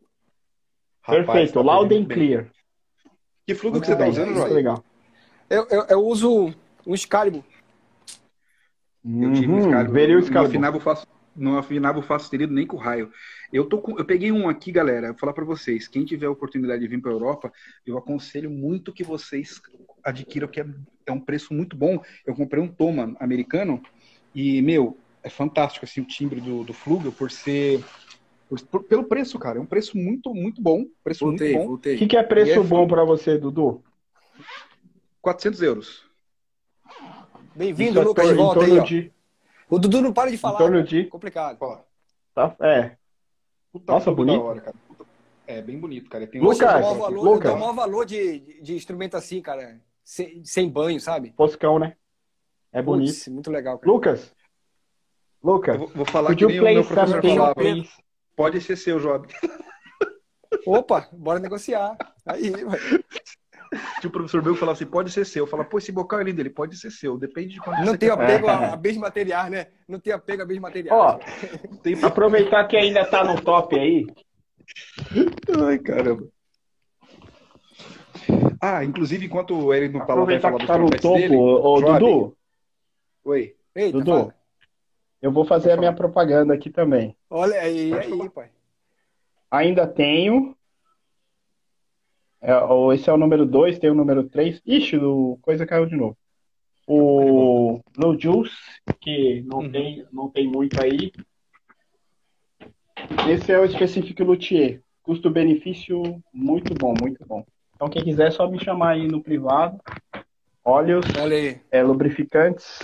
Rapaz, 1.02 1.26
Perfeito, 1.26 1.54
tá 1.54 1.62
loud 1.62 1.95
and 1.95 2.06
clear. 2.06 2.47
Que 3.45 3.56
fluxo 3.56 3.82
que 3.82 3.88
você 3.88 3.95
tá 3.95 4.08
usando, 4.08 4.34
João? 4.34 4.54
Legal. 4.54 4.84
Eu, 5.50 5.68
eu, 5.70 5.86
eu 5.89 6.06
uso 6.06 6.54
um 6.86 6.93
Excalibur. 6.93 7.43
Eu 9.04 9.34
tive 9.34 9.52
um 9.52 9.60
Excalibur. 9.60 9.93
Verei 9.93 10.16
o 10.16 10.32
Não 10.32 10.41
afinava 10.45 10.78
o 10.78 10.80
faço, 10.80 11.08
não 11.36 11.58
afinava 11.58 12.00
o 12.00 12.04
faço 12.04 12.30
nem 12.36 12.68
com 12.68 12.78
raio. 12.78 13.12
Eu, 13.52 13.66
tô 13.66 13.80
com, 13.80 13.97
eu 13.97 14.06
peguei 14.06 14.32
um 14.32 14.47
aqui, 14.47 14.72
galera. 14.72 15.08
Vou 15.08 15.18
falar 15.18 15.34
para 15.34 15.45
vocês. 15.45 15.88
Quem 15.88 16.06
tiver 16.06 16.28
a 16.28 16.32
oportunidade 16.32 16.82
de 16.82 16.88
vir 16.88 17.02
para 17.02 17.12
Europa, 17.12 17.52
eu 17.86 17.97
aconselho 17.97 18.50
muito 18.52 18.93
que 18.93 19.04
vocês 19.04 19.60
adquiram, 20.04 20.47
que 20.47 20.62
é, 20.62 20.66
é 21.08 21.12
um 21.12 21.20
preço 21.20 21.54
muito 21.54 21.76
bom. 21.76 22.04
Eu 22.26 22.36
comprei 22.36 22.62
um 22.62 22.68
Toma 22.68 23.16
americano 23.20 23.82
e, 24.36 24.62
meu, 24.62 24.97
é 25.24 25.30
fantástico 25.30 25.86
assim, 25.86 26.02
o 26.02 26.06
timbre 26.06 26.39
do, 26.39 26.64
do 26.64 26.74
Flugel 26.74 27.12
por 27.12 27.32
ser. 27.32 27.84
Por, 28.50 28.84
pelo 28.84 29.04
preço, 29.04 29.38
cara. 29.38 29.60
É 29.60 29.62
um 29.62 29.66
preço 29.66 29.97
muito, 29.97 30.34
muito 30.34 30.62
bom. 30.62 30.86
Preço 31.04 31.26
voltei, 31.26 31.54
muito 31.56 31.68
bom. 31.68 31.74
O 31.76 31.80
que, 31.80 32.08
que 32.08 32.18
é 32.18 32.24
preço 32.24 32.60
é 32.60 32.64
bom 32.64 32.88
para 32.88 33.04
você, 33.04 33.38
Dudu? 33.38 33.84
400 35.22 35.62
euros. 35.62 36.04
Bem-vindo, 37.56 38.02
Lucas, 38.02 38.28
de 38.28 38.34
volta 38.34 38.64
aí, 38.64 38.84
de... 38.84 39.12
O 39.70 39.78
Dudu 39.78 40.02
não 40.02 40.12
para 40.12 40.32
de 40.32 40.38
falar. 40.38 40.56
Em 40.56 40.58
torno 40.58 40.84
de... 40.84 41.06
Complicado. 41.06 41.60
Tá, 42.34 42.56
é. 42.62 42.95
Puta 43.72 43.93
Nossa, 43.93 44.12
bonito. 44.12 44.41
Hora, 44.41 44.62
cara. 44.62 44.76
É 45.45 45.62
bem 45.62 45.80
bonito, 45.80 46.10
cara. 46.10 46.26
Tem 46.26 46.41
Lucas, 46.41 46.62
eu 46.62 46.82
dou 46.82 46.91
o 46.91 46.95
valor, 46.95 47.24
Lucas. 47.24 47.52
Eu 47.52 47.58
dou 47.58 47.60
maior 47.60 47.74
valor 47.74 48.06
de, 48.06 48.39
de, 48.39 48.62
de, 48.62 48.76
instrumento 48.76 49.16
assim, 49.16 49.41
cara. 49.41 49.80
Sem, 50.04 50.43
sem 50.43 50.70
banho, 50.70 51.00
sabe? 51.00 51.32
Poscão, 51.32 51.78
né? 51.78 51.95
É 52.72 52.82
bonito. 52.82 53.14
Puts, 53.14 53.28
muito 53.28 53.52
legal, 53.52 53.78
cara. 53.78 53.91
Lucas. 53.91 54.34
Lucas. 55.43 55.78
Vou, 55.78 55.88
vou, 55.88 56.06
falar 56.06 56.36
que 56.36 56.45
nem 56.45 56.60
o 56.60 56.64
meu 56.64 56.86
professor 56.86 57.22
falava. 57.22 57.56
Pode 58.40 58.62
ser 58.62 58.78
seu, 58.78 59.02
Job. 59.02 59.28
Opa, 60.66 61.10
bora 61.12 61.40
negociar. 61.40 61.98
Aí, 62.26 62.54
Tinha 64.00 64.08
o 64.08 64.10
professor 64.10 64.42
meu 64.42 64.54
que 64.54 64.60
falava 64.62 64.78
assim, 64.78 64.86
pode 64.86 65.12
ser 65.12 65.26
seu. 65.26 65.44
Eu 65.44 65.48
falava, 65.48 65.68
pô, 65.68 65.78
esse 65.78 65.92
bocal 65.92 66.22
é 66.22 66.24
lindo, 66.24 66.40
ele 66.42 66.50
pode 66.50 66.78
ser 66.78 66.90
seu. 66.90 67.18
Depende 67.18 67.56
de 67.56 67.60
quando 67.60 67.84
Não 67.86 67.98
tem 67.98 68.10
apego 68.10 68.48
a, 68.48 68.72
a 68.72 68.76
bens 68.78 68.96
materiais, 68.96 69.52
né? 69.52 69.68
Não 69.86 70.00
tem 70.00 70.14
apego 70.14 70.42
a 70.42 70.46
bens 70.46 70.60
materiais. 70.60 70.98
Ó, 70.98 71.20
tem... 71.84 72.02
aproveitar 72.02 72.66
que 72.66 72.78
ainda 72.78 73.04
tá 73.04 73.26
no 73.26 73.42
top 73.42 73.78
aí. 73.78 74.08
Ai, 75.62 75.78
caramba. 75.78 76.26
Ah, 78.62 78.86
inclusive, 78.86 79.26
enquanto 79.26 79.74
ele 79.74 79.90
não 79.90 80.06
falou, 80.06 80.26
vai 80.26 80.40
falar 80.40 80.60
que 80.60 80.66
tá 80.66 80.78
no 80.78 80.90
topo, 80.92 81.18
dele, 81.18 81.36
ô, 81.36 81.82
Dudu. 81.82 82.38
Oi. 83.26 83.54
Eita, 83.76 83.98
Dudu, 83.98 84.12
fala. 84.12 84.39
Eu 85.22 85.32
vou 85.32 85.46
fazer 85.46 85.72
a 85.72 85.78
minha 85.78 85.94
propaganda 85.94 86.54
aqui 86.54 86.70
também. 86.70 87.16
Olha 87.30 87.60
aí, 87.60 87.94
aí, 87.94 88.30
pai. 88.30 88.50
Ainda 89.52 89.88
tenho 89.88 90.56
é, 92.42 92.54
esse 92.94 93.10
é 93.10 93.14
o 93.14 93.18
número 93.18 93.46
2, 93.46 93.80
tem 93.80 93.90
o 93.90 93.96
número 93.96 94.24
3. 94.24 94.62
Ixi, 94.66 94.98
o 94.98 95.38
coisa 95.42 95.66
caiu 95.66 95.86
de 95.86 95.96
novo. 95.96 96.18
O 96.88 97.82
Blue 97.96 98.20
Juice, 98.20 98.56
que 99.00 99.44
não, 99.46 99.60
uhum. 99.60 99.72
tem, 99.72 100.06
não 100.12 100.30
tem 100.30 100.48
muito 100.48 100.82
aí. 100.82 101.12
Esse 103.30 103.52
é 103.52 103.60
o 103.60 103.70
Specific 103.70 104.24
Luthier. 104.24 104.82
Custo-benefício 105.04 106.02
muito 106.34 106.74
bom, 106.74 106.94
muito 107.00 107.24
bom. 107.26 107.46
Então, 107.76 107.90
quem 107.90 108.04
quiser, 108.04 108.28
é 108.28 108.32
só 108.32 108.50
me 108.50 108.60
chamar 108.60 108.92
aí 108.92 109.08
no 109.08 109.22
privado. 109.22 109.80
Óleos, 110.64 111.06
é, 111.72 111.84
lubrificantes. 111.84 112.80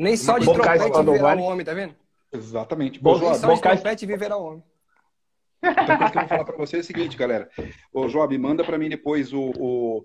Nem 0.00 0.16
só 0.16 0.38
de 0.38 0.46
trompete 0.46 0.84
viverá 0.84 1.36
o 1.36 1.42
homem, 1.42 1.66
tá 1.66 1.74
vendo? 1.74 1.94
Exatamente. 2.32 3.04
Nem 3.04 3.34
só 3.34 3.52
de 3.52 3.60
trompete 3.60 4.06
viverá 4.06 4.36
o 4.38 4.44
homem. 4.46 4.64
Então, 5.62 5.94
o 5.94 6.10
que 6.10 6.16
eu 6.16 6.20
vou 6.22 6.28
falar 6.28 6.44
para 6.44 6.56
você 6.56 6.78
é 6.78 6.80
o 6.80 6.84
seguinte, 6.84 7.18
galera. 7.18 7.50
Ô, 7.92 8.06
Job, 8.06 8.38
manda 8.38 8.64
para 8.64 8.78
mim 8.78 8.88
depois 8.88 9.30
o, 9.34 9.52
o, 9.58 10.02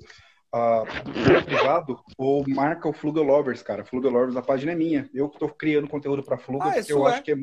a, 0.52 0.84
o 0.84 1.46
privado 1.46 1.98
ou 2.18 2.44
marca 2.46 2.90
o 2.90 2.94
Fluga 2.94 3.22
Lovers, 3.22 3.64
cara. 3.64 3.86
Fluga 3.86 4.10
Lovers, 4.10 4.36
a 4.36 4.42
página 4.42 4.74
é 4.74 4.76
minha. 4.76 5.10
Eu 5.14 5.30
que 5.30 5.38
estou 5.38 5.48
criando 5.48 5.88
conteúdo 5.88 6.22
para 6.22 6.38
Fluga, 6.38 6.66
ah, 6.66 6.84
eu 6.90 7.08
é? 7.08 7.14
acho 7.14 7.24
que 7.24 7.32
é, 7.32 7.38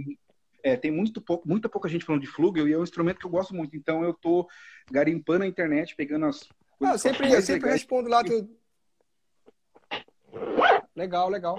é, 0.62 0.76
tem 0.76 0.90
muito 0.90 1.22
pouco, 1.22 1.48
muita 1.48 1.70
pouca 1.70 1.88
gente 1.88 2.05
falando 2.05 2.20
de 2.20 2.28
Fluga 2.28 2.61
e 2.61 2.72
é 2.74 2.76
um 2.76 2.82
instrumento 2.82 3.18
que 3.18 3.24
eu 3.24 3.30
gosto 3.30 3.55
muito. 3.55 3.74
Então, 3.74 4.05
eu 4.05 4.12
tô 4.12 4.46
garimpando 4.90 5.38
na 5.38 5.46
internet, 5.46 5.96
pegando 5.96 6.26
as 6.26 6.46
ah, 6.82 6.92
eu 6.92 6.98
sempre, 6.98 7.32
eu 7.32 7.40
sempre 7.40 7.70
respondo 7.70 8.11
lá. 8.11 8.22
Tu... 8.22 8.46
Legal, 10.94 11.30
legal. 11.30 11.57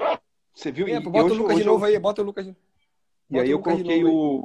Você 0.54 0.72
viu? 0.72 0.88
É, 0.88 1.00
bota 1.00 1.26
hoje, 1.26 1.36
o 1.36 1.38
Lucas 1.38 1.58
de 1.58 1.64
novo 1.64 1.86
eu... 1.86 1.90
aí, 1.90 2.00
bota 2.00 2.22
o 2.22 2.26
Lucas. 2.26 2.46
Bota 2.46 2.58
e 3.32 3.40
aí 3.40 3.50
eu 3.50 3.60
coloquei 3.60 4.04
o, 4.04 4.44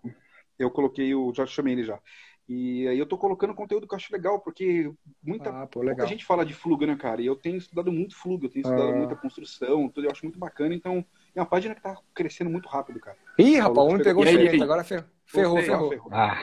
eu 0.58 0.70
coloquei 0.70 1.14
o. 1.14 1.32
Já 1.34 1.46
chamei 1.46 1.74
ele 1.74 1.84
já. 1.84 2.00
E 2.48 2.88
aí 2.88 2.98
eu 2.98 3.04
tô 3.04 3.18
colocando 3.18 3.54
conteúdo 3.54 3.86
que 3.86 3.92
eu 3.92 3.96
acho 3.96 4.10
legal, 4.10 4.40
porque 4.40 4.90
muita, 5.22 5.50
ah, 5.50 5.66
pô, 5.66 5.82
muita 5.82 6.06
gente 6.06 6.24
fala 6.24 6.46
de 6.46 6.54
fluga, 6.54 6.86
né, 6.86 6.96
cara? 6.96 7.20
E 7.20 7.26
eu 7.26 7.36
tenho 7.36 7.58
estudado 7.58 7.92
muito 7.92 8.16
fluga, 8.16 8.46
eu 8.46 8.50
tenho 8.50 8.62
estudado 8.62 8.88
ah. 8.88 8.96
muita 8.96 9.14
construção, 9.14 9.86
tudo, 9.90 10.06
eu 10.06 10.10
acho 10.10 10.24
muito 10.24 10.38
bacana, 10.38 10.74
então 10.74 11.04
é 11.34 11.40
uma 11.40 11.46
página 11.46 11.74
que 11.74 11.82
tá 11.82 11.94
crescendo 12.14 12.48
muito 12.48 12.66
rápido, 12.66 13.00
cara. 13.00 13.18
Ih, 13.38 13.58
rapaz, 13.58 13.76
o 13.76 13.90
homem 13.90 14.02
pegou 14.02 14.24
o 14.24 14.62
agora 14.62 14.82
ferrou. 14.82 15.04
Ferrou, 15.26 15.62
ferrou. 15.62 15.90
ferrou. 15.90 16.08
Ah. 16.10 16.38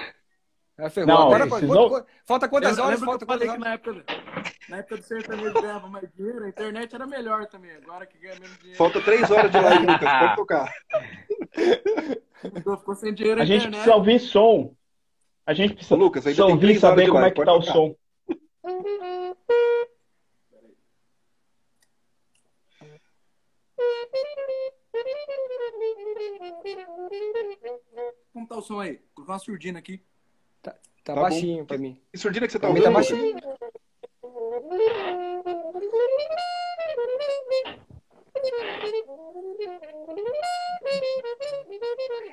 É, 0.78 0.90
ferrou. 0.90 1.08
Não, 1.08 1.22
agora, 1.28 1.48
quanto, 1.48 2.06
falta 2.26 2.50
quantas 2.50 2.78
horas? 2.78 3.00
Falta 3.00 3.26
quantas 3.26 3.48
horas? 3.48 3.60
Na 3.62 3.74
época, 3.74 4.04
na 4.68 4.78
época 4.78 4.98
do 4.98 5.04
sertanejo 5.04 5.54
ganhava 5.54 5.88
mais 5.88 6.12
dinheiro, 6.14 6.44
a 6.44 6.50
internet 6.50 6.94
era 6.94 7.08
melhor 7.08 7.46
também. 7.48 7.72
Agora 7.78 8.06
que 8.06 8.18
ganha 8.18 8.34
menos 8.36 8.58
dinheiro. 8.58 8.78
Falta 8.78 9.00
três 9.02 9.32
horas 9.32 9.50
de 9.52 9.58
live, 9.58 9.86
Lucas. 9.86 10.20
Pode 10.20 10.36
tocar. 10.36 10.74
Ficou 12.78 12.96
sem 12.96 13.14
dinheiro 13.14 13.42
a, 13.42 13.46
gente 13.46 13.70
precisa 13.70 13.96
ouvir 13.96 14.20
som. 14.20 14.76
A 15.46 15.54
gente 15.54 15.76
precisa 15.76 15.96
Lucas, 15.96 16.28
ainda 16.28 16.46
ouvir 16.46 16.78
saber 16.78 17.08
como 17.08 17.26
é 17.26 17.32
que 17.32 17.46
tá 17.46 17.54
o 17.54 17.62
som. 17.62 17.96
Como 28.34 28.48
tá 28.48 28.58
o 28.58 28.62
som 28.62 28.82
aí? 28.82 29.00
Vou 29.16 29.26
uma 29.26 29.40
surdina 29.40 29.80
aqui. 29.80 30.04
Tá, 30.66 30.72
tá, 31.04 31.14
tá 31.14 31.22
baixinho 31.22 31.60
bom. 31.60 31.66
pra 31.66 31.78
mim. 31.78 32.02
Que 32.12 32.18
surdina 32.18 32.48
que 32.48 32.52
você 32.52 32.60
tá 32.60 32.68
ouvindo? 32.68 32.86
Tá 32.86 32.92
baixinho. 32.92 33.38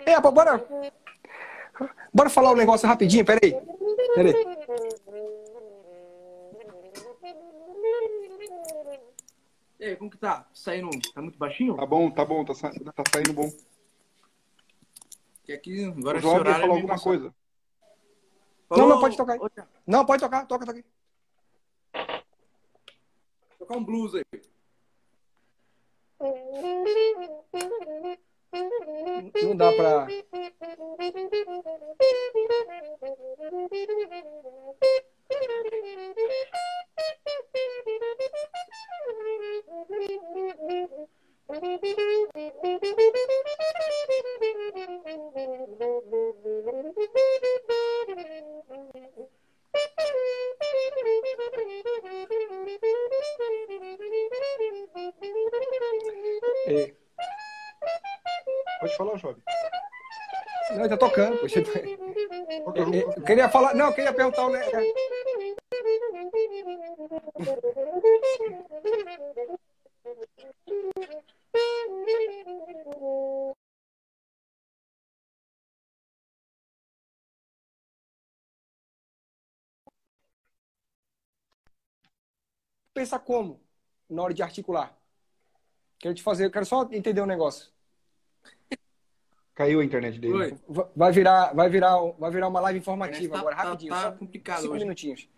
É, 0.07 0.21
bora. 0.21 0.67
Bora 2.13 2.31
falar 2.31 2.53
um 2.53 2.57
negócio 2.57 2.89
rapidinho, 2.89 3.25
peraí. 3.25 3.55
Peraí. 4.15 4.35
E 9.79 9.85
aí, 9.85 9.97
como 9.97 10.11
que 10.11 10.17
tá? 10.17 10.47
Saindo. 10.55 10.91
Tá 11.13 11.21
muito 11.21 11.39
baixinho? 11.39 11.77
Tá 11.77 11.85
bom, 11.85 12.11
tá 12.11 12.25
bom, 12.25 12.45
tá, 12.45 12.55
sa... 12.55 12.71
tá 12.71 13.03
saindo 13.13 13.33
bom. 13.33 13.51
Que 15.45 15.53
aqui 15.53 15.85
agora 15.85 16.19
o 16.19 16.21
João 16.21 16.39
ia 16.39 16.45
falar 16.45 16.75
alguma 16.75 16.99
coisa. 16.99 17.35
Não, 18.77 18.89
não, 18.89 19.01
pode 19.01 19.17
tocar 19.17 19.35
aí. 19.35 19.41
Não, 19.87 20.05
pode 20.07 20.23
tocar, 20.23 20.47
toca, 20.47 20.67
toca 20.67 20.79
aí. 20.79 20.85
Tocar 23.59 23.77
um 23.77 23.85
blues 23.85 24.15
aí. 24.15 24.25
Não 29.43 29.57
dá 29.57 29.73
pra. 29.73 30.07
É. 41.53 41.59
Pode 58.81 58.97
falar, 58.97 59.17
Job. 59.19 59.43
Não, 60.71 60.89
tá 60.89 60.97
tocando. 60.97 61.37
Poxa. 61.39 61.63
Eu 62.65 63.23
queria 63.25 63.51
falar. 63.51 63.75
Não, 63.75 63.89
eu 63.89 63.93
queria 63.93 64.15
perguntar 64.15 64.47
o. 64.47 64.53
Pensa 82.95 83.19
como 83.19 83.61
na 84.09 84.23
hora 84.23 84.35
de 84.35 84.43
articular. 84.43 84.97
Quero 85.99 86.15
te 86.15 86.23
fazer, 86.23 86.51
quero 86.51 86.67
só 86.67 86.89
entender 86.93 87.23
um 87.23 87.27
negócio. 87.27 87.71
Caiu 89.55 89.81
a 89.81 89.85
internet 89.85 90.19
dele. 90.19 90.35
Oi. 90.35 90.59
Vai 90.97 91.13
virar, 91.13 91.53
vai 91.55 91.69
virar, 91.69 91.97
vai 92.19 92.31
virar 92.31 92.49
uma 92.49 92.61
live 92.61 92.79
informativa 92.79 93.35
tá, 93.35 93.41
agora, 93.41 93.57
tá, 93.57 93.63
rapidinho. 93.63 93.93
Tá 93.93 94.03
só 94.03 94.13
complicado 94.13 94.61
cinco 94.63 94.75
hoje. 94.75 94.85
minutinhos. 94.85 95.29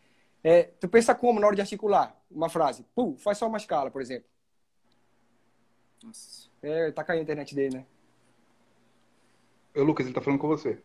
É, 0.43 0.65
tu 0.65 0.89
pensa 0.89 1.15
como 1.15 1.41
na 1.41 1.47
hora 1.47 1.57
de 1.57 1.63
articular 1.63 2.17
uma 2.31 2.49
frase? 2.49 2.85
Pum, 2.95 3.17
faz 3.17 3.39
só 3.39 3.47
uma 3.47 3.59
escala, 3.59 3.91
por 3.91 4.03
exemplo. 4.03 4.29
Nossa. 6.05 6.51
É, 6.63 6.93
tá 6.93 7.03
caindo 7.03 7.21
a 7.21 7.23
internet 7.23 7.55
dele, 7.55 7.79
né? 7.79 7.87
Ô, 9.75 9.83
Lucas, 9.83 10.07
ele 10.07 10.15
tá 10.15 10.21
falando 10.21 10.39
com 10.41 10.49
você. 10.49 10.83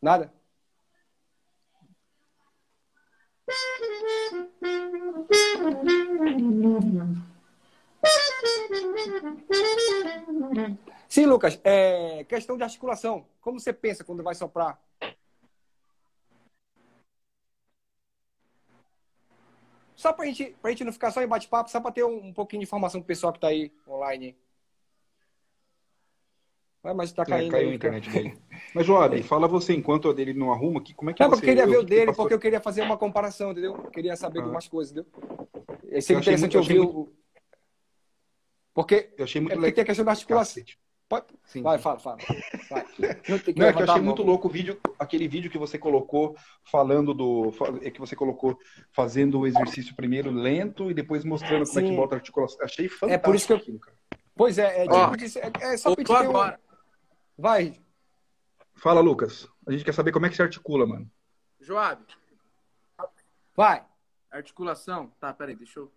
Nada? 0.00 0.32
Sim, 11.08 11.26
Lucas. 11.26 11.60
É, 11.64 12.24
questão 12.24 12.56
de 12.56 12.62
articulação. 12.62 13.26
Como 13.40 13.58
você 13.58 13.72
pensa 13.72 14.04
quando 14.04 14.22
vai 14.22 14.34
soprar? 14.34 14.80
Só 20.00 20.14
para 20.14 20.24
gente, 20.24 20.56
a 20.64 20.70
gente 20.70 20.82
não 20.82 20.94
ficar 20.94 21.10
só 21.10 21.22
em 21.22 21.26
bate-papo, 21.26 21.70
só 21.70 21.78
para 21.78 21.92
ter 21.92 22.02
um, 22.02 22.28
um, 22.28 22.32
pouquinho 22.32 22.60
de 22.60 22.64
informação 22.64 23.02
pro 23.02 23.08
pessoal 23.08 23.34
que 23.34 23.36
está 23.36 23.48
aí 23.48 23.70
online. 23.86 24.34
Vai, 26.82 26.94
mas 26.94 27.10
está 27.10 27.22
caindo. 27.22 27.48
É, 27.48 27.50
caiu 27.50 27.66
aí, 27.66 27.72
a 27.72 27.76
internet 27.76 28.08
dele. 28.08 28.38
Mas, 28.74 28.86
Joab, 28.86 29.22
fala 29.24 29.46
você, 29.46 29.74
enquanto 29.74 30.10
ele 30.18 30.32
não 30.32 30.50
arruma, 30.50 30.80
que, 30.82 30.94
como 30.94 31.10
é 31.10 31.12
que 31.12 31.22
não, 31.22 31.28
você... 31.28 31.36
Não, 31.36 31.42
eu 31.42 31.46
queria 31.46 31.66
ver 31.66 31.76
o 31.76 31.82
dele, 31.82 32.14
porque 32.14 32.32
eu 32.32 32.38
queria 32.38 32.60
fazer 32.62 32.80
uma 32.80 32.96
comparação, 32.96 33.50
entendeu? 33.50 33.76
Eu 33.76 33.90
queria 33.90 34.16
saber 34.16 34.38
ah. 34.38 34.44
de 34.44 34.48
umas 34.48 34.66
coisas, 34.66 34.96
entendeu? 34.96 36.00
Seria 36.00 36.20
interessante 36.20 36.56
ouvir 36.56 36.78
o... 36.78 36.84
Muito... 36.84 37.12
Porque, 38.72 39.12
eu 39.18 39.24
achei 39.24 39.38
muito 39.42 39.52
é 39.52 39.56
porque 39.56 39.72
tem 39.72 39.82
a 39.82 39.86
questão 39.86 40.04
da 40.06 40.12
articulação. 40.12 40.64
Pode... 41.10 41.26
Sim, 41.44 41.60
vai, 41.62 41.76
fala, 41.76 41.98
fala. 41.98 42.18
Vai. 42.70 42.84
Não, 43.56 43.66
é 43.66 43.72
que 43.72 43.82
eu 43.82 43.90
achei 43.90 44.00
muito 44.00 44.22
louco 44.22 44.46
o 44.46 44.50
vídeo, 44.50 44.80
aquele 44.96 45.26
vídeo 45.26 45.50
que 45.50 45.58
você 45.58 45.76
colocou 45.76 46.36
falando 46.62 47.12
do. 47.12 47.52
É 47.82 47.90
que 47.90 47.98
você 47.98 48.14
colocou 48.14 48.56
fazendo 48.92 49.40
o 49.40 49.46
exercício 49.48 49.96
primeiro 49.96 50.30
lento 50.30 50.88
e 50.88 50.94
depois 50.94 51.24
mostrando 51.24 51.66
como 51.66 51.80
sim. 51.80 51.84
é 51.84 51.90
que 51.90 51.96
volta 51.96 52.14
a 52.14 52.18
articulação. 52.18 52.58
Achei 52.62 52.88
fantástico. 52.88 53.12
É 53.12 53.18
por 53.18 53.34
isso 53.34 53.46
que 53.48 53.52
eu. 53.52 53.56
Aquilo, 53.56 53.80
cara. 53.80 53.96
Pois 54.36 54.56
é, 54.56 54.84
é, 54.84 54.88
tipo 54.88 55.16
de... 55.16 55.38
é, 55.38 55.72
é 55.72 55.76
só 55.76 55.96
pedir 55.96 56.14
agora. 56.14 56.60
Um... 57.36 57.42
Vai. 57.42 57.82
Fala, 58.76 59.00
Lucas. 59.00 59.48
A 59.66 59.72
gente 59.72 59.84
quer 59.84 59.92
saber 59.92 60.12
como 60.12 60.26
é 60.26 60.30
que 60.30 60.36
se 60.36 60.42
articula, 60.42 60.86
mano. 60.86 61.10
Joab. 61.58 62.00
Vai. 63.56 63.84
Articulação. 64.30 65.10
Tá, 65.18 65.34
peraí, 65.34 65.56
deixa 65.56 65.80
eu. 65.80 65.92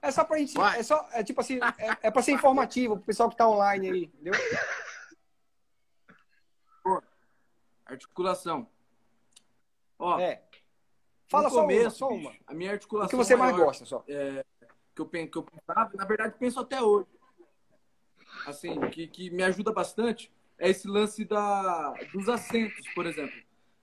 É 0.00 0.10
só 0.10 0.24
pra 0.24 0.38
gente. 0.38 0.58
É, 0.60 0.82
só, 0.82 1.08
é 1.12 1.22
tipo 1.22 1.40
assim, 1.40 1.58
é, 1.78 2.08
é 2.08 2.10
pra 2.10 2.22
ser 2.22 2.32
informativo 2.32 2.96
pro 2.96 3.06
pessoal 3.06 3.28
que 3.28 3.36
tá 3.36 3.48
online 3.48 3.90
aí, 3.90 4.04
entendeu? 4.04 4.32
Articulação. 7.84 8.68
Ó. 9.98 10.18
É. 10.18 10.42
Fala 11.28 11.48
só 11.48 11.62
começo, 11.62 11.82
uma, 11.82 11.90
só 11.90 12.08
uma. 12.08 12.32
A 12.46 12.54
minha 12.54 12.72
articulação. 12.72 13.06
O 13.06 13.10
que 13.10 13.16
você 13.16 13.36
maior, 13.36 13.52
mais 13.52 13.64
gosta, 13.64 13.84
só? 13.84 14.04
É, 14.08 14.44
que, 14.94 15.00
eu, 15.00 15.06
que 15.06 15.38
eu 15.38 15.42
pensava, 15.42 15.90
na 15.94 16.04
verdade, 16.04 16.34
penso 16.38 16.60
até 16.60 16.80
hoje. 16.80 17.08
Assim, 18.46 18.80
que, 18.90 19.06
que 19.06 19.30
me 19.30 19.42
ajuda 19.42 19.72
bastante 19.72 20.32
é 20.58 20.70
esse 20.70 20.88
lance 20.88 21.24
da, 21.24 21.92
dos 22.12 22.28
acentos, 22.28 22.86
por 22.94 23.06
exemplo. 23.06 23.34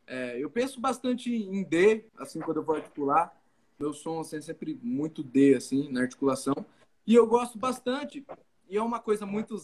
É, 0.07 0.43
eu 0.43 0.49
penso 0.49 0.79
bastante 0.79 1.33
em 1.33 1.63
D, 1.63 2.05
assim, 2.17 2.39
quando 2.39 2.57
eu 2.57 2.63
vou 2.63 2.75
articular. 2.75 3.38
Meu 3.79 3.93
som 3.93 4.19
assim, 4.19 4.35
é 4.35 4.41
sempre 4.41 4.77
muito 4.83 5.23
D, 5.23 5.55
assim, 5.55 5.89
na 5.89 6.01
articulação. 6.01 6.53
E 7.07 7.15
eu 7.15 7.25
gosto 7.25 7.57
bastante, 7.57 8.25
e 8.67 8.75
é 8.75 8.81
uma 8.81 8.99
coisa 8.99 9.25
muito 9.25 9.55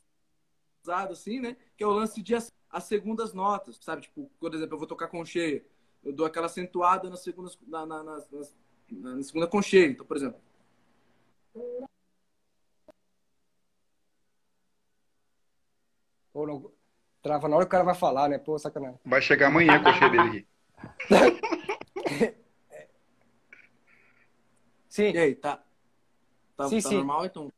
usada, 0.82 1.12
assim, 1.12 1.42
né? 1.42 1.58
Que 1.76 1.84
é 1.84 1.88
o 1.88 1.92
lance 1.92 2.22
de 2.22 2.34
as, 2.34 2.50
as 2.70 2.86
segundas 2.86 3.34
notas, 3.34 3.78
sabe? 3.82 4.04
Tipo, 4.04 4.32
por 4.40 4.54
exemplo, 4.54 4.76
eu 4.76 4.80
vou 4.80 4.88
tocar 4.88 5.10
com 5.10 5.26
cheia. 5.26 5.66
Eu 6.02 6.14
dou 6.14 6.26
aquela 6.26 6.46
acentuada 6.46 7.10
na 7.10 7.18
segunda, 7.18 7.52
na, 7.68 7.86
na, 7.86 8.04
na, 8.04 8.18
na, 8.90 9.16
na 9.16 9.24
segunda 9.24 9.48
com 9.48 9.62
cheia. 9.62 9.88
Então, 9.88 10.06
por 10.06 10.16
exemplo. 10.16 10.40
Pô, 16.32 16.48
não... 16.48 16.72
Trava 17.22 17.50
na 17.50 17.56
hora 17.56 17.66
que 17.66 17.70
o 17.70 17.72
cara 17.72 17.84
vai 17.84 17.96
falar, 17.96 18.30
né? 18.30 18.38
Pô, 18.38 18.58
sacanagem. 18.58 19.00
Vai 19.04 19.22
chegar 19.22 19.48
amanhã 19.48 19.82
com 19.82 19.90
a 19.90 19.94
cheia 19.94 20.12
dele 20.12 20.30
aqui. 20.30 20.48
Sim. 24.96 25.12
E 25.12 25.18
aí, 25.18 25.36
tá? 25.36 25.62
Tá, 26.56 26.70
sim, 26.70 26.82
tá 26.82 26.88
sim. 26.88 26.96
normal, 26.96 27.26
então? 27.26 27.52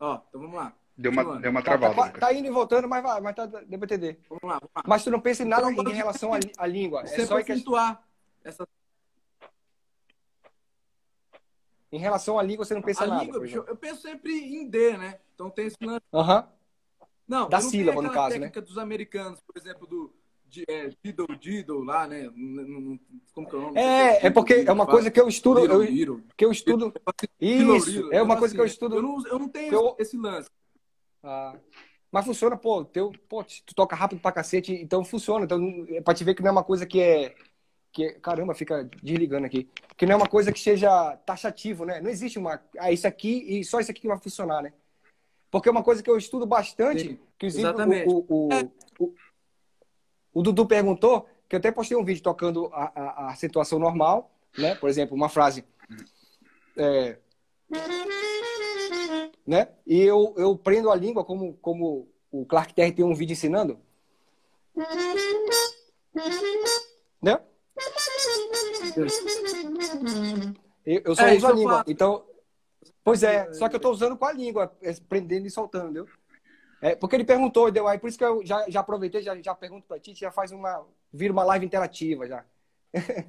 Ó, 0.00 0.20
então 0.28 0.40
vamos 0.40 0.56
lá. 0.56 0.74
Deu 0.96 1.12
uma, 1.12 1.38
deu 1.38 1.50
uma 1.52 1.62
Tá, 1.62 1.78
travada. 1.78 1.94
tá, 2.12 2.18
tá 2.18 2.32
indo 2.32 2.48
e 2.48 2.50
voltando, 2.50 2.88
mas 2.88 3.00
vai, 3.04 3.20
mas 3.20 3.36
tá, 3.36 3.46
deu 3.46 3.78
pra 3.78 3.86
entender. 3.86 4.18
Vamos 4.28 4.42
lá, 4.42 4.54
vamos 4.58 4.70
lá. 4.74 4.82
Mas 4.84 5.04
tu 5.04 5.12
não 5.12 5.20
pensa 5.20 5.44
em 5.44 5.46
nada 5.46 5.70
Então, 5.70 5.84
em 5.88 5.94
relação 5.94 6.32
à, 6.58 6.66
língua. 6.66 7.02
É 7.02 7.06
Sempre 7.06 7.26
só 7.26 7.38
em, 7.38 7.44
que- 7.44 7.52
acentuar 7.52 8.04
essa 8.42 8.66
em 11.92 11.98
relação 11.98 12.36
à 12.36 12.42
língua 12.42 12.64
você 12.64 12.74
não 12.74 12.82
pensa 12.82 13.04
a 13.04 13.06
nada. 13.06 13.22
língua, 13.22 13.44
exemplo. 13.44 13.68
eu 13.68 13.76
penso 13.76 14.02
sempre 14.02 14.32
em 14.32 14.68
D, 14.68 14.98
né? 14.98 15.20
Então 15.34 15.48
tem 15.50 15.66
esse 15.66 15.76
lance. 15.80 16.04
Aham. 16.12 16.48
Não, 17.28 17.48
Da 17.48 17.58
eu 17.58 17.62
não 17.62 17.70
sílaba, 17.70 18.02
no 18.02 18.10
caso, 18.10 18.30
né? 18.30 18.40
técnica 18.40 18.60
dos 18.60 18.76
americanos, 18.76 19.40
por 19.40 19.56
exemplo, 19.56 19.86
do 19.86 20.12
é, 20.68 20.90
diddle, 21.02 21.36
diddle 21.36 21.84
lá, 21.84 22.06
né? 22.06 22.30
Como 23.32 23.48
que 23.48 23.54
é 23.54 23.58
o 23.58 23.62
nome? 23.62 23.78
É, 23.80 24.26
é 24.26 24.30
porque 24.30 24.64
é 24.66 24.72
uma 24.72 24.86
coisa 24.86 25.10
que 25.10 25.20
eu 25.20 25.28
estudo, 25.28 25.60
Little, 25.60 25.82
eu, 25.82 25.90
little. 25.90 26.22
que 26.36 26.44
eu 26.44 26.50
estudo. 26.50 26.92
Isso, 27.40 27.90
little. 27.90 28.12
é 28.12 28.22
uma 28.22 28.36
coisa 28.36 28.54
que 28.54 28.60
eu 28.60 28.64
assim, 28.64 28.72
estudo. 28.72 28.96
Eu 28.96 29.02
não, 29.02 29.26
eu 29.26 29.38
não 29.38 29.48
tenho 29.48 29.72
Eu- 29.72 29.96
esse 29.98 30.16
lance. 30.16 30.48
Ah, 31.22 31.54
mas 32.10 32.24
funciona, 32.24 32.56
pô, 32.56 32.84
teu, 32.84 33.12
pô, 33.28 33.44
tu 33.44 33.74
toca 33.74 33.94
rápido 33.94 34.20
pra 34.20 34.32
cacete, 34.32 34.72
então 34.72 35.04
funciona. 35.04 35.44
Então, 35.44 35.86
é 35.90 36.00
pra 36.00 36.14
te 36.14 36.24
ver 36.24 36.34
que 36.34 36.42
não 36.42 36.48
é 36.48 36.52
uma 36.52 36.64
coisa 36.64 36.84
que 36.86 37.00
é. 37.00 37.34
Que 37.92 38.04
é- 38.04 38.12
caramba, 38.14 38.54
fica 38.54 38.88
desligando 39.02 39.46
aqui. 39.46 39.68
Que 39.96 40.06
não 40.06 40.14
é 40.14 40.16
uma 40.16 40.28
coisa 40.28 40.52
que 40.52 40.60
seja 40.60 41.16
taxativo, 41.26 41.84
né? 41.84 42.00
Não 42.00 42.10
existe 42.10 42.38
uma. 42.38 42.60
Ah, 42.78 42.92
isso 42.92 43.06
aqui 43.06 43.44
e 43.48 43.64
só 43.64 43.80
isso 43.80 43.90
aqui 43.90 44.00
que 44.02 44.08
vai 44.08 44.18
funcionar, 44.18 44.62
né? 44.62 44.72
Porque 45.50 45.68
é 45.68 45.72
uma 45.72 45.82
coisa 45.82 46.02
que 46.02 46.08
eu 46.08 46.16
estudo 46.16 46.46
bastante. 46.46 47.00
Sim, 47.02 47.18
que. 47.38 47.48
O, 48.06 48.24
o, 48.28 48.48
o, 48.48 49.04
o, 49.06 49.14
o 50.32 50.42
Dudu 50.42 50.66
perguntou, 50.66 51.26
que 51.48 51.56
eu 51.56 51.58
até 51.58 51.70
postei 51.70 51.96
um 51.96 52.04
vídeo 52.04 52.22
tocando 52.22 52.70
a, 52.72 52.92
a, 52.94 53.02
a 53.02 53.30
acentuação 53.30 53.78
normal, 53.78 54.30
né? 54.56 54.74
Por 54.74 54.88
exemplo, 54.88 55.16
uma 55.16 55.28
frase. 55.28 55.64
É, 56.76 57.18
né? 59.46 59.68
E 59.86 60.00
eu, 60.00 60.34
eu 60.36 60.56
prendo 60.56 60.90
a 60.90 60.94
língua 60.94 61.24
como, 61.24 61.54
como 61.54 62.08
o 62.30 62.44
Clark 62.46 62.74
Terry 62.74 62.92
tem 62.92 63.04
um 63.04 63.14
vídeo 63.14 63.32
ensinando. 63.32 63.80
Né? 67.20 67.40
Eu, 70.86 71.02
eu 71.04 71.16
só 71.16 71.26
É, 71.26 71.36
uso 71.36 71.46
a 71.46 71.52
língua. 71.52 71.84
Então, 71.86 72.24
pois 73.02 73.22
é, 73.22 73.52
só 73.52 73.68
que 73.68 73.74
eu 73.74 73.78
estou 73.78 73.92
usando 73.92 74.16
com 74.16 74.24
a 74.24 74.32
língua, 74.32 74.72
é, 74.82 74.92
prendendo 75.08 75.46
e 75.46 75.50
soltando, 75.50 75.86
entendeu? 75.86 76.06
É, 76.80 76.94
porque 76.96 77.14
ele 77.16 77.24
perguntou, 77.24 77.70
deu 77.70 77.86
aí, 77.86 77.98
por 77.98 78.08
isso 78.08 78.16
que 78.18 78.24
eu 78.24 78.44
já, 78.44 78.68
já 78.68 78.80
aproveitei, 78.80 79.22
já, 79.22 79.40
já 79.40 79.54
pergunto 79.54 79.86
para 79.86 80.00
ti, 80.00 80.14
já 80.14 80.30
faz 80.30 80.50
uma. 80.50 80.86
Vira 81.12 81.32
uma 81.32 81.44
live 81.44 81.66
interativa 81.66 82.26
já. 82.26 82.44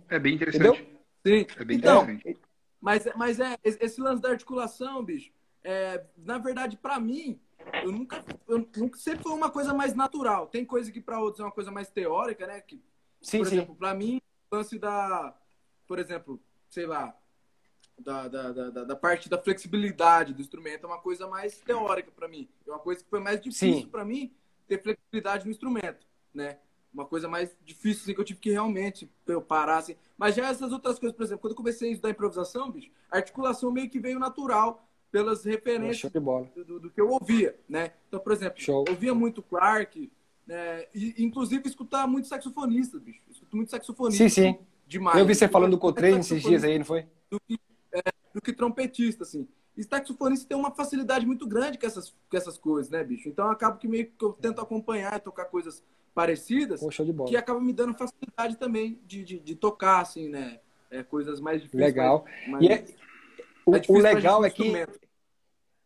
É 0.09 0.19
bem 0.19 0.35
interessante. 0.35 0.67
Entendeu? 0.67 1.01
Sim. 1.25 1.45
É 1.59 1.65
bem 1.65 1.77
Então, 1.77 2.03
interessante. 2.03 2.39
Mas, 2.79 3.05
mas 3.15 3.39
é, 3.39 3.57
esse 3.63 4.01
lance 4.01 4.21
da 4.21 4.29
articulação, 4.29 5.03
bicho, 5.03 5.31
é, 5.63 6.03
na 6.17 6.37
verdade, 6.37 6.77
pra 6.77 6.99
mim, 6.99 7.39
eu 7.83 7.91
nunca, 7.91 8.23
eu 8.47 8.67
nunca. 8.75 8.97
Sempre 8.97 9.23
foi 9.23 9.33
uma 9.33 9.51
coisa 9.51 9.73
mais 9.73 9.93
natural. 9.93 10.47
Tem 10.47 10.65
coisa 10.65 10.91
que 10.91 10.99
pra 11.01 11.19
outros 11.19 11.41
é 11.41 11.43
uma 11.43 11.51
coisa 11.51 11.69
mais 11.69 11.89
teórica, 11.89 12.47
né? 12.47 12.61
Que, 12.61 12.81
Sim, 13.21 13.37
por 13.39 13.47
sim. 13.47 13.55
exemplo, 13.57 13.75
pra 13.75 13.93
mim, 13.93 14.19
o 14.49 14.55
lance 14.55 14.79
da. 14.79 15.35
Por 15.87 15.99
exemplo, 15.99 16.41
sei 16.69 16.85
lá. 16.85 17.15
Da, 18.03 18.27
da, 18.27 18.51
da, 18.51 18.83
da- 18.85 18.95
parte 18.95 19.29
da 19.29 19.37
flexibilidade 19.37 20.33
do 20.33 20.41
instrumento 20.41 20.83
é 20.85 20.87
uma 20.87 20.99
coisa 20.99 21.27
mais 21.27 21.59
teórica 21.59 22.11
pra 22.15 22.27
mim. 22.27 22.47
É 22.65 22.69
uma 22.71 22.79
coisa 22.79 23.03
que 23.03 23.09
foi 23.09 23.19
mais 23.19 23.39
difícil 23.41 23.87
pra 23.89 24.03
mim 24.05 24.31
ter 24.67 24.81
flexibilidade 24.81 25.45
no 25.45 25.51
instrumento, 25.51 26.05
né? 26.33 26.57
Uma 26.93 27.05
coisa 27.05 27.27
mais 27.27 27.55
difícil, 27.65 28.03
assim, 28.03 28.13
que 28.13 28.19
eu 28.19 28.25
tive 28.25 28.39
que 28.39 28.51
realmente 28.51 29.09
eu 29.27 29.41
parar, 29.41 29.77
assim. 29.77 29.95
Mas 30.17 30.35
já 30.35 30.47
essas 30.49 30.71
outras 30.73 30.99
coisas, 30.99 31.15
por 31.15 31.23
exemplo, 31.23 31.41
quando 31.41 31.51
eu 31.51 31.57
comecei 31.57 31.89
a 31.89 31.91
estudar 31.93 32.09
improvisação, 32.09 32.69
bicho, 32.69 32.91
a 33.09 33.17
articulação 33.17 33.71
meio 33.71 33.89
que 33.89 33.99
veio 33.99 34.19
natural 34.19 34.85
pelas 35.11 35.43
referências 35.45 36.11
de 36.11 36.19
bola. 36.19 36.49
do, 36.55 36.79
do 36.79 36.89
que 36.89 36.99
eu 36.99 37.09
ouvia, 37.09 37.57
né? 37.67 37.91
Então, 38.07 38.19
por 38.19 38.31
exemplo, 38.33 38.59
Show. 38.61 38.83
eu 38.87 38.93
ouvia 38.93 39.13
muito 39.13 39.41
Clark, 39.41 40.11
né? 40.47 40.85
e 40.93 41.23
inclusive 41.23 41.67
escutar 41.67 42.07
muito 42.07 42.27
saxofonista, 42.27 42.99
bicho. 42.99 43.21
Eu 43.27 43.31
escuto 43.33 43.55
muito 43.55 43.69
saxofonista. 43.71 44.27
Sim, 44.29 44.29
sim. 44.29 44.59
Demais. 44.87 45.17
Eu 45.17 45.25
vi 45.25 45.33
você 45.35 45.47
falando 45.47 45.71
do 45.71 45.77
Coltrane 45.77 46.19
esses 46.19 46.41
dias 46.41 46.63
aí, 46.65 46.77
não 46.77 46.85
foi? 46.85 47.05
do 47.29 47.39
que, 47.47 47.57
é, 47.93 48.01
do 48.33 48.41
que 48.41 48.53
trompetista, 48.53 49.23
assim. 49.23 49.47
E 49.75 49.83
saxofonista 49.83 50.47
tem 50.47 50.57
uma 50.57 50.71
facilidade 50.71 51.25
muito 51.25 51.47
grande 51.47 51.77
com 51.77 51.85
essas, 51.85 52.09
com 52.29 52.37
essas 52.37 52.57
coisas, 52.57 52.91
né, 52.91 53.03
bicho? 53.03 53.29
Então, 53.29 53.45
eu 53.45 53.51
acabo 53.51 53.77
que 53.77 53.87
meio 53.87 54.11
que 54.11 54.25
eu 54.25 54.33
tento 54.33 54.59
acompanhar 54.61 55.15
e 55.17 55.19
tocar 55.19 55.45
coisas 55.45 55.83
parecidas, 56.13 56.81
Poxa, 56.81 57.05
de 57.05 57.13
bola. 57.13 57.29
que 57.29 57.37
acaba 57.37 57.59
me 57.59 57.71
dando 57.71 57.93
facilidade 57.97 58.57
também 58.57 58.99
de, 59.05 59.23
de, 59.23 59.39
de 59.39 59.55
tocar, 59.55 60.01
assim, 60.01 60.27
né? 60.29 60.59
É, 60.89 61.03
coisas 61.03 61.39
mais 61.39 61.61
difíceis. 61.61 61.85
Legal. 61.93 62.25
mais- 62.49 62.65
E 62.65 62.67
é- 62.67 62.85
o, 63.65 63.75
é 63.75 63.81
o 63.87 63.97
legal 63.97 64.43
é 64.43 64.49
que. 64.49 64.73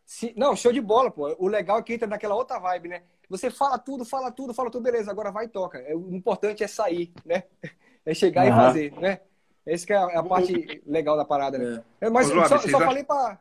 se- 0.06 0.34
não, 0.36 0.56
show 0.56 0.72
de 0.72 0.82
bola, 0.82 1.12
pô. 1.12 1.36
O 1.40 1.48
legal 1.48 1.80
é 1.80 1.84
que 1.84 1.94
entra 1.94 2.08
naquela 2.08 2.36
outra 2.36 2.60
vibe, 2.60 2.90
né? 2.90 3.04
Você 3.30 3.50
fala 3.50 3.78
tudo, 3.78 4.06
fala 4.06 4.32
tudo, 4.32 4.54
fala 4.54 4.70
tudo, 4.72 4.84
beleza, 4.84 5.10
agora 5.12 5.32
vai 5.32 5.46
e 5.46 5.50
toca. 5.50 5.80
É, 5.80 5.96
O 5.96 6.14
importante 6.14 6.64
é 6.64 6.68
sair, 6.68 7.14
né? 7.26 7.44
É 8.08 8.14
chegar 8.14 8.46
e 8.46 8.52
Aham. 8.52 8.68
fazer, 8.68 8.92
né? 9.00 9.22
Essa 9.66 9.86
que 9.86 9.94
é 9.94 9.98
a, 9.98 10.08
é 10.12 10.24
parte 10.24 10.82
legal 10.86 11.18
da 11.18 11.26
parada, 11.26 11.58
né? 11.58 11.84
É, 12.00 12.10
mas 12.10 12.30
Ô, 12.30 12.34
Joab, 12.36 12.50
só, 12.50 12.58
só 12.60 12.68
acham- 12.68 12.80
falei 12.82 13.04
pra. 13.04 13.40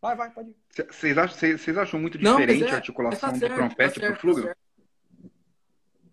Vai, 0.00 0.16
vai, 0.16 0.30
pode 0.30 0.50
ir. 0.50 0.56
Vocês 0.90 1.16
acham, 1.18 1.36
vocês 1.38 1.60
vocês 1.60 1.78
acham 1.78 2.00
muito 2.00 2.18
Não, 2.20 2.32
diferente 2.36 2.64
é- 2.64 2.70
a 2.70 2.74
articulação 2.76 3.28
mas 3.30 3.38
do 3.38 3.42
tá 3.42 3.46
certo, 3.48 3.58
trompete 3.58 4.00
tá 4.00 4.16
flugelho? 4.16 4.46
tá 4.48 4.54
certo. 4.54 5.32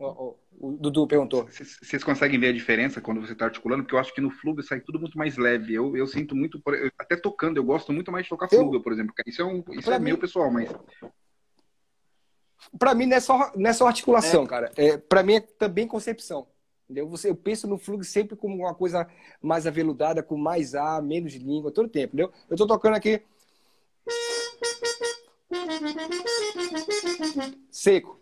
Ó, 0.02 0.08
ó, 0.30 0.34
o 0.60 0.72
Dudu 0.74 1.08
perguntou. 1.08 1.48
Vocês 1.50 2.04
conseguem 2.04 2.40
ver 2.40 2.50
a 2.50 2.54
diferença 2.54 3.02
quando 3.02 3.20
você 3.22 3.34
está 3.34 3.46
articulando? 3.46 3.84
Porque 3.84 3.96
eu 3.96 4.00
acho 4.00 4.14
que 4.14 4.22
no 4.22 4.30
flúgio 4.32 4.62
sai 4.64 4.80
tudo 4.82 5.00
muito 5.00 5.18
mais 5.18 5.38
leve. 5.38 5.74
Eu, 5.74 5.96
eu 5.98 6.06
sinto 6.08 6.36
muito, 6.36 6.62
até 6.98 7.16
tocando, 7.16 7.58
eu 7.58 7.64
gosto 7.64 7.92
muito 7.92 8.12
mais 8.12 8.26
de 8.26 8.30
tocar 8.30 8.48
Eu- 8.52 8.82
por 8.82 8.92
exemplo. 8.94 9.14
Isso 9.26 9.42
é, 9.42 9.46
um, 9.46 9.64
isso 9.72 9.92
é 9.92 9.98
mim- 10.00 10.06
meu 10.06 10.18
pessoal, 10.18 10.52
mas 10.52 10.70
Pra 12.78 12.94
mim 12.94 13.06
não 13.06 13.16
é 13.18 13.20
só, 13.22 13.52
não 13.56 13.70
é 13.70 13.74
só 13.74 13.88
articulação, 13.88 14.46
cara. 14.46 14.72
É, 14.76 14.98
pra 14.98 15.24
mim 15.24 15.36
é 15.36 15.40
também 15.40 15.88
concepção. 15.88 16.46
Entendeu? 16.90 17.08
Você, 17.08 17.30
eu 17.30 17.36
penso 17.36 17.68
no 17.68 17.78
fluxo 17.78 18.10
sempre 18.10 18.36
como 18.36 18.56
uma 18.56 18.74
coisa 18.74 19.08
mais 19.40 19.68
aveludada, 19.68 20.24
com 20.24 20.36
mais 20.36 20.74
ar, 20.74 21.04
menos 21.04 21.36
língua, 21.36 21.72
todo 21.72 21.88
tempo, 21.88 22.16
entendeu? 22.16 22.34
Eu 22.50 22.58
tô 22.58 22.66
tocando 22.66 22.96
aqui. 22.96 23.22
Seco. 27.70 28.20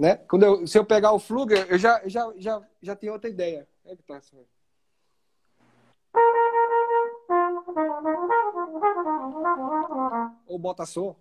Né? 0.00 0.16
Quando 0.28 0.42
eu, 0.42 0.66
se 0.66 0.76
eu 0.76 0.84
pegar 0.84 1.12
o 1.12 1.20
fluger, 1.20 1.64
eu 1.70 1.78
já, 1.78 2.02
já, 2.08 2.32
já, 2.36 2.60
já 2.82 2.96
tenho 2.96 3.12
outra 3.12 3.30
ideia. 3.30 3.68
É 3.84 3.94
que 3.94 4.02
tá. 4.02 4.20
Ou 10.48 10.58
bota 10.58 10.84
som. 10.84 11.14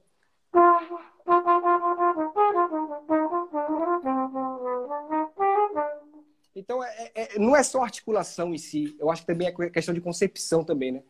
Então, 6.60 6.84
é, 6.84 7.12
é- 7.14 7.40
não 7.40 7.56
é 7.56 7.62
só 7.62 7.84
articulação 7.84 8.52
em 8.52 8.58
si. 8.58 8.96
Eu 9.00 9.12
acho 9.12 9.22
que 9.22 9.28
também 9.28 9.48
é 9.48 9.70
questão 9.70 9.94
de 9.94 10.02
concepção 10.02 10.64
também, 10.64 10.92
né? 10.92 11.04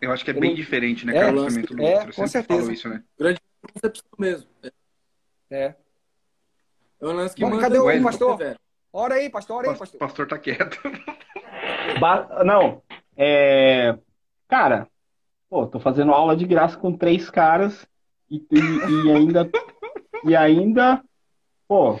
eu 0.00 0.12
acho 0.12 0.24
que 0.24 0.30
é 0.30 0.34
Eu 0.34 0.40
bem 0.40 0.50
não- 0.50 0.56
diferente, 0.56 1.04
né, 1.06 1.16
É, 1.16 1.20
cara? 1.20 1.32
o 1.32 1.34
lance- 1.36 1.58
instrumento 1.60 1.84
do 1.86 1.90
é, 1.90 1.94
outro. 1.96 2.10
Eu 2.10 2.14
com 2.14 2.26
certeza. 2.26 2.60
falo 2.60 2.72
isso, 2.72 2.88
né? 2.88 3.02
Grande 3.18 3.40
concepção 3.72 4.08
mesmo. 4.18 4.48
É 4.62 4.70
É. 5.50 5.74
é 7.00 7.06
um 7.06 7.12
lance 7.12 7.34
que 7.34 7.40
Bom, 7.42 7.50
manda 7.50 7.62
cadê 7.62 7.78
o 7.78 8.02
pastor? 8.02 8.38
né, 8.38 8.44
velho? 8.44 8.58
Ora 8.92 9.14
aí, 9.14 9.28
pastor, 9.30 9.56
ora 9.58 9.68
aí, 9.70 9.74
O 9.74 9.78
pastor. 9.78 9.98
pastor 9.98 10.28
tá 10.28 10.38
quieto. 10.38 10.78
Ba- 12.00 12.44
Não, 12.44 12.82
é. 13.16 13.98
Cara, 14.48 14.86
pô, 15.50 15.66
tô 15.66 15.78
fazendo 15.80 16.12
aula 16.12 16.36
de 16.36 16.46
graça 16.46 16.76
com 16.78 16.96
três 16.96 17.28
caras 17.30 17.86
e, 18.30 18.36
e- 18.36 19.04
e 19.06 19.12
ainda. 19.12 19.50
E 20.24 20.36
ainda. 20.36 21.02
Pô, 21.68 21.98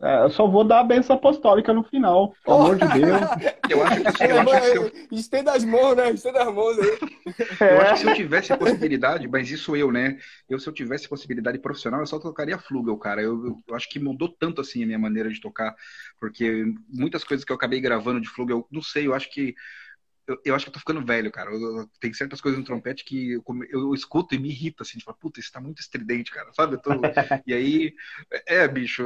é, 0.00 0.22
eu 0.24 0.30
só 0.30 0.46
vou 0.46 0.64
dar 0.64 0.80
a 0.80 0.84
benção 0.84 1.16
apostólica 1.16 1.72
no 1.72 1.82
final, 1.84 2.34
pelo 2.44 2.56
amor 2.56 2.76
de 2.76 2.88
Deus. 2.88 3.30
Eu 3.68 3.82
acho 3.82 4.00
que, 4.02 4.14
eu 4.26 4.38
acho 4.38 4.56
que 4.56 4.62
se 4.62 4.76
eu, 4.76 4.90
Estenda 5.10 5.52
as 5.52 5.64
mãos, 5.64 5.96
né? 5.96 6.10
Estenda 6.10 6.42
as 6.42 6.54
mãos 6.54 6.78
aí. 6.78 6.98
eu 7.68 7.80
acho 7.80 7.92
É, 7.92 7.94
que 7.94 8.00
se 8.00 8.06
eu 8.06 8.10
tivesse 8.10 8.54
possibilidade, 8.54 9.28
mas 9.28 9.50
isso 9.50 9.74
eu, 9.76 9.90
né? 9.92 10.18
Eu, 10.48 10.58
se 10.58 10.68
eu 10.68 10.72
tivesse 10.72 11.08
possibilidade 11.08 11.58
profissional, 11.58 12.00
eu 12.00 12.06
só 12.06 12.18
tocaria 12.18 12.58
flugel, 12.58 12.96
cara. 12.98 13.22
Eu, 13.22 13.44
eu- 13.46 13.64
eu 13.68 13.74
acho 13.74 13.88
que 13.88 13.98
mudou 13.98 14.28
tanto 14.28 14.60
assim 14.60 14.82
a 14.82 14.86
minha 14.86 14.98
maneira 14.98 15.28
de 15.30 15.40
tocar, 15.40 15.74
porque 16.18 16.64
muitas 16.88 17.24
coisas 17.24 17.44
que 17.44 17.52
eu 17.52 17.56
acabei 17.56 17.80
gravando 17.80 18.20
de 18.20 18.28
flugel, 18.28 18.58
eu 18.58 18.68
não 18.70 18.82
sei, 18.82 19.06
eu 19.06 19.14
acho 19.14 19.30
que 19.30 19.54
eu, 20.28 20.38
eu 20.44 20.54
acho 20.56 20.64
que 20.66 20.70
eu 20.70 20.74
tô 20.74 20.80
ficando 20.80 21.04
velho, 21.06 21.30
cara. 21.32 21.50
Eu- 21.52 21.78
eu- 21.80 21.90
tem 22.00 22.12
certas 22.14 22.40
coisas 22.40 22.58
no 22.60 22.66
trompete 22.66 23.04
que 23.04 23.32
eu, 23.70 23.94
escuto 23.94 24.34
e 24.34 24.38
me 24.38 24.50
irrita, 24.50 24.82
assim, 24.84 24.98
tipo, 24.98 25.14
puta, 25.14 25.40
isso 25.40 25.52
tá 25.52 25.60
muito 25.60 25.80
estridente, 25.80 26.30
cara, 26.32 26.52
sabe? 26.54 26.76
Eu 26.76 26.82
tô- 26.82 26.90
e 27.46 27.54
aí, 27.54 27.94
é, 28.46 28.66
bicho. 28.68 29.04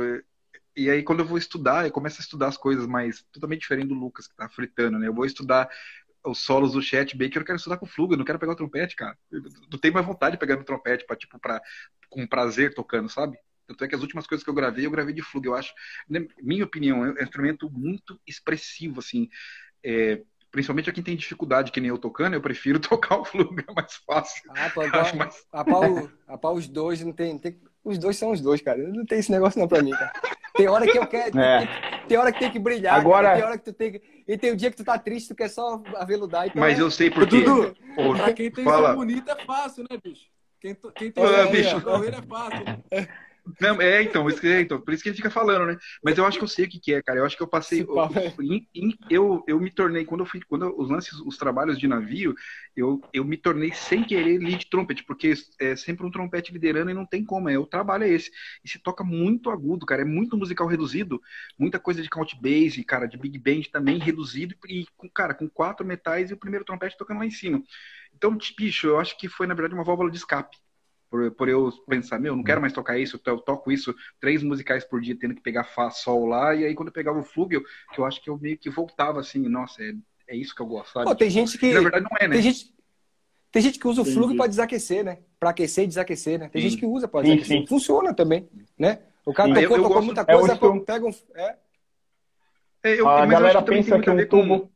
E 0.81 0.91
aí, 0.91 1.03
quando 1.03 1.21
eu 1.21 1.27
vou 1.27 1.37
estudar, 1.37 1.85
eu 1.87 1.93
começo 1.93 2.21
a 2.21 2.25
estudar 2.25 2.49
as 2.49 2.57
coisas 2.57 2.87
mais 2.87 3.23
totalmente 3.33 3.61
diferente 3.61 3.89
do 3.89 3.95
Lucas, 3.95 4.27
que 4.27 4.35
tá 4.35 4.49
fritando, 4.49 4.99
né? 4.99 5.09
Eu 5.09 5.15
vou 5.15 5.27
estudar 5.27 5.69
os 6.25 6.39
solos 6.39 6.73
do 6.73 6.83
Chet 6.83 7.17
Baker, 7.17 7.43
eu 7.43 7.45
quero 7.47 7.57
estudar 7.57 7.79
com 7.79 7.87
fluga, 7.87 8.15
eu 8.15 8.19
não 8.19 8.25
quero 8.25 8.39
pegar 8.39 8.53
o 8.53 8.57
trompete, 8.57 8.97
cara. 8.97 9.17
Eu 9.31 9.43
não 9.71 9.79
tenho 9.79 9.95
mais 9.95 10.07
vontade 10.07 10.37
de 10.37 10.41
pegar 10.41 10.57
no 10.57 10.65
trompete, 10.65 11.05
pra, 11.07 11.17
tipo, 11.17 11.39
pra, 11.39 11.61
com 12.09 12.27
prazer 12.27 12.75
tocando, 12.75 13.11
sabe? 13.11 13.37
Tanto 13.67 13.85
é 13.85 13.89
que 13.89 13.95
as 13.95 14.03
últimas 14.03 14.27
coisas 14.27 14.43
que 14.45 14.51
eu 14.51 14.55
gravei, 14.55 14.87
eu 14.87 14.91
gravei 14.91 15.15
de 15.15 15.23
fluga. 15.23 15.49
Eu 15.51 15.55
acho, 15.55 15.73
na 16.09 16.21
minha 16.43 16.65
opinião, 16.65 17.05
é 17.05 17.11
um 17.11 17.23
instrumento 17.23 17.71
muito 17.71 18.19
expressivo, 18.27 19.01
assim. 19.01 19.29
É, 19.85 20.23
principalmente 20.51 20.91
a 20.91 20.93
quem 20.95 21.05
tem 21.05 21.17
dificuldade, 21.17 21.73
que 21.73 21.81
nem 21.81 21.91
eu 21.91 21.99
tocando, 21.99 22.35
eu 22.35 22.43
prefiro 22.43 22.81
tocar 22.81 23.19
o 23.19 23.25
fluga, 23.25 23.65
é 23.69 23.75
mais 23.75 23.95
fácil. 24.07 24.43
Ah, 24.51 24.71
pô, 24.71 24.81
acho 24.83 25.17
mais- 25.17 25.45
a 25.53 25.65
pau, 25.65 26.09
a 26.27 26.39
pau 26.39 26.55
os 26.55 26.69
dois 26.69 27.01
não 27.03 27.13
tem, 27.13 27.39
tem- 27.39 27.61
Os 27.85 27.99
dois 27.99 28.17
são 28.17 28.31
os 28.31 28.41
dois, 28.41 28.61
cara. 28.61 28.79
Não 28.79 29.05
tem 29.07 29.19
esse 29.19 29.31
negócio 29.33 29.59
não 29.59 29.67
pra 29.69 29.83
mim, 29.83 29.91
cara. 29.93 30.13
Tem 30.55 30.69
hora 30.69 30.87
que 30.87 30.99
eu 30.99 31.07
quero. 31.07 31.31
É. 31.41 31.67
Tem, 31.67 31.69
tem 32.09 32.19
hora 32.19 32.33
que 32.33 32.39
tem 32.39 32.51
que 32.51 32.59
brilhar. 32.59 32.99
Agora- 32.99 33.29
cara. 33.29 33.37
Tem 33.39 33.47
hora 33.47 33.59
que 33.59 33.65
tu 33.65 33.73
tem 33.73 33.93
que. 33.93 34.03
E 34.29 34.37
tem 34.37 34.51
o 34.53 34.57
dia 34.57 34.71
que 34.71 34.77
tu 34.77 34.85
tá 34.85 34.99
triste, 34.99 35.29
tu 35.29 35.35
quer 35.35 35.49
só 35.49 35.83
aveludar. 35.97 36.47
Então 36.47 36.61
Mas 36.61 36.79
é- 36.79 36.83
eu 36.83 36.91
sei 36.91 37.11
por 37.11 37.27
quê. 37.27 37.41
Dudu, 37.43 37.75
Ô, 37.97 38.15
pra 38.15 38.33
quem 38.33 38.51
tem 38.51 38.65
Fala. 38.65 38.91
som 38.91 38.97
bonito 38.97 39.31
é 39.31 39.45
fácil, 39.45 39.85
né, 39.91 39.97
bicho? 40.03 40.27
Quem, 40.61 40.77
quem 40.95 41.11
tem 41.11 41.25
som 41.25 41.51
bicho. 41.51 41.77
é 41.77 42.23
fácil. 42.23 42.65
Não, 43.61 43.81
é, 43.81 44.03
então, 44.03 44.29
isso 44.29 44.45
é, 44.47 44.61
então, 44.61 44.81
por 44.81 44.93
isso 44.93 45.03
que 45.03 45.09
gente 45.09 45.17
fica 45.19 45.31
falando, 45.31 45.67
né? 45.67 45.77
Mas 46.05 46.17
eu 46.19 46.27
acho 46.27 46.39
que 46.39 46.45
eu 46.45 46.49
sei 46.49 46.67
o 46.67 46.69
que, 46.69 46.79
que 46.79 46.95
é, 46.95 47.03
cara. 47.03 47.19
Eu 47.19 47.25
acho 47.27 47.37
que 47.37 47.43
eu 47.43 47.49
passei. 47.49 47.85
Papo 47.85 48.19
é- 48.19 48.33
Eu, 48.39 48.61
eu, 49.09 49.45
eu 49.49 49.61
me 49.61 49.71
tornei, 49.71 50.05
quando 50.05 50.21
eu 50.21 50.27
fui, 50.27 50.41
quando 50.47 50.67
eu- 50.67 50.79
os 50.79 50.91
lances, 50.91 51.15
os 51.21 51.37
trabalhos 51.37 51.79
de 51.79 51.89
navio, 51.89 52.35
eu, 52.77 53.01
eu 53.13 53.25
me 53.25 53.37
tornei 53.37 53.73
sem 53.73 54.05
querer 54.05 54.39
lead 54.39 54.67
trumpet, 54.71 55.05
porque 55.05 55.35
é 55.61 55.75
sempre 55.75 56.07
um 56.07 56.11
trompete 56.11 56.53
liderando 56.53 56.91
e 56.91 56.95
não 56.95 57.07
tem 57.07 57.25
como. 57.25 57.49
É, 57.49 57.59
o 57.59 57.67
trabalho 57.67 58.05
é 58.05 58.09
esse. 58.11 58.31
E 58.65 58.69
se 58.69 58.79
toca 58.79 59.03
muito 59.03 59.51
agudo, 59.51 59.87
cara. 59.87 60.03
É 60.03 60.05
muito 60.05 60.37
musical 60.37 60.67
reduzido, 60.67 61.21
muita 61.59 61.79
coisa 61.79 62.03
de 62.03 62.09
count 62.11 62.37
bass, 62.41 62.77
cara, 62.87 63.07
de 63.07 63.17
big 63.19 63.39
band 63.39 63.63
também 63.73 63.99
reduzido, 63.99 64.55
e 64.69 64.87
com, 64.97 65.09
cara, 65.09 65.35
com 65.35 65.49
quatro 65.49 65.85
metais 65.87 66.31
e 66.31 66.35
o 66.35 66.37
primeiro 66.39 66.65
trompete 66.65 66.97
tocando 66.97 67.19
lá 67.19 67.27
em 67.27 67.31
cima. 67.31 67.63
Então, 68.15 68.37
bicho, 68.59 68.87
eu 68.89 68.99
acho 68.99 69.17
que 69.19 69.29
foi, 69.29 69.47
na 69.47 69.55
verdade, 69.55 69.75
uma 69.75 69.85
válvula 69.85 70.11
de 70.11 70.17
escape. 70.19 70.57
Por, 71.11 71.29
por 71.33 71.49
eu 71.49 71.73
pensar, 71.89 72.21
meu, 72.21 72.37
não 72.37 72.45
quero 72.45 72.61
mais 72.61 72.73
tocar 72.73 72.97
isso, 72.97 73.21
eu 73.27 73.39
toco 73.41 73.73
isso 73.73 73.93
três 74.21 74.45
musicais 74.45 74.85
por 74.85 75.01
dia, 75.01 75.17
tendo 75.19 75.35
que 75.35 75.41
pegar 75.41 75.65
Fá, 75.65 75.91
Sol 75.91 76.25
lá, 76.25 76.55
e 76.55 76.65
aí 76.65 76.73
quando 76.75 76.89
eu 76.89 76.93
pegava 76.95 77.19
o 77.19 77.25
Flugel, 77.25 77.63
que 77.93 78.01
eu 78.01 78.05
acho 78.05 78.23
que 78.23 78.31
eu 78.31 78.39
meio 78.39 78.57
que 78.57 78.71
voltava 78.71 79.19
assim, 79.19 79.41
nossa, 79.49 79.83
é, 79.83 79.93
é 80.29 80.37
isso 80.37 80.55
que 80.55 80.63
eu 80.63 80.67
gosto, 80.67 80.93
sabe? 80.93 81.07
Pô, 81.07 81.15
tem 81.17 81.29
gente 81.29 81.59
que. 81.59 81.73
Na 81.75 81.81
verdade 81.81 82.05
não 82.09 82.17
é, 82.17 82.29
né? 82.29 82.35
Tem 82.35 82.43
gente, 82.43 82.73
tem 83.51 83.61
gente 83.63 83.79
que 83.81 83.89
usa 83.89 84.01
o 84.01 84.05
Entendi. 84.05 84.15
fluxo 84.17 84.37
para 84.37 84.47
desaquecer, 84.47 85.05
né? 85.05 85.19
Para 85.41 85.51
aquecer 85.51 85.83
e 85.83 85.89
desaquecer, 85.89 86.39
né? 86.39 86.49
Tem 86.49 86.63
Sim. 86.63 86.69
gente 86.69 86.79
que 86.79 86.87
usa 86.87 87.09
para 87.09 87.23
Sim, 87.25 87.31
desaquecer. 87.35 87.59
sim. 87.63 87.67
Funciona 87.67 88.15
também, 88.15 88.49
né? 88.79 89.01
O 89.27 89.35
cara 89.35 89.49
Sim. 89.49 89.55
tocou, 89.63 89.65
Eu- 89.65 89.77
eu 89.77 89.83
tocou 89.83 89.97
gosto- 89.97 90.07
muita 90.07 90.21
é 90.21 90.25
coisa, 90.27 90.53
o 90.53 90.53
instru- 90.53 90.85
pega 90.85 91.07
um. 91.07 91.11
É. 91.35 91.57
É, 92.85 93.01
eu- 93.01 93.09
A 93.09 93.25
eu 93.25 93.29
galera 93.29 93.63
que 93.63 93.69
pensa 93.69 93.99
que 93.99 94.09
a 94.09 94.13
um 94.13 94.17
ver 94.17 94.29
com- 94.29 94.43
tubo. 94.43 94.73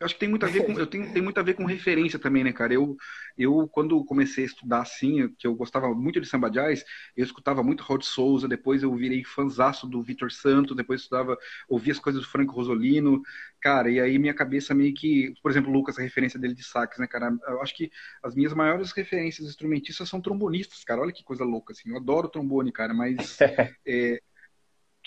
Eu 0.00 0.06
acho 0.06 0.14
que 0.14 0.20
tem 0.20 0.30
muito 0.30 0.46
a 0.46 0.48
ver 0.48 0.64
com, 0.64 0.72
eu 0.72 0.86
tenho, 0.86 1.12
tem 1.12 1.20
muito 1.20 1.38
a 1.38 1.42
ver 1.42 1.52
com 1.52 1.66
referência 1.66 2.18
também, 2.18 2.42
né, 2.42 2.54
cara? 2.54 2.72
Eu, 2.72 2.96
eu 3.36 3.68
quando 3.68 4.02
comecei 4.02 4.44
a 4.44 4.46
estudar 4.46 4.80
assim, 4.80 5.28
que 5.38 5.46
eu 5.46 5.54
gostava 5.54 5.94
muito 5.94 6.18
de 6.18 6.26
samba 6.26 6.50
jazz, 6.50 6.82
eu 7.14 7.22
escutava 7.22 7.62
muito 7.62 7.84
Rod 7.84 8.02
Souza, 8.02 8.48
depois 8.48 8.82
eu 8.82 8.94
virei 8.96 9.22
fanzaço 9.22 9.86
do 9.86 10.02
Vitor 10.02 10.32
Santos, 10.32 10.74
depois 10.74 11.02
estudava, 11.02 11.36
ouvia 11.68 11.92
as 11.92 11.98
coisas 11.98 12.22
do 12.22 12.28
Franco 12.28 12.54
Rosolino, 12.54 13.20
cara, 13.60 13.90
e 13.90 14.00
aí 14.00 14.18
minha 14.18 14.32
cabeça 14.32 14.74
meio 14.74 14.94
que, 14.94 15.34
por 15.42 15.50
exemplo, 15.50 15.70
o 15.70 15.74
Lucas, 15.74 15.98
a 15.98 16.02
referência 16.02 16.40
dele 16.40 16.54
de 16.54 16.64
sax, 16.64 16.98
né, 16.98 17.06
cara? 17.06 17.30
Eu 17.46 17.60
acho 17.60 17.76
que 17.76 17.90
as 18.22 18.34
minhas 18.34 18.54
maiores 18.54 18.92
referências 18.92 19.46
instrumentistas 19.46 20.08
são 20.08 20.18
trombonistas, 20.18 20.82
cara. 20.82 21.02
Olha 21.02 21.12
que 21.12 21.22
coisa 21.22 21.44
louca, 21.44 21.74
assim. 21.74 21.90
Eu 21.90 21.98
adoro 21.98 22.26
trombone, 22.30 22.72
cara, 22.72 22.94
mas 22.94 23.38
é, 23.86 24.22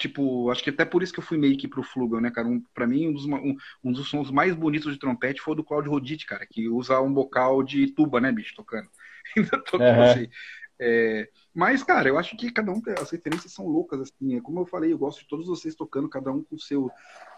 Tipo, 0.03 0.51
acho 0.51 0.61
que 0.61 0.69
até 0.69 0.83
por 0.83 1.01
isso 1.01 1.13
que 1.13 1.19
eu 1.19 1.23
fui 1.23 1.37
meio 1.37 1.57
que 1.57 1.65
pro 1.65 1.81
Flugel, 1.81 2.19
né, 2.19 2.29
cara? 2.29 2.45
Um, 2.45 2.61
pra 2.73 2.85
mim, 2.85 3.07
um 3.07 3.13
dos, 3.13 3.25
um, 3.25 3.55
um 3.81 3.91
dos 3.93 4.09
sons 4.09 4.29
mais 4.29 4.53
bonitos 4.53 4.91
de 4.91 4.99
trompete 4.99 5.39
foi 5.39 5.53
o 5.53 5.55
do 5.55 5.63
Claudio 5.63 5.91
Roditi, 5.91 6.25
cara, 6.25 6.45
que 6.45 6.67
usa 6.67 6.99
um 6.99 7.13
bocal 7.13 7.63
de 7.63 7.87
tuba, 7.87 8.19
né, 8.19 8.29
bicho, 8.29 8.53
tocando. 8.53 8.89
Ainda 9.37 9.63
tô 9.63 9.77
com 9.77 9.85
Aham. 9.85 10.05
você. 10.05 10.29
É, 10.77 11.29
mas, 11.55 11.83
cara, 11.83 12.09
eu 12.09 12.17
acho 12.19 12.35
que 12.35 12.51
cada 12.51 12.69
um, 12.69 12.81
as 12.99 13.11
referências 13.11 13.53
são 13.53 13.65
loucas, 13.65 14.01
assim. 14.01 14.35
É, 14.35 14.41
como 14.41 14.59
eu 14.59 14.65
falei, 14.65 14.91
eu 14.91 14.97
gosto 14.97 15.21
de 15.21 15.27
todos 15.29 15.47
vocês 15.47 15.73
tocando, 15.73 16.09
cada 16.09 16.29
um 16.33 16.43
com 16.43 16.57
o 16.57 16.59
seu, 16.59 16.91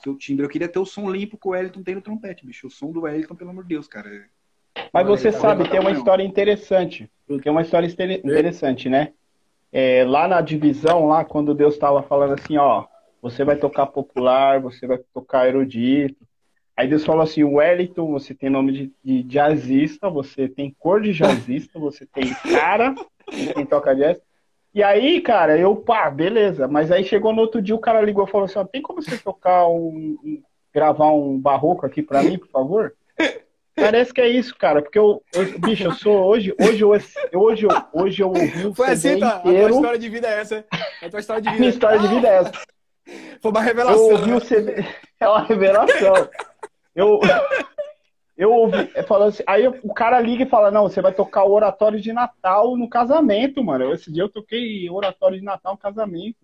seu 0.03 0.17
timbre. 0.17 0.43
Eu 0.43 0.49
queria 0.49 0.67
ter 0.67 0.79
o 0.79 0.85
som 0.87 1.07
limpo 1.11 1.37
que 1.37 1.47
o 1.47 1.51
Wellington 1.51 1.83
tem 1.83 1.93
no 1.93 2.01
trompete, 2.01 2.43
bicho. 2.47 2.65
O 2.65 2.71
som 2.71 2.91
do 2.91 3.01
Wellington, 3.01 3.35
pelo 3.35 3.51
amor 3.51 3.61
de 3.61 3.69
Deus, 3.69 3.87
cara. 3.87 4.09
é- 4.09 4.25
Mas 4.91 5.05
você 5.05 5.31
Tá 5.31 5.37
sabe, 5.39 5.69
tem 5.69 5.79
uma 5.79 5.91
história 5.91 6.23
interessante. 6.23 7.11
Tem 7.43 7.51
uma 7.51 7.61
história 7.61 7.85
interessante, 8.23 8.89
né? 8.89 9.13
É, 9.77 10.05
lá 10.05 10.25
na 10.25 10.39
divisão, 10.39 11.05
lá 11.05 11.25
quando 11.25 11.53
Deus 11.53 11.73
estava 11.73 12.01
falando 12.01 12.35
assim, 12.35 12.55
ó, 12.55 12.85
você 13.21 13.43
vai 13.43 13.57
tocar 13.57 13.85
popular, 13.87 14.61
você 14.61 14.87
vai 14.87 14.97
tocar 15.13 15.49
erudito. 15.49 16.25
Aí 16.77 16.87
Deus 16.87 17.03
falou 17.03 17.21
assim, 17.21 17.43
Wellington, 17.43 18.09
você 18.09 18.33
tem 18.33 18.49
nome 18.49 18.71
de, 18.71 18.93
de 19.03 19.23
jazzista, 19.23 20.09
você 20.09 20.47
tem 20.47 20.73
cor 20.79 21.01
de 21.01 21.11
jazzista, 21.11 21.77
você 21.77 22.05
tem 22.05 22.33
cara, 22.53 22.95
quem 23.53 23.65
toca 23.65 23.93
jazz. 23.93 24.17
E 24.73 24.81
aí, 24.81 25.19
cara, 25.19 25.57
eu, 25.57 25.75
pá, 25.75 26.09
beleza. 26.09 26.69
Mas 26.69 26.89
aí 26.89 27.03
chegou 27.03 27.33
no 27.33 27.41
outro 27.41 27.61
dia, 27.61 27.75
o 27.75 27.79
cara 27.79 27.99
ligou 27.99 28.25
e 28.25 28.31
falou 28.31 28.45
assim: 28.45 28.59
ó, 28.59 28.63
tem 28.63 28.81
como 28.81 29.01
você 29.01 29.17
tocar 29.17 29.67
um, 29.67 30.17
um 30.23 30.41
gravar 30.73 31.11
um 31.11 31.37
barroco 31.37 31.85
aqui 31.85 32.01
pra 32.01 32.23
mim, 32.23 32.37
por 32.37 32.47
favor? 32.47 32.93
Parece 33.75 34.13
que 34.13 34.21
é 34.21 34.27
isso, 34.29 34.55
cara, 34.57 34.81
porque 34.81 34.97
eu, 34.97 35.21
eu 35.33 35.59
bicho, 35.59 35.83
eu 35.83 35.91
sou 35.93 36.23
hoje, 36.25 36.55
hoje 36.59 36.81
eu, 36.81 36.89
hoje 37.39 37.65
eu, 37.65 37.69
hoje 37.93 38.23
eu 38.23 38.29
ouvi 38.29 38.65
o 38.67 38.73
Foi 38.73 38.87
assim, 38.91 39.19
tá? 39.19 39.41
inteiro. 39.43 39.65
A 39.65 39.69
tua 39.69 39.75
história 39.77 39.99
de 39.99 40.09
vida 40.09 40.27
é 40.27 40.39
essa. 40.39 40.65
A 41.01 41.09
tua 41.09 41.19
história 41.19 41.41
de 41.41 41.47
A 41.49 41.51
vida. 41.51 41.59
minha 41.59 41.69
história 41.69 41.99
de 41.99 42.07
vida 42.07 42.27
é 42.27 42.35
essa. 42.37 42.51
Foi 43.41 43.51
uma 43.51 43.59
Eu 43.59 43.65
revelação. 43.65 44.03
ouvi 44.05 44.31
o 44.33 44.39
CD, 44.39 44.75
é 45.19 45.27
uma 45.27 45.43
revelação. 45.43 46.29
Eu, 46.95 47.19
eu 48.37 48.51
ouvi, 48.51 48.87
falando 49.07 49.29
assim, 49.29 49.43
aí 49.45 49.67
o 49.67 49.93
cara 49.93 50.19
liga 50.21 50.43
e 50.43 50.49
fala, 50.49 50.71
não, 50.71 50.83
você 50.83 51.01
vai 51.01 51.13
tocar 51.13 51.43
o 51.43 51.51
oratório 51.51 51.99
de 51.99 52.11
Natal 52.13 52.75
no 52.77 52.89
casamento, 52.89 53.61
mano. 53.63 53.93
Esse 53.93 54.11
dia 54.11 54.23
eu 54.23 54.29
toquei 54.29 54.89
oratório 54.89 55.37
de 55.37 55.43
Natal 55.43 55.73
no 55.73 55.77
casamento, 55.79 56.39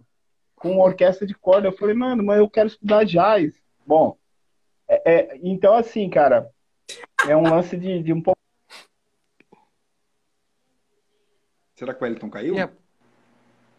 com 0.55 0.77
orquestra 0.79 1.25
de 1.25 1.33
corda. 1.33 1.69
Eu 1.69 1.71
falei, 1.77 1.95
mano, 1.95 2.21
mas 2.23 2.39
eu 2.39 2.49
quero 2.49 2.67
estudar 2.67 3.05
jazz. 3.05 3.53
Bom, 3.87 4.17
é- 4.87 5.01
é, 5.13 5.39
então 5.41 5.73
assim, 5.73 6.09
cara, 6.09 6.49
é 7.27 7.35
um 7.35 7.43
lance 7.43 7.77
de, 7.77 8.01
de 8.03 8.13
um 8.13 8.21
pouco. 8.21 8.39
Será 11.75 11.93
que 11.93 12.01
o 12.01 12.03
Wellington 12.03 12.29
caiu? 12.29 12.57
É, 12.59 12.69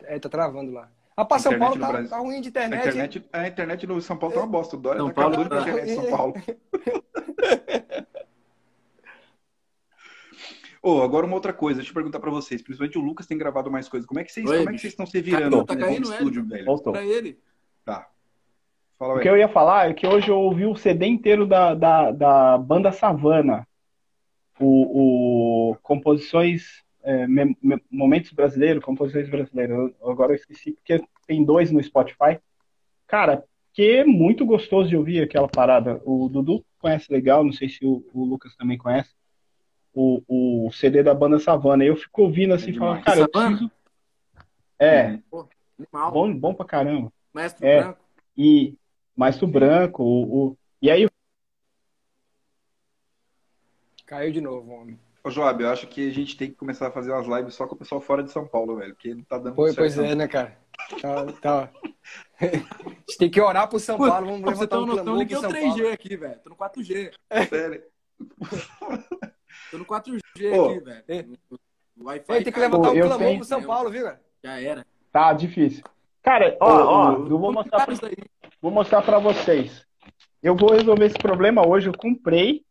é, 0.05 0.19
tá 0.19 0.29
travando 0.29 0.73
lá. 0.73 0.91
Rapaz, 1.17 1.43
São 1.43 1.53
Internet 1.53 1.79
Paulo 1.79 2.03
tá, 2.03 2.09
tá 2.09 2.19
ruim 2.19 2.41
de 2.41 2.49
A 2.49 2.51
internet. 2.51 2.89
internet, 2.89 3.29
a 3.33 3.47
internet 3.49 3.87
no 3.87 4.01
São 4.01 4.17
Paulo 4.17 4.35
tá 4.35 4.41
uma 4.41 4.47
bosta. 4.49 4.77
O 4.77 4.81
Dória 4.81 4.99
São 5.01 5.09
tá 5.11 5.15
Paulo 5.15 5.49
tá- 5.49 5.61
internet 5.61 5.91
em 5.91 5.95
São 5.95 6.11
Paulo. 6.11 6.35
Ô, 10.83 11.01
agora 11.03 11.25
uma 11.25 11.37
outra 11.37 11.53
coisa, 11.53 11.77
deixa 11.79 11.91
eu 11.91 11.95
perguntar 11.95 12.19
pra 12.19 12.31
vocês. 12.31 12.61
Principalmente 12.61 12.99
o 12.99 13.03
Lucas 13.03 13.25
tem 13.27 13.39
gravado 13.39 13.71
mais 13.71 13.89
coisas. 13.89 14.05
Como 14.05 14.19
é 14.19 14.25
que 14.25 14.33
vocês, 14.33 14.45
Oi, 14.51 14.59
como 14.59 14.71
é 14.71 14.73
que 14.73 14.79
vocês 14.81 14.93
estão 14.93 15.07
se 15.07 15.21
virando 15.21 15.65
Tá 15.65 15.77
no 15.77 16.05
studio, 16.07 16.45
velho? 16.45 16.65
Voltou. 16.65 16.93
Pra 16.93 17.05
ele. 17.05 17.39
Tá. 17.85 18.11
Fala, 19.03 19.17
O 19.17 19.21
que 19.21 19.29
eu 19.29 19.37
ia 19.37 19.49
falar 19.49 19.91
é 19.91 19.95
que 19.95 20.07
hoje 20.07 20.29
eu 20.29 20.39
ouvi 20.39 20.65
o 20.65 20.77
CD 20.77 21.07
inteiro 21.07 21.45
da, 21.45 21.75
da, 21.75 22.13
da 22.13 22.57
banda 22.57 22.93
Savana. 22.93 23.67
O, 24.61 25.71
o 25.73 25.77
composições, 25.83 26.85
é, 27.03 27.27
me- 27.27 27.57
me- 27.61 27.83
momentos 27.91 28.31
brasileiros, 28.31 28.85
composições 28.85 29.29
brasileiras. 29.29 29.77
Eu- 29.77 30.09
agora 30.09 30.31
eu 30.31 30.37
esqueci 30.37 30.71
porque 30.75 31.03
tem 31.27 31.45
dois 31.45 31.73
no 31.73 31.83
Spotify. 31.83 32.39
Cara, 33.09 33.43
que 33.73 33.83
é 33.91 34.05
muito 34.05 34.47
gostoso 34.47 34.89
de 34.89 34.97
ouvir 34.97 35.21
aquela 35.21 35.49
parada. 35.49 36.01
O 36.05 36.29
Dudu 36.29 36.65
conhece 36.79 37.13
legal, 37.13 37.43
não 37.43 37.53
sei 37.53 37.69
se 37.69 37.85
o, 37.85 38.07
o 38.15 38.25
Lucas 38.25 38.55
também 38.55 38.79
conhece. 38.79 39.11
O, 39.93 40.23
o 40.29 40.71
CD 40.71 41.03
da 41.03 41.13
banda 41.13 41.41
Savana. 41.41 41.85
Eu 41.85 41.97
fico 41.97 42.23
ouvindo 42.23 42.55
assim, 42.55 42.71
É 42.71 42.75
falando, 42.75 43.03
cara, 43.03 43.19
eu 43.19 43.29
Savana? 43.33 43.57
preciso. 43.57 43.73
É, 44.79 45.19
Animal. 45.77 46.13
bom, 46.13 46.33
bom 46.37 46.55
pra 46.55 46.65
caramba. 46.67 47.13
Mestre 47.35 47.67
É. 47.67 47.81
Branco. 47.83 47.99
E 48.37 48.77
Maestro 49.17 49.47
Branco, 49.47 50.03
o, 50.03 50.47
o- 50.49 50.59
e 50.81 50.91
aí 50.91 51.07
Caiu 54.07 54.33
de 54.33 54.41
novo, 54.41 54.71
homem. 54.73 54.99
Ô, 55.25 55.31
Joab, 55.31 55.63
eu 55.63 55.71
acho 55.71 55.87
que 55.87 56.09
a 56.09 56.13
gente 56.13 56.37
tem 56.37 56.51
que 56.51 56.57
começar 56.57 56.89
a 56.89 56.91
fazer 56.91 57.13
umas 57.13 57.27
lives 57.27 57.55
só 57.55 57.67
com 57.67 57.75
o 57.75 57.79
pessoal 57.79 58.01
fora 58.01 58.23
de 58.23 58.31
São 58.33 58.47
Paulo, 58.47 58.77
velho. 58.77 58.95
Porque 58.95 59.15
não 59.15 59.23
tá 59.23 59.39
dando 59.39 59.55
Pois, 59.55 59.75
certo. 59.75 59.95
pois 59.95 60.11
é, 60.11 60.15
né, 60.15 60.27
cara? 60.29 60.59
Tá, 61.01 61.27
tá. 61.41 61.71
A 62.41 62.45
gente 62.47 63.17
tem 63.19 63.31
que 63.31 63.41
orar 63.41 63.69
pro 63.69 63.79
São 63.79 63.97
Paulo. 63.97 64.27
Vamos 64.27 64.41
Pra 64.43 64.55
você 64.55 64.75
um 64.75 64.87
noção, 64.87 64.97
eu 64.99 65.03
clamor 65.05 65.19
liguei 65.21 65.37
pro 65.37 65.39
o 65.39 65.41
São 65.41 65.51
3G 65.51 65.77
Paulo. 65.79 65.93
aqui, 65.93 66.17
velho. 66.17 66.41
Tô 66.41 66.51
no 66.51 66.57
4G. 66.57 67.13
Sério. 67.49 67.83
Tô 69.71 69.79
no 69.79 69.85
4G 69.87 70.19
Ô, 70.59 70.71
aqui, 70.71 70.81
velho. 70.85 71.05
é. 71.09 71.25
O 71.97 72.05
Wi-Fi 72.05 72.45
tem 72.45 72.53
que 72.53 72.61
levantar 72.61 72.91
um 72.91 72.95
eu 72.95 73.07
clamor 73.07 73.19
tenho- 73.27 73.39
pro 73.39 73.47
São 73.49 73.63
Paulo, 73.63 73.91
viu, 73.91 74.05
cara? 74.05 74.21
Já 74.43 74.61
era. 74.61 74.87
tá 75.13 75.33
difícil. 75.33 75.85
Cara, 76.23 76.57
ó, 76.61 76.67
ó, 76.69 77.13
eu 77.29 77.39
vou 77.39 77.53
mostrar, 77.53 77.89
aí. 77.89 78.17
Vou 78.63 78.71
mostrar 78.71 79.03
pra 79.03 79.19
vocês. 79.19 79.85
Eu 80.43 80.57
vou 80.57 80.73
resolver 80.73 81.05
esse 81.07 81.19
problema 81.19 81.67
hoje. 81.67 81.89
Eu 81.89 81.93
comprei. 81.99 82.63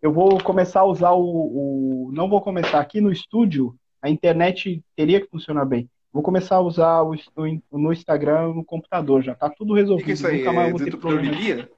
Eu 0.00 0.12
vou 0.12 0.38
começar 0.42 0.80
a 0.80 0.84
usar 0.84 1.12
o, 1.12 1.24
o- 1.24 2.12
Não 2.12 2.28
vou 2.28 2.40
começar 2.40 2.78
aqui 2.80 3.00
no 3.00 3.10
estúdio. 3.10 3.74
A 4.02 4.08
internet 4.08 4.82
teria 4.94 5.20
que 5.20 5.28
funcionar 5.28 5.64
bem. 5.64 5.88
Vou 6.12 6.22
começar 6.22 6.56
a 6.56 6.60
usar 6.60 7.02
o, 7.02 7.14
o- 7.14 7.78
no 7.78 7.92
Instagram 7.92 8.52
no 8.54 8.64
computador. 8.64 9.22
Já 9.22 9.34
tá 9.34 9.48
tudo 9.50 9.74
resolvido. 9.74 10.04
que, 10.04 10.06
que 10.06 10.10
é 10.12 10.14
isso 10.14 10.26
aí? 10.26 10.38
Nunca 10.38 10.52
mais 10.52 10.68
É 10.68 10.70
vou 10.70 10.78
ter 10.78 10.84
desentupidor 10.86 11.22
de 11.22 11.28
problema. 11.28 11.42
guia? 11.56 11.70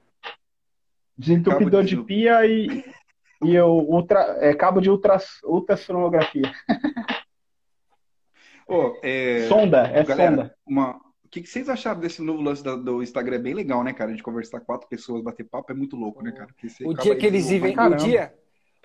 Desentupidor 1.17 1.83
de 1.83 1.95
de- 1.95 2.03
pia 2.03 2.45
e, 2.45 2.83
e 3.43 3.59
o 3.59 3.67
ultra, 3.69 4.19
é, 4.41 4.53
cabo 4.53 4.81
de 4.81 4.89
ultras, 4.89 5.39
ultrassonografia. 5.43 6.51
Ô, 8.67 8.97
é... 9.03 9.45
Sonda, 9.47 9.87
é 9.87 10.03
Galera, 10.03 10.31
sonda. 10.31 10.55
uma... 10.65 10.99
o 11.33 11.35
que, 11.35 11.41
que 11.41 11.49
vocês 11.49 11.67
acharam 11.67 11.99
desse 11.99 12.21
novo 12.21 12.43
lance 12.43 12.63
da- 12.63 12.75
do 12.75 13.01
Instagram? 13.01 13.37
É 13.37 13.39
bem 13.39 13.53
legal, 13.55 13.83
né, 13.83 13.91
cara? 13.91 14.11
A 14.11 14.13
gente 14.13 14.21
conversar 14.21 14.59
com 14.59 14.67
quatro 14.67 14.87
pessoas, 14.87 15.23
bater 15.23 15.43
papo, 15.43 15.71
é 15.71 15.75
muito 15.75 15.95
louco, 15.95 16.23
né, 16.23 16.31
cara? 16.31 16.53
O 16.85 16.93
dia 16.93 17.15
que 17.15 17.25
eles 17.25 17.49
irem, 17.49 17.75
o 17.75 17.95
dia, 17.95 18.35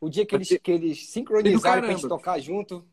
o 0.00 0.08
dia 0.08 0.24
que 0.24 0.34
eles, 0.34 0.48
que 0.48 0.70
eles 0.72 1.10
sincronizaram 1.10 1.82
pra 1.82 1.90
gente 1.92 2.08
tocar 2.08 2.38
junto. 2.40 2.86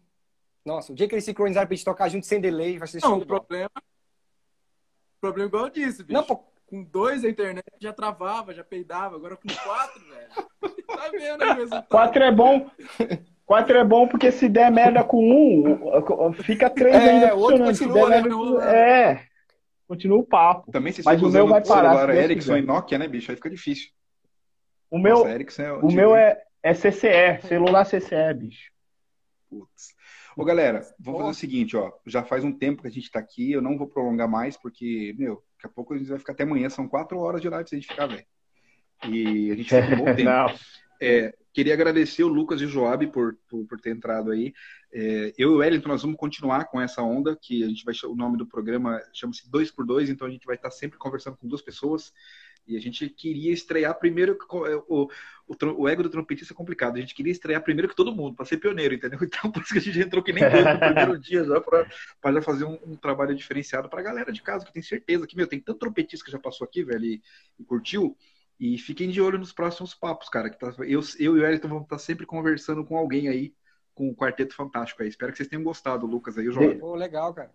Nossa, 0.66 0.92
o 0.92 0.96
dia 0.96 1.08
que 1.08 1.16
eles 1.16 1.24
sincronizaram 1.24 1.68
pra 1.68 1.76
gente 1.76 1.86
tocar 1.86 2.10
junto 2.10 2.26
sem 2.26 2.42
delay, 2.42 2.78
vai 2.78 2.88
ser 2.90 3.00
Não, 3.02 3.12
show 3.12 3.20
o 3.20 3.26
problema. 3.26 3.70
O 3.78 5.22
problema 5.22 5.46
é 5.46 5.48
igual 5.48 5.64
eu 5.68 5.70
disse, 5.70 6.04
bicho. 6.04 6.20
Não, 6.20 6.24
pô, 6.26 6.44
Com 6.68 6.84
dois 6.84 7.24
a 7.24 7.30
internet 7.30 7.64
já 7.80 7.94
travava, 7.94 8.54
já 8.54 8.64
peidava. 8.64 9.16
Agora 9.16 9.38
com 9.38 9.48
quatro, 9.64 10.02
velho. 10.10 10.76
Tá 10.86 11.10
vendo 11.12 11.44
aí 11.44 11.50
o 11.52 11.56
resultado? 11.56 11.88
Quatro 11.88 12.24
é 12.24 12.32
bom. 12.32 12.70
Quatro 13.46 13.78
é 13.78 13.84
bom 13.86 14.06
porque 14.08 14.32
se 14.34 14.50
der 14.50 14.70
merda 14.70 15.02
com 15.04 15.24
um, 15.24 16.34
fica 16.34 16.70
três 16.70 16.96
É, 16.96 17.10
ainda 17.12 17.36
o 17.36 17.40
outro 17.40 17.64
continua, 17.64 18.10
der 18.10 18.24
né, 18.24 18.30
É. 18.66 19.35
Continua 19.88 20.18
o 20.18 20.26
papo. 20.26 20.72
Também 20.72 20.92
se 20.92 21.04
Mas 21.04 21.22
o 21.22 21.30
meu 21.30 21.48
vai 21.48 21.64
parar, 21.64 22.08
Deus 22.08 22.18
Ericsson 22.18 22.58
e 22.58 22.62
Nokia, 22.62 22.98
né, 22.98 23.08
bicho? 23.08 23.32
Aí 23.32 23.36
fica 23.36 23.50
difícil. 23.50 23.90
O 24.90 24.98
meu, 24.98 25.18
Nossa, 25.18 25.32
Ericsson 25.32 25.62
é 25.62 25.74
o 25.74 25.92
meu 25.92 26.16
é, 26.16 26.42
é 26.64 26.74
CCE, 26.74 27.48
celular 27.48 27.86
CCE, 27.86 28.34
bicho. 28.36 28.72
Putz. 29.50 29.96
Ô, 30.36 30.44
galera, 30.44 30.82
vamos 31.00 31.22
fazer 31.22 31.32
o 31.32 31.34
seguinte, 31.34 31.78
ó. 31.78 31.92
Já 32.06 32.24
faz 32.24 32.44
um 32.44 32.52
tempo 32.52 32.82
que 32.82 32.88
a 32.88 32.92
gente 32.92 33.10
tá 33.10 33.20
aqui, 33.20 33.52
eu 33.52 33.62
não 33.62 33.78
vou 33.78 33.88
prolongar 33.88 34.28
mais, 34.28 34.58
porque, 34.58 35.16
meu, 35.18 35.44
daqui 35.56 35.66
a 35.66 35.70
pouco 35.70 35.94
a 35.94 35.98
gente 35.98 36.10
vai 36.10 36.20
ficar 36.20 36.34
até 36.34 36.44
amanhã, 36.44 36.70
são 36.70 36.88
quatro 36.88 37.20
horas 37.20 37.42
de 37.42 37.48
live 37.48 37.70
se 37.70 37.76
a 37.76 37.80
gente 37.80 37.88
ficar, 37.88 38.08
velho. 38.08 38.26
E 39.08 39.52
a 39.52 39.56
gente 39.56 39.70
fica 39.74 39.96
um 39.96 40.06
bom 40.06 40.16
tempo. 40.16 40.60
É, 41.02 41.34
queria 41.54 41.74
agradecer 41.74 42.24
o 42.24 42.28
Lucas 42.28 42.60
e 42.60 42.66
o 42.66 42.70
Joab 42.70 43.08
por, 43.08 43.38
por, 43.50 43.66
por 43.66 43.80
ter 43.80 43.92
entrado 43.92 44.32
aí. 44.32 44.54
É, 44.98 45.34
eu 45.38 45.52
e 45.52 45.54
o 45.56 45.58
Wellington, 45.58 45.90
nós 45.90 46.04
vamos 46.04 46.16
continuar 46.16 46.70
com 46.70 46.80
essa 46.80 47.02
onda, 47.02 47.36
que 47.36 47.66
a 47.66 47.68
gente 47.68 47.84
vai 47.84 47.94
o 48.06 48.16
nome 48.16 48.38
do 48.38 48.48
programa 48.48 49.02
chama-se 49.12 49.52
Dois 49.52 49.70
por 49.70 49.86
Dois, 49.86 50.10
então 50.10 50.26
a 50.26 50.30
gente 50.32 50.46
vai 50.46 50.56
estar 50.56 50.72
sempre 50.72 50.98
conversando 50.98 51.36
com 51.36 51.50
duas 51.50 51.62
pessoas. 51.62 52.14
E 52.66 52.78
a 52.78 52.80
gente 52.80 53.10
queria 53.10 53.52
estrear 53.52 53.94
primeiro. 54.00 54.38
O, 54.88 55.10
o, 55.48 55.74
o 55.78 55.90
ego 55.90 56.02
do 56.02 56.10
trompetista 56.10 56.54
é 56.54 56.56
complicado. 56.56 56.96
A 56.96 57.02
gente 57.02 57.14
queria 57.14 57.34
estrear 57.34 57.62
primeiro 57.62 57.90
que 57.90 57.96
todo 57.96 58.16
mundo, 58.16 58.38
para 58.38 58.46
ser 58.46 58.56
pioneiro, 58.56 58.96
entendeu? 58.96 59.20
Então, 59.22 59.52
por 59.52 59.62
isso 59.62 59.74
que 59.74 59.80
a 59.80 59.82
gente 59.82 60.00
entrou 60.00 60.24
que 60.24 60.32
nem 60.32 60.50
doido 60.50 60.74
no 60.74 60.80
primeiro 60.80 61.20
dia 61.20 61.44
já, 61.44 61.60
para 61.60 62.32
já 62.32 62.42
fazer 62.42 62.64
um, 62.64 62.80
um 62.88 62.96
trabalho 62.96 63.36
diferenciado 63.36 63.90
para 63.90 64.00
a 64.00 64.04
galera 64.04 64.32
de 64.32 64.42
casa, 64.42 64.66
que 64.66 64.72
tem 64.72 64.82
certeza 64.82 65.28
que, 65.28 65.36
meu, 65.36 65.46
tem 65.46 65.60
tanto 65.60 65.78
trompetista 65.80 66.24
que 66.24 66.32
já 66.32 66.40
passou 66.40 66.64
aqui, 66.64 66.86
velho, 66.86 67.04
e, 67.04 67.22
e 67.60 67.66
curtiu. 67.66 68.18
E 68.58 68.78
fiquem 68.78 69.10
de 69.10 69.22
olho 69.22 69.38
nos 69.38 69.52
próximos 69.52 69.94
papos, 69.94 70.30
cara. 70.30 70.50
Que 70.50 70.58
tá, 70.58 70.74
eu, 70.80 71.02
eu 71.20 71.38
e 71.38 71.40
o 71.42 71.44
Wellington 71.44 71.68
vamos 71.68 71.84
estar 71.84 72.00
sempre 72.00 72.26
conversando 72.26 72.86
com 72.86 72.98
alguém 72.98 73.28
aí, 73.28 73.54
com 73.96 74.10
o 74.10 74.16
Quarteto 74.16 74.54
Fantástico 74.56 75.02
aí. 75.02 75.10
Espero 75.10 75.32
que 75.32 75.38
vocês 75.38 75.50
tenham 75.50 75.64
gostado, 75.64 76.06
Lucas 76.06 76.38
aí, 76.38 76.48
o 76.48 76.52
João. 76.52 76.78
Pô, 76.78 76.94
legal, 76.96 77.34
cara. 77.34 77.50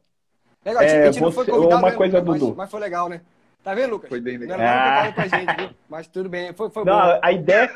Legal, 0.65 0.83
É, 0.83 1.07
a 1.09 1.13
gente 1.13 1.23
não 1.23 1.31
foi 1.31 1.45
você- 1.45 1.51
convidado, 1.53 1.83
uma 1.83 1.91
né, 1.91 1.97
coisa, 1.97 2.23
mas, 2.23 2.41
Dudu. 2.41 2.55
mas 2.57 2.71
foi 2.71 2.81
legal, 2.81 3.09
né? 3.09 3.21
Tá 3.63 3.75
vendo, 3.75 3.91
Lucas? 3.93 4.09
Foi 4.09 4.21
bem 4.21 4.35
Não 4.39 4.41
legal. 4.49 4.59
era 4.61 5.01
Ah. 5.03 5.07
que 5.09 5.13
pra 5.15 5.29
gente, 5.29 5.57
viu? 5.57 5.71
Mas 5.89 6.07
tudo 6.09 6.29
bem, 6.29 6.53
foi, 6.55 6.71
foi 6.71 6.85
Não, 6.85 6.93
bom. 6.99 7.21
a 7.23 7.33
ideia. 7.33 7.71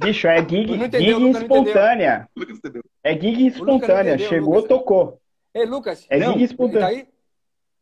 Bicho, 0.00 0.26
é 0.28 0.36
gig, 0.38 0.66
Não 0.76 0.86
entendeu, 0.86 1.00
gig 1.00 1.12
Lucas 1.14 1.34
não 1.34 1.42
espontânea. 1.42 2.28
Lucas 2.36 2.56
entendeu? 2.58 2.82
É 3.04 3.12
gig 3.12 3.40
não 3.40 3.48
espontânea. 3.48 4.10
entendeu, 4.14 4.28
Chegou, 4.28 4.54
Lucas. 4.54 4.68
tocou. 4.68 5.20
Ei, 5.54 5.66
Lucas, 5.66 6.06
É 6.08 6.18
Não, 6.18 6.26
gig 6.28 6.36
ele 6.36 6.44
espontânea. 6.44 6.80
tá 6.80 6.86
aí? 6.88 7.08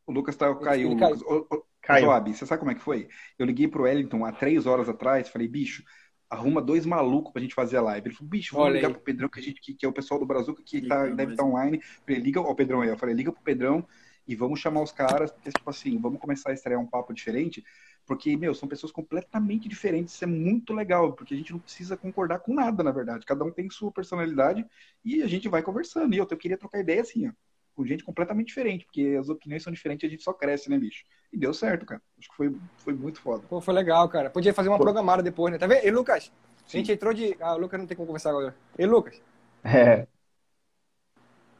O 0.06 0.12
Lucas 0.12 0.36
tá, 0.36 0.54
caiu. 0.56 0.86
Ele 0.88 0.94
o 0.96 0.98
caiu. 0.98 1.14
Lucas. 1.14 1.30
Ô, 1.50 1.54
ô, 1.56 1.62
Caiu. 1.82 2.06
Joab, 2.06 2.34
você 2.34 2.44
sabe 2.46 2.58
como 2.58 2.70
é 2.72 2.74
que 2.74 2.80
foi? 2.80 3.08
Eu 3.38 3.46
liguei 3.46 3.68
pro 3.68 3.84
Wellington 3.84 4.24
há 4.24 4.32
três 4.32 4.66
horas 4.66 4.88
atrás, 4.88 5.28
falei, 5.28 5.46
bicho, 5.46 5.84
arruma 6.28 6.60
dois 6.62 6.84
malucos 6.86 7.32
pra 7.32 7.42
gente 7.42 7.54
fazer 7.54 7.76
a 7.76 7.82
live. 7.82 8.08
Ele 8.08 8.14
falou, 8.14 8.30
bicho, 8.30 8.54
vamos 8.56 8.70
Olha 8.70 8.74
ligar 8.74 8.88
aí. 8.88 8.94
pro 8.94 9.02
Pedrão, 9.02 9.28
que, 9.28 9.38
a 9.38 9.42
gente, 9.42 9.60
que, 9.60 9.74
que 9.74 9.86
é 9.86 9.88
o 9.88 9.92
pessoal 9.92 10.18
do 10.20 10.26
Brasil 10.26 10.54
que 10.54 10.80
tá, 10.82 11.04
deve 11.06 11.14
mas- 11.14 11.30
estar 11.32 11.44
online. 11.44 11.78
Eu 11.78 11.82
falei, 12.06 12.20
liga 12.20 12.40
ao 12.40 12.54
Pedrão 12.54 12.80
aí. 12.82 12.88
Eu 12.88 12.98
falei, 12.98 13.14
liga 13.14 13.32
pro 13.32 13.42
Pedrão 13.42 13.86
e 14.26 14.34
vamos 14.34 14.58
chamar 14.60 14.82
os 14.82 14.90
caras, 14.92 15.30
porque, 15.30 15.50
tipo 15.52 15.70
assim, 15.70 15.98
vamos 16.00 16.20
começar 16.20 16.50
a 16.50 16.52
estrear 16.52 16.80
um 16.80 16.86
papo 16.86 17.14
diferente, 17.14 17.62
porque, 18.04 18.36
meu, 18.36 18.54
são 18.54 18.68
pessoas 18.68 18.90
completamente 18.92 19.68
diferentes. 19.68 20.14
Isso 20.14 20.24
é 20.24 20.26
muito 20.26 20.72
legal, 20.72 21.12
porque 21.12 21.34
a 21.34 21.36
gente 21.36 21.52
não 21.52 21.60
precisa 21.60 21.96
concordar 21.96 22.40
com 22.40 22.52
nada, 22.54 22.82
na 22.82 22.90
verdade. 22.92 23.24
Cada 23.24 23.44
um 23.44 23.52
tem 23.52 23.70
sua 23.70 23.92
personalidade 23.92 24.66
e 25.04 25.22
a 25.22 25.26
gente 25.28 25.48
vai 25.48 25.62
conversando. 25.62 26.14
E 26.14 26.18
eu, 26.18 26.26
eu 26.28 26.36
queria 26.36 26.58
trocar 26.58 26.80
ideia 26.80 27.02
assim, 27.02 27.28
ó. 27.28 27.32
Com 27.76 27.84
gente 27.84 28.02
completamente 28.04 28.48
diferente, 28.48 28.86
porque 28.86 29.16
as 29.20 29.28
opiniões 29.28 29.62
são 29.62 29.72
diferentes 29.72 30.02
e 30.02 30.06
a 30.06 30.10
gente 30.10 30.22
só 30.22 30.32
cresce, 30.32 30.70
né, 30.70 30.78
bicho? 30.78 31.04
E 31.32 31.36
deu 31.36 31.52
certo, 31.52 31.84
cara. 31.84 32.00
Acho 32.18 32.30
que 32.30 32.34
foi, 32.34 32.56
foi 32.78 32.94
muito 32.94 33.20
foda. 33.20 33.44
Pô, 33.48 33.60
foi 33.60 33.74
legal, 33.74 34.08
cara. 34.08 34.30
Podia 34.30 34.54
fazer 34.54 34.70
uma 34.70 34.78
Pô. 34.78 34.84
programada 34.84 35.22
depois, 35.22 35.52
né? 35.52 35.58
Tá 35.58 35.66
vendo? 35.66 35.84
E 35.84 35.90
Lucas, 35.90 36.32
a 36.64 36.68
Sim. 36.68 36.78
gente 36.78 36.92
entrou 36.92 37.12
de. 37.12 37.36
Ah, 37.38 37.54
o 37.54 37.58
Lucas 37.58 37.78
não 37.78 37.86
tem 37.86 37.96
como 37.96 38.06
conversar 38.06 38.30
agora. 38.30 38.56
E 38.78 38.86
Lucas, 38.86 39.20
É. 39.62 40.06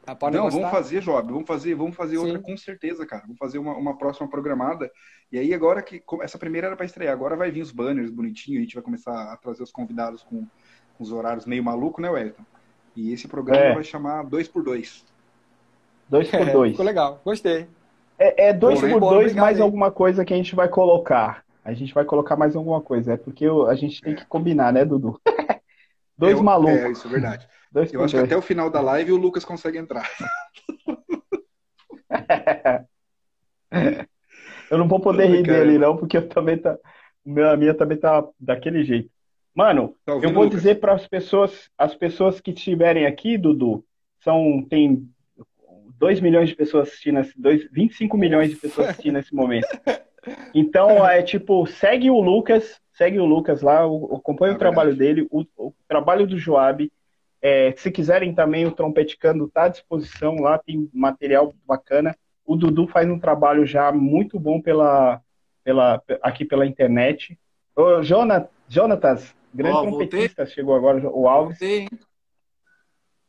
Rapaz, 0.06 0.32
não, 0.32 0.48
vamos 0.48 0.70
fazer, 0.70 1.01
Job, 1.01 1.32
vamos 1.32 1.48
fazer, 1.48 1.74
vamos 1.74 1.97
fazer 1.97 2.16
outra 2.16 2.38
com 2.38 2.56
certeza, 2.56 3.05
cara. 3.05 3.22
Vamos 3.22 3.38
fazer 3.38 3.59
uma, 3.59 3.76
uma 3.76 3.98
próxima 3.98 4.28
programada. 4.30 4.88
E 5.32 5.38
aí 5.38 5.52
agora 5.52 5.82
que 5.82 6.01
essa 6.22 6.38
primeira 6.38 6.68
era 6.68 6.76
para 6.76 6.86
estrear, 6.86 7.12
agora 7.12 7.34
vai 7.34 7.51
vir 7.51 7.60
os 7.60 7.72
banners 7.72 8.09
bonitinhos, 8.09 8.60
a 8.60 8.62
gente 8.62 8.74
vai 8.74 8.84
começar 8.84 9.32
a 9.32 9.36
trazer 9.36 9.64
os 9.64 9.72
convidados 9.72 10.22
com, 10.22 10.47
com 10.97 11.02
os 11.02 11.10
horários 11.10 11.44
meio 11.44 11.64
maluco, 11.64 12.01
né, 12.01 12.09
Wellington? 12.09 12.44
E 12.94 13.12
esse 13.12 13.26
programa 13.26 13.64
é. 13.64 13.74
vai 13.74 13.82
chamar 13.82 14.22
2 14.22 14.48
por 16.11 16.19
2 16.19 16.31
2 16.31 16.31
por 16.31 16.53
2 16.53 16.69
é, 16.69 16.70
Ficou 16.73 16.87
legal, 16.87 17.20
gostei. 17.24 17.66
É 18.19 18.53
2 18.53 18.83
é 18.83 18.93
por 18.93 19.01
2 19.01 19.35
mais 19.35 19.59
aí. 19.59 19.62
alguma 19.62 19.91
coisa 19.91 20.24
que 20.24 20.33
a 20.33 20.37
gente 20.37 20.55
vai 20.55 20.69
colocar. 20.69 21.45
A 21.65 21.73
gente 21.74 21.93
vai 21.93 22.05
colocar 22.05 22.37
mais 22.37 22.55
alguma 22.55 22.81
coisa. 22.81 23.15
É 23.15 23.16
porque 23.16 23.47
a 23.69 23.74
gente 23.74 24.01
tem 24.01 24.15
que 24.15 24.24
combinar, 24.27 24.73
né, 24.73 24.85
Dudu? 24.85 25.20
dois 26.16 26.41
malucos. 26.41 26.77
É, 26.77 26.91
isso 26.93 27.07
é 27.07 27.11
verdade. 27.11 27.49
Dois 27.73 27.93
Eu 27.93 28.03
acho 28.03 28.15
dois. 28.16 28.27
que 28.28 28.33
até 28.33 28.39
o 28.39 28.43
final 28.43 28.70
da 28.70 28.81
live 28.81 29.12
o 29.12 29.16
Lucas 29.16 29.45
consegue 29.45 29.77
entrar. 29.77 30.09
eu 34.70 34.78
não 34.78 34.89
vou 34.89 35.01
poder 35.01 35.27
rir 35.27 35.43
dele, 35.43 35.77
não, 35.77 35.97
porque 35.97 36.16
eu 36.16 36.28
também 36.28 36.57
tá. 36.57 36.78
A 37.51 37.57
minha 37.57 37.74
também 37.74 37.99
tá 37.99 38.24
daquele 38.39 38.85
jeito. 38.85 39.11
Mano, 39.55 39.95
tá 40.07 40.12
eu 40.12 40.33
vou 40.33 40.45
Lucas? 40.45 40.61
dizer 40.61 40.77
para 40.77 40.95
as 40.95 41.07
pessoas, 41.07 41.69
as 41.77 41.95
pessoas 41.95 42.41
que 42.41 42.53
estiverem 42.53 43.05
aqui, 43.05 43.37
Dudu, 43.37 43.85
são 44.23 44.65
tem 44.70 45.07
2 45.98 46.20
milhões 46.20 46.48
de 46.48 46.55
pessoas 46.55 46.89
assistindo, 46.89 47.20
dois, 47.36 47.66
25 47.70 48.16
milhões 48.16 48.51
de 48.51 48.56
pessoas 48.56 48.90
assistindo 48.90 49.14
nesse 49.14 49.35
momento. 49.35 49.68
Então, 50.55 51.06
é 51.06 51.23
tipo, 51.23 51.66
segue 51.66 52.10
o 52.10 52.20
Lucas, 52.20 52.81
segue 52.93 53.18
o 53.18 53.24
Lucas 53.24 53.62
lá, 53.62 53.85
acompanha 53.85 54.52
é 54.52 54.56
o 54.56 54.59
trabalho 54.59 54.94
dele, 54.94 55.27
o, 55.31 55.44
o, 55.56 55.73
trabalho 55.86 56.27
do 56.27 56.39
Joab. 56.39 56.90
É, 57.40 57.73
se 57.77 57.90
quiserem 57.90 58.35
também, 58.35 58.66
o 58.66 58.73
Trompeticando 58.73 59.44
está 59.44 59.64
à 59.64 59.68
disposição 59.68 60.36
lá, 60.36 60.59
tem 60.59 60.90
material 60.93 61.55
bacana. 61.66 62.16
O 62.44 62.56
Dudu 62.56 62.86
faz 62.89 63.09
um 63.09 63.18
trabalho 63.18 63.64
já 63.66 63.93
muito 63.93 64.39
bom 64.39 64.60
pela, 64.60 65.20
pela, 65.62 66.02
aqui 66.23 66.44
pela 66.44 66.66
internet. 66.66 67.39
O 67.77 68.02
Jonathan, 68.02 68.48
Jonatas, 68.68 69.35
grande 69.55 69.77
oh, 69.77 69.82
trompetista, 69.82 70.43
voltei. 70.43 70.55
chegou 70.55 70.74
agora, 70.74 71.09
o 71.09 71.28
Alves. 71.28 71.59
Voltei, 71.59 71.89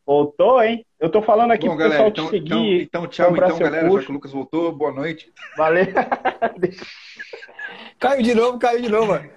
Voltou, 0.08 0.64
hein? 0.64 0.84
Eu 0.98 1.12
tô 1.12 1.22
falando 1.22 1.52
aqui 1.52 1.68
Bom, 1.68 1.76
pro 1.76 1.80
galera, 1.80 2.06
pessoal 2.06 2.10
então, 2.10 2.26
te 2.28 2.32
seguir. 2.32 2.84
Então, 2.84 3.04
então 3.04 3.08
tchau, 3.08 3.36
então, 3.36 3.60
galera. 3.60 3.92
Já 3.92 4.00
que 4.06 4.10
o 4.10 4.14
Lucas 4.14 4.32
voltou, 4.32 4.72
boa 4.72 4.94
noite. 4.94 5.34
Valeu. 5.58 5.84
caiu 8.00 8.24
de 8.24 8.34
novo, 8.34 8.58
caiu 8.58 8.82
de 8.82 8.88
novo. 8.88 9.16
É. 9.16 9.30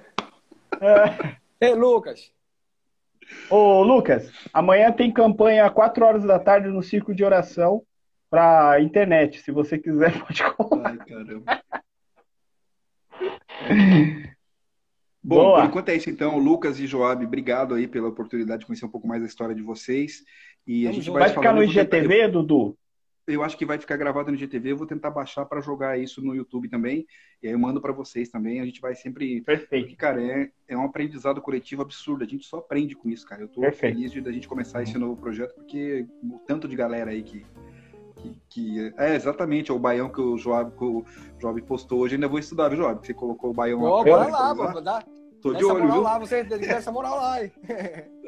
Ei, 1.61 1.75
Lucas. 1.75 2.33
Ô, 3.51 3.83
Lucas, 3.83 4.31
amanhã 4.53 4.93
tem 4.93 5.13
campanha 5.13 5.67
às 5.67 5.73
4 5.73 6.05
horas 6.05 6.23
da 6.23 6.39
tarde 6.39 6.69
no 6.69 6.85
Círculo 6.85 7.17
de 7.17 7.25
Oração 7.25 7.83
pra 8.31 8.81
internet. 8.81 9.41
Se 9.41 9.51
você 9.51 9.77
quiser, 9.77 10.17
pode 10.25 10.45
colar. 10.55 10.91
Ai, 10.91 10.99
caramba. 10.99 11.61
Bom, 15.23 15.37
Boa. 15.37 15.61
por 15.61 15.67
enquanto 15.67 15.91
é 15.91 15.97
isso 15.97 16.09
então, 16.09 16.39
Lucas 16.39 16.81
e 16.81 16.87
Joab, 16.87 17.25
obrigado 17.25 17.75
aí 17.75 17.87
pela 17.87 18.09
oportunidade 18.09 18.61
de 18.61 18.67
conhecer 18.67 18.87
um 18.87 18.91
pouco 18.91 19.07
mais 19.07 19.21
da 19.21 19.29
história 19.29 19.55
de 19.55 19.63
vocês. 19.63 20.25
E 20.71 20.87
a 20.87 20.93
gente 20.93 21.11
vai, 21.11 21.23
vai 21.23 21.31
ficar 21.31 21.53
no 21.53 21.65
IGTV, 21.65 22.09
tentar... 22.09 22.29
Dudu? 22.29 22.79
Eu 23.27 23.43
acho 23.43 23.57
que 23.57 23.67
vai 23.67 23.77
ficar 23.77 23.97
gravado 23.97 24.31
no 24.31 24.37
IGTV. 24.37 24.71
Eu 24.71 24.77
vou 24.77 24.87
tentar 24.87 25.11
baixar 25.11 25.45
para 25.45 25.61
jogar 25.61 25.99
isso 25.99 26.25
no 26.25 26.33
YouTube 26.33 26.69
também. 26.69 27.05
E 27.43 27.49
aí 27.49 27.53
eu 27.53 27.59
mando 27.59 27.81
para 27.81 27.93
vocês 27.93 28.29
também. 28.29 28.61
A 28.61 28.65
gente 28.65 28.81
vai 28.81 28.95
sempre. 28.95 29.41
Perfeito. 29.41 29.87
Porque, 29.87 29.97
cara, 29.97 30.23
é, 30.23 30.49
é 30.69 30.77
um 30.77 30.85
aprendizado 30.85 31.43
coletivo 31.43 31.83
absurdo. 31.83 32.23
A 32.23 32.27
gente 32.27 32.47
só 32.47 32.59
aprende 32.59 32.95
com 32.95 33.09
isso, 33.09 33.27
cara. 33.27 33.43
Eu 33.43 33.49
tô 33.49 33.63
Perfeito. 33.63 33.97
feliz 33.97 34.13
de 34.13 34.21
a 34.21 34.33
gente 34.33 34.47
começar 34.47 34.81
esse 34.81 34.97
novo 34.97 35.17
projeto, 35.21 35.57
porque 35.57 36.07
o 36.23 36.39
tanto 36.47 36.69
de 36.69 36.77
galera 36.77 37.11
aí 37.11 37.25
que, 37.25 37.45
que, 38.15 38.37
que, 38.49 38.95
é 38.97 39.17
exatamente 39.17 39.73
é 39.73 39.75
o 39.75 39.79
baião 39.79 40.09
que 40.09 40.21
o 40.21 40.39
Joab, 40.39 40.71
que 40.79 40.85
o 40.85 41.05
Joab 41.41 41.61
postou 41.63 41.99
hoje. 41.99 42.15
Ainda 42.15 42.29
vou 42.29 42.39
estudar, 42.39 42.69
viu, 42.69 42.79
Joab? 42.79 43.05
Você 43.05 43.13
colocou 43.13 43.51
o 43.51 43.55
baião 43.55 43.83
lá. 43.83 44.05
Bora 44.05 44.27
lá, 44.29 44.55
vou 44.55 44.81
dar. 44.81 45.05
Tô 45.43 45.53
de 45.53 45.65
olho, 45.65 45.91
viu? 45.91 46.03
Lá, 46.03 46.17
você 46.17 46.47
essa 46.69 46.93
moral 46.93 47.17
lá, 47.17 47.39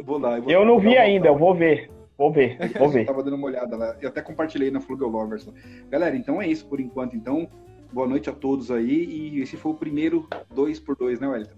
vou 0.02 0.18
lá. 0.18 0.38
Eu, 0.38 0.42
vou 0.42 0.52
eu 0.52 0.64
não 0.64 0.80
vi 0.80 0.98
ainda, 0.98 1.28
eu 1.28 1.38
vou 1.38 1.54
ver. 1.54 2.01
Vou 2.22 2.32
ver, 2.32 2.56
vou 2.78 2.88
ver. 2.88 3.00
eu 3.00 3.06
tava 3.06 3.22
dando 3.24 3.34
uma 3.34 3.48
olhada 3.48 3.76
lá. 3.76 3.96
Eu 4.00 4.08
até 4.08 4.22
compartilhei 4.22 4.70
na 4.70 4.80
Flugel 4.80 5.08
Lovers. 5.08 5.48
Galera, 5.90 6.14
então 6.14 6.40
é 6.40 6.46
isso 6.46 6.64
por 6.66 6.78
enquanto. 6.78 7.16
Então, 7.16 7.48
boa 7.92 8.06
noite 8.06 8.30
a 8.30 8.32
todos 8.32 8.70
aí. 8.70 9.04
E 9.04 9.40
esse 9.42 9.56
foi 9.56 9.72
o 9.72 9.74
primeiro 9.74 10.28
2x2, 10.54 11.20
né, 11.20 11.26
Wellington? 11.26 11.56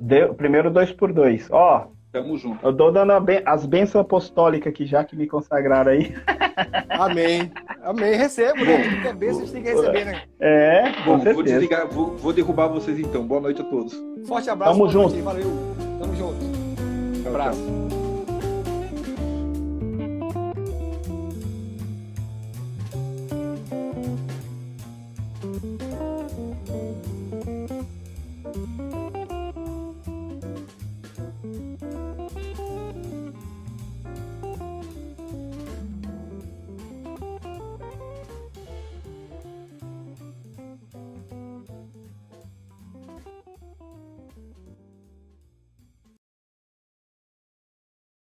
Deu, 0.00 0.34
primeiro 0.34 0.70
2x2. 0.70 1.48
Ó, 1.50 1.88
Tamo 2.12 2.38
junto. 2.38 2.64
Eu 2.64 2.72
dou 2.72 2.90
dando 2.90 3.12
as 3.44 3.66
bênçãos 3.66 4.02
apostólicas 4.02 4.72
aqui 4.72 4.86
já 4.86 5.04
que 5.04 5.14
me 5.14 5.26
consagraram 5.26 5.92
aí. 5.92 6.14
Amém. 6.88 7.52
Amém. 7.82 8.14
Recebo, 8.16 8.64
né? 8.64 8.84
Tudo 8.84 9.02
que 9.02 9.08
é 9.08 9.12
bênção, 9.12 9.42
a 9.42 9.44
gente 9.44 9.52
tem 9.52 9.62
que 9.62 9.68
receber, 9.68 10.04
né? 10.06 10.22
É, 10.40 10.92
Bom, 11.04 11.18
vou 11.18 11.42
desligar, 11.42 11.86
vou, 11.88 12.16
vou, 12.16 12.32
derrubar 12.32 12.68
vocês 12.68 12.98
então. 12.98 13.26
Boa 13.26 13.42
noite 13.42 13.60
a 13.60 13.64
todos. 13.64 14.02
Forte 14.26 14.48
abraço. 14.48 14.72
Tamo 14.72 14.88
junto. 14.88 15.10
Noite, 15.10 15.20
valeu. 15.20 15.52
Tamo 16.00 16.16
junto. 16.16 16.42
Um 17.22 17.28
abraço. 17.28 17.60
Tchau. 17.60 17.85